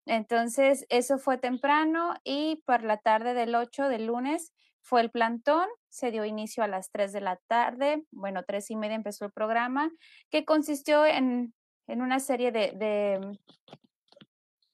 Entonces, 0.06 0.86
eso 0.88 1.18
fue 1.18 1.38
temprano 1.38 2.14
y 2.24 2.64
por 2.66 2.84
la 2.84 3.00
tarde 3.00 3.34
del 3.34 3.54
8 3.54 3.90
del 3.90 4.06
lunes 4.06 4.54
fue 4.82 5.02
el 5.02 5.12
plantón, 5.12 5.68
se 5.90 6.12
dio 6.12 6.24
inicio 6.24 6.64
a 6.64 6.70
las 6.70 6.90
3 6.90 7.12
de 7.12 7.20
la 7.20 7.36
tarde, 7.48 8.06
bueno, 8.12 8.44
tres 8.48 8.72
y 8.72 8.78
media 8.78 8.96
empezó 8.96 9.26
el 9.26 9.34
programa, 9.34 9.92
que 10.30 10.46
consistió 10.46 11.06
en, 11.06 11.54
en 11.88 12.02
una 12.02 12.22
serie 12.22 12.54
de, 12.54 13.20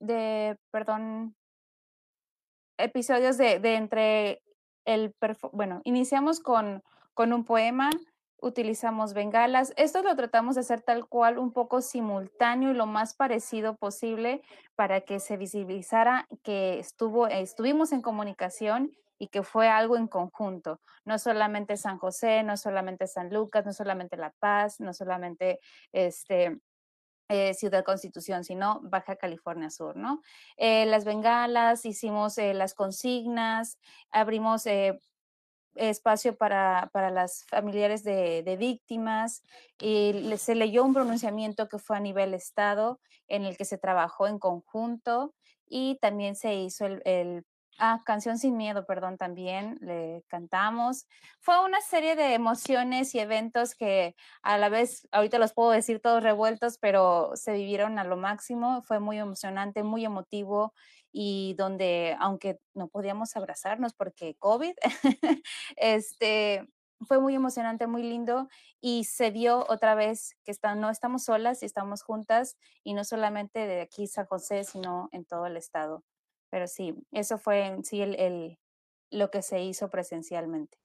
de, 0.04 0.58
perdón, 0.72 1.36
episodios 2.78 3.38
de, 3.38 3.60
de 3.60 3.76
entre 3.76 4.44
el, 4.86 5.16
bueno, 5.52 5.82
iniciamos 5.84 6.40
con, 6.40 6.84
con 7.14 7.34
un 7.34 7.46
poema, 7.46 7.90
utilizamos 8.42 9.14
bengalas. 9.14 9.74
Esto 9.78 10.02
lo 10.04 10.16
tratamos 10.16 10.56
de 10.56 10.62
hacer 10.62 10.82
tal 10.82 11.08
cual, 11.08 11.38
un 11.38 11.54
poco 11.54 11.82
simultáneo 11.82 12.72
y 12.72 12.74
lo 12.74 12.86
más 12.86 13.16
parecido 13.16 13.76
posible 13.76 14.42
para 14.76 15.02
que 15.02 15.20
se 15.20 15.38
visibilizara 15.38 16.28
que 16.44 16.80
estuvo, 16.80 17.28
estuvimos 17.28 17.94
en 17.94 18.02
comunicación 18.02 18.92
y 19.18 19.28
que 19.28 19.44
fue 19.44 19.70
algo 19.70 19.96
en 19.96 20.08
conjunto. 20.08 20.82
No 21.06 21.18
solamente 21.18 21.78
San 21.78 21.98
José, 21.98 22.44
no 22.44 22.58
solamente 22.58 23.08
San 23.08 23.34
Lucas, 23.34 23.66
no 23.66 23.72
solamente 23.72 24.18
La 24.18 24.32
Paz, 24.32 24.82
no 24.82 24.94
solamente 24.94 25.60
este, 25.94 26.60
eh, 27.34 27.56
Ciudad 27.56 27.84
Constitución, 27.84 28.44
sino 28.44 28.80
Baja 28.84 29.16
California 29.16 29.72
Sur, 29.72 29.98
¿no? 29.98 30.22
Eh, 30.56 30.86
las 30.86 31.04
bengalas, 31.04 31.84
hicimos 31.84 32.38
eh, 32.38 32.54
las 32.54 32.76
consignas, 32.76 33.80
abrimos 34.12 34.68
espacio 35.74 36.38
para, 36.38 36.92
para, 36.94 37.10
las 37.10 37.44
familiares 37.46 38.04
de, 38.04 38.44
de, 38.44 38.56
víctimas 38.56 39.42
y 39.80 40.14
se 40.38 40.54
leyó 40.54 40.84
un 40.84 40.94
pronunciamiento 40.94 41.68
que 41.68 41.80
fue 41.80 41.98
a 41.98 42.02
nivel 42.02 42.36
estado 42.36 43.00
en 43.28 43.46
el 43.46 43.58
que 43.58 43.66
se 43.66 43.80
trabajó 43.80 44.28
en 44.28 44.38
conjunto 44.38 45.34
y 45.66 45.98
también 46.02 46.36
se 46.36 46.54
hizo 46.54 46.86
el, 46.86 47.02
el 47.04 47.44
Ah, 47.80 48.02
Canción 48.06 48.38
sin 48.38 48.56
Miedo, 48.56 48.86
perdón, 48.86 49.18
también 49.18 49.78
le 49.82 50.24
cantamos. 50.28 51.08
Fue 51.40 51.60
una 51.64 51.82
serie 51.82 52.16
de 52.16 52.34
emociones 52.36 53.16
y 53.16 53.20
eventos 53.20 53.76
que 53.76 54.16
a 54.44 54.58
la 54.58 54.70
vez, 54.70 55.08
ahorita 55.12 55.40
los 55.40 55.54
puedo 55.54 55.72
decir 55.72 56.00
todos 56.00 56.22
revueltos, 56.22 56.78
pero 56.78 57.32
se 57.36 57.54
vivieron 57.54 57.98
a 58.00 58.04
lo 58.04 58.16
máximo. 58.16 58.84
Fue 58.84 59.00
muy 59.00 59.18
emocionante, 59.18 59.84
muy 59.84 60.06
emotivo 60.06 60.74
y 61.12 61.56
donde, 61.58 62.16
aunque 62.20 62.60
no 62.74 62.90
podíamos 62.90 63.36
abrazarnos 63.36 63.94
porque 63.94 64.36
COVID, 64.40 64.74
este, 65.76 66.68
fue 67.08 67.20
muy 67.20 67.36
emocionante, 67.36 67.88
muy 67.88 68.04
lindo 68.04 68.50
y 68.82 69.06
se 69.06 69.32
dio 69.32 69.66
otra 69.70 69.96
vez 69.96 70.36
que 70.44 70.52
está, 70.52 70.76
no 70.76 70.90
estamos 70.90 71.24
solas 71.26 71.64
y 71.64 71.66
estamos 71.66 72.04
juntas 72.04 72.58
y 72.84 72.94
no 72.94 73.04
solamente 73.04 73.60
de 73.68 73.82
aquí 73.82 74.08
San 74.08 74.26
José, 74.28 74.64
sino 74.64 75.10
en 75.12 75.26
todo 75.26 75.46
el 75.48 75.58
estado. 75.58 76.04
Pero 76.54 76.68
sí, 76.68 76.94
eso 77.12 77.40
fue 77.40 77.66
en 77.66 77.84
sí 77.84 78.04
el, 78.04 78.14
el, 78.20 78.60
lo 79.10 79.32
que 79.32 79.42
se 79.42 79.64
hizo 79.64 79.90
presencialmente. 79.90 80.78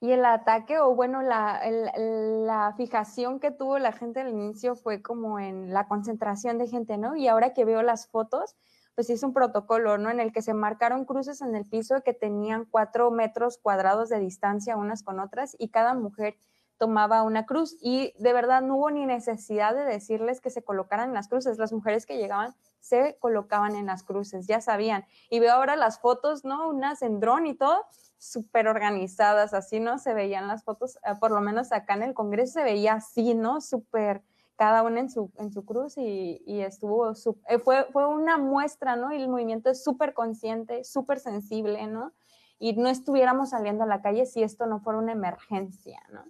Y 0.00 0.12
el 0.12 0.22
ataque, 0.26 0.78
o 0.80 0.94
bueno, 0.94 1.22
la, 1.22 1.62
la, 2.04 2.74
fijación 2.76 3.40
que 3.40 3.50
tuvo 3.50 3.78
la 3.78 3.92
gente 3.92 4.20
al 4.20 4.28
inicio 4.28 4.76
fue 4.76 5.00
como 5.00 5.38
en 5.38 5.72
la 5.72 5.88
concentración 5.88 6.58
de 6.58 6.68
gente, 6.68 6.98
¿no? 6.98 7.16
Y 7.16 7.26
ahora 7.26 7.54
que 7.54 7.64
veo 7.64 7.80
las 7.80 8.06
fotos, 8.06 8.54
pues 8.94 9.08
es 9.08 9.22
un 9.22 9.32
protocolo, 9.32 9.96
¿no? 9.96 10.10
En 10.10 10.20
el 10.20 10.30
que 10.30 10.42
se 10.42 10.52
marcaron 10.52 11.06
cruces 11.06 11.40
en 11.40 11.54
el 11.54 11.64
piso 11.64 12.02
que 12.02 12.12
tenían 12.12 12.66
cuatro 12.66 13.10
metros 13.10 13.56
cuadrados 13.56 14.10
de 14.10 14.18
distancia 14.18 14.76
unas 14.76 15.02
con 15.02 15.20
otras 15.20 15.56
y 15.58 15.70
cada 15.70 15.94
mujer 15.94 16.36
tomaba 16.78 17.22
una 17.22 17.46
cruz 17.46 17.76
y 17.80 18.12
de 18.18 18.32
verdad 18.32 18.62
no 18.62 18.76
hubo 18.76 18.90
ni 18.90 19.06
necesidad 19.06 19.74
de 19.74 19.84
decirles 19.84 20.40
que 20.40 20.50
se 20.50 20.62
colocaran 20.62 21.08
en 21.08 21.14
las 21.14 21.28
cruces. 21.28 21.58
Las 21.58 21.72
mujeres 21.72 22.06
que 22.06 22.18
llegaban 22.18 22.54
se 22.80 23.16
colocaban 23.18 23.74
en 23.76 23.86
las 23.86 24.02
cruces, 24.02 24.46
ya 24.46 24.60
sabían. 24.60 25.04
Y 25.30 25.40
veo 25.40 25.54
ahora 25.54 25.76
las 25.76 25.98
fotos, 25.98 26.44
¿no? 26.44 26.68
Unas 26.68 27.02
en 27.02 27.20
dron 27.20 27.46
y 27.46 27.54
todo, 27.54 27.84
súper 28.18 28.68
organizadas, 28.68 29.54
así, 29.54 29.80
¿no? 29.80 29.98
Se 29.98 30.14
veían 30.14 30.48
las 30.48 30.64
fotos, 30.64 30.96
eh, 31.04 31.14
por 31.18 31.30
lo 31.30 31.40
menos 31.40 31.72
acá 31.72 31.94
en 31.94 32.02
el 32.02 32.14
Congreso 32.14 32.54
se 32.54 32.62
veía 32.62 32.94
así, 32.94 33.34
¿no? 33.34 33.60
Súper, 33.60 34.22
cada 34.56 34.82
una 34.82 35.00
en 35.00 35.10
su, 35.10 35.30
en 35.36 35.52
su 35.52 35.64
cruz 35.64 35.96
y, 35.96 36.40
estuvo, 36.46 37.10
eh, 37.10 37.58
fue, 37.58 37.84
fue 37.92 38.06
una 38.06 38.38
muestra, 38.38 38.96
¿no? 38.96 39.12
Y 39.12 39.16
el 39.16 39.28
movimiento 39.28 39.70
es 39.70 39.82
súper 39.82 40.14
consciente, 40.14 40.84
súper 40.84 41.20
sensible, 41.20 41.86
¿no? 41.86 42.12
Y 42.58 42.74
no 42.74 42.88
estuviéramos 42.88 43.50
saliendo 43.50 43.84
a 43.84 43.86
la 43.86 44.00
calle 44.00 44.24
si 44.24 44.42
esto 44.42 44.66
no 44.66 44.80
fuera 44.80 44.98
una 44.98 45.12
emergencia, 45.12 46.00
¿no? 46.10 46.24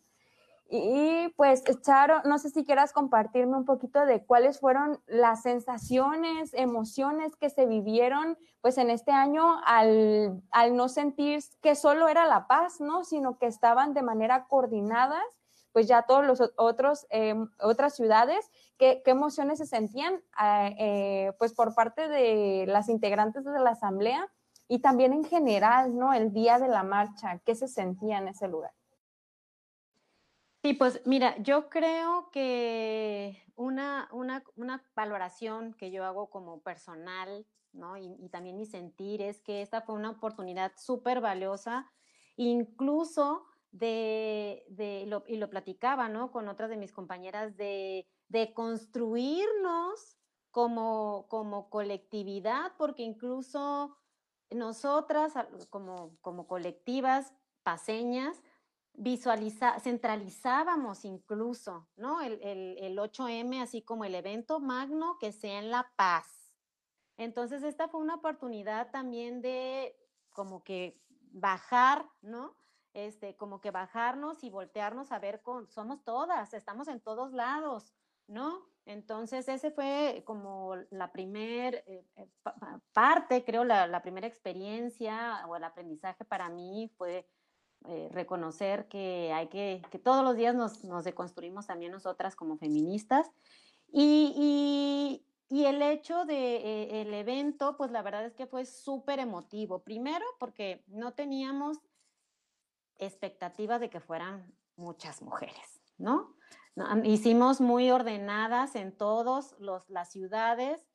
Y 0.69 1.29
pues, 1.37 1.62
Charo, 1.83 2.23
no 2.25 2.39
sé 2.39 2.51
si 2.51 2.64
quieras 2.64 2.93
compartirme 2.93 3.57
un 3.57 3.64
poquito 3.64 4.05
de 4.05 4.25
cuáles 4.25 4.59
fueron 4.59 5.01
las 5.07 5.43
sensaciones, 5.43 6.53
emociones 6.55 7.37
que 7.37 7.51
se 7.51 7.67
vivieron 7.67 8.37
pues 8.61 8.79
en 8.79 8.91
este 8.91 9.12
año 9.12 9.61
al, 9.64 10.43
al 10.51 10.77
no 10.77 10.89
sentir 10.89 11.41
que 11.62 11.77
solo 11.77 12.09
era 12.09 12.27
la 12.27 12.49
paz, 12.49 12.81
¿no? 12.81 13.05
Sino 13.05 13.39
que 13.39 13.47
estaban 13.47 13.95
de 13.95 14.03
manera 14.03 14.47
coordinadas 14.49 15.23
pues 15.77 15.87
ya 15.89 16.07
todos 16.07 16.25
los 16.25 16.41
otros, 16.57 17.07
eh, 17.11 17.35
otras 17.61 17.95
ciudades, 17.95 18.51
¿qué, 18.79 19.03
¿qué, 19.05 19.11
emociones 19.11 19.59
se 19.59 19.67
sentían 19.67 20.14
eh, 20.43 20.75
eh, 20.79 21.33
pues 21.39 21.53
por 21.53 21.75
parte 21.75 22.09
de 22.09 22.64
las 22.67 22.89
integrantes 22.89 23.45
de 23.45 23.61
la 23.61 23.73
asamblea 23.73 24.27
y 24.69 24.79
también 24.79 25.12
en 25.12 25.25
general, 25.25 25.95
¿no? 25.95 26.14
El 26.14 26.33
día 26.33 26.59
de 26.59 26.69
la 26.69 26.83
marcha, 26.83 27.41
¿qué 27.45 27.55
se 27.55 27.69
sentía 27.69 28.17
en 28.17 28.29
ese 28.29 28.49
lugar? 28.49 28.73
Sí, 30.67 30.73
pues 30.73 31.01
mira, 31.05 31.37
yo 31.39 31.69
creo 31.69 32.29
que 32.33 33.41
una, 33.55 34.09
una, 34.11 34.43
valoración 34.97 35.75
que 35.75 35.93
yo 35.93 36.05
hago 36.05 36.29
como 36.29 36.61
personal, 36.61 37.47
¿no? 37.73 37.97
Y, 37.97 38.29
también 38.31 38.57
mi 38.57 38.67
sentir 38.67 39.23
es 39.23 39.41
que 39.41 39.62
esta 39.62 39.83
fue 39.83 39.95
una 39.95 40.11
oportunidad 40.11 40.73
súper 40.77 41.21
valiosa, 41.21 41.89
incluso 42.35 43.45
de, 43.71 44.64
y 45.29 45.37
lo 45.37 45.51
platicaba, 45.51 46.09
¿no? 46.09 46.33
Con 46.33 46.49
otras 46.49 46.69
de 46.69 46.77
mis 46.77 46.91
compañeras, 46.91 47.57
de, 47.57 48.09
construirnos 48.53 50.19
como, 50.51 51.29
como 51.29 51.71
colectividad, 51.71 52.73
porque 52.77 53.05
incluso 53.05 53.97
nosotras, 54.51 55.33
como, 55.71 56.17
como 56.23 56.49
colectivas 56.49 57.33
paseñas, 57.62 58.43
visualiza, 58.97 59.78
centralizábamos 59.80 61.05
incluso, 61.05 61.86
¿no? 61.97 62.22
El, 62.22 62.40
el, 62.42 62.99
8M, 62.99 63.62
así 63.62 63.82
como 63.82 64.05
el 64.05 64.14
evento 64.14 64.59
magno 64.59 65.18
que 65.18 65.32
sea 65.32 65.59
en 65.59 65.70
La 65.70 65.92
Paz. 65.97 66.55
Entonces, 67.18 67.62
esta 67.62 67.88
fue 67.88 68.01
una 68.01 68.14
oportunidad 68.16 68.90
también 68.90 69.42
de 69.42 69.97
como 70.32 70.62
que 70.64 71.01
bajar, 71.30 72.09
¿no? 72.22 72.57
Este, 72.94 73.36
como 73.36 73.61
que 73.61 73.70
bajarnos 73.70 74.42
y 74.42 74.51
voltearnos 74.51 75.12
a 75.12 75.18
ver 75.18 75.42
con, 75.42 75.68
somos 75.68 76.03
todas, 76.03 76.55
estamos 76.55 76.88
en 76.88 77.01
todos 77.01 77.32
lados, 77.32 77.94
¿no? 78.26 78.66
Entonces, 78.86 79.49
ese 79.49 79.70
fue 79.70 80.22
como 80.24 80.74
la 80.90 81.12
primer 81.12 81.84
eh, 81.86 82.07
eh, 82.16 82.28
parte, 82.92 83.44
creo, 83.44 83.64
la 83.64 84.01
primera 84.01 84.26
experiencia 84.26 85.44
o 85.47 85.57
el 85.57 85.64
aprendizaje 85.64 86.24
para 86.24 86.49
mí 86.49 86.90
fue 86.97 87.28
eh, 87.89 88.09
reconocer 88.12 88.89
que 88.89 89.33
hay 89.33 89.49
que, 89.49 89.83
que 89.91 89.99
todos 89.99 90.24
los 90.24 90.37
días 90.37 90.55
nos, 90.55 90.85
nos 90.85 91.05
deconstruimos 91.05 91.66
también 91.66 91.93
nosotras 91.93 92.35
como 92.35 92.57
feministas. 92.57 93.31
Y, 93.93 94.33
y, 94.37 95.27
y 95.55 95.66
el 95.66 95.81
hecho 95.83 96.24
del 96.24 96.27
de, 96.27 97.03
eh, 97.03 97.20
evento, 97.20 97.77
pues 97.77 97.91
la 97.91 98.03
verdad 98.03 98.24
es 98.27 98.35
que 98.35 98.47
fue 98.47 98.64
súper 98.64 99.20
emotivo. 99.20 99.83
Primero, 99.85 100.24
porque 100.41 100.85
no 100.89 101.12
teníamos 101.12 101.79
expectativa 102.99 103.79
de 103.79 103.91
que 103.91 104.01
fueran 104.01 104.53
muchas 104.77 105.22
mujeres, 105.22 105.81
¿no? 105.99 106.35
Hicimos 107.05 107.61
muy 107.61 107.91
ordenadas 107.91 108.74
en 108.74 108.95
todas 108.95 109.57
las 109.89 110.11
ciudades 110.11 110.87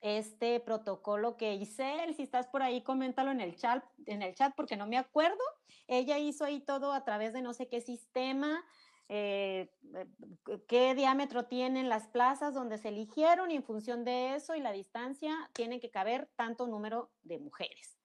este 0.00 0.60
protocolo 0.60 1.36
que 1.36 1.54
hice. 1.54 2.12
Si 2.14 2.22
estás 2.22 2.46
por 2.46 2.62
ahí, 2.62 2.82
coméntalo 2.82 3.30
en 3.30 3.40
el 3.40 3.56
chat, 3.56 3.84
en 4.06 4.22
el 4.22 4.34
chat 4.34 4.54
porque 4.56 4.76
no 4.76 4.86
me 4.86 4.98
acuerdo. 4.98 5.42
Ella 5.86 6.18
hizo 6.18 6.44
ahí 6.44 6.60
todo 6.60 6.92
a 6.92 7.04
través 7.04 7.32
de 7.32 7.42
no 7.42 7.52
sé 7.52 7.68
qué 7.68 7.80
sistema, 7.80 8.64
eh, 9.08 9.70
qué 10.68 10.94
diámetro 10.94 11.46
tienen 11.46 11.88
las 11.88 12.08
plazas 12.08 12.54
donde 12.54 12.78
se 12.78 12.88
eligieron 12.88 13.50
y 13.50 13.56
en 13.56 13.64
función 13.64 14.04
de 14.04 14.34
eso 14.34 14.54
y 14.54 14.60
la 14.60 14.72
distancia 14.72 15.34
tienen 15.54 15.80
que 15.80 15.90
caber 15.90 16.28
tanto 16.36 16.66
número 16.66 17.10
de 17.22 17.38
mujeres. 17.38 17.98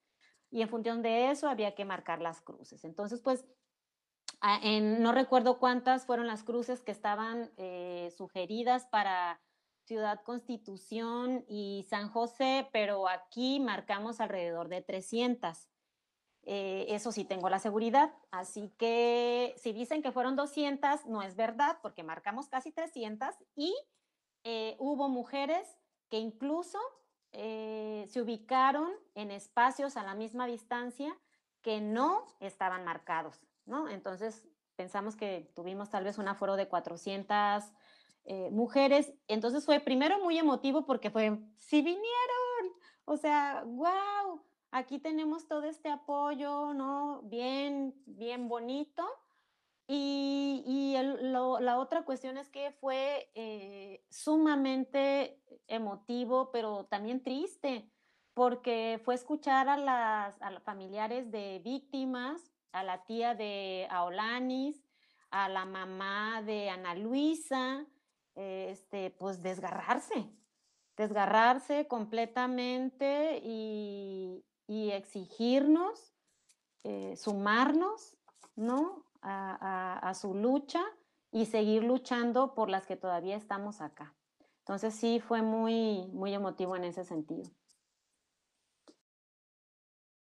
Y 0.50 0.62
en 0.62 0.70
función 0.70 1.02
de 1.02 1.32
eso 1.32 1.50
había 1.50 1.76
que 1.76 1.84
marcar 1.84 2.22
las 2.22 2.42
cruces. 2.42 2.84
Entonces, 2.86 3.22
pues, 3.22 3.46
no 4.82 5.12
recuerdo 5.12 5.58
cuántas 5.58 6.06
fueron 6.06 6.28
las 6.28 6.44
cruces 6.44 6.82
que 6.82 6.92
estaban 6.92 7.52
eh, 7.58 8.14
sugeridas 8.16 8.86
para 8.86 9.42
Ciudad 9.86 10.22
Constitución 10.24 11.44
y 11.48 11.86
San 11.90 12.10
José, 12.10 12.70
pero 12.72 13.08
aquí 13.08 13.60
marcamos 13.60 14.22
alrededor 14.22 14.70
de 14.70 14.82
300. 14.82 15.70
Eh, 16.46 16.86
eso 16.90 17.12
sí 17.12 17.24
tengo 17.26 17.50
la 17.50 17.60
seguridad. 17.60 18.14
Así 18.32 18.74
que 18.78 19.56
si 19.58 19.74
dicen 19.74 20.02
que 20.02 20.12
fueron 20.12 20.36
200, 20.36 21.06
no 21.06 21.22
es 21.22 21.36
verdad, 21.36 21.78
porque 21.82 22.04
marcamos 22.04 22.48
casi 22.48 22.72
300 22.72 23.36
y 23.56 23.74
eh, 24.44 24.76
hubo 24.80 25.10
mujeres 25.10 25.68
que 26.10 26.18
incluso 26.18 26.80
eh, 27.32 28.06
se 28.10 28.22
ubicaron 28.22 28.92
en 29.16 29.32
espacios 29.32 29.98
a 29.98 30.04
la 30.04 30.16
misma 30.16 30.46
distancia 30.48 31.18
que 31.62 31.82
no 31.82 32.28
estaban 32.40 32.84
marcados, 32.84 33.42
¿no? 33.66 33.88
Entonces 33.88 34.44
pensamos 34.76 35.16
que 35.16 35.52
tuvimos 35.56 35.90
tal 35.90 36.04
vez 36.04 36.18
un 36.18 36.28
aforo 36.28 36.56
de 36.56 36.68
400 36.68 37.64
eh, 38.26 38.50
mujeres. 38.52 39.14
Entonces 39.28 39.66
fue 39.66 39.80
primero 39.80 40.20
muy 40.20 40.38
emotivo 40.38 40.86
porque 40.86 41.12
fue, 41.12 41.40
si 41.58 41.82
vinieron, 41.82 42.74
o 43.06 43.18
sea, 43.18 43.64
wow, 43.66 44.42
aquí 44.72 45.00
tenemos 45.00 45.48
todo 45.48 45.64
este 45.64 45.90
apoyo, 45.90 46.74
¿no? 46.74 47.22
Bien, 47.24 47.94
bien 48.06 48.48
bonito. 48.48 49.06
Y, 49.88 50.64
y 50.66 50.96
la 51.30 51.78
otra 51.78 52.06
cuestión 52.06 52.38
es 52.38 52.50
que 52.50 52.72
fue 52.72 53.30
eh, 53.36 54.06
sumamente 54.10 55.42
emotivo, 55.68 56.52
pero 56.52 56.86
también 56.86 57.22
triste, 57.22 57.92
porque 58.34 59.02
fue 59.04 59.16
escuchar 59.16 59.68
a 59.68 59.78
las, 59.78 60.42
a 60.42 60.60
familiares 60.62 61.30
de 61.32 61.60
víctimas, 61.64 62.54
a 62.72 62.84
la 62.84 63.04
tía 63.04 63.36
de 63.36 63.88
Aolanis, 63.92 64.84
a 65.30 65.50
la 65.50 65.66
mamá 65.66 66.42
de 66.44 66.70
Ana 66.70 66.96
Luisa, 66.96 67.86
este, 68.36 69.12
pues 69.12 69.42
desgarrarse, 69.42 70.30
desgarrarse 70.98 71.88
completamente 71.88 73.42
y, 73.44 74.44
exigirnos, 74.68 76.14
eh, 76.84 77.16
sumarnos, 77.16 78.18
¿no? 78.56 79.06
A, 79.22 80.00
a, 80.10 80.14
su 80.16 80.34
lucha 80.34 80.84
y 81.32 81.46
seguir 81.46 81.84
luchando 81.84 82.54
por 82.54 82.70
las 82.70 82.86
que 82.86 82.98
todavía 82.98 83.38
estamos 83.38 83.80
acá. 83.80 84.14
Entonces 84.60 84.94
sí 84.94 85.22
fue 85.22 85.42
muy, 85.42 86.08
muy 86.12 86.34
emotivo 86.34 86.76
en 86.76 86.84
ese 86.84 87.06
sentido. 87.06 87.50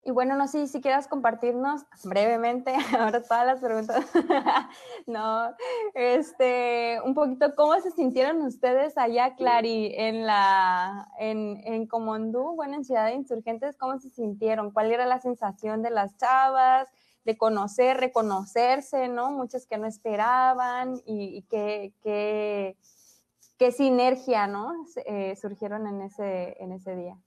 Y 0.09 0.11
bueno, 0.11 0.37
no 0.37 0.49
sé 0.49 0.67
si 0.69 0.81
quieras 0.81 1.07
compartirnos 1.07 1.85
brevemente, 2.03 2.73
ahora 2.99 3.23
todas 3.23 3.45
las 3.45 3.61
preguntas, 3.61 4.07
no, 5.07 5.55
este, 5.93 6.99
un 7.05 7.13
poquito 7.13 7.55
cómo 7.55 7.79
se 7.79 7.91
sintieron 7.91 8.41
ustedes 8.41 8.97
allá, 8.97 9.37
Clary, 9.37 9.93
en 9.95 10.25
la, 10.25 11.13
en, 11.19 11.61
en 11.63 11.87
Comondú, 11.87 12.57
bueno, 12.57 12.77
en 12.77 12.85
Ciudad 12.87 13.05
de 13.05 13.17
Insurgentes, 13.17 13.77
¿cómo 13.77 13.99
se 13.99 14.09
sintieron? 14.09 14.71
¿Cuál 14.71 14.93
era 14.93 15.05
la 15.05 15.21
sensación 15.21 15.83
de 15.83 15.91
las 15.91 16.17
chavas, 16.17 16.89
de 17.27 17.37
conocer, 17.37 17.99
reconocerse, 17.99 19.09
¿no? 19.09 19.31
Muchas 19.31 19.67
que 19.67 19.77
no 19.77 19.87
esperaban 19.87 21.03
y, 21.05 21.43
qué, 21.51 21.93
qué, 22.03 22.79
qué 23.59 23.73
sinergia, 23.73 24.47
¿no? 24.47 24.73
Eh, 25.05 25.37
surgieron 25.37 25.87
en 25.87 26.01
ese, 26.01 26.57
en 26.63 26.73
ese 26.73 26.97
día. 26.97 27.19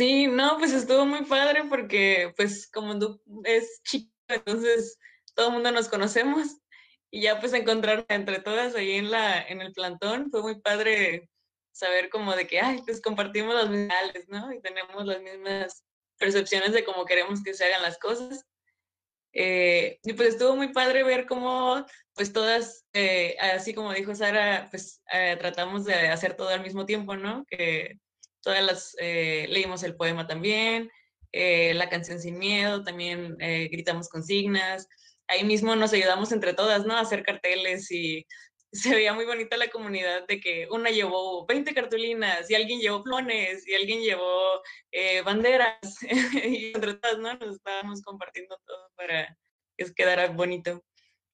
Sí, 0.00 0.28
no, 0.28 0.56
pues 0.56 0.72
estuvo 0.72 1.04
muy 1.04 1.26
padre 1.26 1.64
porque 1.68 2.32
pues 2.34 2.70
como 2.72 2.94
es 3.44 3.82
chico, 3.84 4.10
entonces 4.28 4.98
todo 5.34 5.48
el 5.48 5.52
mundo 5.52 5.72
nos 5.72 5.90
conocemos 5.90 6.56
y 7.10 7.20
ya 7.20 7.38
pues 7.38 7.52
encontrarnos 7.52 8.06
entre 8.08 8.40
todas 8.40 8.74
ahí 8.74 8.92
en 8.92 9.10
la 9.10 9.42
en 9.42 9.60
el 9.60 9.74
plantón 9.74 10.30
fue 10.30 10.40
muy 10.40 10.58
padre 10.58 11.28
saber 11.72 12.08
como 12.08 12.34
de 12.34 12.46
que 12.46 12.60
ay 12.60 12.80
pues 12.86 13.02
compartimos 13.02 13.54
los 13.54 13.68
mismos 13.68 13.94
no 14.28 14.50
y 14.54 14.62
tenemos 14.62 15.04
las 15.04 15.20
mismas 15.20 15.84
percepciones 16.16 16.72
de 16.72 16.82
cómo 16.82 17.04
queremos 17.04 17.42
que 17.42 17.52
se 17.52 17.66
hagan 17.66 17.82
las 17.82 17.98
cosas. 17.98 18.46
Eh, 19.34 19.98
y 20.02 20.14
pues 20.14 20.30
estuvo 20.30 20.56
muy 20.56 20.68
padre 20.72 21.02
ver 21.04 21.26
cómo 21.26 21.84
pues 22.14 22.32
todas 22.32 22.86
eh, 22.94 23.36
así 23.38 23.74
como 23.74 23.92
dijo 23.92 24.14
Sara 24.14 24.68
pues 24.70 25.02
eh, 25.12 25.36
tratamos 25.38 25.84
de 25.84 26.08
hacer 26.08 26.38
todo 26.38 26.48
al 26.48 26.62
mismo 26.62 26.86
tiempo 26.86 27.16
no 27.16 27.44
que 27.46 28.00
todas 28.42 28.64
las 28.64 28.96
leímos 29.00 29.82
el 29.82 29.96
poema 29.96 30.26
también 30.26 30.90
la 31.32 31.88
canción 31.88 32.20
sin 32.20 32.38
miedo 32.38 32.82
también 32.82 33.36
gritamos 33.38 34.08
consignas 34.08 34.88
ahí 35.30 35.44
mismo 35.44 35.76
nos 35.76 35.92
ayudamos 35.92 36.32
entre 36.32 36.54
todas, 36.54 36.84
¿no? 36.84 36.94
A 36.96 37.00
hacer 37.00 37.22
carteles 37.22 37.90
y 37.90 38.26
se 38.72 38.94
veía 38.94 39.12
muy 39.12 39.24
bonita 39.24 39.56
la 39.56 39.68
comunidad 39.68 40.26
de 40.26 40.40
que 40.40 40.68
una 40.70 40.90
llevó 40.90 41.46
20 41.46 41.74
cartulinas 41.74 42.50
y 42.50 42.54
alguien 42.54 42.80
llevó 42.80 43.02
flones 43.02 43.66
y 43.66 43.74
alguien 43.74 44.00
llevó 44.02 44.62
eh, 44.92 45.22
banderas 45.22 45.78
y 46.44 46.72
entre 46.74 46.94
todas, 46.94 47.18
¿no? 47.18 47.34
Nos 47.34 47.56
estábamos 47.56 48.02
compartiendo 48.02 48.60
todo 48.66 48.90
para 48.96 49.36
que 49.76 49.92
quedara 49.94 50.28
bonito. 50.28 50.84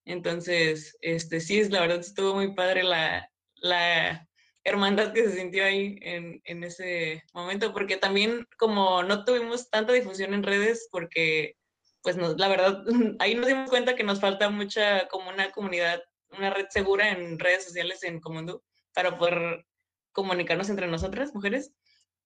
Entonces, 0.04 0.96
este, 1.00 1.40
sí, 1.40 1.68
la 1.68 1.80
verdad 1.80 2.00
estuvo 2.00 2.34
muy 2.34 2.54
padre 2.54 2.84
la, 2.84 3.28
la 3.57 4.26
hermandad 4.67 5.12
que 5.12 5.23
se 5.23 5.37
sintió 5.37 5.64
ahí 5.64 5.99
en, 6.03 6.41
en, 6.45 6.64
ese 6.64 7.23
momento, 7.33 7.73
porque 7.73 7.97
también 7.97 8.47
como 8.59 9.03
no 9.05 9.25
tuvimos 9.25 9.71
tanta 9.71 9.93
difusión 9.93 10.35
en 10.35 10.43
redes, 10.43 10.89
porque 10.91 11.57
pues 12.03 12.17
la 12.17 12.49
verdad, 12.49 12.85
ahí 13.21 13.35
nos 13.35 13.47
dimos 13.47 13.71
cuenta 13.71 13.95
que 13.97 14.05
nos 14.05 14.21
falta 14.21 14.51
mucha, 14.51 15.09
como 15.09 15.31
una 15.31 15.51
comunidad, 15.53 16.03
una 16.31 16.51
red 16.51 16.67
segura 16.71 17.11
en 17.11 17.39
redes 17.39 17.64
sociales 17.64 18.03
en 18.03 18.21
Comundo 18.21 18.62
para 18.93 19.17
poder 19.19 19.64
comunicarnos 20.12 20.69
entre 20.69 20.87
nosotras, 20.89 21.35
mujeres. 21.35 21.73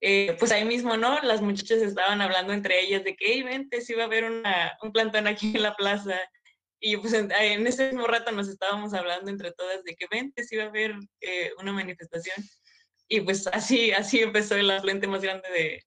Eh, 0.01 0.35
pues 0.39 0.51
ahí 0.53 0.65
mismo, 0.65 0.97
¿no? 0.97 1.21
Las 1.23 1.43
muchachas 1.43 1.83
estaban 1.83 2.23
hablando 2.23 2.55
entre 2.55 2.81
ellas 2.81 3.05
de 3.05 3.17
que, 3.17 3.27
hey, 3.33 3.43
vente, 3.43 3.83
si 3.83 3.93
va 3.93 4.05
a 4.05 4.07
haber 4.07 4.25
una, 4.25 4.79
un 4.83 4.93
plantón 4.93 5.27
aquí 5.27 5.53
en 5.55 5.63
la 5.63 5.75
plaza. 5.75 6.19
Y 6.81 6.97
pues 6.97 7.13
en, 7.13 7.31
ese 7.67 7.93
mismo 7.93 8.07
rato 8.07 8.33
nos 8.33 8.49
estábamos 8.49 8.95
hablando 8.95 9.31
entre 9.31 9.53
todas 9.53 9.85
de 9.85 9.95
que, 9.95 10.07
vente, 10.11 10.45
si 10.45 10.57
va 10.57 10.65
a 10.65 10.69
haber 10.69 10.95
eh, 11.21 11.53
una 11.59 11.73
manifestación. 11.73 12.37
Y 13.07 13.21
pues 13.21 13.47
así, 13.49 13.93
así 13.93 14.21
empezó 14.21 14.55
el 14.55 14.71
afluente 14.71 15.07
más 15.07 15.21
grande 15.21 15.49
de, 15.51 15.85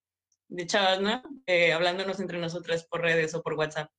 de 0.49 0.67
chavas, 0.67 1.01
¿no? 1.01 1.23
Eh, 1.47 1.73
hablándonos 1.73 2.19
entre 2.19 2.37
nosotras 2.37 2.85
por 2.85 3.01
redes 3.01 3.33
o 3.33 3.41
por 3.41 3.55
WhatsApp. 3.55 3.89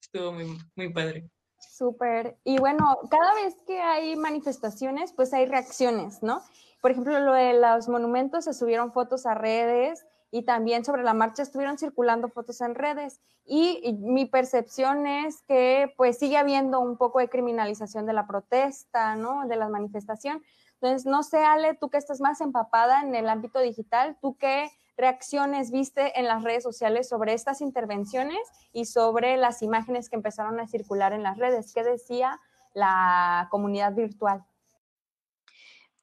Estuvo 0.00 0.32
muy, 0.32 0.58
muy 0.74 0.92
padre. 0.92 1.28
Súper. 1.58 2.36
Y 2.44 2.58
bueno, 2.58 2.98
cada 3.08 3.34
vez 3.34 3.54
que 3.66 3.80
hay 3.80 4.16
manifestaciones, 4.16 5.12
pues 5.12 5.32
hay 5.32 5.46
reacciones, 5.46 6.22
¿no? 6.22 6.42
Por 6.80 6.90
ejemplo, 6.90 7.20
lo 7.20 7.32
de 7.32 7.54
los 7.54 7.88
monumentos, 7.88 8.44
se 8.44 8.52
subieron 8.52 8.92
fotos 8.92 9.26
a 9.26 9.34
redes 9.34 10.04
y 10.32 10.42
también 10.42 10.84
sobre 10.84 11.04
la 11.04 11.12
marcha 11.12 11.42
estuvieron 11.42 11.78
circulando 11.78 12.28
fotos 12.28 12.62
en 12.62 12.74
redes. 12.74 13.20
Y, 13.44 13.98
mi 14.00 14.24
percepción 14.24 15.06
es 15.06 15.42
que 15.42 15.92
pues 15.96 16.18
sigue 16.18 16.38
habiendo 16.38 16.80
un 16.80 16.96
poco 16.96 17.18
de 17.18 17.28
criminalización 17.28 18.06
de 18.06 18.14
la 18.14 18.26
protesta, 18.26 19.14
¿no? 19.14 19.46
De 19.46 19.56
la 19.56 19.68
manifestación. 19.68 20.42
Entonces, 20.80 21.04
no 21.04 21.22
sé, 21.22 21.44
Ale, 21.44 21.74
tú 21.74 21.90
que 21.90 21.98
estás 21.98 22.20
más 22.20 22.40
empapada 22.40 23.02
en 23.02 23.14
el 23.14 23.28
ámbito 23.28 23.60
digital, 23.60 24.16
tú 24.22 24.36
qué 24.38 24.70
reacciones 24.96 25.70
viste 25.70 26.18
en 26.18 26.26
las 26.26 26.42
redes 26.42 26.62
sociales 26.62 27.08
sobre 27.08 27.34
estas 27.34 27.60
intervenciones 27.60 28.40
y 28.72 28.86
sobre 28.86 29.36
las 29.36 29.60
imágenes 29.62 30.08
que 30.08 30.16
empezaron 30.16 30.58
a 30.60 30.66
circular 30.66 31.12
en 31.12 31.22
las 31.22 31.36
redes? 31.36 31.74
¿Qué 31.74 31.84
decía 31.84 32.40
la 32.72 33.48
comunidad 33.50 33.92
virtual? 33.92 34.44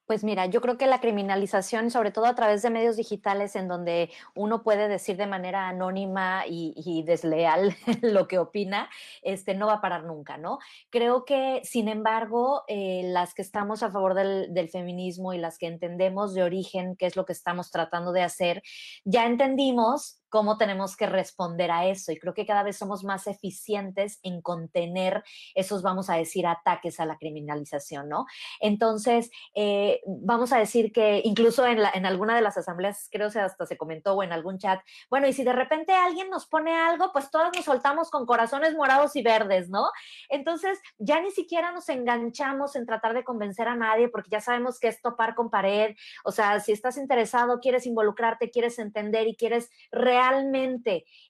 Pues 0.10 0.24
mira, 0.24 0.48
yo 0.48 0.60
creo 0.60 0.76
que 0.76 0.88
la 0.88 1.02
criminalización, 1.02 1.92
sobre 1.92 2.10
todo 2.10 2.26
a 2.26 2.34
través 2.34 2.64
de 2.64 2.72
medios 2.72 2.98
digitales, 2.98 3.56
en 3.56 3.68
donde 3.68 4.10
uno 4.34 4.64
puede 4.64 4.88
decir 4.88 5.18
de 5.18 5.28
manera 5.28 5.68
anónima 5.68 6.46
y, 6.48 7.04
desleal 7.06 7.76
lo 8.02 8.28
que 8.28 8.40
opina, 8.40 8.90
este, 9.22 9.54
no 9.54 9.68
va 9.68 9.74
a 9.74 9.82
parar 9.82 10.06
nunca, 10.06 10.38
¿no? 10.38 10.58
Creo 10.90 11.26
que, 11.26 11.62
sin 11.64 11.88
embargo, 11.88 12.64
eh, 12.68 13.04
las 13.06 13.36
que 13.36 13.44
estamos 13.44 13.84
a 13.84 13.92
favor 13.92 14.16
del, 14.16 14.52
del, 14.52 14.70
feminismo 14.70 15.32
y 15.36 15.38
las 15.38 15.60
que 15.60 15.68
entendemos 15.68 16.34
de 16.34 16.42
origen 16.42 16.96
qué 16.96 17.06
es 17.06 17.16
lo 17.16 17.28
que 17.28 17.34
estamos 17.34 17.70
tratando 17.70 18.12
de 18.12 18.24
hacer, 18.24 18.64
ya 19.06 19.28
entendimos 19.28 20.19
cómo 20.30 20.58
tenemos 20.58 20.96
que 20.96 21.08
responder 21.08 21.72
a 21.72 21.86
eso. 21.86 22.12
Y 22.12 22.20
creo 22.20 22.34
que 22.34 22.46
cada 22.46 22.64
vez 22.64 22.78
somos 22.78 23.04
más 23.04 23.28
eficientes 23.28 24.20
en 24.24 24.42
contener 24.42 25.24
esos, 25.56 25.82
vamos 25.82 26.10
a 26.10 26.16
decir, 26.16 26.48
ataques 26.48 27.00
a 27.00 27.06
la 27.06 27.18
criminalización, 27.18 28.08
¿no? 28.08 28.26
Entonces, 28.60 29.32
eh, 29.56 30.02
vamos 30.06 30.54
a 30.54 30.60
decir 30.60 30.92
que 30.92 31.22
incluso 31.24 31.66
en, 31.66 31.82
la, 31.82 31.92
en 31.94 32.06
alguna 32.06 32.36
de 32.36 32.42
las 32.42 32.58
asambleas, 32.58 33.10
creo 33.12 33.30
que 33.30 33.40
hasta 33.40 33.66
se 33.66 33.78
comentó 33.78 34.14
o 34.14 34.24
en 34.24 34.32
algún 34.32 34.58
chat, 34.58 34.82
bueno, 35.10 35.28
y 35.28 35.34
si 35.34 35.44
de 35.44 35.54
repente 35.54 35.94
alguien 35.94 36.30
nos 36.30 36.46
pone 36.48 36.76
algo, 36.76 37.12
pues 37.12 37.30
todos 37.32 37.50
nos 37.56 37.66
soltamos 37.66 38.10
con 38.10 38.26
corazones 38.26 38.76
morados 38.76 39.16
y 39.16 39.22
verdes, 39.22 39.70
¿no? 39.70 39.90
Entonces, 40.30 40.80
ya 40.98 41.20
ni 41.22 41.32
siquiera 41.32 41.72
nos 41.72 41.90
enganchamos 41.90 42.76
en 42.76 42.86
tratar 42.86 43.14
de 43.14 43.24
convencer 43.24 43.68
a 43.68 43.76
nadie 43.76 44.10
porque 44.10 44.30
ya 44.30 44.42
sabemos 44.42 44.80
que 44.80 44.88
es 44.88 45.02
topar 45.02 45.36
con 45.36 45.50
pared. 45.50 45.96
O 46.24 46.32
sea, 46.32 46.60
si 46.60 46.72
estás 46.72 46.98
interesado, 46.98 47.60
quieres 47.60 47.86
involucrarte, 47.86 48.52
quieres 48.52 48.80
entender 48.80 49.28
y 49.28 49.36
quieres 49.36 49.70
realmente 49.92 50.19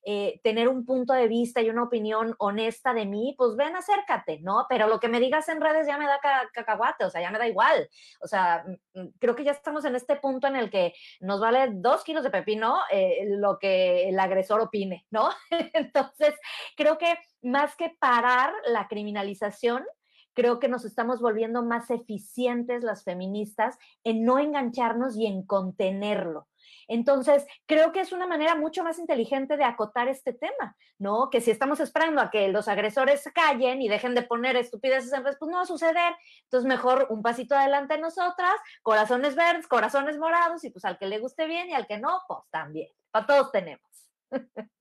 eh, 0.04 0.40
tener 0.44 0.68
un 0.68 0.86
punto 0.86 1.14
de 1.14 1.28
vista 1.28 1.62
y 1.62 1.70
una 1.70 1.84
opinión 1.84 2.36
honesta 2.40 2.94
de 2.94 3.06
mí, 3.06 3.36
pues 3.38 3.56
ven, 3.56 3.76
acércate, 3.76 4.40
¿no? 4.42 4.66
Pero 4.70 4.88
lo 4.88 5.00
que 5.00 5.10
me 5.10 5.20
digas 5.20 5.50
en 5.50 5.62
redes 5.62 5.88
ya 5.88 5.98
me 5.98 6.06
da 6.06 6.20
cacahuate, 6.54 7.06
o 7.06 7.10
sea, 7.10 7.22
ya 7.22 7.32
me 7.32 7.40
da 7.40 7.48
igual. 7.48 7.90
O 8.22 8.28
sea, 8.28 8.66
mm, 8.66 9.02
mm, 9.02 9.08
creo 9.20 9.36
que 9.36 9.44
ya 9.44 9.52
estamos 9.52 9.86
en 9.86 9.96
este 9.96 10.16
punto 10.16 10.48
en 10.48 10.56
el 10.56 10.70
que 10.70 10.94
nos 11.20 11.40
vale 11.40 11.70
dos 11.72 12.04
kilos 12.04 12.24
de 12.24 12.30
pepino 12.30 12.80
eh, 12.92 13.26
lo 13.28 13.58
que 13.60 14.10
el 14.10 14.20
agresor 14.20 14.62
opine, 14.62 15.06
¿no? 15.12 15.30
Entonces, 15.74 16.36
creo 16.76 16.98
que 16.98 17.18
más 17.42 17.76
que 17.76 17.90
parar 18.00 18.54
la 18.66 18.88
criminalización, 18.88 19.86
creo 20.34 20.60
que 20.60 20.70
nos 20.70 20.86
estamos 20.86 21.22
volviendo 21.22 21.64
más 21.64 21.90
eficientes 21.92 22.84
las 22.84 23.04
feministas 23.04 23.78
en 24.04 24.24
no 24.24 24.40
engancharnos 24.40 25.18
y 25.18 25.26
en 25.26 25.44
contenerlo. 25.44 26.49
Entonces, 26.90 27.46
creo 27.68 27.92
que 27.92 28.02
es 28.02 28.12
una 28.12 28.26
manera 28.26 28.56
mucho 28.56 28.84
más 28.84 28.98
inteligente 28.98 29.58
de 29.58 29.64
acotar 29.64 30.08
este 30.08 30.34
tema, 30.34 30.76
¿no? 30.98 31.30
Que 31.30 31.40
si 31.40 31.52
estamos 31.52 31.80
esperando 31.80 32.20
a 32.20 32.32
que 32.32 32.48
los 32.50 32.68
agresores 32.68 33.24
callen 33.34 33.80
y 33.82 33.88
dejen 33.88 34.16
de 34.16 34.24
poner 34.24 34.58
estupideces 34.58 35.14
en 35.14 35.24
redes, 35.24 35.38
pues 35.40 35.52
no 35.52 35.58
va 35.58 35.64
a 35.64 35.68
suceder. 35.68 36.16
Entonces, 36.46 36.68
mejor 36.68 37.06
un 37.12 37.22
pasito 37.22 37.56
adelante 37.56 38.00
nosotras, 38.00 38.60
corazones 38.82 39.36
verdes, 39.36 39.68
corazones 39.68 40.18
morados, 40.18 40.64
y 40.64 40.72
pues 40.72 40.84
al 40.84 40.98
que 40.98 41.06
le 41.06 41.20
guste 41.20 41.46
bien 41.46 41.70
y 41.70 41.74
al 41.74 41.86
que 41.86 42.00
no, 42.00 42.22
pues 42.28 42.40
también. 42.50 42.90
Para 43.12 43.28
todos 43.28 43.52
tenemos. 43.52 43.88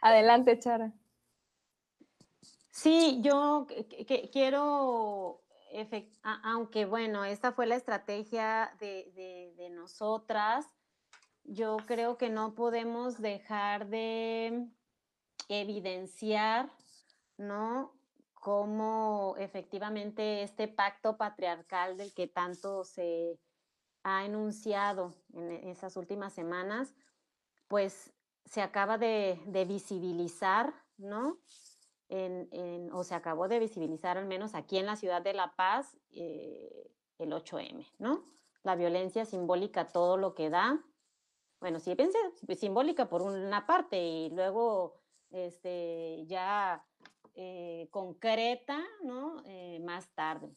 Adelante, 0.00 0.58
Chara. 0.60 0.92
Sí, 2.70 3.18
yo 3.20 3.66
quiero 4.32 5.44
aunque 6.22 6.84
bueno, 6.84 7.24
esta 7.24 7.52
fue 7.52 7.66
la 7.66 7.76
estrategia 7.76 8.74
de, 8.78 9.70
nosotras, 9.72 10.66
yo 11.44 11.76
creo 11.86 12.16
que 12.18 12.30
no 12.30 12.54
podemos 12.54 13.20
dejar 13.20 13.88
de 13.88 14.66
evidenciar, 15.48 16.70
¿no? 17.36 17.92
Cómo 18.34 19.36
efectivamente 19.38 20.42
este 20.42 20.68
pacto 20.68 21.16
patriarcal 21.16 21.96
del 21.96 22.12
que 22.12 22.26
tanto 22.26 22.84
se 22.84 23.38
ha 24.02 24.24
enunciado 24.24 25.14
en 25.32 25.50
esas 25.68 25.96
últimas 25.96 26.32
semanas, 26.32 26.94
pues 27.68 28.12
se 28.44 28.60
acaba 28.60 28.98
de, 28.98 29.40
de 29.46 29.64
visibilizar, 29.64 30.74
¿no? 30.98 31.38
o 32.92 33.02
se 33.04 33.14
acabó 33.14 33.48
de 33.48 33.58
visibilizar 33.58 34.18
al 34.18 34.26
menos 34.26 34.54
aquí 34.54 34.78
en 34.78 34.86
la 34.86 34.96
ciudad 34.96 35.22
de 35.22 35.32
La 35.32 35.54
Paz 35.56 35.96
eh, 36.12 36.90
el 37.18 37.32
8M, 37.32 37.86
¿no? 37.98 38.22
La 38.62 38.76
violencia 38.76 39.24
simbólica, 39.24 39.88
todo 39.88 40.16
lo 40.16 40.34
que 40.34 40.50
da. 40.50 40.82
Bueno, 41.64 41.80
sí 41.80 41.94
pensé 41.94 42.18
simbólica 42.58 43.08
por 43.08 43.22
una 43.22 43.66
parte 43.66 43.96
y 43.98 44.28
luego 44.28 45.00
este, 45.30 46.26
ya 46.26 46.84
eh, 47.34 47.88
concreta, 47.90 48.84
¿no? 49.02 49.42
Eh, 49.46 49.80
más 49.82 50.14
tarde. 50.14 50.54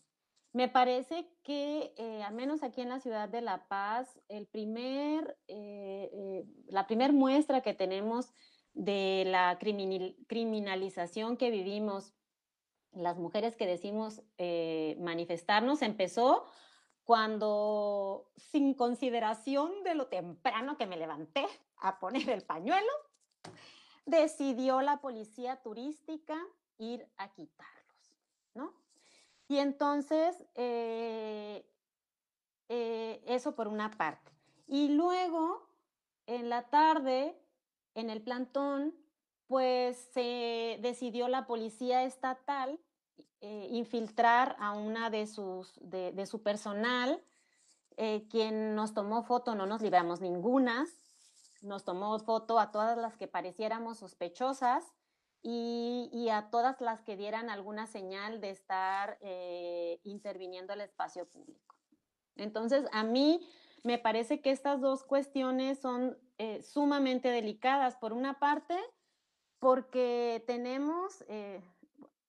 Me 0.52 0.68
parece 0.68 1.32
que, 1.44 1.94
al 2.26 2.34
menos 2.34 2.62
aquí 2.62 2.82
en 2.82 2.90
la 2.90 3.00
ciudad 3.00 3.30
de 3.30 3.40
La 3.40 3.70
Paz, 3.70 4.20
el 4.28 4.48
primer, 4.48 5.38
la 6.68 6.88
primer 6.88 7.14
muestra 7.14 7.62
que 7.62 7.74
tenemos 7.74 8.34
de 8.74 9.24
la 9.28 9.58
criminalización 9.60 11.38
que 11.38 11.52
vivimos 11.52 12.18
las 12.92 13.18
mujeres 13.18 13.56
que 13.56 13.66
decimos 13.66 14.22
eh, 14.38 14.98
manifestarnos 15.00 15.82
empezó 15.82 16.46
cuando, 17.08 18.30
sin 18.36 18.74
consideración 18.74 19.82
de 19.86 19.96
lo 19.96 20.08
temprano 20.08 20.76
que 20.76 20.86
me 20.86 20.98
levanté, 20.98 21.48
a 21.78 22.00
poner 22.00 22.30
el 22.30 22.44
pañuelo, 22.44 22.92
decidió 24.06 24.82
la 24.82 25.00
policía 25.00 25.56
turística 25.62 26.38
ir 26.78 27.08
a 27.16 27.30
quitarlos, 27.30 28.18
¿no? 28.56 28.74
Y 29.48 29.60
entonces, 29.60 30.36
eh, 30.56 31.66
eh, 32.68 33.24
eso 33.26 33.56
por 33.56 33.70
una 33.70 33.90
parte. 33.90 34.30
Y 34.68 34.90
luego, 34.90 35.66
en 36.26 36.50
la 36.50 36.64
tarde, 36.64 37.42
en 37.96 38.10
el 38.10 38.22
plantón, 38.22 38.94
pues 39.48 39.98
se 40.12 40.78
decidió 40.82 41.30
la 41.30 41.48
policía 41.48 42.04
estatal 42.04 42.78
eh, 43.42 43.68
infiltrar 43.72 44.56
a 44.60 44.72
una 44.72 45.10
de, 45.10 45.28
sus, 45.28 45.80
de, 45.82 46.26
su 46.26 46.42
personal, 46.42 47.22
quien 48.30 48.76
nos 48.76 48.94
tomó 48.94 49.24
foto, 49.24 49.56
no 49.56 49.66
nos 49.66 49.82
libramos 49.82 50.22
ninguna, 50.22 50.86
nos 51.64 51.84
tomó 51.84 52.20
foto 52.20 52.60
a 52.60 52.72
todas 52.72 52.98
las 52.98 53.18
que 53.18 53.28
pareciéramos 53.28 53.98
sospechosas 53.98 54.84
y, 55.42 56.28
a 56.30 56.50
todas 56.50 56.82
las 56.82 57.02
que 57.02 57.16
dieran 57.16 57.50
alguna 57.50 57.88
señal 57.88 58.42
de 58.42 58.50
estar 58.50 59.18
eh, 59.22 60.00
interviniendo 60.04 60.74
el 60.74 60.82
espacio 60.82 61.26
público. 61.26 61.76
Entonces, 62.36 62.86
a 62.92 63.04
mí 63.04 63.48
me 63.84 63.98
parece 63.98 64.42
que 64.42 64.52
estas 64.52 64.82
dos 64.82 65.04
cuestiones 65.04 65.80
son 65.80 66.18
eh, 66.38 66.62
sumamente 66.62 67.30
delicadas. 67.30 67.96
Por 67.96 68.14
una 68.14 68.40
parte, 68.40 68.78
porque 69.60 70.44
tenemos, 70.46 71.24
eh, 71.30 71.62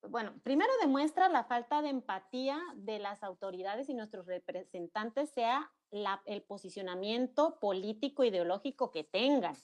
bueno, 0.02 0.32
primero 0.42 0.70
demuestra 0.80 1.28
la 1.28 1.44
falta 1.44 1.82
de 1.82 1.88
empatía 1.88 2.60
de 2.74 2.98
las 2.98 3.22
autoridades 3.22 3.88
y 3.88 3.94
nuestros 3.94 4.26
representantes, 4.26 5.30
sea 5.30 5.72
el 5.90 6.42
posicionamiento 6.42 7.58
político 7.58 8.24
ideológico 8.24 8.90
que 8.90 9.04
tengan. 9.04 9.56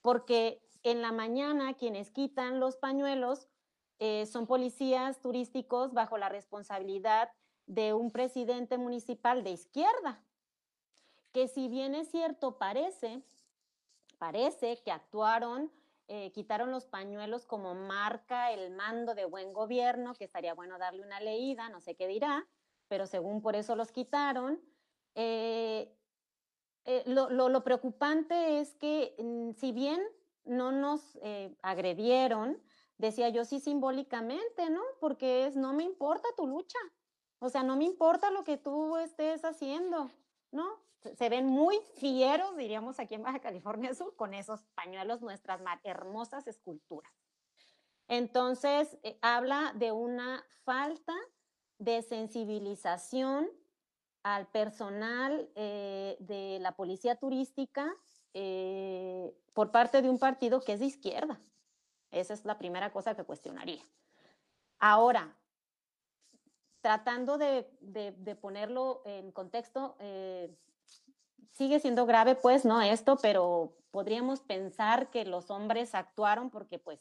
Porque 0.00 0.62
en 0.82 1.02
la 1.02 1.12
mañana 1.12 1.74
quienes 1.74 2.10
quitan 2.10 2.58
los 2.58 2.76
pañuelos 2.76 3.48
eh, 3.98 4.26
son 4.26 4.46
policías 4.46 5.20
turísticos 5.20 5.92
bajo 5.92 6.16
la 6.16 6.30
responsabilidad 6.30 7.30
de 7.66 7.92
un 7.92 8.10
presidente 8.10 8.78
municipal 8.78 9.44
de 9.44 9.50
izquierda, 9.50 10.24
que 11.32 11.46
si 11.46 11.68
bien 11.68 11.94
es 11.94 12.10
cierto, 12.10 12.58
parece, 12.58 13.22
parece 14.18 14.82
que 14.82 14.90
actuaron, 14.90 15.70
eh, 16.12 16.32
quitaron 16.32 16.72
los 16.72 16.86
pañuelos 16.86 17.46
como 17.46 17.72
marca 17.76 18.50
el 18.50 18.74
mando 18.74 19.14
de 19.14 19.26
buen 19.26 19.52
gobierno, 19.52 20.12
que 20.14 20.24
estaría 20.24 20.54
bueno 20.54 20.76
darle 20.76 21.02
una 21.02 21.20
leída, 21.20 21.68
no 21.68 21.80
sé 21.80 21.94
qué 21.94 22.08
dirá, 22.08 22.48
pero 22.88 23.06
según 23.06 23.40
por 23.40 23.54
eso 23.54 23.76
los 23.76 23.92
quitaron. 23.92 24.60
Eh, 25.14 25.94
lo, 27.06 27.62
preocupante 27.62 28.58
es 28.58 28.74
que 28.74 29.14
mm, 29.20 29.52
si 29.52 29.70
bien 29.70 30.02
no 30.44 30.72
nos 30.72 31.16
eh, 31.22 31.56
agredieron, 31.62 32.60
decía 32.98 33.28
yo 33.28 33.44
sí 33.44 33.60
simbólicamente, 33.60 34.68
¿no? 34.68 34.82
Porque 34.98 35.46
es, 35.46 35.54
no 35.54 35.72
me 35.72 35.84
importa 35.84 36.26
tu 36.36 36.48
lucha, 36.48 36.80
o 37.38 37.48
sea, 37.50 37.62
no 37.62 37.76
me 37.76 37.84
importa 37.84 38.32
lo 38.32 38.42
que 38.42 38.56
tú 38.56 38.96
estés 38.96 39.44
haciendo, 39.44 40.10
¿no? 40.50 40.80
Se 41.16 41.28
ven 41.28 41.46
muy 41.46 41.78
fieros, 41.96 42.56
diríamos 42.56 43.00
aquí 43.00 43.14
en 43.14 43.22
Baja 43.22 43.38
California 43.38 43.94
Sur, 43.94 44.14
con 44.16 44.34
esos 44.34 44.62
pañuelos, 44.74 45.22
nuestras 45.22 45.60
hermosas 45.82 46.46
esculturas. 46.46 47.12
Entonces, 48.06 48.98
eh, 49.02 49.18
habla 49.22 49.72
de 49.76 49.92
una 49.92 50.44
falta 50.64 51.14
de 51.78 52.02
sensibilización 52.02 53.48
al 54.22 54.48
personal 54.48 55.48
eh, 55.54 56.16
de 56.20 56.58
la 56.60 56.72
policía 56.72 57.16
turística 57.16 57.90
eh, 58.34 59.32
por 59.54 59.70
parte 59.70 60.02
de 60.02 60.10
un 60.10 60.18
partido 60.18 60.60
que 60.60 60.74
es 60.74 60.80
de 60.80 60.86
izquierda. 60.86 61.40
Esa 62.10 62.34
es 62.34 62.44
la 62.44 62.58
primera 62.58 62.92
cosa 62.92 63.14
que 63.14 63.24
cuestionaría. 63.24 63.82
Ahora, 64.80 65.34
tratando 66.80 67.38
de, 67.38 67.64
ponerlo 68.40 69.02
en 69.04 69.30
contexto, 69.32 69.96
sigue 71.52 71.80
siendo 71.80 72.06
grave, 72.06 72.34
pues, 72.34 72.64
¿no? 72.64 72.80
Esto, 72.80 73.16
pero 73.20 73.76
podríamos 73.90 74.40
pensar 74.40 75.10
que 75.10 75.24
los 75.24 75.50
hombres 75.50 75.94
actuaron 75.94 76.50
porque, 76.50 76.78
pues, 76.78 77.00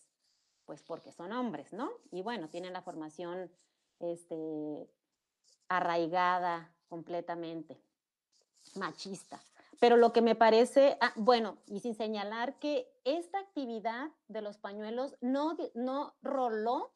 pues 0.65 0.83
porque 0.83 1.11
son 1.11 1.31
hombres, 1.31 1.73
¿no? 1.73 1.89
Y 2.11 2.21
bueno, 2.21 2.49
tienen 2.49 2.73
la 2.73 2.81
formación 2.81 3.51
este, 3.99 4.89
arraigada 5.67 6.73
completamente, 6.87 7.81
machista. 8.75 9.39
Pero 9.79 9.95
lo 9.95 10.11
que 10.11 10.21
me 10.21 10.35
parece, 10.35 10.97
ah, 10.99 11.13
bueno, 11.15 11.57
y 11.67 11.79
sin 11.79 11.95
señalar 11.95 12.59
que 12.59 12.91
esta 13.05 13.39
actividad 13.39 14.09
de 14.27 14.41
los 14.41 14.57
pañuelos 14.57 15.15
no, 15.21 15.55
no 15.73 16.15
roló 16.21 16.91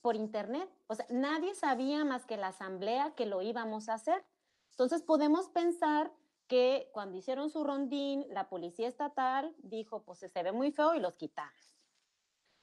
por 0.00 0.14
internet. 0.14 0.70
O 0.86 0.94
sea, 0.94 1.06
nadie 1.10 1.54
sabía 1.54 2.04
más 2.04 2.24
que 2.24 2.36
la 2.36 2.48
asamblea 2.48 3.14
que 3.16 3.26
lo 3.26 3.42
íbamos 3.42 3.88
a 3.88 3.94
hacer. 3.94 4.24
Entonces 4.70 5.02
podemos 5.02 5.48
pensar 5.48 6.12
que 6.48 6.90
cuando 6.92 7.16
hicieron 7.16 7.50
su 7.50 7.62
rondín, 7.62 8.26
la 8.30 8.48
policía 8.48 8.88
estatal 8.88 9.54
dijo, 9.58 10.02
pues 10.02 10.18
se 10.18 10.42
ve 10.42 10.52
muy 10.52 10.72
feo 10.72 10.94
y 10.94 11.00
los 11.00 11.14
quitamos. 11.14 11.76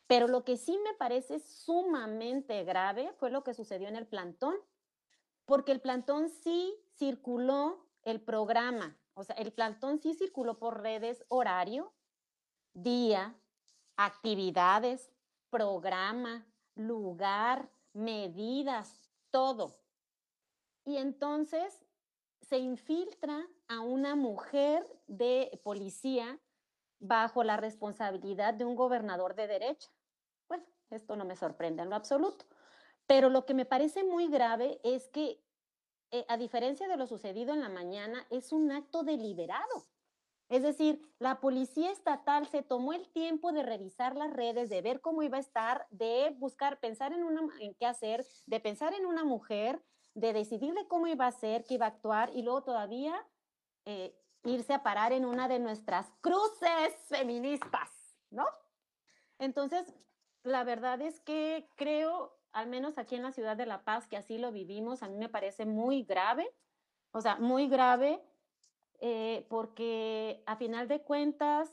Pero 0.08 0.28
lo 0.28 0.44
que 0.44 0.58
sí 0.58 0.78
me 0.84 0.94
parece 0.96 1.40
sumamente 1.40 2.64
grave 2.64 3.14
fue 3.14 3.32
lo 3.32 3.44
que 3.44 3.54
sucedió 3.54 3.88
en 3.88 3.96
el 3.96 4.08
plantón, 4.08 4.56
porque 5.46 5.72
el 5.72 5.82
plantón 5.82 6.30
sí 6.30 6.76
circuló 6.98 7.88
el 8.04 8.22
programa 8.22 8.98
o 9.16 9.24
sea, 9.24 9.36
el 9.38 9.52
plantón 9.54 10.00
sí 10.00 10.14
circuló 10.14 10.60
por 10.60 10.82
redes 10.82 11.24
horario, 11.30 11.94
día, 12.74 13.34
actividades, 13.96 15.10
programa, 15.50 16.46
lugar, 16.76 17.72
medidas, 17.94 19.10
todo. 19.32 19.80
Y 20.84 20.98
entonces 20.98 21.86
se 22.42 22.58
infiltra 22.58 23.48
a 23.68 23.80
una 23.80 24.16
mujer 24.16 24.86
de 25.08 25.60
policía 25.64 26.40
bajo 27.00 27.44
la 27.44 27.58
responsabilidad 27.58 28.54
de 28.54 28.66
un 28.66 28.76
gobernador 28.76 29.36
de 29.36 29.48
derecha. 29.48 29.90
Bueno, 30.48 30.66
esto 30.90 31.16
no 31.16 31.26
me 31.26 31.36
sorprende 31.36 31.84
en 31.84 31.90
lo 31.90 31.96
absoluto. 31.96 32.46
Pero 33.08 33.30
lo 33.30 33.46
que 33.46 33.54
me 33.54 33.66
parece 33.66 34.04
muy 34.04 34.28
grave 34.28 34.80
es 34.84 35.08
que 35.10 35.46
eh, 36.12 36.26
a 36.30 36.38
diferencia 36.38 36.88
de 36.88 36.98
lo 36.98 37.08
sucedido 37.08 37.54
en 37.54 37.62
la 37.62 37.70
mañana, 37.70 38.26
es 38.30 38.52
un 38.52 38.72
acto 38.72 39.04
deliberado. 39.04 39.88
Es 40.48 40.62
decir, 40.62 41.02
la 41.18 41.42
policía 41.42 41.92
estatal 41.92 42.48
se 42.48 42.62
tomó 42.62 42.94
el 42.94 43.10
tiempo 43.10 43.52
de 43.52 43.64
revisar 43.64 44.16
las 44.16 44.32
redes, 44.32 44.70
de 44.70 44.82
ver 44.82 45.02
cómo 45.02 45.24
iba 45.24 45.38
a 45.38 45.42
estar, 45.42 45.88
de 45.90 46.36
buscar, 46.38 46.80
pensar 46.80 47.14
en, 47.14 47.26
en 47.60 47.74
qué 47.74 47.86
hacer, 47.86 48.26
de 48.46 48.60
pensar 48.60 48.94
en 48.94 49.08
una 49.08 49.24
mujer, 49.24 49.84
de 50.14 50.34
decidirle 50.34 50.88
cómo 50.88 51.08
iba 51.08 51.26
a 51.26 51.32
ser, 51.32 51.66
qué 51.66 51.74
iba 51.74 51.88
a 51.88 51.90
actuar 51.90 52.30
y 52.34 52.44
luego 52.44 52.64
todavía 52.64 53.28
eh, 53.86 54.16
irse 54.44 54.74
a 54.74 54.84
parar 54.84 55.14
en 55.14 55.26
una 55.26 55.48
de 55.48 55.60
nuestras 55.60 56.12
cruces 56.22 56.96
feministas, 57.08 57.90
¿no? 58.30 58.46
Entonces, 59.40 59.86
la 60.44 60.64
verdad 60.64 61.02
es 61.02 61.20
que 61.22 61.70
creo 61.76 62.36
al 62.56 62.68
menos 62.68 62.98
aquí 62.98 63.16
en 63.16 63.24
la 63.24 63.34
ciudad 63.34 63.58
de 63.58 63.66
La 63.66 63.84
Paz, 63.84 64.08
que 64.08 64.16
así 64.16 64.38
lo 64.38 64.54
vivimos, 64.54 65.04
a 65.04 65.10
mí 65.10 65.18
me 65.18 65.28
parece 65.28 65.66
muy 65.66 66.04
grave, 66.04 66.50
o 67.12 67.20
sea, 67.20 67.36
muy 67.36 67.68
grave, 67.68 68.24
eh, 69.02 69.46
porque 69.50 70.42
a 70.46 70.56
final 70.56 70.88
de 70.88 71.02
cuentas 71.02 71.70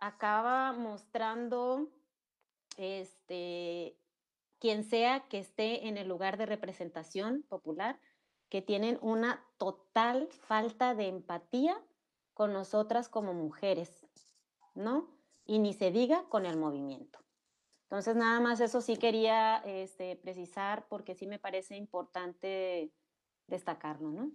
acaba 0.00 0.72
mostrando 0.72 1.88
este, 2.76 3.96
quien 4.58 4.82
sea 4.82 5.28
que 5.28 5.38
esté 5.38 5.86
en 5.86 5.96
el 5.96 6.08
lugar 6.08 6.38
de 6.38 6.46
representación 6.46 7.44
popular, 7.44 8.00
que 8.48 8.62
tienen 8.62 8.98
una 9.02 9.44
total 9.58 10.28
falta 10.30 10.94
de 10.94 11.08
empatía 11.08 11.76
con 12.34 12.52
nosotras 12.52 13.08
como 13.08 13.34
mujeres, 13.34 14.06
¿no? 14.74 15.08
Y 15.44 15.58
ni 15.58 15.72
se 15.72 15.90
diga 15.90 16.24
con 16.28 16.46
el 16.46 16.56
movimiento. 16.56 17.20
Entonces, 17.84 18.16
nada 18.16 18.40
más 18.40 18.60
eso 18.60 18.80
sí 18.80 18.96
quería 18.96 19.58
este, 19.58 20.16
precisar 20.16 20.86
porque 20.88 21.14
sí 21.14 21.26
me 21.26 21.38
parece 21.38 21.76
importante 21.76 22.92
destacarlo, 23.46 24.10
¿no? 24.10 24.32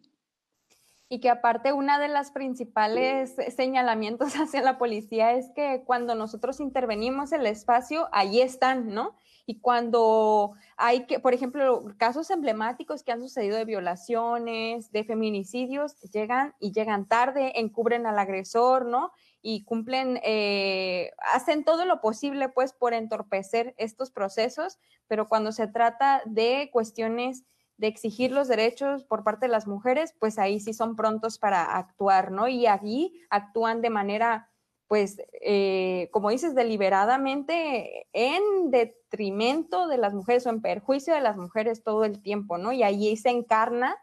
Y 1.14 1.20
que 1.20 1.30
aparte 1.30 1.74
una 1.74 2.00
de 2.00 2.08
las 2.08 2.32
principales 2.32 3.36
señalamientos 3.54 4.34
hacia 4.40 4.62
la 4.62 4.78
policía 4.78 5.34
es 5.34 5.52
que 5.54 5.84
cuando 5.86 6.16
nosotros 6.16 6.62
intervenimos 6.62 7.34
el 7.34 7.46
espacio, 7.48 8.08
ahí 8.14 8.40
están, 8.40 8.94
¿no? 8.94 9.18
Y 9.46 9.60
cuando 9.60 10.54
hay 10.78 11.08
que, 11.08 11.20
por 11.20 11.34
ejemplo, 11.34 11.84
casos 11.98 12.30
emblemáticos 12.30 13.04
que 13.04 13.12
han 13.12 13.20
sucedido 13.20 13.58
de 13.58 13.66
violaciones, 13.66 14.94
de 14.94 15.04
feminicidios, 15.04 16.00
llegan 16.14 16.56
y 16.62 16.72
llegan 16.72 17.06
tarde, 17.10 17.60
encubren 17.60 18.06
al 18.06 18.18
agresor, 18.18 18.86
¿no? 18.86 19.12
Y 19.42 19.66
cumplen, 19.66 20.18
eh, 20.24 21.12
hacen 21.34 21.66
todo 21.66 21.84
lo 21.84 22.00
posible, 22.00 22.48
pues, 22.48 22.72
por 22.72 22.94
entorpecer 22.94 23.76
estos 23.78 24.12
procesos, 24.12 24.80
pero 25.10 25.28
cuando 25.28 25.52
se 25.52 25.68
trata 25.68 26.22
de 26.26 26.70
cuestiones 26.72 27.44
de 27.82 27.88
exigir 27.88 28.32
los 28.32 28.48
derechos 28.48 29.04
por 29.04 29.24
parte 29.24 29.48
de 29.48 29.52
las 29.52 29.68
mujeres, 29.68 30.14
pues 30.20 30.38
ahí 30.38 30.60
sí 30.60 30.72
son 30.72 30.96
prontos 30.96 31.40
para 31.40 31.64
actuar, 31.78 32.32
¿no? 32.32 32.48
Y 32.48 32.68
allí 32.68 33.20
actúan 33.30 33.82
de 33.82 33.90
manera 33.90 34.48
pues, 34.88 35.22
eh, 35.42 36.10
como 36.12 36.32
dices, 36.32 36.54
deliberadamente 36.54 38.08
en 38.12 38.72
detrimento 38.72 39.88
de 39.88 39.98
las 39.98 40.14
mujeres 40.14 40.46
o 40.46 40.50
en 40.50 40.62
perjuicio 40.62 41.14
de 41.14 41.22
las 41.22 41.38
mujeres 41.38 41.82
todo 41.82 42.04
el 42.04 42.22
tiempo, 42.22 42.58
¿no? 42.58 42.74
Y 42.74 42.84
allí 42.84 43.16
se 43.16 43.30
encarna 43.30 43.96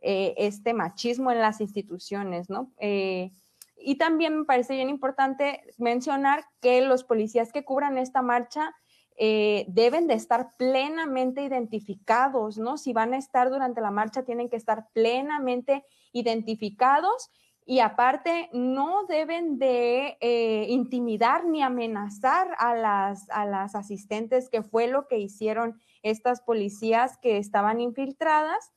eh, 0.00 0.32
este 0.38 0.72
machismo 0.72 1.30
en 1.30 1.38
las 1.38 1.60
instituciones, 1.60 2.48
¿no? 2.48 2.72
Eh, 2.78 3.30
y 3.76 3.96
también 3.96 4.38
me 4.38 4.44
parece 4.46 4.74
bien 4.74 4.88
importante 4.88 5.60
mencionar 5.76 6.46
que 6.62 6.80
los 6.80 7.04
policías 7.04 7.52
que 7.52 7.64
cubran 7.64 7.98
esta 7.98 8.22
marcha 8.22 8.74
deben 9.18 10.06
de 10.06 10.14
estar 10.14 10.56
plenamente 10.56 11.42
identificados, 11.42 12.58
¿no? 12.58 12.76
Si 12.76 12.92
van 12.92 13.14
a 13.14 13.18
estar 13.18 13.50
durante 13.50 13.80
la 13.80 13.90
marcha, 13.90 14.24
tienen 14.24 14.48
que 14.48 14.56
estar 14.56 14.88
plenamente 14.92 15.84
identificados 16.12 17.30
y 17.64 17.78
aparte 17.78 18.50
no 18.52 19.04
deben 19.06 19.58
de 19.58 20.16
eh, 20.20 20.66
intimidar 20.68 21.44
ni 21.44 21.62
amenazar 21.62 22.48
a 22.58 22.74
las, 22.74 23.30
a 23.30 23.46
las 23.46 23.74
asistentes, 23.76 24.48
que 24.48 24.62
fue 24.62 24.88
lo 24.88 25.06
que 25.06 25.18
hicieron 25.18 25.80
estas 26.02 26.40
policías 26.40 27.18
que 27.18 27.38
estaban 27.38 27.80
infiltradas. 27.80 28.72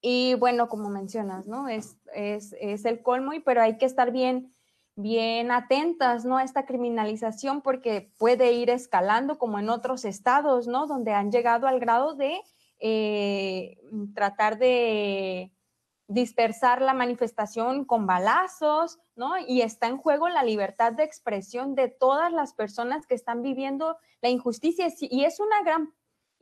Y 0.00 0.34
bueno, 0.34 0.68
como 0.68 0.90
mencionas, 0.90 1.46
¿no? 1.46 1.68
Es, 1.68 1.96
es, 2.14 2.54
es 2.60 2.84
el 2.84 3.00
colmo, 3.00 3.32
y, 3.32 3.40
pero 3.40 3.62
hay 3.62 3.78
que 3.78 3.86
estar 3.86 4.10
bien, 4.10 4.54
bien 4.96 5.50
atentas, 5.50 6.24
¿no? 6.24 6.38
A 6.38 6.44
esta 6.44 6.66
criminalización 6.66 7.62
porque 7.62 8.12
puede 8.18 8.52
ir 8.52 8.70
escalando 8.70 9.38
como 9.38 9.58
en 9.58 9.68
otros 9.68 10.04
estados, 10.04 10.66
¿no? 10.66 10.86
Donde 10.86 11.12
han 11.12 11.32
llegado 11.32 11.66
al 11.66 11.80
grado 11.80 12.14
de 12.14 12.40
eh, 12.78 13.78
tratar 14.14 14.58
de 14.58 15.52
dispersar 16.06 16.82
la 16.82 16.94
manifestación 16.94 17.84
con 17.84 18.06
balazos, 18.06 18.98
¿no? 19.16 19.38
Y 19.38 19.62
está 19.62 19.88
en 19.88 19.96
juego 19.96 20.28
la 20.28 20.42
libertad 20.42 20.92
de 20.92 21.04
expresión 21.04 21.74
de 21.74 21.88
todas 21.88 22.32
las 22.32 22.52
personas 22.52 23.06
que 23.06 23.14
están 23.14 23.42
viviendo 23.42 23.96
la 24.20 24.28
injusticia. 24.28 24.88
Y 25.00 25.24
es 25.24 25.40
una 25.40 25.62
gran 25.62 25.94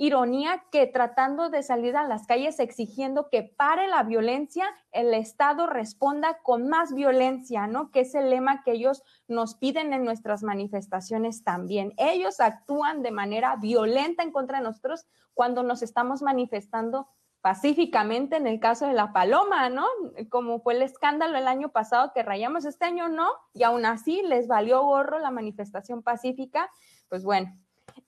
ironía 0.03 0.64
que 0.72 0.88
tratando 0.88 1.48
de 1.48 1.62
salir 1.62 1.96
a 1.96 2.09
las 2.09 2.26
calles 2.26 2.59
exigiendo 2.59 3.28
que 3.28 3.44
pare 3.44 3.86
la 3.86 4.03
violencia, 4.03 4.66
el 4.90 5.14
Estado 5.14 5.68
responda 5.68 6.40
con 6.42 6.68
más 6.68 6.92
violencia, 6.92 7.68
¿no? 7.68 7.92
Que 7.92 8.00
es 8.00 8.16
el 8.16 8.28
lema 8.28 8.64
que 8.64 8.72
ellos 8.72 9.05
nos 9.28 9.55
piden 9.55 9.92
en 9.92 10.05
nuestras 10.05 10.42
manifestaciones 10.42 11.44
también. 11.44 11.92
Ellos 11.98 12.40
actúan 12.40 13.03
de 13.03 13.12
manera 13.12 13.55
violenta 13.55 14.24
en 14.24 14.32
contra 14.32 14.59
de 14.59 14.64
nosotros 14.64 15.07
cuando 15.34 15.62
nos 15.62 15.82
estamos 15.84 16.20
manifestando 16.20 17.07
pacíficamente 17.40 18.34
en 18.34 18.48
el 18.48 18.59
caso 18.59 18.88
de 18.88 18.94
la 18.94 19.12
paloma, 19.12 19.68
¿no? 19.68 19.86
Como 20.30 20.59
fue 20.62 20.74
el 20.74 20.82
escándalo 20.82 21.38
el 21.38 21.46
año 21.46 21.68
pasado 21.68 22.11
que 22.12 22.24
rayamos, 22.24 22.64
este 22.64 22.86
año 22.86 23.09
no, 23.09 23.28
y 23.55 23.62
aún 23.62 23.84
así 23.84 24.22
les 24.22 24.48
valió 24.48 24.82
gorro 24.82 25.20
la 25.20 25.30
manifestación 25.30 26.03
pacífica, 26.03 26.68
pues 27.09 27.22
bueno, 27.22 27.57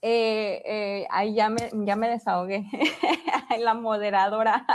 eh, 0.06 0.60
eh, 0.66 1.06
ahí 1.08 1.34
ya 1.34 1.48
me, 1.48 1.70
ya 1.72 1.96
me 1.96 2.10
desahogué, 2.10 2.66
la 3.58 3.72
moderadora. 3.72 4.66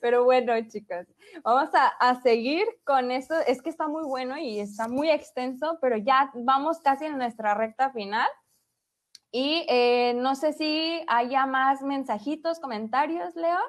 Pero 0.00 0.24
bueno, 0.24 0.54
chicos, 0.66 1.06
vamos 1.44 1.70
a, 1.72 2.20
seguir 2.20 2.66
con 2.82 3.12
eso. 3.12 3.38
Es 3.46 3.62
que 3.62 3.70
está 3.70 3.86
muy 3.86 4.02
bueno 4.02 4.36
y 4.36 4.58
está 4.58 4.88
muy 4.88 5.08
extenso, 5.08 5.78
pero 5.80 5.98
ya 5.98 6.32
vamos 6.34 6.80
casi 6.80 7.04
en 7.04 7.16
nuestra 7.16 7.54
recta 7.54 7.92
final. 7.92 8.28
Y 9.30 9.64
eh, 9.68 10.14
no 10.16 10.34
sé 10.34 10.52
si 10.52 11.04
haya 11.06 11.46
más 11.46 11.82
mensajitos, 11.82 12.58
comentarios, 12.58 13.36
Leo. 13.36 13.60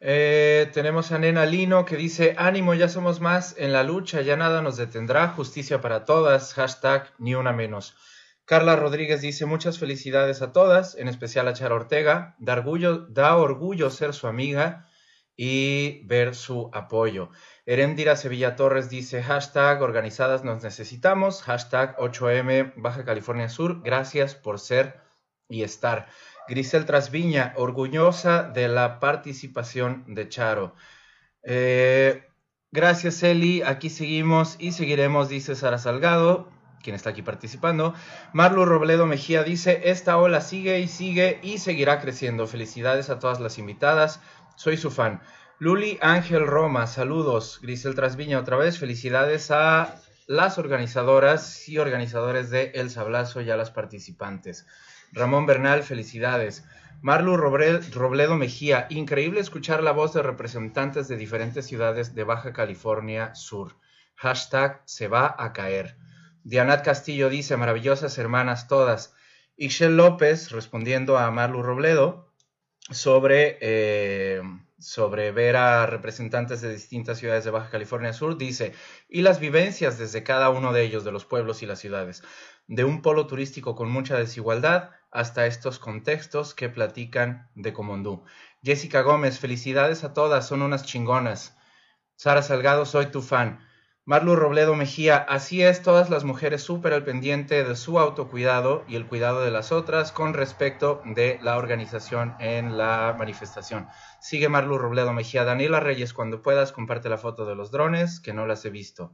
Eh, 0.00 0.70
tenemos 0.72 1.10
a 1.10 1.18
Nena 1.18 1.44
Lino 1.44 1.84
que 1.84 1.96
dice, 1.96 2.34
ánimo, 2.38 2.74
ya 2.74 2.88
somos 2.88 3.20
más 3.20 3.56
en 3.58 3.72
la 3.72 3.82
lucha, 3.82 4.20
ya 4.20 4.36
nada 4.36 4.62
nos 4.62 4.76
detendrá, 4.76 5.28
justicia 5.28 5.80
para 5.80 6.04
todas, 6.04 6.54
hashtag 6.54 7.12
ni 7.18 7.34
una 7.34 7.52
menos. 7.52 7.96
Carla 8.44 8.76
Rodríguez 8.76 9.20
dice, 9.20 9.44
muchas 9.44 9.78
felicidades 9.78 10.40
a 10.40 10.52
todas, 10.52 10.94
en 10.94 11.08
especial 11.08 11.48
a 11.48 11.52
Chara 11.52 11.74
Ortega, 11.74 12.36
da 12.38 12.54
orgullo, 12.54 13.06
da 13.08 13.36
orgullo 13.36 13.90
ser 13.90 14.14
su 14.14 14.28
amiga 14.28 14.86
y 15.36 16.06
ver 16.06 16.34
su 16.36 16.70
apoyo. 16.72 17.30
Erendira 17.66 18.16
Sevilla 18.16 18.56
Torres 18.56 18.88
dice 18.88 19.22
hashtag 19.22 19.82
organizadas 19.82 20.44
nos 20.44 20.62
necesitamos, 20.62 21.42
hashtag 21.42 21.96
8M 21.98 22.72
Baja 22.76 23.04
California 23.04 23.48
Sur, 23.48 23.82
gracias 23.82 24.34
por 24.34 24.60
ser 24.60 25.00
y 25.48 25.62
estar. 25.62 26.08
Grisel 26.48 26.86
Trasviña, 26.86 27.52
orgullosa 27.56 28.42
de 28.42 28.68
la 28.68 29.00
participación 29.00 30.04
de 30.06 30.28
Charo. 30.28 30.74
Eh, 31.42 32.24
gracias 32.70 33.22
Eli, 33.22 33.62
aquí 33.62 33.90
seguimos 33.90 34.56
y 34.58 34.72
seguiremos, 34.72 35.28
dice 35.28 35.54
Sara 35.54 35.78
Salgado, 35.78 36.50
quien 36.82 36.96
está 36.96 37.10
aquí 37.10 37.22
participando. 37.22 37.94
Marlu 38.32 38.64
Robledo 38.64 39.04
Mejía 39.06 39.42
dice, 39.42 39.82
esta 39.90 40.16
ola 40.16 40.40
sigue 40.40 40.80
y 40.80 40.88
sigue 40.88 41.38
y 41.42 41.58
seguirá 41.58 42.00
creciendo. 42.00 42.46
Felicidades 42.46 43.10
a 43.10 43.18
todas 43.18 43.40
las 43.40 43.58
invitadas, 43.58 44.20
soy 44.56 44.76
su 44.76 44.90
fan. 44.90 45.20
Luli 45.58 45.98
Ángel 46.00 46.46
Roma, 46.46 46.86
saludos. 46.86 47.58
Grisel 47.60 47.94
Trasviña 47.94 48.38
otra 48.38 48.56
vez, 48.56 48.78
felicidades 48.78 49.50
a 49.50 49.96
las 50.26 50.56
organizadoras 50.58 51.68
y 51.68 51.78
organizadores 51.78 52.50
de 52.50 52.72
El 52.74 52.90
Sablazo 52.90 53.40
y 53.40 53.50
a 53.50 53.56
las 53.56 53.70
participantes. 53.70 54.66
Ramón 55.12 55.46
Bernal, 55.46 55.82
felicidades. 55.82 56.64
Marlu 57.00 57.36
Robledo 57.36 58.36
Mejía, 58.36 58.86
increíble 58.90 59.40
escuchar 59.40 59.82
la 59.82 59.92
voz 59.92 60.14
de 60.14 60.22
representantes 60.22 61.06
de 61.06 61.16
diferentes 61.16 61.66
ciudades 61.66 62.14
de 62.14 62.24
Baja 62.24 62.52
California 62.52 63.34
Sur. 63.34 63.76
Hashtag 64.16 64.82
se 64.84 65.06
va 65.06 65.34
a 65.38 65.52
caer. 65.52 65.96
Dianat 66.42 66.84
Castillo 66.84 67.28
dice, 67.28 67.56
maravillosas 67.56 68.18
hermanas 68.18 68.66
todas. 68.66 69.14
Ixel 69.56 69.96
López, 69.96 70.50
respondiendo 70.50 71.18
a 71.18 71.30
Marlu 71.30 71.62
Robledo, 71.62 72.32
sobre... 72.90 73.58
Eh, 73.60 74.42
sobre 74.80 75.32
ver 75.32 75.56
a 75.56 75.86
representantes 75.86 76.60
de 76.60 76.72
distintas 76.72 77.18
ciudades 77.18 77.44
de 77.44 77.50
Baja 77.50 77.68
California 77.70 78.12
Sur, 78.12 78.38
dice, 78.38 78.74
y 79.08 79.22
las 79.22 79.40
vivencias 79.40 79.98
desde 79.98 80.22
cada 80.22 80.50
uno 80.50 80.72
de 80.72 80.84
ellos, 80.84 81.04
de 81.04 81.10
los 81.10 81.24
pueblos 81.24 81.62
y 81.62 81.66
las 81.66 81.80
ciudades, 81.80 82.22
de 82.68 82.84
un 82.84 83.02
polo 83.02 83.26
turístico 83.26 83.74
con 83.74 83.90
mucha 83.90 84.16
desigualdad 84.16 84.90
hasta 85.10 85.46
estos 85.46 85.78
contextos 85.78 86.54
que 86.54 86.68
platican 86.68 87.50
de 87.54 87.72
Comondú. 87.72 88.24
Jessica 88.62 89.02
Gómez, 89.02 89.38
felicidades 89.38 90.04
a 90.04 90.12
todas, 90.12 90.46
son 90.46 90.62
unas 90.62 90.84
chingonas. 90.84 91.56
Sara 92.16 92.42
Salgado, 92.42 92.84
soy 92.84 93.06
tu 93.06 93.22
fan. 93.22 93.60
Marlu 94.04 94.36
Robledo 94.36 94.74
Mejía, 94.74 95.18
así 95.18 95.62
es, 95.62 95.82
todas 95.82 96.08
las 96.08 96.24
mujeres 96.24 96.62
súper 96.62 96.94
al 96.94 97.04
pendiente 97.04 97.62
de 97.62 97.76
su 97.76 97.98
autocuidado 97.98 98.82
y 98.88 98.96
el 98.96 99.06
cuidado 99.06 99.44
de 99.44 99.50
las 99.50 99.70
otras 99.70 100.12
con 100.12 100.32
respecto 100.32 101.02
de 101.04 101.38
la 101.42 101.58
organización 101.58 102.34
en 102.40 102.78
la 102.78 103.14
manifestación. 103.18 103.86
Sigue 104.18 104.48
Marlu 104.48 104.78
Robledo 104.78 105.12
Mejía. 105.12 105.44
Daniela 105.44 105.80
Reyes, 105.80 106.14
cuando 106.14 106.40
puedas, 106.40 106.72
comparte 106.72 107.10
la 107.10 107.18
foto 107.18 107.44
de 107.44 107.54
los 107.54 107.70
drones, 107.70 108.18
que 108.18 108.32
no 108.32 108.46
las 108.46 108.64
he 108.64 108.70
visto. 108.70 109.12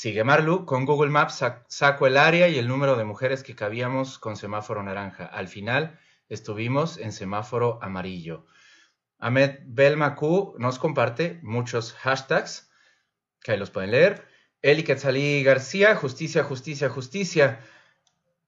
Sigue 0.00 0.22
Marlu, 0.22 0.64
con 0.64 0.84
Google 0.84 1.10
Maps 1.10 1.44
saco 1.66 2.06
el 2.06 2.18
área 2.18 2.46
y 2.46 2.56
el 2.56 2.68
número 2.68 2.94
de 2.94 3.02
mujeres 3.02 3.42
que 3.42 3.56
cabíamos 3.56 4.20
con 4.20 4.36
semáforo 4.36 4.80
naranja. 4.80 5.24
Al 5.24 5.48
final 5.48 5.98
estuvimos 6.28 6.98
en 6.98 7.10
semáforo 7.10 7.80
amarillo. 7.82 8.46
Ahmed 9.18 9.58
Belmacu 9.66 10.54
nos 10.56 10.78
comparte 10.78 11.40
muchos 11.42 11.94
hashtags 11.94 12.70
que 13.42 13.50
ahí 13.50 13.58
los 13.58 13.72
pueden 13.72 13.90
leer. 13.90 14.24
Eli 14.62 14.84
Quetzalí 14.84 15.42
García, 15.42 15.96
Justicia, 15.96 16.44
Justicia, 16.44 16.88
Justicia. 16.88 17.58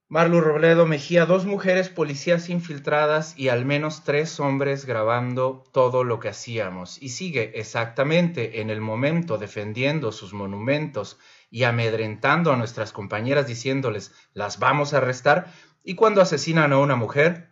Marlu 0.07 0.41
Robledo 0.41 0.85
Mejía, 0.85 1.25
dos 1.25 1.45
mujeres 1.45 1.87
policías 1.87 2.49
infiltradas 2.49 3.37
y 3.37 3.47
al 3.47 3.65
menos 3.65 4.03
tres 4.03 4.41
hombres 4.41 4.85
grabando 4.85 5.63
todo 5.71 6.03
lo 6.05 6.19
que 6.19 6.27
hacíamos. 6.29 7.01
Y 7.01 7.09
sigue 7.09 7.59
exactamente 7.59 8.59
en 8.61 8.69
el 8.69 8.79
momento 8.79 9.37
defendiendo 9.37 10.13
sus 10.13 10.33
monumentos 10.33 11.17
y 11.51 11.63
amedrentando 11.65 12.51
a 12.51 12.55
nuestras 12.55 12.93
compañeras 12.93 13.45
diciéndoles 13.45 14.11
las 14.33 14.57
vamos 14.57 14.93
a 14.93 14.97
arrestar. 14.97 15.51
Y 15.83 15.93
cuando 15.93 16.21
asesinan 16.21 16.73
a 16.73 16.79
una 16.79 16.95
mujer, 16.95 17.51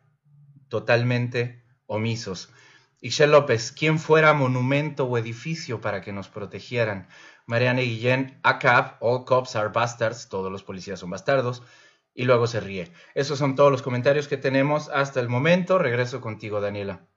totalmente 0.69 1.63
omisos. 1.85 2.51
Ixel 3.01 3.31
López, 3.31 3.71
¿quién 3.71 3.99
fuera 3.99 4.33
monumento 4.33 5.05
o 5.05 5.17
edificio 5.17 5.81
para 5.81 6.01
que 6.01 6.13
nos 6.13 6.29
protegieran? 6.29 7.07
Mariana 7.45 7.81
Guillén, 7.81 8.39
ACAP, 8.43 9.01
All 9.01 9.25
Cops 9.25 9.55
Are 9.55 9.69
Bastards, 9.69 10.29
todos 10.29 10.51
los 10.51 10.63
policías 10.63 10.99
son 10.99 11.09
bastardos, 11.09 11.63
y 12.13 12.25
luego 12.25 12.47
se 12.47 12.59
ríe. 12.59 12.91
Esos 13.15 13.39
son 13.39 13.55
todos 13.55 13.71
los 13.71 13.81
comentarios 13.81 14.27
que 14.27 14.37
tenemos 14.37 14.89
hasta 14.89 15.19
el 15.19 15.29
momento. 15.29 15.77
Regreso 15.77 16.21
contigo, 16.21 16.61
Daniela. 16.61 17.08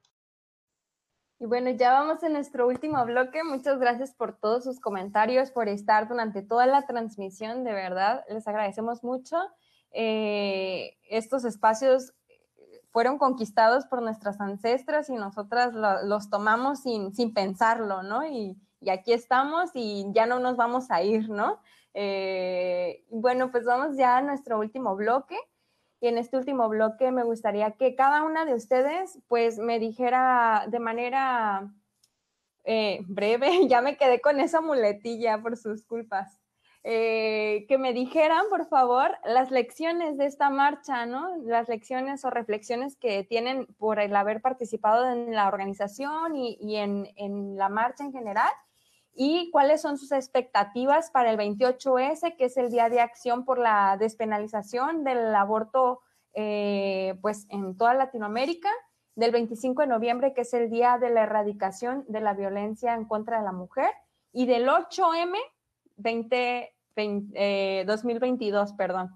Y 1.43 1.47
bueno, 1.47 1.71
ya 1.71 1.91
vamos 1.91 2.23
en 2.23 2.35
nuestro 2.35 2.69
último 2.69 3.05
bloque. 3.05 3.43
Muchas 3.43 3.81
gracias 3.81 4.15
por 4.15 4.39
todos 4.39 4.63
sus 4.63 4.79
comentarios, 4.79 5.51
por 5.51 5.67
estar 5.67 6.07
durante 6.07 6.41
toda 6.41 6.67
la 6.67 6.87
transmisión, 6.87 7.65
de 7.65 7.73
verdad, 7.73 8.25
les 8.29 8.47
agradecemos 8.47 9.03
mucho. 9.03 9.37
Eh, 9.91 10.97
estos 11.11 11.45
espacios 11.45 12.15
fueron 12.93 13.19
conquistados 13.19 13.87
por 13.87 14.03
nuestras 14.03 14.41
ancestras 14.41 15.11
y 15.11 15.15
nosotras 15.15 15.75
los 16.05 16.31
tomamos 16.31 16.83
sin, 16.83 17.13
sin 17.13 17.35
pensarlo, 17.35 18.05
¿no? 18.05 18.25
Y, 18.25 18.57
y, 18.79 18.91
aquí 18.91 19.13
estamos 19.13 19.73
y 19.75 20.07
ya 20.13 20.27
no 20.27 20.39
nos 20.39 20.57
vamos 20.57 20.93
a 20.93 21.03
ir, 21.03 21.29
¿no? 21.29 21.59
Eh, 21.93 23.05
bueno, 23.11 23.51
pues 23.51 23.65
vamos 23.65 23.97
ya 23.97 24.19
a 24.19 24.23
nuestro 24.23 24.61
último 24.61 24.95
bloque. 24.95 25.37
Y 26.03 26.09
en 26.09 26.19
este 26.19 26.37
último 26.37 26.69
bloque 26.69 27.13
me 27.13 27.23
gustaría 27.23 27.71
que 27.71 27.95
cada 27.95 28.25
una 28.25 28.45
de 28.45 28.55
ustedes 28.55 29.21
pues 29.29 29.59
me 29.59 29.79
dijera 29.79 30.67
de 30.67 30.81
manera 30.81 31.73
eh, 32.65 33.03
breve, 33.07 33.49
ya 33.69 33.81
me 33.83 33.97
quedé 33.97 34.21
con 34.21 34.41
esa 34.41 34.61
muletilla 34.61 35.41
por 35.41 35.57
sus 35.57 35.85
culpas. 35.85 36.41
Eh, 36.83 37.67
que 37.69 37.79
me 37.79 37.93
dijeran, 37.93 38.47
por 38.51 38.67
favor, 38.67 39.17
las 39.25 39.53
lecciones 39.53 40.19
de 40.19 40.27
esta 40.27 40.51
marcha, 40.51 41.07
¿no? 41.07 41.37
Las 41.45 41.69
lecciones 41.69 42.25
o 42.25 42.31
reflexiones 42.31 42.97
que 42.97 43.23
tienen 43.23 43.67
por 43.79 44.01
el 44.01 44.17
haber 44.17 44.43
participado 44.43 45.09
en 45.09 45.33
la 45.33 45.47
organización 45.47 46.35
y, 46.35 46.77
en, 46.79 47.13
en, 47.15 47.57
la 47.57 47.69
marcha 47.69 48.03
en 48.03 48.13
general 48.13 48.51
y 49.15 49.51
cuáles 49.51 49.83
son 49.83 49.99
sus 49.99 50.13
expectativas 50.13 51.11
para 51.11 51.31
el 51.31 51.39
28S, 51.39 52.37
que 52.37 52.47
es 52.47 52.57
el 52.57 52.71
Día 52.71 52.89
de 52.89 53.01
Acción 53.01 53.45
por 53.45 53.59
la 53.59 53.97
Despenalización 53.99 55.05
del 55.05 55.35
Aborto 55.35 56.01
eh, 56.35 57.19
pues 57.21 57.47
en 57.51 57.77
toda 57.77 57.95
Latinoamérica, 57.95 58.71
del 59.15 59.31
25 59.33 59.83
de 59.83 59.89
noviembre, 59.89 60.33
que 60.33 60.41
es 60.43 60.55
el 60.55 60.71
Día 60.71 60.97
de 60.99 61.11
la 61.11 61.25
Erradicación 61.25 62.05
de 62.09 62.21
la 62.21 62.33
Violencia 62.33 62.95
en 62.95 63.05
contra 63.05 63.39
de 63.39 63.45
la 63.45 63.53
Mujer, 63.53 63.91
y 64.33 64.47
del 64.47 64.67
8M 64.67 65.37
20, 65.97 66.75
2022, 67.87 68.73
perdón. 68.73 69.11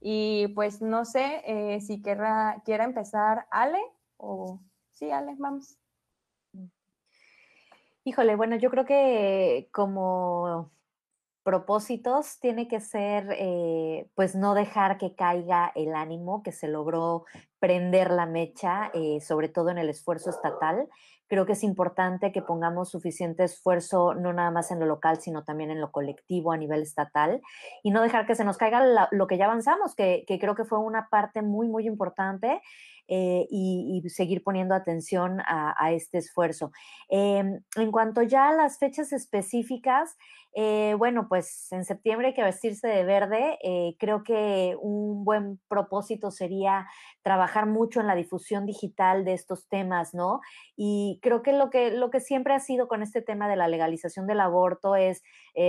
Y 0.00 0.48
pues 0.54 0.80
no 0.80 1.04
sé 1.04 1.42
eh, 1.44 1.80
si 1.80 2.00
quiera, 2.00 2.62
quiera 2.64 2.84
empezar 2.84 3.46
Ale 3.50 3.80
o... 4.16 4.60
Sí, 4.92 5.10
Ale, 5.10 5.34
vamos. 5.38 5.79
Híjole, 8.04 8.34
bueno, 8.34 8.56
yo 8.56 8.70
creo 8.70 8.86
que 8.86 9.68
como 9.72 10.72
propósitos 11.42 12.38
tiene 12.40 12.68
que 12.68 12.80
ser, 12.80 13.26
eh, 13.38 14.10
pues, 14.14 14.34
no 14.34 14.54
dejar 14.54 14.98
que 14.98 15.14
caiga 15.14 15.72
el 15.74 15.94
ánimo, 15.94 16.42
que 16.42 16.52
se 16.52 16.68
logró 16.68 17.24
prender 17.58 18.10
la 18.10 18.26
mecha, 18.26 18.90
eh, 18.94 19.20
sobre 19.20 19.48
todo 19.48 19.70
en 19.70 19.78
el 19.78 19.90
esfuerzo 19.90 20.30
estatal. 20.30 20.88
Creo 21.28 21.46
que 21.46 21.52
es 21.52 21.62
importante 21.62 22.32
que 22.32 22.42
pongamos 22.42 22.90
suficiente 22.90 23.44
esfuerzo, 23.44 24.14
no 24.14 24.32
nada 24.32 24.50
más 24.50 24.70
en 24.70 24.80
lo 24.80 24.86
local, 24.86 25.20
sino 25.20 25.44
también 25.44 25.70
en 25.70 25.80
lo 25.80 25.92
colectivo 25.92 26.52
a 26.52 26.56
nivel 26.56 26.82
estatal, 26.82 27.40
y 27.82 27.90
no 27.90 28.02
dejar 28.02 28.26
que 28.26 28.34
se 28.34 28.44
nos 28.44 28.56
caiga 28.56 29.08
lo 29.10 29.26
que 29.26 29.38
ya 29.38 29.44
avanzamos, 29.44 29.94
que, 29.94 30.24
que 30.26 30.38
creo 30.38 30.54
que 30.54 30.64
fue 30.64 30.78
una 30.78 31.08
parte 31.10 31.42
muy, 31.42 31.68
muy 31.68 31.86
importante 31.86 32.60
eh, 33.12 33.48
y, 33.50 34.08
seguir 34.08 34.44
poniendo 34.44 34.72
atención 34.72 35.40
a, 35.40 35.92
este 35.92 36.18
esfuerzo. 36.18 36.70
Em, 37.08 37.60
en 37.74 37.90
cuanto 37.90 38.22
ya 38.22 38.50
a 38.50 38.54
las 38.54 38.78
fechas 38.78 39.12
específicas, 39.12 40.16
eh, 40.54 40.94
bueno, 40.96 41.26
pues 41.28 41.72
en 41.72 41.84
septiembre 41.84 42.28
hay 42.28 42.34
que 42.34 42.44
vestirse 42.44 42.86
de 42.86 43.04
verde. 43.04 43.58
Eh, 43.64 43.96
creo 43.98 44.22
que 44.22 44.76
un 44.80 45.24
buen 45.24 45.58
propósito 45.66 46.30
sería 46.30 46.86
trabajar 47.22 47.66
mucho 47.66 48.00
en 48.00 48.06
la 48.06 48.14
difusión 48.14 48.64
digital 48.64 49.24
de 49.24 49.32
estos 49.32 49.68
temas, 49.68 50.14
¿no? 50.14 50.40
Y 50.76 51.18
creo 51.20 51.42
que 51.42 51.52
lo 51.52 51.68
que, 51.68 51.90
lo 51.90 52.10
que 52.10 52.20
siempre 52.20 52.54
ha 52.54 52.60
sido 52.60 52.86
con 52.86 53.02
este 53.02 53.22
tema 53.22 53.48
de 53.48 53.56
la 53.56 53.66
legalización 53.66 54.28
del 54.28 54.38
aborto 54.38 54.94
es, 54.94 55.24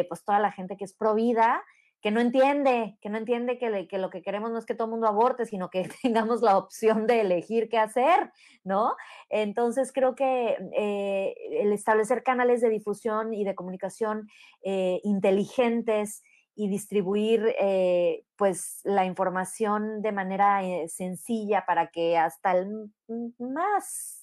pues, 0.07 0.23
toda 0.23 0.37
la 0.37 0.51
gente 0.51 0.77
que 0.77 0.85
es 0.85 0.93
pro 0.93 1.15
vida, 1.15 1.63
que 2.01 2.11
no 2.11 2.19
entiende, 2.19 2.97
que 2.99 3.09
no 3.09 3.17
entiende 3.17 3.57
que, 3.57 3.97
lo 3.97 4.09
que 4.09 4.21
queremos 4.21 4.51
no 4.51 4.57
es 4.57 4.65
que 4.65 4.73
todo 4.73 4.85
el 4.85 4.91
mundo 4.91 5.07
aborte, 5.07 5.45
sino 5.45 5.69
que 5.69 5.87
tengamos 6.01 6.41
la 6.41 6.57
opción 6.57 7.05
de 7.05 7.21
elegir 7.21 7.69
qué 7.69 7.77
hacer, 7.77 8.31
¿no? 8.63 8.95
Entonces 9.29 9.91
creo 9.93 10.15
que 10.15 10.57
eh, 10.75 11.35
el 11.51 11.71
establecer 11.71 12.23
canales 12.23 12.61
de 12.61 12.69
difusión 12.69 13.33
y 13.33 13.43
de 13.43 13.55
comunicación 13.55 14.27
eh, 14.63 14.99
inteligentes 15.03 16.23
y 16.55 16.67
distribuir 16.67 17.55
eh, 17.59 18.23
pues 18.35 18.81
la 18.83 19.05
información 19.05 20.01
de 20.01 20.11
manera 20.11 20.61
sencilla 20.87 21.65
para 21.65 21.87
que 21.91 22.17
hasta 22.17 22.51
el 22.51 22.91
más 23.39 24.20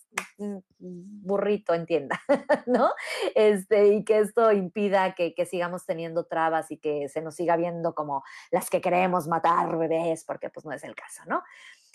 burrito 0.78 1.74
entienda, 1.74 2.20
¿no? 2.66 2.90
Este, 3.34 3.88
y 3.88 4.04
que 4.04 4.20
esto 4.20 4.52
impida 4.52 5.14
que, 5.14 5.34
sigamos 5.46 5.84
teniendo 5.84 6.24
trabas 6.24 6.70
y 6.70 6.78
que 6.78 7.08
se 7.08 7.20
nos 7.20 7.34
siga 7.34 7.56
viendo 7.56 7.94
como 7.94 8.22
las 8.50 8.70
que 8.70 8.80
queremos 8.80 9.26
matar 9.26 9.76
bebés, 9.76 10.24
porque 10.24 10.50
pues 10.50 10.64
no 10.66 10.72
es 10.72 10.84
el 10.84 10.94
caso, 10.94 11.22
¿no? 11.26 11.42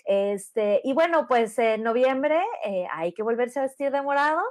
Este, 0.06 0.82
y 0.84 0.92
bueno, 0.92 1.26
pues 1.26 1.58
en 1.58 1.82
noviembre 1.82 2.38
eh, 2.64 2.86
hay 2.92 3.14
que 3.14 3.22
volverse 3.22 3.58
a 3.58 3.62
vestir 3.62 3.90
de 3.90 4.02
morado 4.02 4.42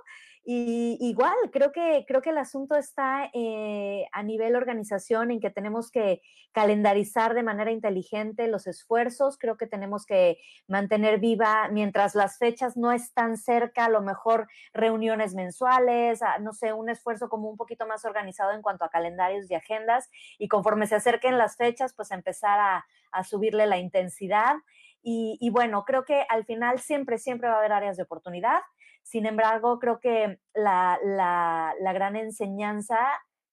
y 0.45 0.98
igual, 0.99 1.36
creo 1.52 1.72
que, 1.72 2.03
creo 2.06 2.22
que 2.22 2.32
el 2.32 2.38
asunto 2.38 2.76
está 2.76 3.30
eh, 3.34 4.07
a 4.11 4.24
nivel 4.24 4.57
organización 4.57 5.32
en 5.32 5.40
que 5.40 5.49
tenemos 5.49 5.90
que 5.90 6.22
calendarizar 6.52 7.34
de 7.34 7.44
manera 7.44 7.72
inteligente 7.72 8.48
los 8.48 8.68
esfuerzos, 8.68 9.38
creo 9.38 9.56
que 9.56 9.68
tenemos 9.68 10.06
que 10.06 10.38
mantener 10.68 11.20
viva, 11.20 11.70
mientras 11.72 12.14
las 12.14 12.38
fechas 12.38 12.76
no 12.76 12.91
están 12.91 13.38
cerca, 13.38 13.86
a 13.86 13.90
lo 13.90 14.02
mejor 14.02 14.48
reuniones 14.74 15.34
mensuales, 15.34 16.20
no 16.41 16.52
sé, 16.52 16.74
un 16.74 16.90
esfuerzo 16.90 17.30
como 17.30 17.49
un 17.49 17.57
poquito 17.57 17.88
más 17.88 18.03
organizado 18.03 18.52
en 18.52 18.61
cuanto 18.61 18.84
a 18.84 18.90
calendarios 18.90 19.49
y 19.49 19.56
agendas, 19.56 20.10
y 20.38 20.49
conforme 20.49 20.88
se 20.88 20.95
acerquen 20.95 21.38
las 21.38 21.56
fechas, 21.56 21.94
pues 21.94 22.11
empezar 22.11 22.60
a, 22.60 22.86
subirle 23.24 23.68
la 23.68 23.78
intensidad. 23.78 24.56
Y, 25.03 25.49
bueno, 25.52 25.86
creo 25.86 26.03
que 26.03 26.26
al 26.30 26.45
final 26.45 26.80
siempre, 26.80 27.20
siempre 27.20 27.48
va 27.48 27.56
a 27.56 27.57
haber 27.60 27.72
áreas 27.72 27.95
de 27.95 28.03
oportunidad. 28.03 28.61
Sin 29.03 29.25
embargo, 29.25 29.80
creo 29.80 29.99
que 29.99 30.39
la, 30.53 30.99
la, 31.03 31.93
gran 31.93 32.15
enseñanza 32.15 32.97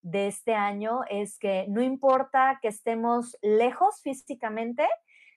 de 0.01 0.28
este 0.28 0.55
año 0.55 1.01
es 1.10 1.39
que 1.39 1.66
no 1.68 1.82
importa 1.82 2.59
que 2.62 2.68
estemos 2.68 3.36
lejos 3.43 4.01
físicamente, 4.02 4.89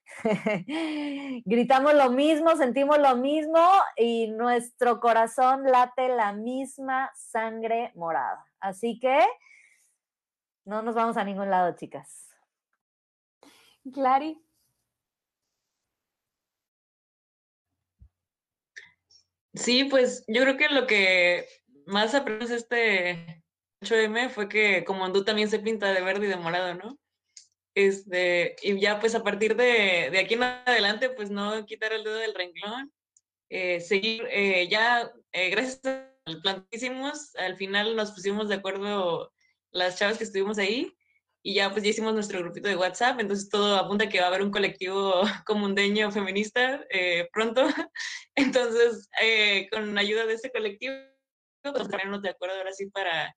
gritamos 1.45 1.93
lo 1.93 2.11
mismo, 2.11 2.55
sentimos 2.55 2.99
lo 2.99 3.15
mismo 3.17 3.59
y 3.97 4.27
nuestro 4.27 4.99
corazón 4.99 5.63
late 5.63 6.09
la 6.09 6.33
misma 6.33 7.11
sangre 7.15 7.91
morada. 7.95 8.45
Así 8.59 8.99
que 8.99 9.19
no 10.65 10.81
nos 10.81 10.95
vamos 10.95 11.17
a 11.17 11.23
ningún 11.23 11.49
lado, 11.49 11.75
chicas. 11.75 12.29
Clary. 13.91 14.41
Sí, 19.53 19.85
pues 19.85 20.23
yo 20.27 20.41
creo 20.41 20.57
que 20.57 20.69
lo 20.69 20.87
que 20.87 21.47
más 21.85 22.15
aprendimos 22.15 22.51
este 22.51 23.43
8M 23.81 24.29
fue 24.29 24.49
que 24.49 24.83
como 24.83 25.11
tú 25.11 25.23
también 25.23 25.49
se 25.49 25.59
pinta 25.59 25.93
de 25.93 26.01
verde 26.01 26.25
y 26.25 26.29
de 26.29 26.37
morado, 26.37 26.73
¿no? 26.75 26.97
Este, 27.75 28.55
y 28.61 28.79
ya 28.79 28.99
pues 28.99 29.15
a 29.15 29.23
partir 29.23 29.55
de, 29.55 30.09
de 30.11 30.19
aquí 30.19 30.35
en 30.35 30.43
adelante, 30.43 31.09
pues 31.09 31.29
no 31.29 31.65
quitar 31.65 31.93
el 31.93 32.03
dedo 32.03 32.15
del 32.15 32.35
renglón, 32.35 32.91
eh, 33.49 33.79
seguir, 33.81 34.27
eh, 34.31 34.67
ya 34.69 35.11
eh, 35.31 35.49
gracias 35.49 35.81
al 36.25 36.41
plan 36.41 36.67
que 36.71 36.79
al 37.37 37.55
final 37.55 37.95
nos 37.95 38.11
pusimos 38.11 38.47
de 38.47 38.55
acuerdo 38.55 39.31
las 39.71 39.97
chavas 39.97 40.17
que 40.17 40.23
estuvimos 40.23 40.57
ahí 40.57 40.91
y 41.43 41.53
ya 41.55 41.71
pues 41.71 41.83
ya 41.83 41.89
hicimos 41.89 42.13
nuestro 42.13 42.39
grupito 42.39 42.69
de 42.69 42.77
WhatsApp, 42.77 43.19
entonces 43.19 43.49
todo 43.49 43.75
apunta 43.75 44.07
que 44.07 44.19
va 44.19 44.25
a 44.25 44.27
haber 44.29 44.41
un 44.41 44.51
colectivo 44.51 45.21
comundeño 45.45 46.09
feminista 46.11 46.83
eh, 46.89 47.27
pronto, 47.33 47.65
entonces 48.35 49.09
eh, 49.21 49.67
con 49.69 49.97
ayuda 49.97 50.25
de 50.25 50.33
ese 50.35 50.51
colectivo 50.51 50.95
pues 51.61 51.87
ponernos 51.89 52.21
de 52.21 52.29
acuerdo 52.29 52.57
ahora 52.57 52.71
sí 52.71 52.87
para 52.87 53.35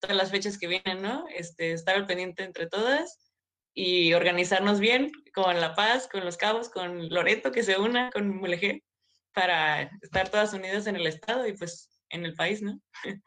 todas 0.00 0.16
las 0.16 0.30
fechas 0.30 0.58
que 0.58 0.68
vienen, 0.68 1.02
¿no? 1.02 1.26
Este, 1.28 1.72
estar 1.72 1.96
al 1.96 2.06
pendiente 2.06 2.44
entre 2.44 2.68
todas 2.68 3.32
y 3.74 4.14
organizarnos 4.14 4.80
bien 4.80 5.10
con 5.34 5.60
La 5.60 5.74
Paz, 5.74 6.08
con 6.08 6.24
Los 6.24 6.36
Cabos, 6.36 6.68
con 6.68 7.08
Loreto 7.08 7.52
que 7.52 7.62
se 7.62 7.78
una, 7.78 8.10
con 8.10 8.36
Mulegé, 8.36 8.84
para 9.32 9.82
estar 10.02 10.28
todas 10.28 10.52
unidas 10.54 10.86
en 10.86 10.96
el 10.96 11.06
estado 11.06 11.46
y 11.46 11.56
pues 11.56 11.90
en 12.10 12.24
el 12.24 12.34
país, 12.34 12.62
¿no? 12.62 12.80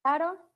Claro, 0.00 0.47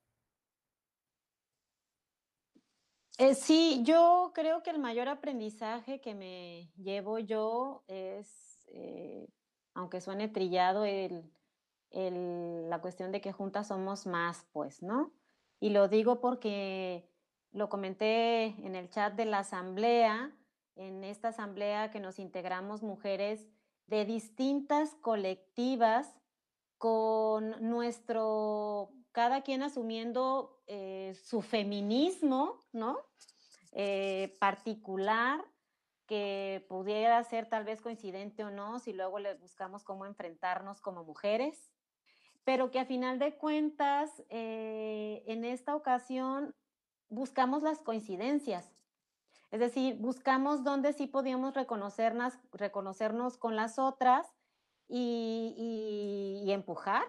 Eh, 3.19 3.35
sí, 3.35 3.83
yo 3.85 4.33
creo 4.35 4.63
que 4.63 4.71
el 4.71 4.79
mayor 4.79 5.09
aprendizaje 5.09 6.01
que 6.01 6.15
me 6.15 6.73
llevo 6.77 7.19
yo 7.19 7.85
es, 7.87 8.67
eh, 8.73 9.29
aunque 9.75 10.01
suene 10.01 10.29
trillado, 10.29 10.85
el, 10.85 11.31
la 11.91 12.81
cuestión 12.81 13.13
de 13.13 13.21
que 13.21 13.33
juntas 13.33 13.69
somos 13.69 14.07
más, 14.07 14.47
pues, 14.53 14.83
¿no? 14.83 15.13
Y 15.61 15.71
lo 15.71 15.89
digo 15.89 16.21
porque 16.21 17.07
lo 17.53 17.69
comenté 17.69 18.47
en 18.67 18.75
el 18.75 18.89
chat 18.89 19.15
de 19.15 19.27
la 19.27 19.41
asamblea, 19.41 20.35
en 20.75 21.05
esta 21.05 21.29
asamblea 21.29 21.91
que 21.91 22.01
nos 22.01 22.19
integramos 22.19 22.83
mujeres 22.83 23.47
de 23.87 24.07
distintas 24.07 24.95
colectivas 24.97 26.17
con 26.79 27.51
nuestro 27.69 28.91
cada 29.13 29.43
quien 29.43 29.63
asumiendo 29.63 30.61
eh, 30.67 31.15
su 31.25 31.43
feminismo, 31.43 32.61
¿no? 32.73 32.99
Eh, 33.73 34.37
particular, 34.41 35.45
que 36.07 36.67
pudiera 36.69 37.23
ser 37.25 37.49
tal 37.49 37.65
vez 37.65 37.81
coincidente 37.81 38.45
o 38.45 38.51
no, 38.51 38.79
si 38.81 38.93
luego 38.93 39.19
le 39.19 39.35
buscamos 39.35 39.85
cómo 39.85 40.05
enfrentarnos 40.05 40.81
como 40.81 41.05
mujeres, 41.05 41.71
pero 42.45 42.71
que 42.71 42.81
a 42.81 42.85
final 42.85 43.19
de 43.19 43.37
cuentas, 43.37 44.23
eh, 44.29 45.23
en 45.27 45.45
esta 45.45 45.77
ocasión, 45.77 46.55
buscamos 47.09 47.63
las 47.63 47.81
coincidencias. 47.81 48.75
Es 49.51 49.61
decir, 49.61 49.97
buscamos 49.99 50.65
dónde 50.65 50.93
sí 50.93 51.07
podíamos 51.07 51.55
reconocernos, 51.55 52.35
reconocernos 52.53 53.37
con 53.37 53.55
las 53.55 53.79
otras 53.79 54.27
y, 54.89 56.45
empujar. 56.49 57.05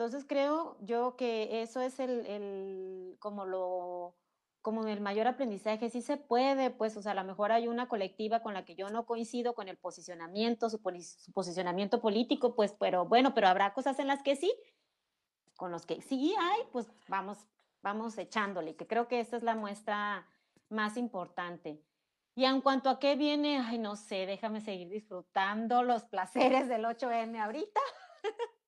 Entonces 0.00 0.24
creo 0.26 0.78
yo 0.80 1.14
que 1.14 1.60
eso 1.60 1.82
es 1.82 2.00
el, 2.00 3.18
como 3.18 3.44
lo, 3.44 4.16
como 4.62 4.86
el 4.86 5.02
mayor 5.02 5.26
aprendizaje, 5.26 5.90
sí 5.90 6.00
se 6.00 6.16
puede, 6.16 6.70
pues, 6.70 6.96
o 6.96 7.02
sea, 7.02 7.12
a 7.12 7.14
lo 7.14 7.24
mejor 7.24 7.52
hay 7.52 7.68
una 7.68 7.86
colectiva 7.86 8.40
con 8.40 8.54
la 8.54 8.64
que 8.64 8.74
yo 8.74 8.88
no 8.88 9.04
coincido 9.04 9.54
con 9.54 9.68
el 9.68 9.76
posicionamiento, 9.76 10.70
su, 10.70 10.78
su, 10.78 11.32
posicionamiento 11.32 12.00
político, 12.00 12.54
pues, 12.54 12.72
pero 12.72 13.04
bueno, 13.04 13.34
pero 13.34 13.48
habrá 13.48 13.74
cosas 13.74 13.98
en 13.98 14.06
las 14.06 14.22
que 14.22 14.36
sí, 14.36 14.50
con 15.54 15.70
los 15.70 15.84
que 15.84 16.00
sí 16.00 16.34
hay, 16.40 16.60
pues 16.72 16.90
vamos, 17.06 17.36
vamos 17.82 18.16
echándole, 18.16 18.76
que 18.76 18.86
creo 18.86 19.06
que 19.06 19.20
esta 19.20 19.36
es 19.36 19.42
la 19.42 19.54
muestra 19.54 20.26
más 20.70 20.96
importante. 20.96 21.84
Y 22.34 22.46
en 22.46 22.62
cuanto 22.62 22.88
a 22.88 22.98
qué 22.98 23.16
viene, 23.16 23.58
ay, 23.58 23.76
no 23.76 23.96
sé, 23.96 24.24
déjame 24.24 24.62
seguir 24.62 24.88
disfrutando 24.88 25.82
los 25.82 26.04
placeres 26.04 26.70
del 26.70 26.86
8M 26.86 27.38
ahorita. 27.38 27.80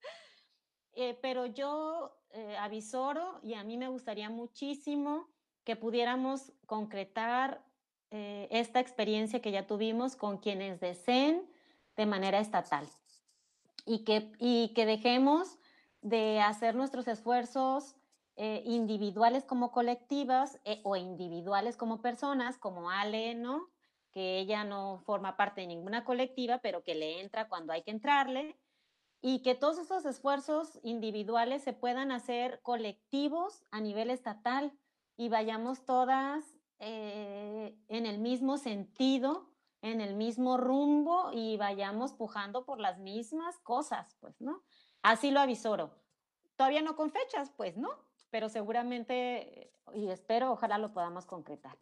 Eh, 0.95 1.19
pero 1.23 1.47
yo 1.47 2.17
eh, 2.35 2.57
avisoro 2.59 3.41
y 3.43 3.55
a 3.55 3.65
mí 3.65 3.77
me 3.77 3.89
gustaría 3.89 4.31
muchísimo 4.31 5.29
que 5.65 5.77
pudiéramos 5.77 6.53
concretar 6.67 7.63
eh, 8.11 8.49
esta 8.51 8.81
experiencia 8.81 9.41
que 9.41 9.53
ya 9.53 9.67
tuvimos 9.67 10.17
con 10.17 10.39
quienes 10.39 10.81
deseen 10.81 11.47
de 11.97 12.07
manera 12.07 12.41
estatal 12.41 12.89
y 13.87 14.05
que, 14.05 14.33
y 14.39 14.73
que 14.75 14.87
dejemos 14.87 15.59
de 16.01 16.41
hacer 16.41 16.75
nuestros 16.75 17.07
esfuerzos 17.09 17.97
eh, 18.37 18.63
individuales 18.65 19.45
como 19.45 19.71
colectivas 19.73 20.59
o 20.85 20.97
individuales 20.97 21.77
como 21.77 22.01
personas, 22.01 22.57
como 22.57 22.91
Ale, 22.91 23.35
¿no? 23.35 23.69
Que 24.11 24.39
ella 24.39 24.65
no 24.65 25.03
forma 25.05 25.37
parte 25.37 25.63
de 25.63 25.67
ninguna 25.67 26.05
colectiva, 26.05 26.59
pero 26.59 26.83
que 26.83 26.95
le 26.95 27.21
entra 27.21 27.49
cuando 27.49 27.73
hay 27.73 27.83
que 27.83 27.91
entrarle, 27.91 28.57
y 29.23 29.41
que 29.41 29.55
todos 29.55 29.79
esos 29.79 30.05
esfuerzos 30.05 30.79
individuales 30.83 31.63
se 31.63 31.73
puedan 31.73 32.13
hacer 32.13 32.61
colectivos 32.63 33.65
a 33.71 33.81
nivel 33.81 34.11
estatal 34.11 34.73
y 35.17 35.31
vayamos 35.31 35.87
todas 35.87 36.45
eh, 36.81 37.79
en 37.89 38.05
el 38.05 38.19
mismo 38.19 38.59
sentido, 38.59 39.49
en 39.81 40.03
el 40.03 40.15
mismo 40.15 40.59
rumbo 40.59 41.31
y 41.33 41.57
vayamos 41.57 42.13
pujando 42.13 42.67
por 42.67 42.81
las 42.81 42.99
mismas 42.99 43.59
cosas, 43.61 44.17
pues, 44.21 44.41
¿no? 44.41 44.63
Así 45.01 45.31
lo 45.31 45.41
avisoro. 45.41 45.95
Todavía 46.57 46.83
no 46.83 46.97
con 46.97 47.11
fechas, 47.11 47.51
pues, 47.57 47.79
¿no? 47.79 47.91
pero 48.33 48.49
seguramente, 48.49 49.71
y 49.93 50.09
espero, 50.09 50.53
ojalá 50.53 50.79
lo 50.79 50.95
podamos 50.95 51.27
concretar. 51.27 51.77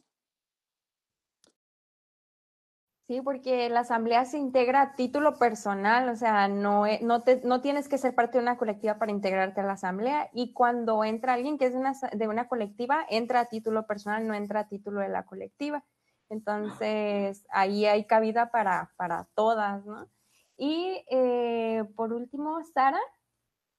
Sí, 3.10 3.20
porque 3.22 3.68
la 3.70 3.80
asamblea 3.80 4.24
se 4.24 4.38
integra 4.38 4.82
a 4.82 4.94
título 4.94 5.36
personal, 5.36 6.08
o 6.10 6.14
sea, 6.14 6.46
no, 6.46 6.86
e, 6.86 7.00
no, 7.02 7.24
te, 7.24 7.40
no 7.42 7.60
tienes 7.60 7.88
que 7.88 7.98
ser 7.98 8.14
parte 8.14 8.38
de 8.38 8.42
una 8.42 8.56
colectiva 8.56 8.98
para 8.98 9.10
integrarte 9.10 9.62
a 9.62 9.64
la 9.64 9.72
asamblea 9.72 10.30
y 10.32 10.52
cuando 10.52 11.02
entra 11.02 11.32
alguien 11.34 11.58
que 11.58 11.64
es 11.64 11.72
de 11.72 11.78
una, 11.80 11.92
de 12.12 12.28
una 12.28 12.46
colectiva, 12.46 13.04
entra 13.10 13.40
a 13.40 13.46
título 13.46 13.84
personal, 13.84 14.28
no 14.28 14.34
entra 14.34 14.60
a 14.60 14.68
título 14.68 15.00
de 15.00 15.08
la 15.08 15.26
colectiva. 15.26 15.84
Entonces, 16.28 17.44
ahí 17.50 17.84
hay 17.84 18.04
cabida 18.04 18.52
para, 18.52 18.92
para 18.96 19.26
todas, 19.34 19.84
¿no? 19.84 20.08
Y 20.56 21.04
eh, 21.10 21.82
por 21.96 22.12
último, 22.12 22.62
Sara, 22.62 23.00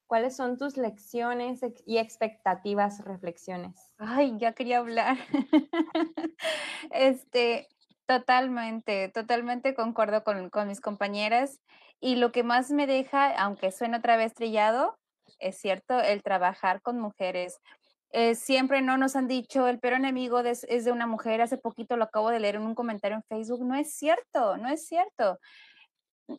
¿Cuáles 0.07 0.35
son 0.35 0.57
tus 0.57 0.75
lecciones 0.75 1.61
y 1.85 1.97
expectativas, 1.99 3.05
reflexiones? 3.05 3.93
Ay, 3.97 4.37
ya 4.39 4.51
quería 4.51 4.79
hablar. 4.79 5.15
este, 6.91 7.69
totalmente, 8.19 9.09
totalmente 9.09 9.73
concuerdo 9.73 10.23
con, 10.23 10.49
con, 10.49 10.67
mis 10.67 10.81
compañeras. 10.81 11.59
Y 11.99 12.15
lo 12.15 12.31
que 12.31 12.43
más 12.43 12.71
me 12.71 12.87
deja, 12.87 13.33
aunque 13.35 13.71
suene 13.71 13.97
otra 13.97 14.17
vez 14.17 14.33
trillado, 14.33 14.97
es 15.39 15.57
cierto, 15.57 15.99
el 15.99 16.23
trabajar 16.23 16.81
con 16.81 16.99
mujeres. 16.99 17.59
Eh, 18.11 18.35
siempre 18.35 18.81
no 18.81 18.97
nos 18.97 19.15
han 19.15 19.29
dicho 19.29 19.67
el 19.67 19.79
peor 19.79 19.93
enemigo 19.93 20.39
es 20.39 20.85
de 20.85 20.91
una 20.91 21.07
mujer. 21.07 21.41
Hace 21.41 21.57
poquito 21.57 21.95
lo 21.95 22.03
acabo 22.03 22.29
de 22.29 22.39
leer 22.39 22.55
en 22.55 22.63
un 22.63 22.75
comentario 22.75 23.15
en 23.15 23.23
Facebook. 23.23 23.63
No 23.63 23.75
es 23.75 23.93
cierto, 23.93 24.57
no 24.57 24.67
es 24.67 24.85
cierto 24.87 25.39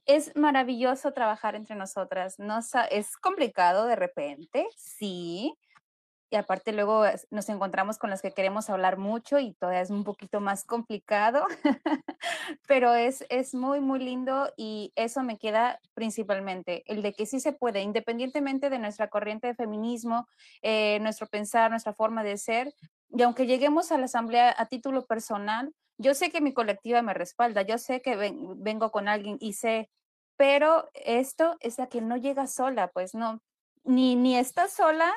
es 0.07 0.35
maravilloso 0.37 1.13
trabajar 1.13 1.55
entre 1.55 1.77
nosotras. 1.77 2.39
No, 2.39 2.61
es 2.91 3.17
complicado 3.17 3.87
de 3.87 3.97
repente, 3.97 4.67
sí. 4.77 5.55
Y 6.33 6.37
aparte 6.37 6.73
luego 6.73 7.05
nos 7.31 7.51
encontramos 7.51 7.99
con 7.99 8.09
las 8.09 8.23
que 8.23 8.33
queremos 8.33 8.71
hablar 8.71 8.97
mucho 8.97 9.39
y 9.39 9.53
todavía 9.53 9.83
es 9.83 9.91
un 9.91 10.03
poquito 10.03 10.41
más 10.41 10.65
complicado, 10.65 11.45
pero 12.67 12.95
es, 12.95 13.27
es 13.29 13.53
muy, 13.55 13.81
muy 13.81 13.99
lindo 13.99 14.51
y 14.57 14.95
eso 14.97 15.23
me 15.23 15.37
queda 15.37 15.79
principalmente, 15.93 16.85
el 16.87 17.03
de 17.03 17.13
que 17.13 17.27
sí 17.27 17.39
se 17.39 17.53
puede, 17.53 17.83
independientemente 17.83 18.71
de 18.71 18.79
nuestra 18.79 19.09
corriente 19.11 19.47
de 19.49 19.55
feminismo, 19.55 20.27
eh, 20.63 21.01
nuestro 21.03 21.27
pensar, 21.27 21.71
nuestra 21.71 21.93
forma 21.93 22.25
de 22.25 22.39
ser, 22.39 22.73
y 23.11 23.21
aunque 23.21 23.47
lleguemos 23.47 23.93
a 23.93 23.99
la 23.99 24.07
asamblea 24.07 24.55
a 24.57 24.65
título 24.65 25.05
personal, 25.05 25.75
yo 25.99 26.15
sé 26.15 26.31
que 26.31 26.41
mi 26.41 26.55
colectiva 26.55 27.03
me 27.03 27.13
respalda, 27.13 27.61
yo 27.61 27.77
sé 27.77 28.01
que 28.01 28.17
vengo 28.57 28.91
con 28.91 29.07
alguien 29.07 29.37
y 29.39 29.53
sé, 29.53 29.91
pero 30.39 30.89
esto 30.95 31.59
es 31.61 31.79
a 31.79 31.89
que 31.89 32.01
no 32.01 32.17
llega 32.17 32.47
sola, 32.47 32.89
pues 32.89 33.15
no, 33.15 33.43
ni, 33.85 34.17
ni 34.17 34.39
estás 34.39 34.73
sola, 34.73 35.13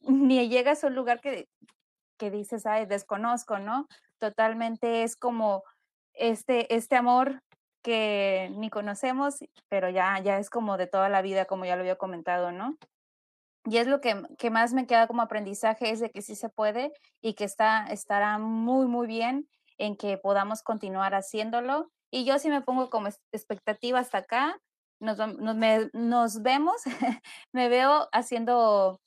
ni 0.00 0.48
llegas 0.48 0.84
a 0.84 0.88
un 0.88 0.94
lugar 0.94 1.20
que, 1.20 1.48
que 2.18 2.30
dices, 2.30 2.66
ay, 2.66 2.86
desconozco, 2.86 3.58
¿no? 3.58 3.86
Totalmente 4.18 5.02
es 5.02 5.16
como 5.16 5.64
este, 6.14 6.74
este 6.74 6.96
amor 6.96 7.42
que 7.82 8.52
ni 8.56 8.70
conocemos, 8.70 9.36
pero 9.68 9.88
ya, 9.88 10.18
ya 10.20 10.38
es 10.38 10.50
como 10.50 10.76
de 10.76 10.86
toda 10.86 11.08
la 11.08 11.22
vida, 11.22 11.46
como 11.46 11.64
ya 11.64 11.76
lo 11.76 11.82
había 11.82 11.96
comentado, 11.96 12.52
¿no? 12.52 12.76
Y 13.64 13.76
es 13.76 13.86
lo 13.86 14.00
que, 14.00 14.22
que, 14.38 14.50
más 14.50 14.72
me 14.72 14.86
queda 14.86 15.06
como 15.06 15.22
aprendizaje, 15.22 15.90
es 15.90 16.00
de 16.00 16.10
que 16.10 16.22
sí 16.22 16.34
se 16.34 16.48
puede 16.48 16.92
y 17.20 17.34
que 17.34 17.44
está, 17.44 17.86
estará 17.86 18.38
muy, 18.38 18.86
muy 18.86 19.06
bien 19.06 19.48
en 19.76 19.96
que 19.96 20.16
podamos 20.16 20.62
continuar 20.62 21.14
haciéndolo. 21.14 21.90
Y 22.10 22.24
yo 22.24 22.38
sí 22.38 22.48
me 22.48 22.62
pongo 22.62 22.90
como 22.90 23.08
expectativa 23.32 23.98
hasta 23.98 24.18
acá. 24.18 24.58
Nos, 24.98 25.18
nos, 25.94 26.42
vemos, 26.42 26.82
me 27.52 27.68
veo 27.68 28.08
haciendo 28.12 29.00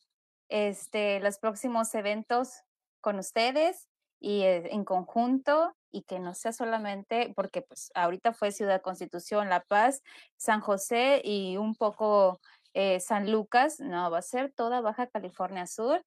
este, 0.53 1.19
los 1.19 1.39
próximos 1.39 1.95
eventos 1.95 2.61
con 3.01 3.17
ustedes 3.17 3.87
y 4.19 4.43
eh, 4.43 4.71
en 4.71 4.85
conjunto 4.85 5.75
y 5.91 6.03
que 6.03 6.19
no 6.19 6.35
sea 6.35 6.53
solamente, 6.53 7.33
porque 7.35 7.63
pues 7.63 7.89
ahorita 7.95 8.33
fue 8.33 8.51
Ciudad 8.51 8.83
Constitución, 8.83 9.49
La 9.49 9.61
Paz, 9.61 10.03
San 10.37 10.61
José 10.61 11.21
y 11.23 11.57
un 11.57 11.73
poco 11.73 12.39
eh, 12.75 12.99
San 12.99 13.31
Lucas, 13.31 13.79
no, 13.79 14.11
va 14.11 14.19
a 14.19 14.21
ser 14.21 14.53
toda 14.53 14.79
Baja 14.81 15.07
California 15.07 15.65
Sur. 15.65 16.05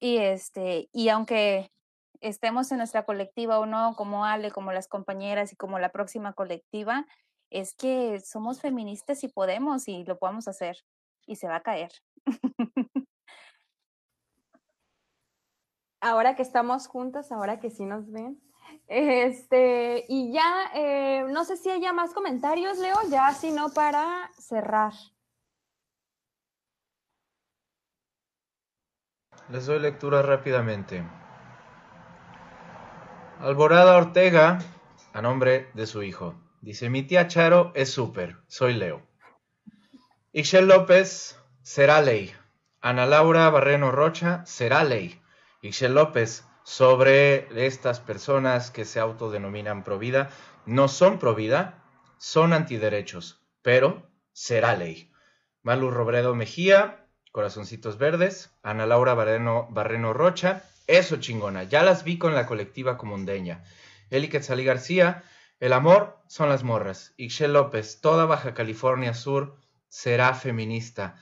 Y, 0.00 0.16
este, 0.16 0.88
y 0.90 1.10
aunque 1.10 1.70
estemos 2.20 2.72
en 2.72 2.78
nuestra 2.78 3.04
colectiva 3.04 3.58
o 3.58 3.66
no, 3.66 3.94
como 3.94 4.24
Ale, 4.24 4.50
como 4.50 4.72
las 4.72 4.88
compañeras 4.88 5.52
y 5.52 5.56
como 5.56 5.78
la 5.78 5.90
próxima 5.90 6.32
colectiva, 6.32 7.06
es 7.50 7.74
que 7.74 8.20
somos 8.20 8.62
feministas 8.62 9.22
y 9.22 9.28
podemos 9.28 9.86
y 9.86 10.04
lo 10.04 10.18
podemos 10.18 10.48
hacer 10.48 10.78
y 11.26 11.36
se 11.36 11.46
va 11.46 11.56
a 11.56 11.62
caer. 11.62 11.92
Ahora 16.02 16.34
que 16.34 16.42
estamos 16.42 16.88
juntas, 16.88 17.30
ahora 17.30 17.60
que 17.60 17.70
sí 17.70 17.86
nos 17.86 18.10
ven. 18.10 18.38
Este, 18.88 20.04
y 20.08 20.32
ya, 20.32 20.70
eh, 20.74 21.24
no 21.28 21.44
sé 21.44 21.56
si 21.56 21.70
hay 21.70 21.80
ya 21.80 21.92
más 21.92 22.12
comentarios, 22.12 22.78
Leo, 22.78 22.96
ya, 23.10 23.32
sino 23.32 23.70
para 23.70 24.30
cerrar. 24.38 24.92
Les 29.48 29.66
doy 29.66 29.78
lectura 29.78 30.22
rápidamente. 30.22 31.04
Alborada 33.38 33.96
Ortega, 33.96 34.58
a 35.12 35.22
nombre 35.22 35.70
de 35.74 35.86
su 35.86 36.02
hijo. 36.02 36.34
Dice, 36.60 36.90
mi 36.90 37.02
tía 37.02 37.28
Charo 37.28 37.72
es 37.74 37.92
súper, 37.92 38.38
soy 38.48 38.74
Leo. 38.74 39.02
Ixel 40.32 40.66
López, 40.66 41.38
será 41.62 42.00
ley. 42.00 42.34
Ana 42.80 43.06
Laura 43.06 43.48
Barreno 43.50 43.92
Rocha, 43.92 44.44
será 44.44 44.82
ley. 44.82 45.21
Ixel 45.62 45.94
López, 45.94 46.44
sobre 46.64 47.46
estas 47.66 48.00
personas 48.00 48.72
que 48.72 48.84
se 48.84 48.98
autodenominan 48.98 49.84
provida, 49.84 50.30
no 50.66 50.88
son 50.88 51.20
provida, 51.20 51.84
son 52.18 52.52
antiderechos, 52.52 53.40
pero 53.62 54.10
será 54.32 54.76
ley. 54.76 55.12
Malu 55.62 55.92
Robredo 55.92 56.34
Mejía, 56.34 57.06
Corazoncitos 57.30 57.96
Verdes, 57.96 58.50
Ana 58.64 58.86
Laura 58.86 59.14
Barreno, 59.14 59.68
Barreno 59.70 60.12
Rocha, 60.12 60.64
eso 60.88 61.18
chingona, 61.18 61.62
ya 61.62 61.84
las 61.84 62.02
vi 62.02 62.18
con 62.18 62.34
la 62.34 62.46
colectiva 62.46 62.98
comundeña. 62.98 63.62
Eli 64.10 64.28
Quetzalí 64.28 64.64
García, 64.64 65.22
El 65.60 65.72
amor 65.72 66.18
son 66.26 66.48
las 66.48 66.64
morras. 66.64 67.14
Ixchel 67.16 67.52
López, 67.52 68.00
toda 68.00 68.26
Baja 68.26 68.52
California 68.52 69.14
Sur 69.14 69.54
será 69.88 70.34
feminista. 70.34 71.14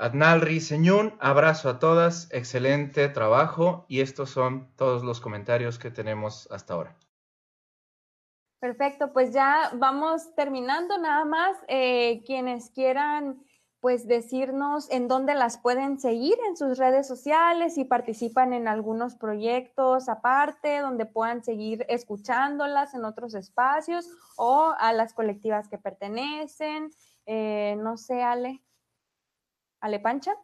Adnal 0.00 0.40
Riseñún, 0.40 1.14
abrazo 1.18 1.68
a 1.68 1.78
todas, 1.80 2.28
excelente 2.30 3.08
trabajo 3.08 3.84
y 3.88 4.00
estos 4.00 4.30
son 4.30 4.68
todos 4.76 5.02
los 5.02 5.20
comentarios 5.20 5.80
que 5.80 5.90
tenemos 5.90 6.48
hasta 6.52 6.74
ahora. 6.74 6.96
Perfecto, 8.60 9.12
pues 9.12 9.32
ya 9.32 9.70
vamos 9.74 10.34
terminando 10.36 10.98
nada 10.98 11.24
más. 11.24 11.56
Eh, 11.66 12.22
quienes 12.26 12.70
quieran 12.70 13.42
pues 13.80 14.08
decirnos 14.08 14.90
en 14.90 15.06
dónde 15.06 15.34
las 15.34 15.58
pueden 15.58 16.00
seguir 16.00 16.36
en 16.48 16.56
sus 16.56 16.78
redes 16.78 17.06
sociales, 17.06 17.78
y 17.78 17.84
participan 17.84 18.52
en 18.52 18.66
algunos 18.66 19.14
proyectos 19.14 20.08
aparte, 20.08 20.78
donde 20.78 21.06
puedan 21.06 21.44
seguir 21.44 21.86
escuchándolas 21.88 22.94
en 22.94 23.04
otros 23.04 23.34
espacios 23.34 24.08
o 24.36 24.74
a 24.78 24.92
las 24.92 25.12
colectivas 25.12 25.68
que 25.68 25.78
pertenecen. 25.78 26.90
Eh, 27.26 27.76
no 27.78 27.96
sé, 27.96 28.22
Ale. 28.22 28.62
Ale 29.80 30.00
Pancha. 30.00 30.34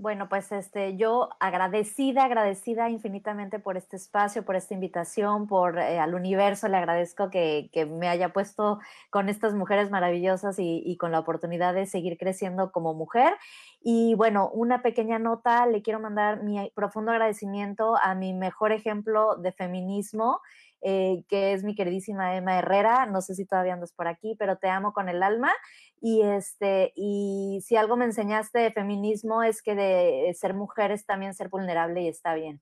Bueno, 0.00 0.28
pues 0.28 0.52
este, 0.52 0.96
yo 0.96 1.28
agradecida, 1.40 2.22
agradecida 2.22 2.88
infinitamente 2.88 3.58
por 3.58 3.76
este 3.76 3.96
espacio, 3.96 4.44
por 4.44 4.54
esta 4.54 4.72
invitación, 4.72 5.48
por 5.48 5.76
eh, 5.76 5.98
al 5.98 6.14
universo, 6.14 6.68
le 6.68 6.76
agradezco 6.76 7.30
que, 7.30 7.68
que, 7.72 7.84
me 7.84 8.06
haya 8.08 8.32
puesto 8.32 8.78
con 9.10 9.28
estas 9.28 9.54
mujeres 9.54 9.90
maravillosas 9.90 10.60
y, 10.60 10.84
y, 10.86 10.96
con 10.98 11.10
la 11.10 11.18
oportunidad 11.18 11.74
de 11.74 11.86
seguir 11.86 12.16
creciendo 12.16 12.70
como 12.70 12.94
mujer. 12.94 13.34
Y 13.80 14.14
bueno, 14.14 14.48
una 14.50 14.82
pequeña 14.82 15.18
nota, 15.18 15.66
le 15.66 15.82
quiero 15.82 15.98
mandar 15.98 16.44
mi 16.44 16.70
profundo 16.76 17.10
agradecimiento 17.10 17.96
a 18.00 18.14
mi 18.14 18.32
mejor 18.34 18.70
ejemplo 18.70 19.34
de 19.34 19.50
feminismo, 19.50 20.40
eh, 20.80 21.24
que 21.28 21.52
es 21.52 21.64
mi 21.64 21.74
queridísima 21.74 22.36
Emma 22.36 22.58
Herrera. 22.58 23.06
No 23.06 23.20
sé 23.20 23.34
si 23.34 23.44
todavía 23.46 23.74
andas 23.74 23.92
por 23.92 24.08
aquí, 24.08 24.36
pero 24.38 24.56
te 24.56 24.68
amo 24.68 24.92
con 24.92 25.08
el 25.08 25.22
alma. 25.22 25.52
Y, 26.00 26.22
este, 26.22 26.92
y 26.94 27.60
si 27.64 27.76
algo 27.76 27.96
me 27.96 28.04
enseñaste 28.04 28.58
de 28.58 28.72
feminismo 28.72 29.42
es 29.42 29.62
que 29.62 29.74
de 29.74 30.34
ser 30.34 30.54
mujer 30.54 30.92
es 30.92 31.06
también 31.06 31.34
ser 31.34 31.48
vulnerable 31.48 32.02
y 32.02 32.08
está 32.08 32.34
bien. 32.34 32.60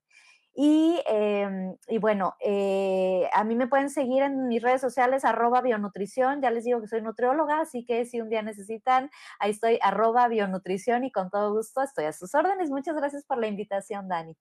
Y, 0.59 1.03
eh, 1.07 1.77
y 1.87 1.99
bueno, 1.99 2.35
eh, 2.41 3.29
a 3.35 3.45
mí 3.45 3.55
me 3.55 3.67
pueden 3.69 3.91
seguir 3.91 4.23
en 4.23 4.49
mis 4.49 4.63
redes 4.63 4.81
sociales, 4.81 5.27
arroba 5.27 5.61
bionutrición. 5.61 6.41
Ya 6.41 6.51
les 6.51 6.65
digo 6.65 6.81
que 6.81 6.89
soy 6.89 7.03
nutrióloga, 7.03 7.61
así 7.61 7.85
que 7.85 8.07
si 8.07 8.23
un 8.23 8.31
día 8.31 8.41
necesitan, 8.41 9.11
ahí 9.39 9.51
estoy, 9.51 9.79
arroba 9.83 10.27
bionutrición 10.29 11.05
y 11.05 11.13
con 11.13 11.29
todo 11.29 11.53
gusto 11.53 11.83
estoy 11.83 12.07
a 12.07 12.13
sus 12.15 12.35
órdenes. 12.35 12.71
Muchas 12.71 12.97
gracias 12.97 13.27
por 13.27 13.37
la 13.37 13.49
invitación, 13.49 14.09
Dani. 14.09 14.35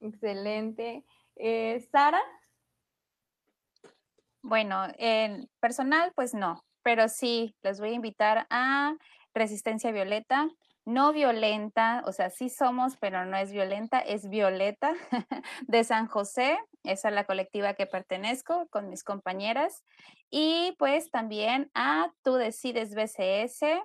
Excelente. 0.00 1.04
Eh, 1.36 1.86
Sara. 1.92 2.22
Bueno, 4.48 4.86
en 4.96 5.50
personal, 5.60 6.10
pues 6.14 6.32
no, 6.32 6.64
pero 6.82 7.10
sí, 7.10 7.54
les 7.62 7.80
voy 7.80 7.90
a 7.90 7.92
invitar 7.92 8.46
a 8.48 8.94
Resistencia 9.34 9.92
Violeta, 9.92 10.48
no 10.86 11.12
violenta, 11.12 12.02
o 12.06 12.12
sea, 12.12 12.30
sí 12.30 12.48
somos, 12.48 12.96
pero 12.96 13.26
no 13.26 13.36
es 13.36 13.52
violenta, 13.52 13.98
es 14.00 14.26
Violeta 14.30 14.94
de 15.66 15.84
San 15.84 16.06
José, 16.06 16.58
esa 16.82 17.08
es 17.10 17.14
la 17.14 17.24
colectiva 17.24 17.74
que 17.74 17.84
pertenezco 17.84 18.66
con 18.70 18.88
mis 18.88 19.04
compañeras, 19.04 19.84
y 20.30 20.74
pues 20.78 21.10
también 21.10 21.70
a 21.74 22.10
Tú 22.22 22.36
Decides 22.36 22.94
BCS, 22.94 23.82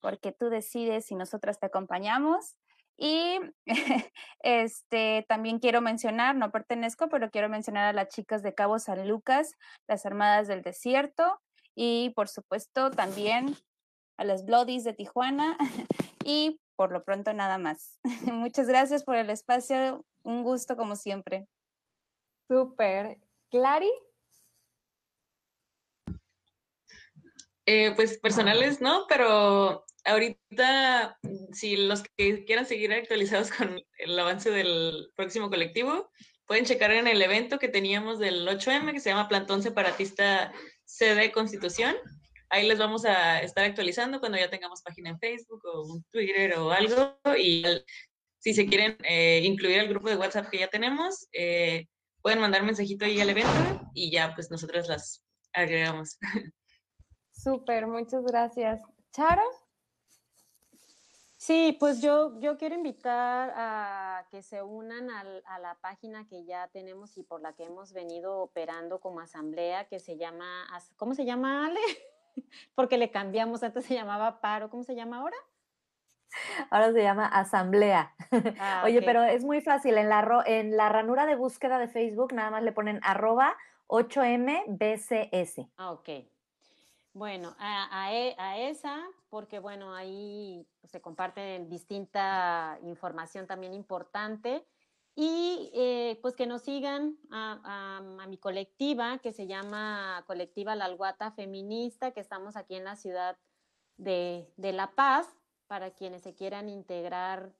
porque 0.00 0.32
tú 0.32 0.48
decides 0.48 1.12
y 1.12 1.14
nosotras 1.14 1.60
te 1.60 1.66
acompañamos. 1.66 2.56
Y 2.96 3.38
este, 4.40 5.24
también 5.28 5.58
quiero 5.58 5.80
mencionar, 5.80 6.36
no 6.36 6.50
pertenezco, 6.50 7.08
pero 7.08 7.30
quiero 7.30 7.48
mencionar 7.48 7.86
a 7.86 7.92
las 7.92 8.08
chicas 8.08 8.42
de 8.42 8.54
Cabo 8.54 8.78
San 8.78 9.08
Lucas, 9.08 9.54
las 9.88 10.06
Armadas 10.06 10.48
del 10.48 10.62
Desierto, 10.62 11.40
y 11.74 12.10
por 12.10 12.28
supuesto 12.28 12.90
también 12.90 13.56
a 14.18 14.24
las 14.24 14.44
Bloodies 14.44 14.84
de 14.84 14.92
Tijuana, 14.92 15.56
y 16.24 16.60
por 16.76 16.92
lo 16.92 17.04
pronto 17.04 17.32
nada 17.32 17.58
más. 17.58 17.98
Muchas 18.32 18.66
gracias 18.66 19.04
por 19.04 19.16
el 19.16 19.30
espacio, 19.30 20.04
un 20.22 20.42
gusto 20.42 20.76
como 20.76 20.96
siempre. 20.96 21.46
Súper. 22.48 23.18
¿Clary? 23.50 23.90
Eh, 27.66 27.92
pues 27.94 28.18
personales 28.18 28.80
no, 28.80 29.06
pero 29.08 29.84
ahorita, 30.04 31.18
si 31.52 31.76
los 31.76 32.02
que 32.16 32.44
quieran 32.44 32.66
seguir 32.66 32.92
actualizados 32.92 33.50
con 33.50 33.80
el 33.98 34.18
avance 34.18 34.50
del 34.50 35.10
próximo 35.16 35.50
colectivo, 35.50 36.10
pueden 36.46 36.64
checar 36.64 36.90
en 36.92 37.06
el 37.06 37.22
evento 37.22 37.58
que 37.58 37.68
teníamos 37.68 38.18
del 38.18 38.46
8M, 38.46 38.92
que 38.92 39.00
se 39.00 39.10
llama 39.10 39.28
Plantón 39.28 39.62
Separatista 39.62 40.52
CD 40.84 41.32
Constitución. 41.32 41.96
Ahí 42.50 42.68
les 42.68 42.78
vamos 42.78 43.04
a 43.06 43.40
estar 43.40 43.64
actualizando 43.64 44.20
cuando 44.20 44.36
ya 44.36 44.50
tengamos 44.50 44.82
página 44.82 45.10
en 45.10 45.18
Facebook 45.18 45.62
o 45.64 45.86
un 45.86 46.04
Twitter 46.10 46.58
o 46.58 46.70
algo. 46.70 47.16
Y 47.38 47.64
si 48.38 48.52
se 48.52 48.66
quieren 48.66 48.98
eh, 49.04 49.40
incluir 49.44 49.80
al 49.80 49.88
grupo 49.88 50.10
de 50.10 50.16
WhatsApp 50.16 50.50
que 50.50 50.58
ya 50.58 50.68
tenemos, 50.68 51.28
eh, 51.32 51.86
pueden 52.20 52.40
mandar 52.40 52.62
mensajito 52.62 53.04
ahí 53.04 53.20
al 53.20 53.30
evento 53.30 53.80
y 53.94 54.10
ya 54.10 54.34
pues 54.34 54.50
nosotros 54.50 54.88
las 54.88 55.24
agregamos. 55.52 56.18
Súper, 57.32 57.86
muchas 57.86 58.22
gracias. 58.24 58.82
Charo. 59.12 59.61
Sí, 61.42 61.76
pues 61.80 62.00
yo, 62.00 62.38
yo 62.38 62.56
quiero 62.56 62.76
invitar 62.76 63.52
a 63.56 64.28
que 64.30 64.42
se 64.42 64.62
unan 64.62 65.10
al, 65.10 65.42
a 65.44 65.58
la 65.58 65.74
página 65.74 66.24
que 66.28 66.44
ya 66.44 66.68
tenemos 66.68 67.18
y 67.18 67.24
por 67.24 67.40
la 67.40 67.52
que 67.52 67.64
hemos 67.64 67.92
venido 67.92 68.38
operando 68.38 69.00
como 69.00 69.18
asamblea, 69.18 69.88
que 69.88 69.98
se 69.98 70.16
llama, 70.16 70.64
¿cómo 70.94 71.16
se 71.16 71.24
llama 71.24 71.66
Ale? 71.66 71.80
Porque 72.76 72.96
le 72.96 73.10
cambiamos, 73.10 73.64
antes 73.64 73.86
se 73.86 73.94
llamaba 73.94 74.40
paro, 74.40 74.70
¿cómo 74.70 74.84
se 74.84 74.94
llama 74.94 75.18
ahora? 75.18 75.36
Ahora 76.70 76.92
se 76.92 77.02
llama 77.02 77.26
asamblea. 77.26 78.14
Ah, 78.60 78.82
Oye, 78.84 78.98
okay. 78.98 79.06
pero 79.06 79.24
es 79.24 79.42
muy 79.42 79.60
fácil, 79.60 79.98
en 79.98 80.08
la, 80.08 80.44
en 80.46 80.76
la 80.76 80.90
ranura 80.90 81.26
de 81.26 81.34
búsqueda 81.34 81.80
de 81.80 81.88
Facebook 81.88 82.32
nada 82.32 82.52
más 82.52 82.62
le 82.62 82.70
ponen 82.70 83.00
arroba 83.02 83.56
8mbcs. 83.88 85.68
Ah, 85.76 85.90
ok. 85.90 86.08
Bueno, 87.14 87.54
e, 87.60 88.34
a, 88.38 88.58
esa, 88.58 89.02
porque 89.28 89.58
bueno, 89.58 89.94
ahí 89.94 90.66
se 90.84 91.02
comparte 91.02 91.64
distinta 91.68 92.78
información 92.84 93.46
también 93.46 93.74
importante. 93.74 94.66
Y 95.14 95.70
eh, 95.74 96.18
pues 96.22 96.34
que 96.34 96.46
nos 96.46 96.62
sigan 96.62 97.18
a, 97.30 98.00
mi 98.28 98.38
colectiva, 98.38 99.18
que 99.18 99.32
se 99.32 99.46
llama 99.46 100.24
Colectiva 100.26 100.74
La 100.74 100.86
Alguata 100.86 101.32
Feminista, 101.32 102.12
que 102.12 102.20
estamos 102.20 102.56
aquí 102.56 102.76
en 102.76 102.84
la 102.84 102.96
ciudad 102.96 103.36
de, 103.98 104.50
de 104.56 104.72
La 104.72 104.92
Paz, 104.92 105.28
para 105.66 105.90
quienes 105.90 106.22
se 106.22 106.34
quieran 106.34 106.70
integrar 106.70 107.52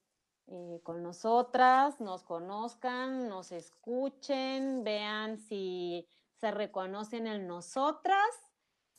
eh, 0.47 0.81
con 0.83 1.03
nosotras, 1.03 2.01
nos 2.01 2.23
conozcan, 2.23 3.29
nos 3.29 3.53
escuchen, 3.53 4.83
vean 4.83 5.37
si 5.39 6.09
se 6.37 6.51
reconocen 6.51 7.27
en 7.27 7.47
nosotras 7.47 8.52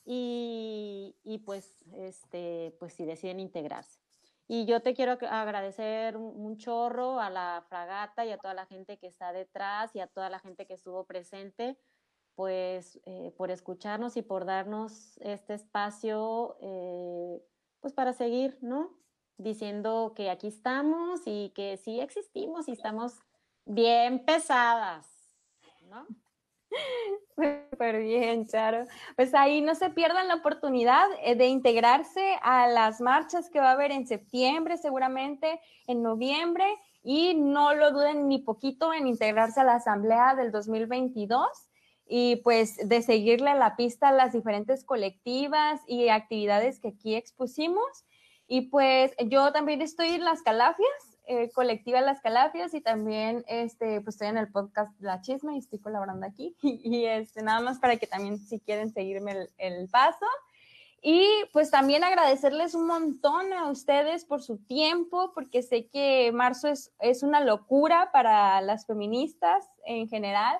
y, 0.05 1.15
y, 1.23 1.39
pues, 1.39 1.83
este, 1.93 2.75
pues 2.79 2.93
si 2.93 3.05
deciden 3.05 3.39
integrarse. 3.39 3.99
Y 4.47 4.65
yo 4.65 4.81
te 4.81 4.93
quiero 4.93 5.13
agradecer 5.29 6.17
un 6.17 6.57
chorro 6.57 7.19
a 7.19 7.29
la 7.29 7.63
fragata 7.69 8.25
y 8.25 8.31
a 8.31 8.37
toda 8.37 8.53
la 8.53 8.65
gente 8.65 8.97
que 8.97 9.07
está 9.07 9.31
detrás 9.31 9.95
y 9.95 9.99
a 9.99 10.07
toda 10.07 10.29
la 10.29 10.39
gente 10.39 10.65
que 10.65 10.73
estuvo 10.73 11.05
presente, 11.05 11.77
pues 12.35 12.99
eh, 13.05 13.33
por 13.37 13.51
escucharnos 13.51 14.17
y 14.17 14.21
por 14.21 14.45
darnos 14.45 15.17
este 15.21 15.53
espacio, 15.53 16.57
eh, 16.61 17.41
pues 17.79 17.93
para 17.93 18.13
seguir, 18.13 18.57
¿no? 18.61 18.91
Diciendo 19.37 20.13
que 20.15 20.29
aquí 20.29 20.47
estamos 20.47 21.21
y 21.25 21.51
que 21.55 21.77
sí 21.77 21.99
existimos 21.99 22.67
y 22.67 22.73
estamos 22.73 23.21
bien 23.65 24.25
pesadas, 24.25 25.07
¿no? 25.89 26.05
Súper 27.71 27.99
bien, 27.99 28.47
Charo. 28.47 28.85
Pues 29.15 29.33
ahí 29.33 29.61
no 29.61 29.75
se 29.75 29.89
pierdan 29.89 30.27
la 30.27 30.35
oportunidad 30.35 31.05
eh, 31.23 31.35
de 31.35 31.47
integrarse 31.47 32.37
a 32.41 32.67
las 32.67 33.01
marchas 33.01 33.49
que 33.49 33.59
va 33.59 33.69
a 33.69 33.73
haber 33.73 33.91
en 33.91 34.07
septiembre, 34.07 34.77
seguramente 34.77 35.59
en 35.87 36.03
noviembre, 36.03 36.65
y 37.03 37.33
no 37.33 37.73
lo 37.73 37.91
duden 37.91 38.27
ni 38.27 38.39
poquito 38.39 38.93
en 38.93 39.07
integrarse 39.07 39.59
a 39.59 39.65
la 39.65 39.75
asamblea 39.75 40.35
del 40.35 40.51
2022 40.51 41.47
y 42.07 42.37
pues 42.37 42.77
de 42.87 43.01
seguirle 43.01 43.53
la 43.55 43.75
pista 43.75 44.09
a 44.09 44.13
las 44.13 44.33
diferentes 44.33 44.83
colectivas 44.83 45.81
y 45.87 46.09
actividades 46.09 46.79
que 46.79 46.89
aquí 46.89 47.15
expusimos. 47.15 48.05
Y 48.47 48.69
pues 48.69 49.13
yo 49.25 49.51
también 49.51 49.81
estoy 49.81 50.09
en 50.09 50.25
las 50.25 50.41
calafias, 50.41 51.12
eh, 51.25 51.49
colectiva 51.51 52.01
Las 52.01 52.19
Calafias 52.19 52.73
y 52.73 52.81
también 52.81 53.45
este, 53.47 54.01
pues 54.01 54.15
estoy 54.15 54.27
en 54.27 54.37
el 54.37 54.51
podcast 54.51 54.91
La 54.99 55.21
Chisma 55.21 55.55
y 55.55 55.59
estoy 55.59 55.79
colaborando 55.79 56.25
aquí. 56.25 56.55
Y, 56.61 56.81
y 56.83 57.05
este, 57.05 57.41
nada 57.41 57.61
más 57.61 57.79
para 57.79 57.95
que 57.95 58.07
también 58.07 58.37
si 58.37 58.59
quieren 58.59 58.91
seguirme 58.91 59.31
el, 59.31 59.49
el, 59.57 59.87
paso. 59.89 60.25
Y 61.01 61.25
pues 61.51 61.71
también 61.71 62.03
agradecerles 62.03 62.75
un 62.75 62.87
montón 62.87 63.53
a 63.53 63.69
ustedes 63.69 64.25
por 64.25 64.41
su 64.41 64.57
tiempo, 64.57 65.31
porque 65.33 65.61
sé 65.61 65.87
que 65.87 66.31
marzo 66.33 66.67
es, 66.67 66.93
es 66.99 67.23
una 67.23 67.41
locura 67.41 68.09
para 68.11 68.61
las 68.61 68.85
feministas 68.85 69.69
en 69.85 70.07
general. 70.07 70.59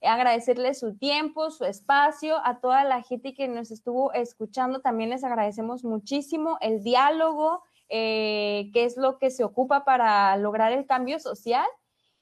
agradecerles 0.00 0.80
su 0.80 0.96
tiempo, 0.96 1.50
su 1.50 1.64
espacio, 1.64 2.36
a 2.44 2.60
toda 2.60 2.84
la 2.84 3.02
gente 3.02 3.34
que 3.34 3.48
nos 3.48 3.70
estuvo 3.70 4.12
escuchando, 4.12 4.80
también 4.80 5.10
les 5.10 5.24
agradecemos 5.24 5.82
muchísimo 5.82 6.58
el 6.60 6.82
diálogo, 6.82 7.62
eh, 7.88 8.70
que 8.72 8.84
es 8.84 8.96
lo 8.96 9.18
que 9.18 9.30
se 9.30 9.44
ocupa 9.44 9.84
para 9.84 10.36
lograr 10.36 10.72
el 10.72 10.86
cambio 10.86 11.18
social. 11.18 11.66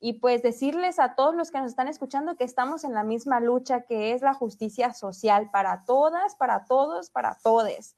Y 0.05 0.15
pues 0.15 0.43
decirles 0.43 0.99
a 0.99 1.15
todos 1.15 1.37
los 1.37 1.53
que 1.53 1.61
nos 1.61 1.71
están 1.71 1.87
escuchando 1.87 2.37
que 2.37 2.43
estamos 2.43 2.83
en 2.83 2.93
la 2.93 3.05
misma 3.05 3.39
lucha, 3.39 3.83
que 3.83 4.13
es 4.13 4.21
la 4.21 4.35
justicia 4.35 4.93
social 4.93 5.51
para 5.53 5.85
todas, 5.85 6.35
para 6.35 6.65
todos, 6.65 7.11
para 7.11 7.39
todes. 7.43 7.95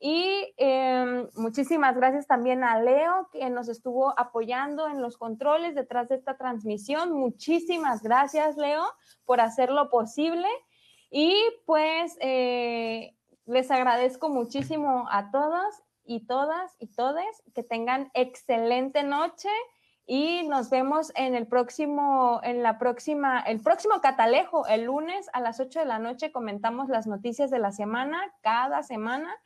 Y 0.00 0.54
em, 0.56 1.28
muchísimas 1.34 1.96
gracias 1.96 2.28
también 2.28 2.62
a 2.62 2.80
Leo, 2.80 3.28
que 3.32 3.50
nos 3.50 3.68
estuvo 3.68 4.16
apoyando 4.18 4.86
en 4.86 5.02
los 5.02 5.16
controles 5.16 5.74
detrás 5.74 6.08
de 6.08 6.14
esta 6.14 6.36
transmisión. 6.36 7.12
Muchísimas 7.12 8.02
gracias, 8.02 8.56
Leo, 8.56 8.84
por 9.24 9.40
hacerlo 9.40 9.90
posible. 9.90 10.46
Y 11.10 11.34
pues 11.66 12.16
eh, 12.20 13.16
les 13.46 13.70
agradezco 13.70 14.28
muchísimo 14.28 15.08
a 15.10 15.32
todos 15.32 15.82
y 16.08 16.20
todas 16.20 16.74
y 16.78 16.86
todes 16.86 17.42
que 17.54 17.62
tengan 17.62 18.10
excelente 18.14 19.02
noche 19.02 19.50
y 20.06 20.48
nos 20.48 20.70
vemos 20.70 21.12
en 21.16 21.34
el 21.34 21.46
próximo, 21.46 22.40
en 22.42 22.62
la 22.62 22.78
próxima, 22.78 23.40
el 23.40 23.60
próximo 23.60 24.00
catalejo, 24.00 24.66
el 24.66 24.84
lunes 24.84 25.28
a 25.34 25.42
las 25.42 25.60
8 25.60 25.80
de 25.80 25.84
la 25.84 25.98
noche 25.98 26.32
comentamos 26.32 26.88
las 26.88 27.06
noticias 27.06 27.50
de 27.50 27.58
la 27.58 27.72
semana, 27.72 28.22
cada 28.40 28.82
semana 28.82 29.36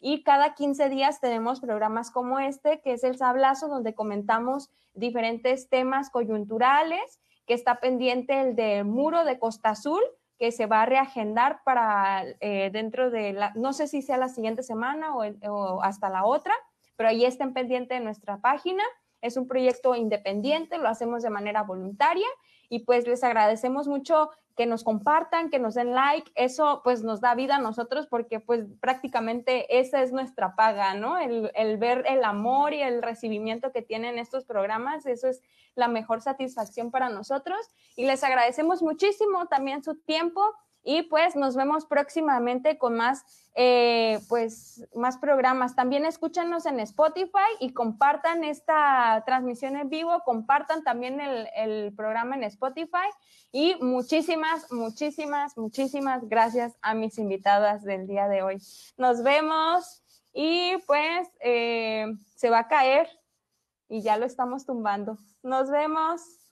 y 0.00 0.24
cada 0.24 0.54
15 0.54 0.88
días 0.88 1.20
tenemos 1.20 1.60
programas 1.60 2.10
como 2.10 2.40
este, 2.40 2.80
que 2.80 2.94
es 2.94 3.04
el 3.04 3.16
Sablazo, 3.16 3.68
donde 3.68 3.94
comentamos 3.94 4.70
diferentes 4.94 5.68
temas 5.68 6.10
coyunturales, 6.10 7.20
que 7.46 7.54
está 7.54 7.78
pendiente 7.78 8.40
el 8.40 8.56
de 8.56 8.82
Muro 8.82 9.24
de 9.24 9.38
Costa 9.38 9.70
Azul, 9.70 10.02
que 10.38 10.52
se 10.52 10.66
va 10.66 10.82
a 10.82 10.86
reagendar 10.86 11.62
para 11.64 12.24
eh, 12.40 12.70
dentro 12.72 13.10
de 13.10 13.32
la, 13.32 13.52
no 13.54 13.72
sé 13.72 13.88
si 13.88 14.02
sea 14.02 14.16
la 14.16 14.28
siguiente 14.28 14.62
semana 14.62 15.16
o, 15.16 15.24
o 15.50 15.82
hasta 15.82 16.08
la 16.08 16.24
otra, 16.24 16.54
pero 16.96 17.08
ahí 17.08 17.24
estén 17.24 17.52
pendiente 17.52 17.94
de 17.94 18.00
nuestra 18.00 18.38
página. 18.38 18.82
Es 19.20 19.36
un 19.36 19.48
proyecto 19.48 19.96
independiente, 19.96 20.78
lo 20.78 20.88
hacemos 20.88 21.22
de 21.22 21.30
manera 21.30 21.62
voluntaria 21.62 22.26
y 22.68 22.80
pues 22.80 23.06
les 23.06 23.24
agradecemos 23.24 23.88
mucho 23.88 24.30
que 24.58 24.66
nos 24.66 24.82
compartan, 24.82 25.50
que 25.50 25.60
nos 25.60 25.74
den 25.74 25.94
like, 25.94 26.32
eso 26.34 26.80
pues 26.82 27.04
nos 27.04 27.20
da 27.20 27.36
vida 27.36 27.56
a 27.56 27.60
nosotros 27.60 28.08
porque 28.08 28.40
pues 28.40 28.64
prácticamente 28.80 29.78
esa 29.78 30.02
es 30.02 30.10
nuestra 30.10 30.56
paga, 30.56 30.94
¿no? 30.94 31.16
El, 31.16 31.52
el, 31.54 31.76
ver 31.76 32.02
el 32.08 32.24
amor 32.24 32.74
y 32.74 32.82
el 32.82 33.00
recibimiento 33.00 33.70
que 33.70 33.82
tienen 33.82 34.18
estos 34.18 34.44
programas, 34.44 35.06
eso 35.06 35.28
es 35.28 35.42
la 35.76 35.86
mejor 35.86 36.22
satisfacción 36.22 36.90
para 36.90 37.08
nosotros 37.08 37.70
y 37.94 38.04
les 38.04 38.24
agradecemos 38.24 38.82
muchísimo 38.82 39.46
también 39.46 39.84
su 39.84 39.94
tiempo 39.94 40.42
y 40.90 41.02
pues 41.02 41.36
nos 41.36 41.54
vemos 41.54 41.84
próximamente 41.84 42.78
con 42.78 42.96
más, 42.96 43.22
eh, 43.54 44.20
pues, 44.26 44.88
más 44.94 45.18
programas. 45.18 45.76
También 45.76 46.06
escúchanos 46.06 46.64
en 46.64 46.80
Spotify 46.80 47.50
y 47.60 47.74
compartan 47.74 48.42
esta 48.42 49.22
transmisión 49.26 49.76
en 49.76 49.90
vivo, 49.90 50.22
compartan 50.24 50.82
también 50.84 51.20
el, 51.20 51.92
programa 51.94 52.36
en 52.36 52.44
Spotify. 52.44 53.06
Y 53.52 53.74
muchísimas, 53.82 54.72
muchísimas, 54.72 55.58
muchísimas 55.58 56.26
gracias 56.26 56.72
a 56.80 56.94
mis 56.94 57.18
invitadas 57.18 57.84
del 57.84 58.06
día 58.06 58.26
de 58.26 58.40
hoy. 58.40 58.62
Nos 58.96 59.22
vemos 59.22 60.02
y 60.32 60.78
pues 60.86 61.28
eh, 61.40 62.06
se 62.34 62.48
va 62.48 62.60
a 62.60 62.68
caer 62.68 63.10
y 63.90 64.00
ya 64.00 64.16
lo 64.16 64.24
estamos 64.24 64.64
tumbando. 64.64 65.18
Nos 65.42 65.70
vemos. 65.70 66.47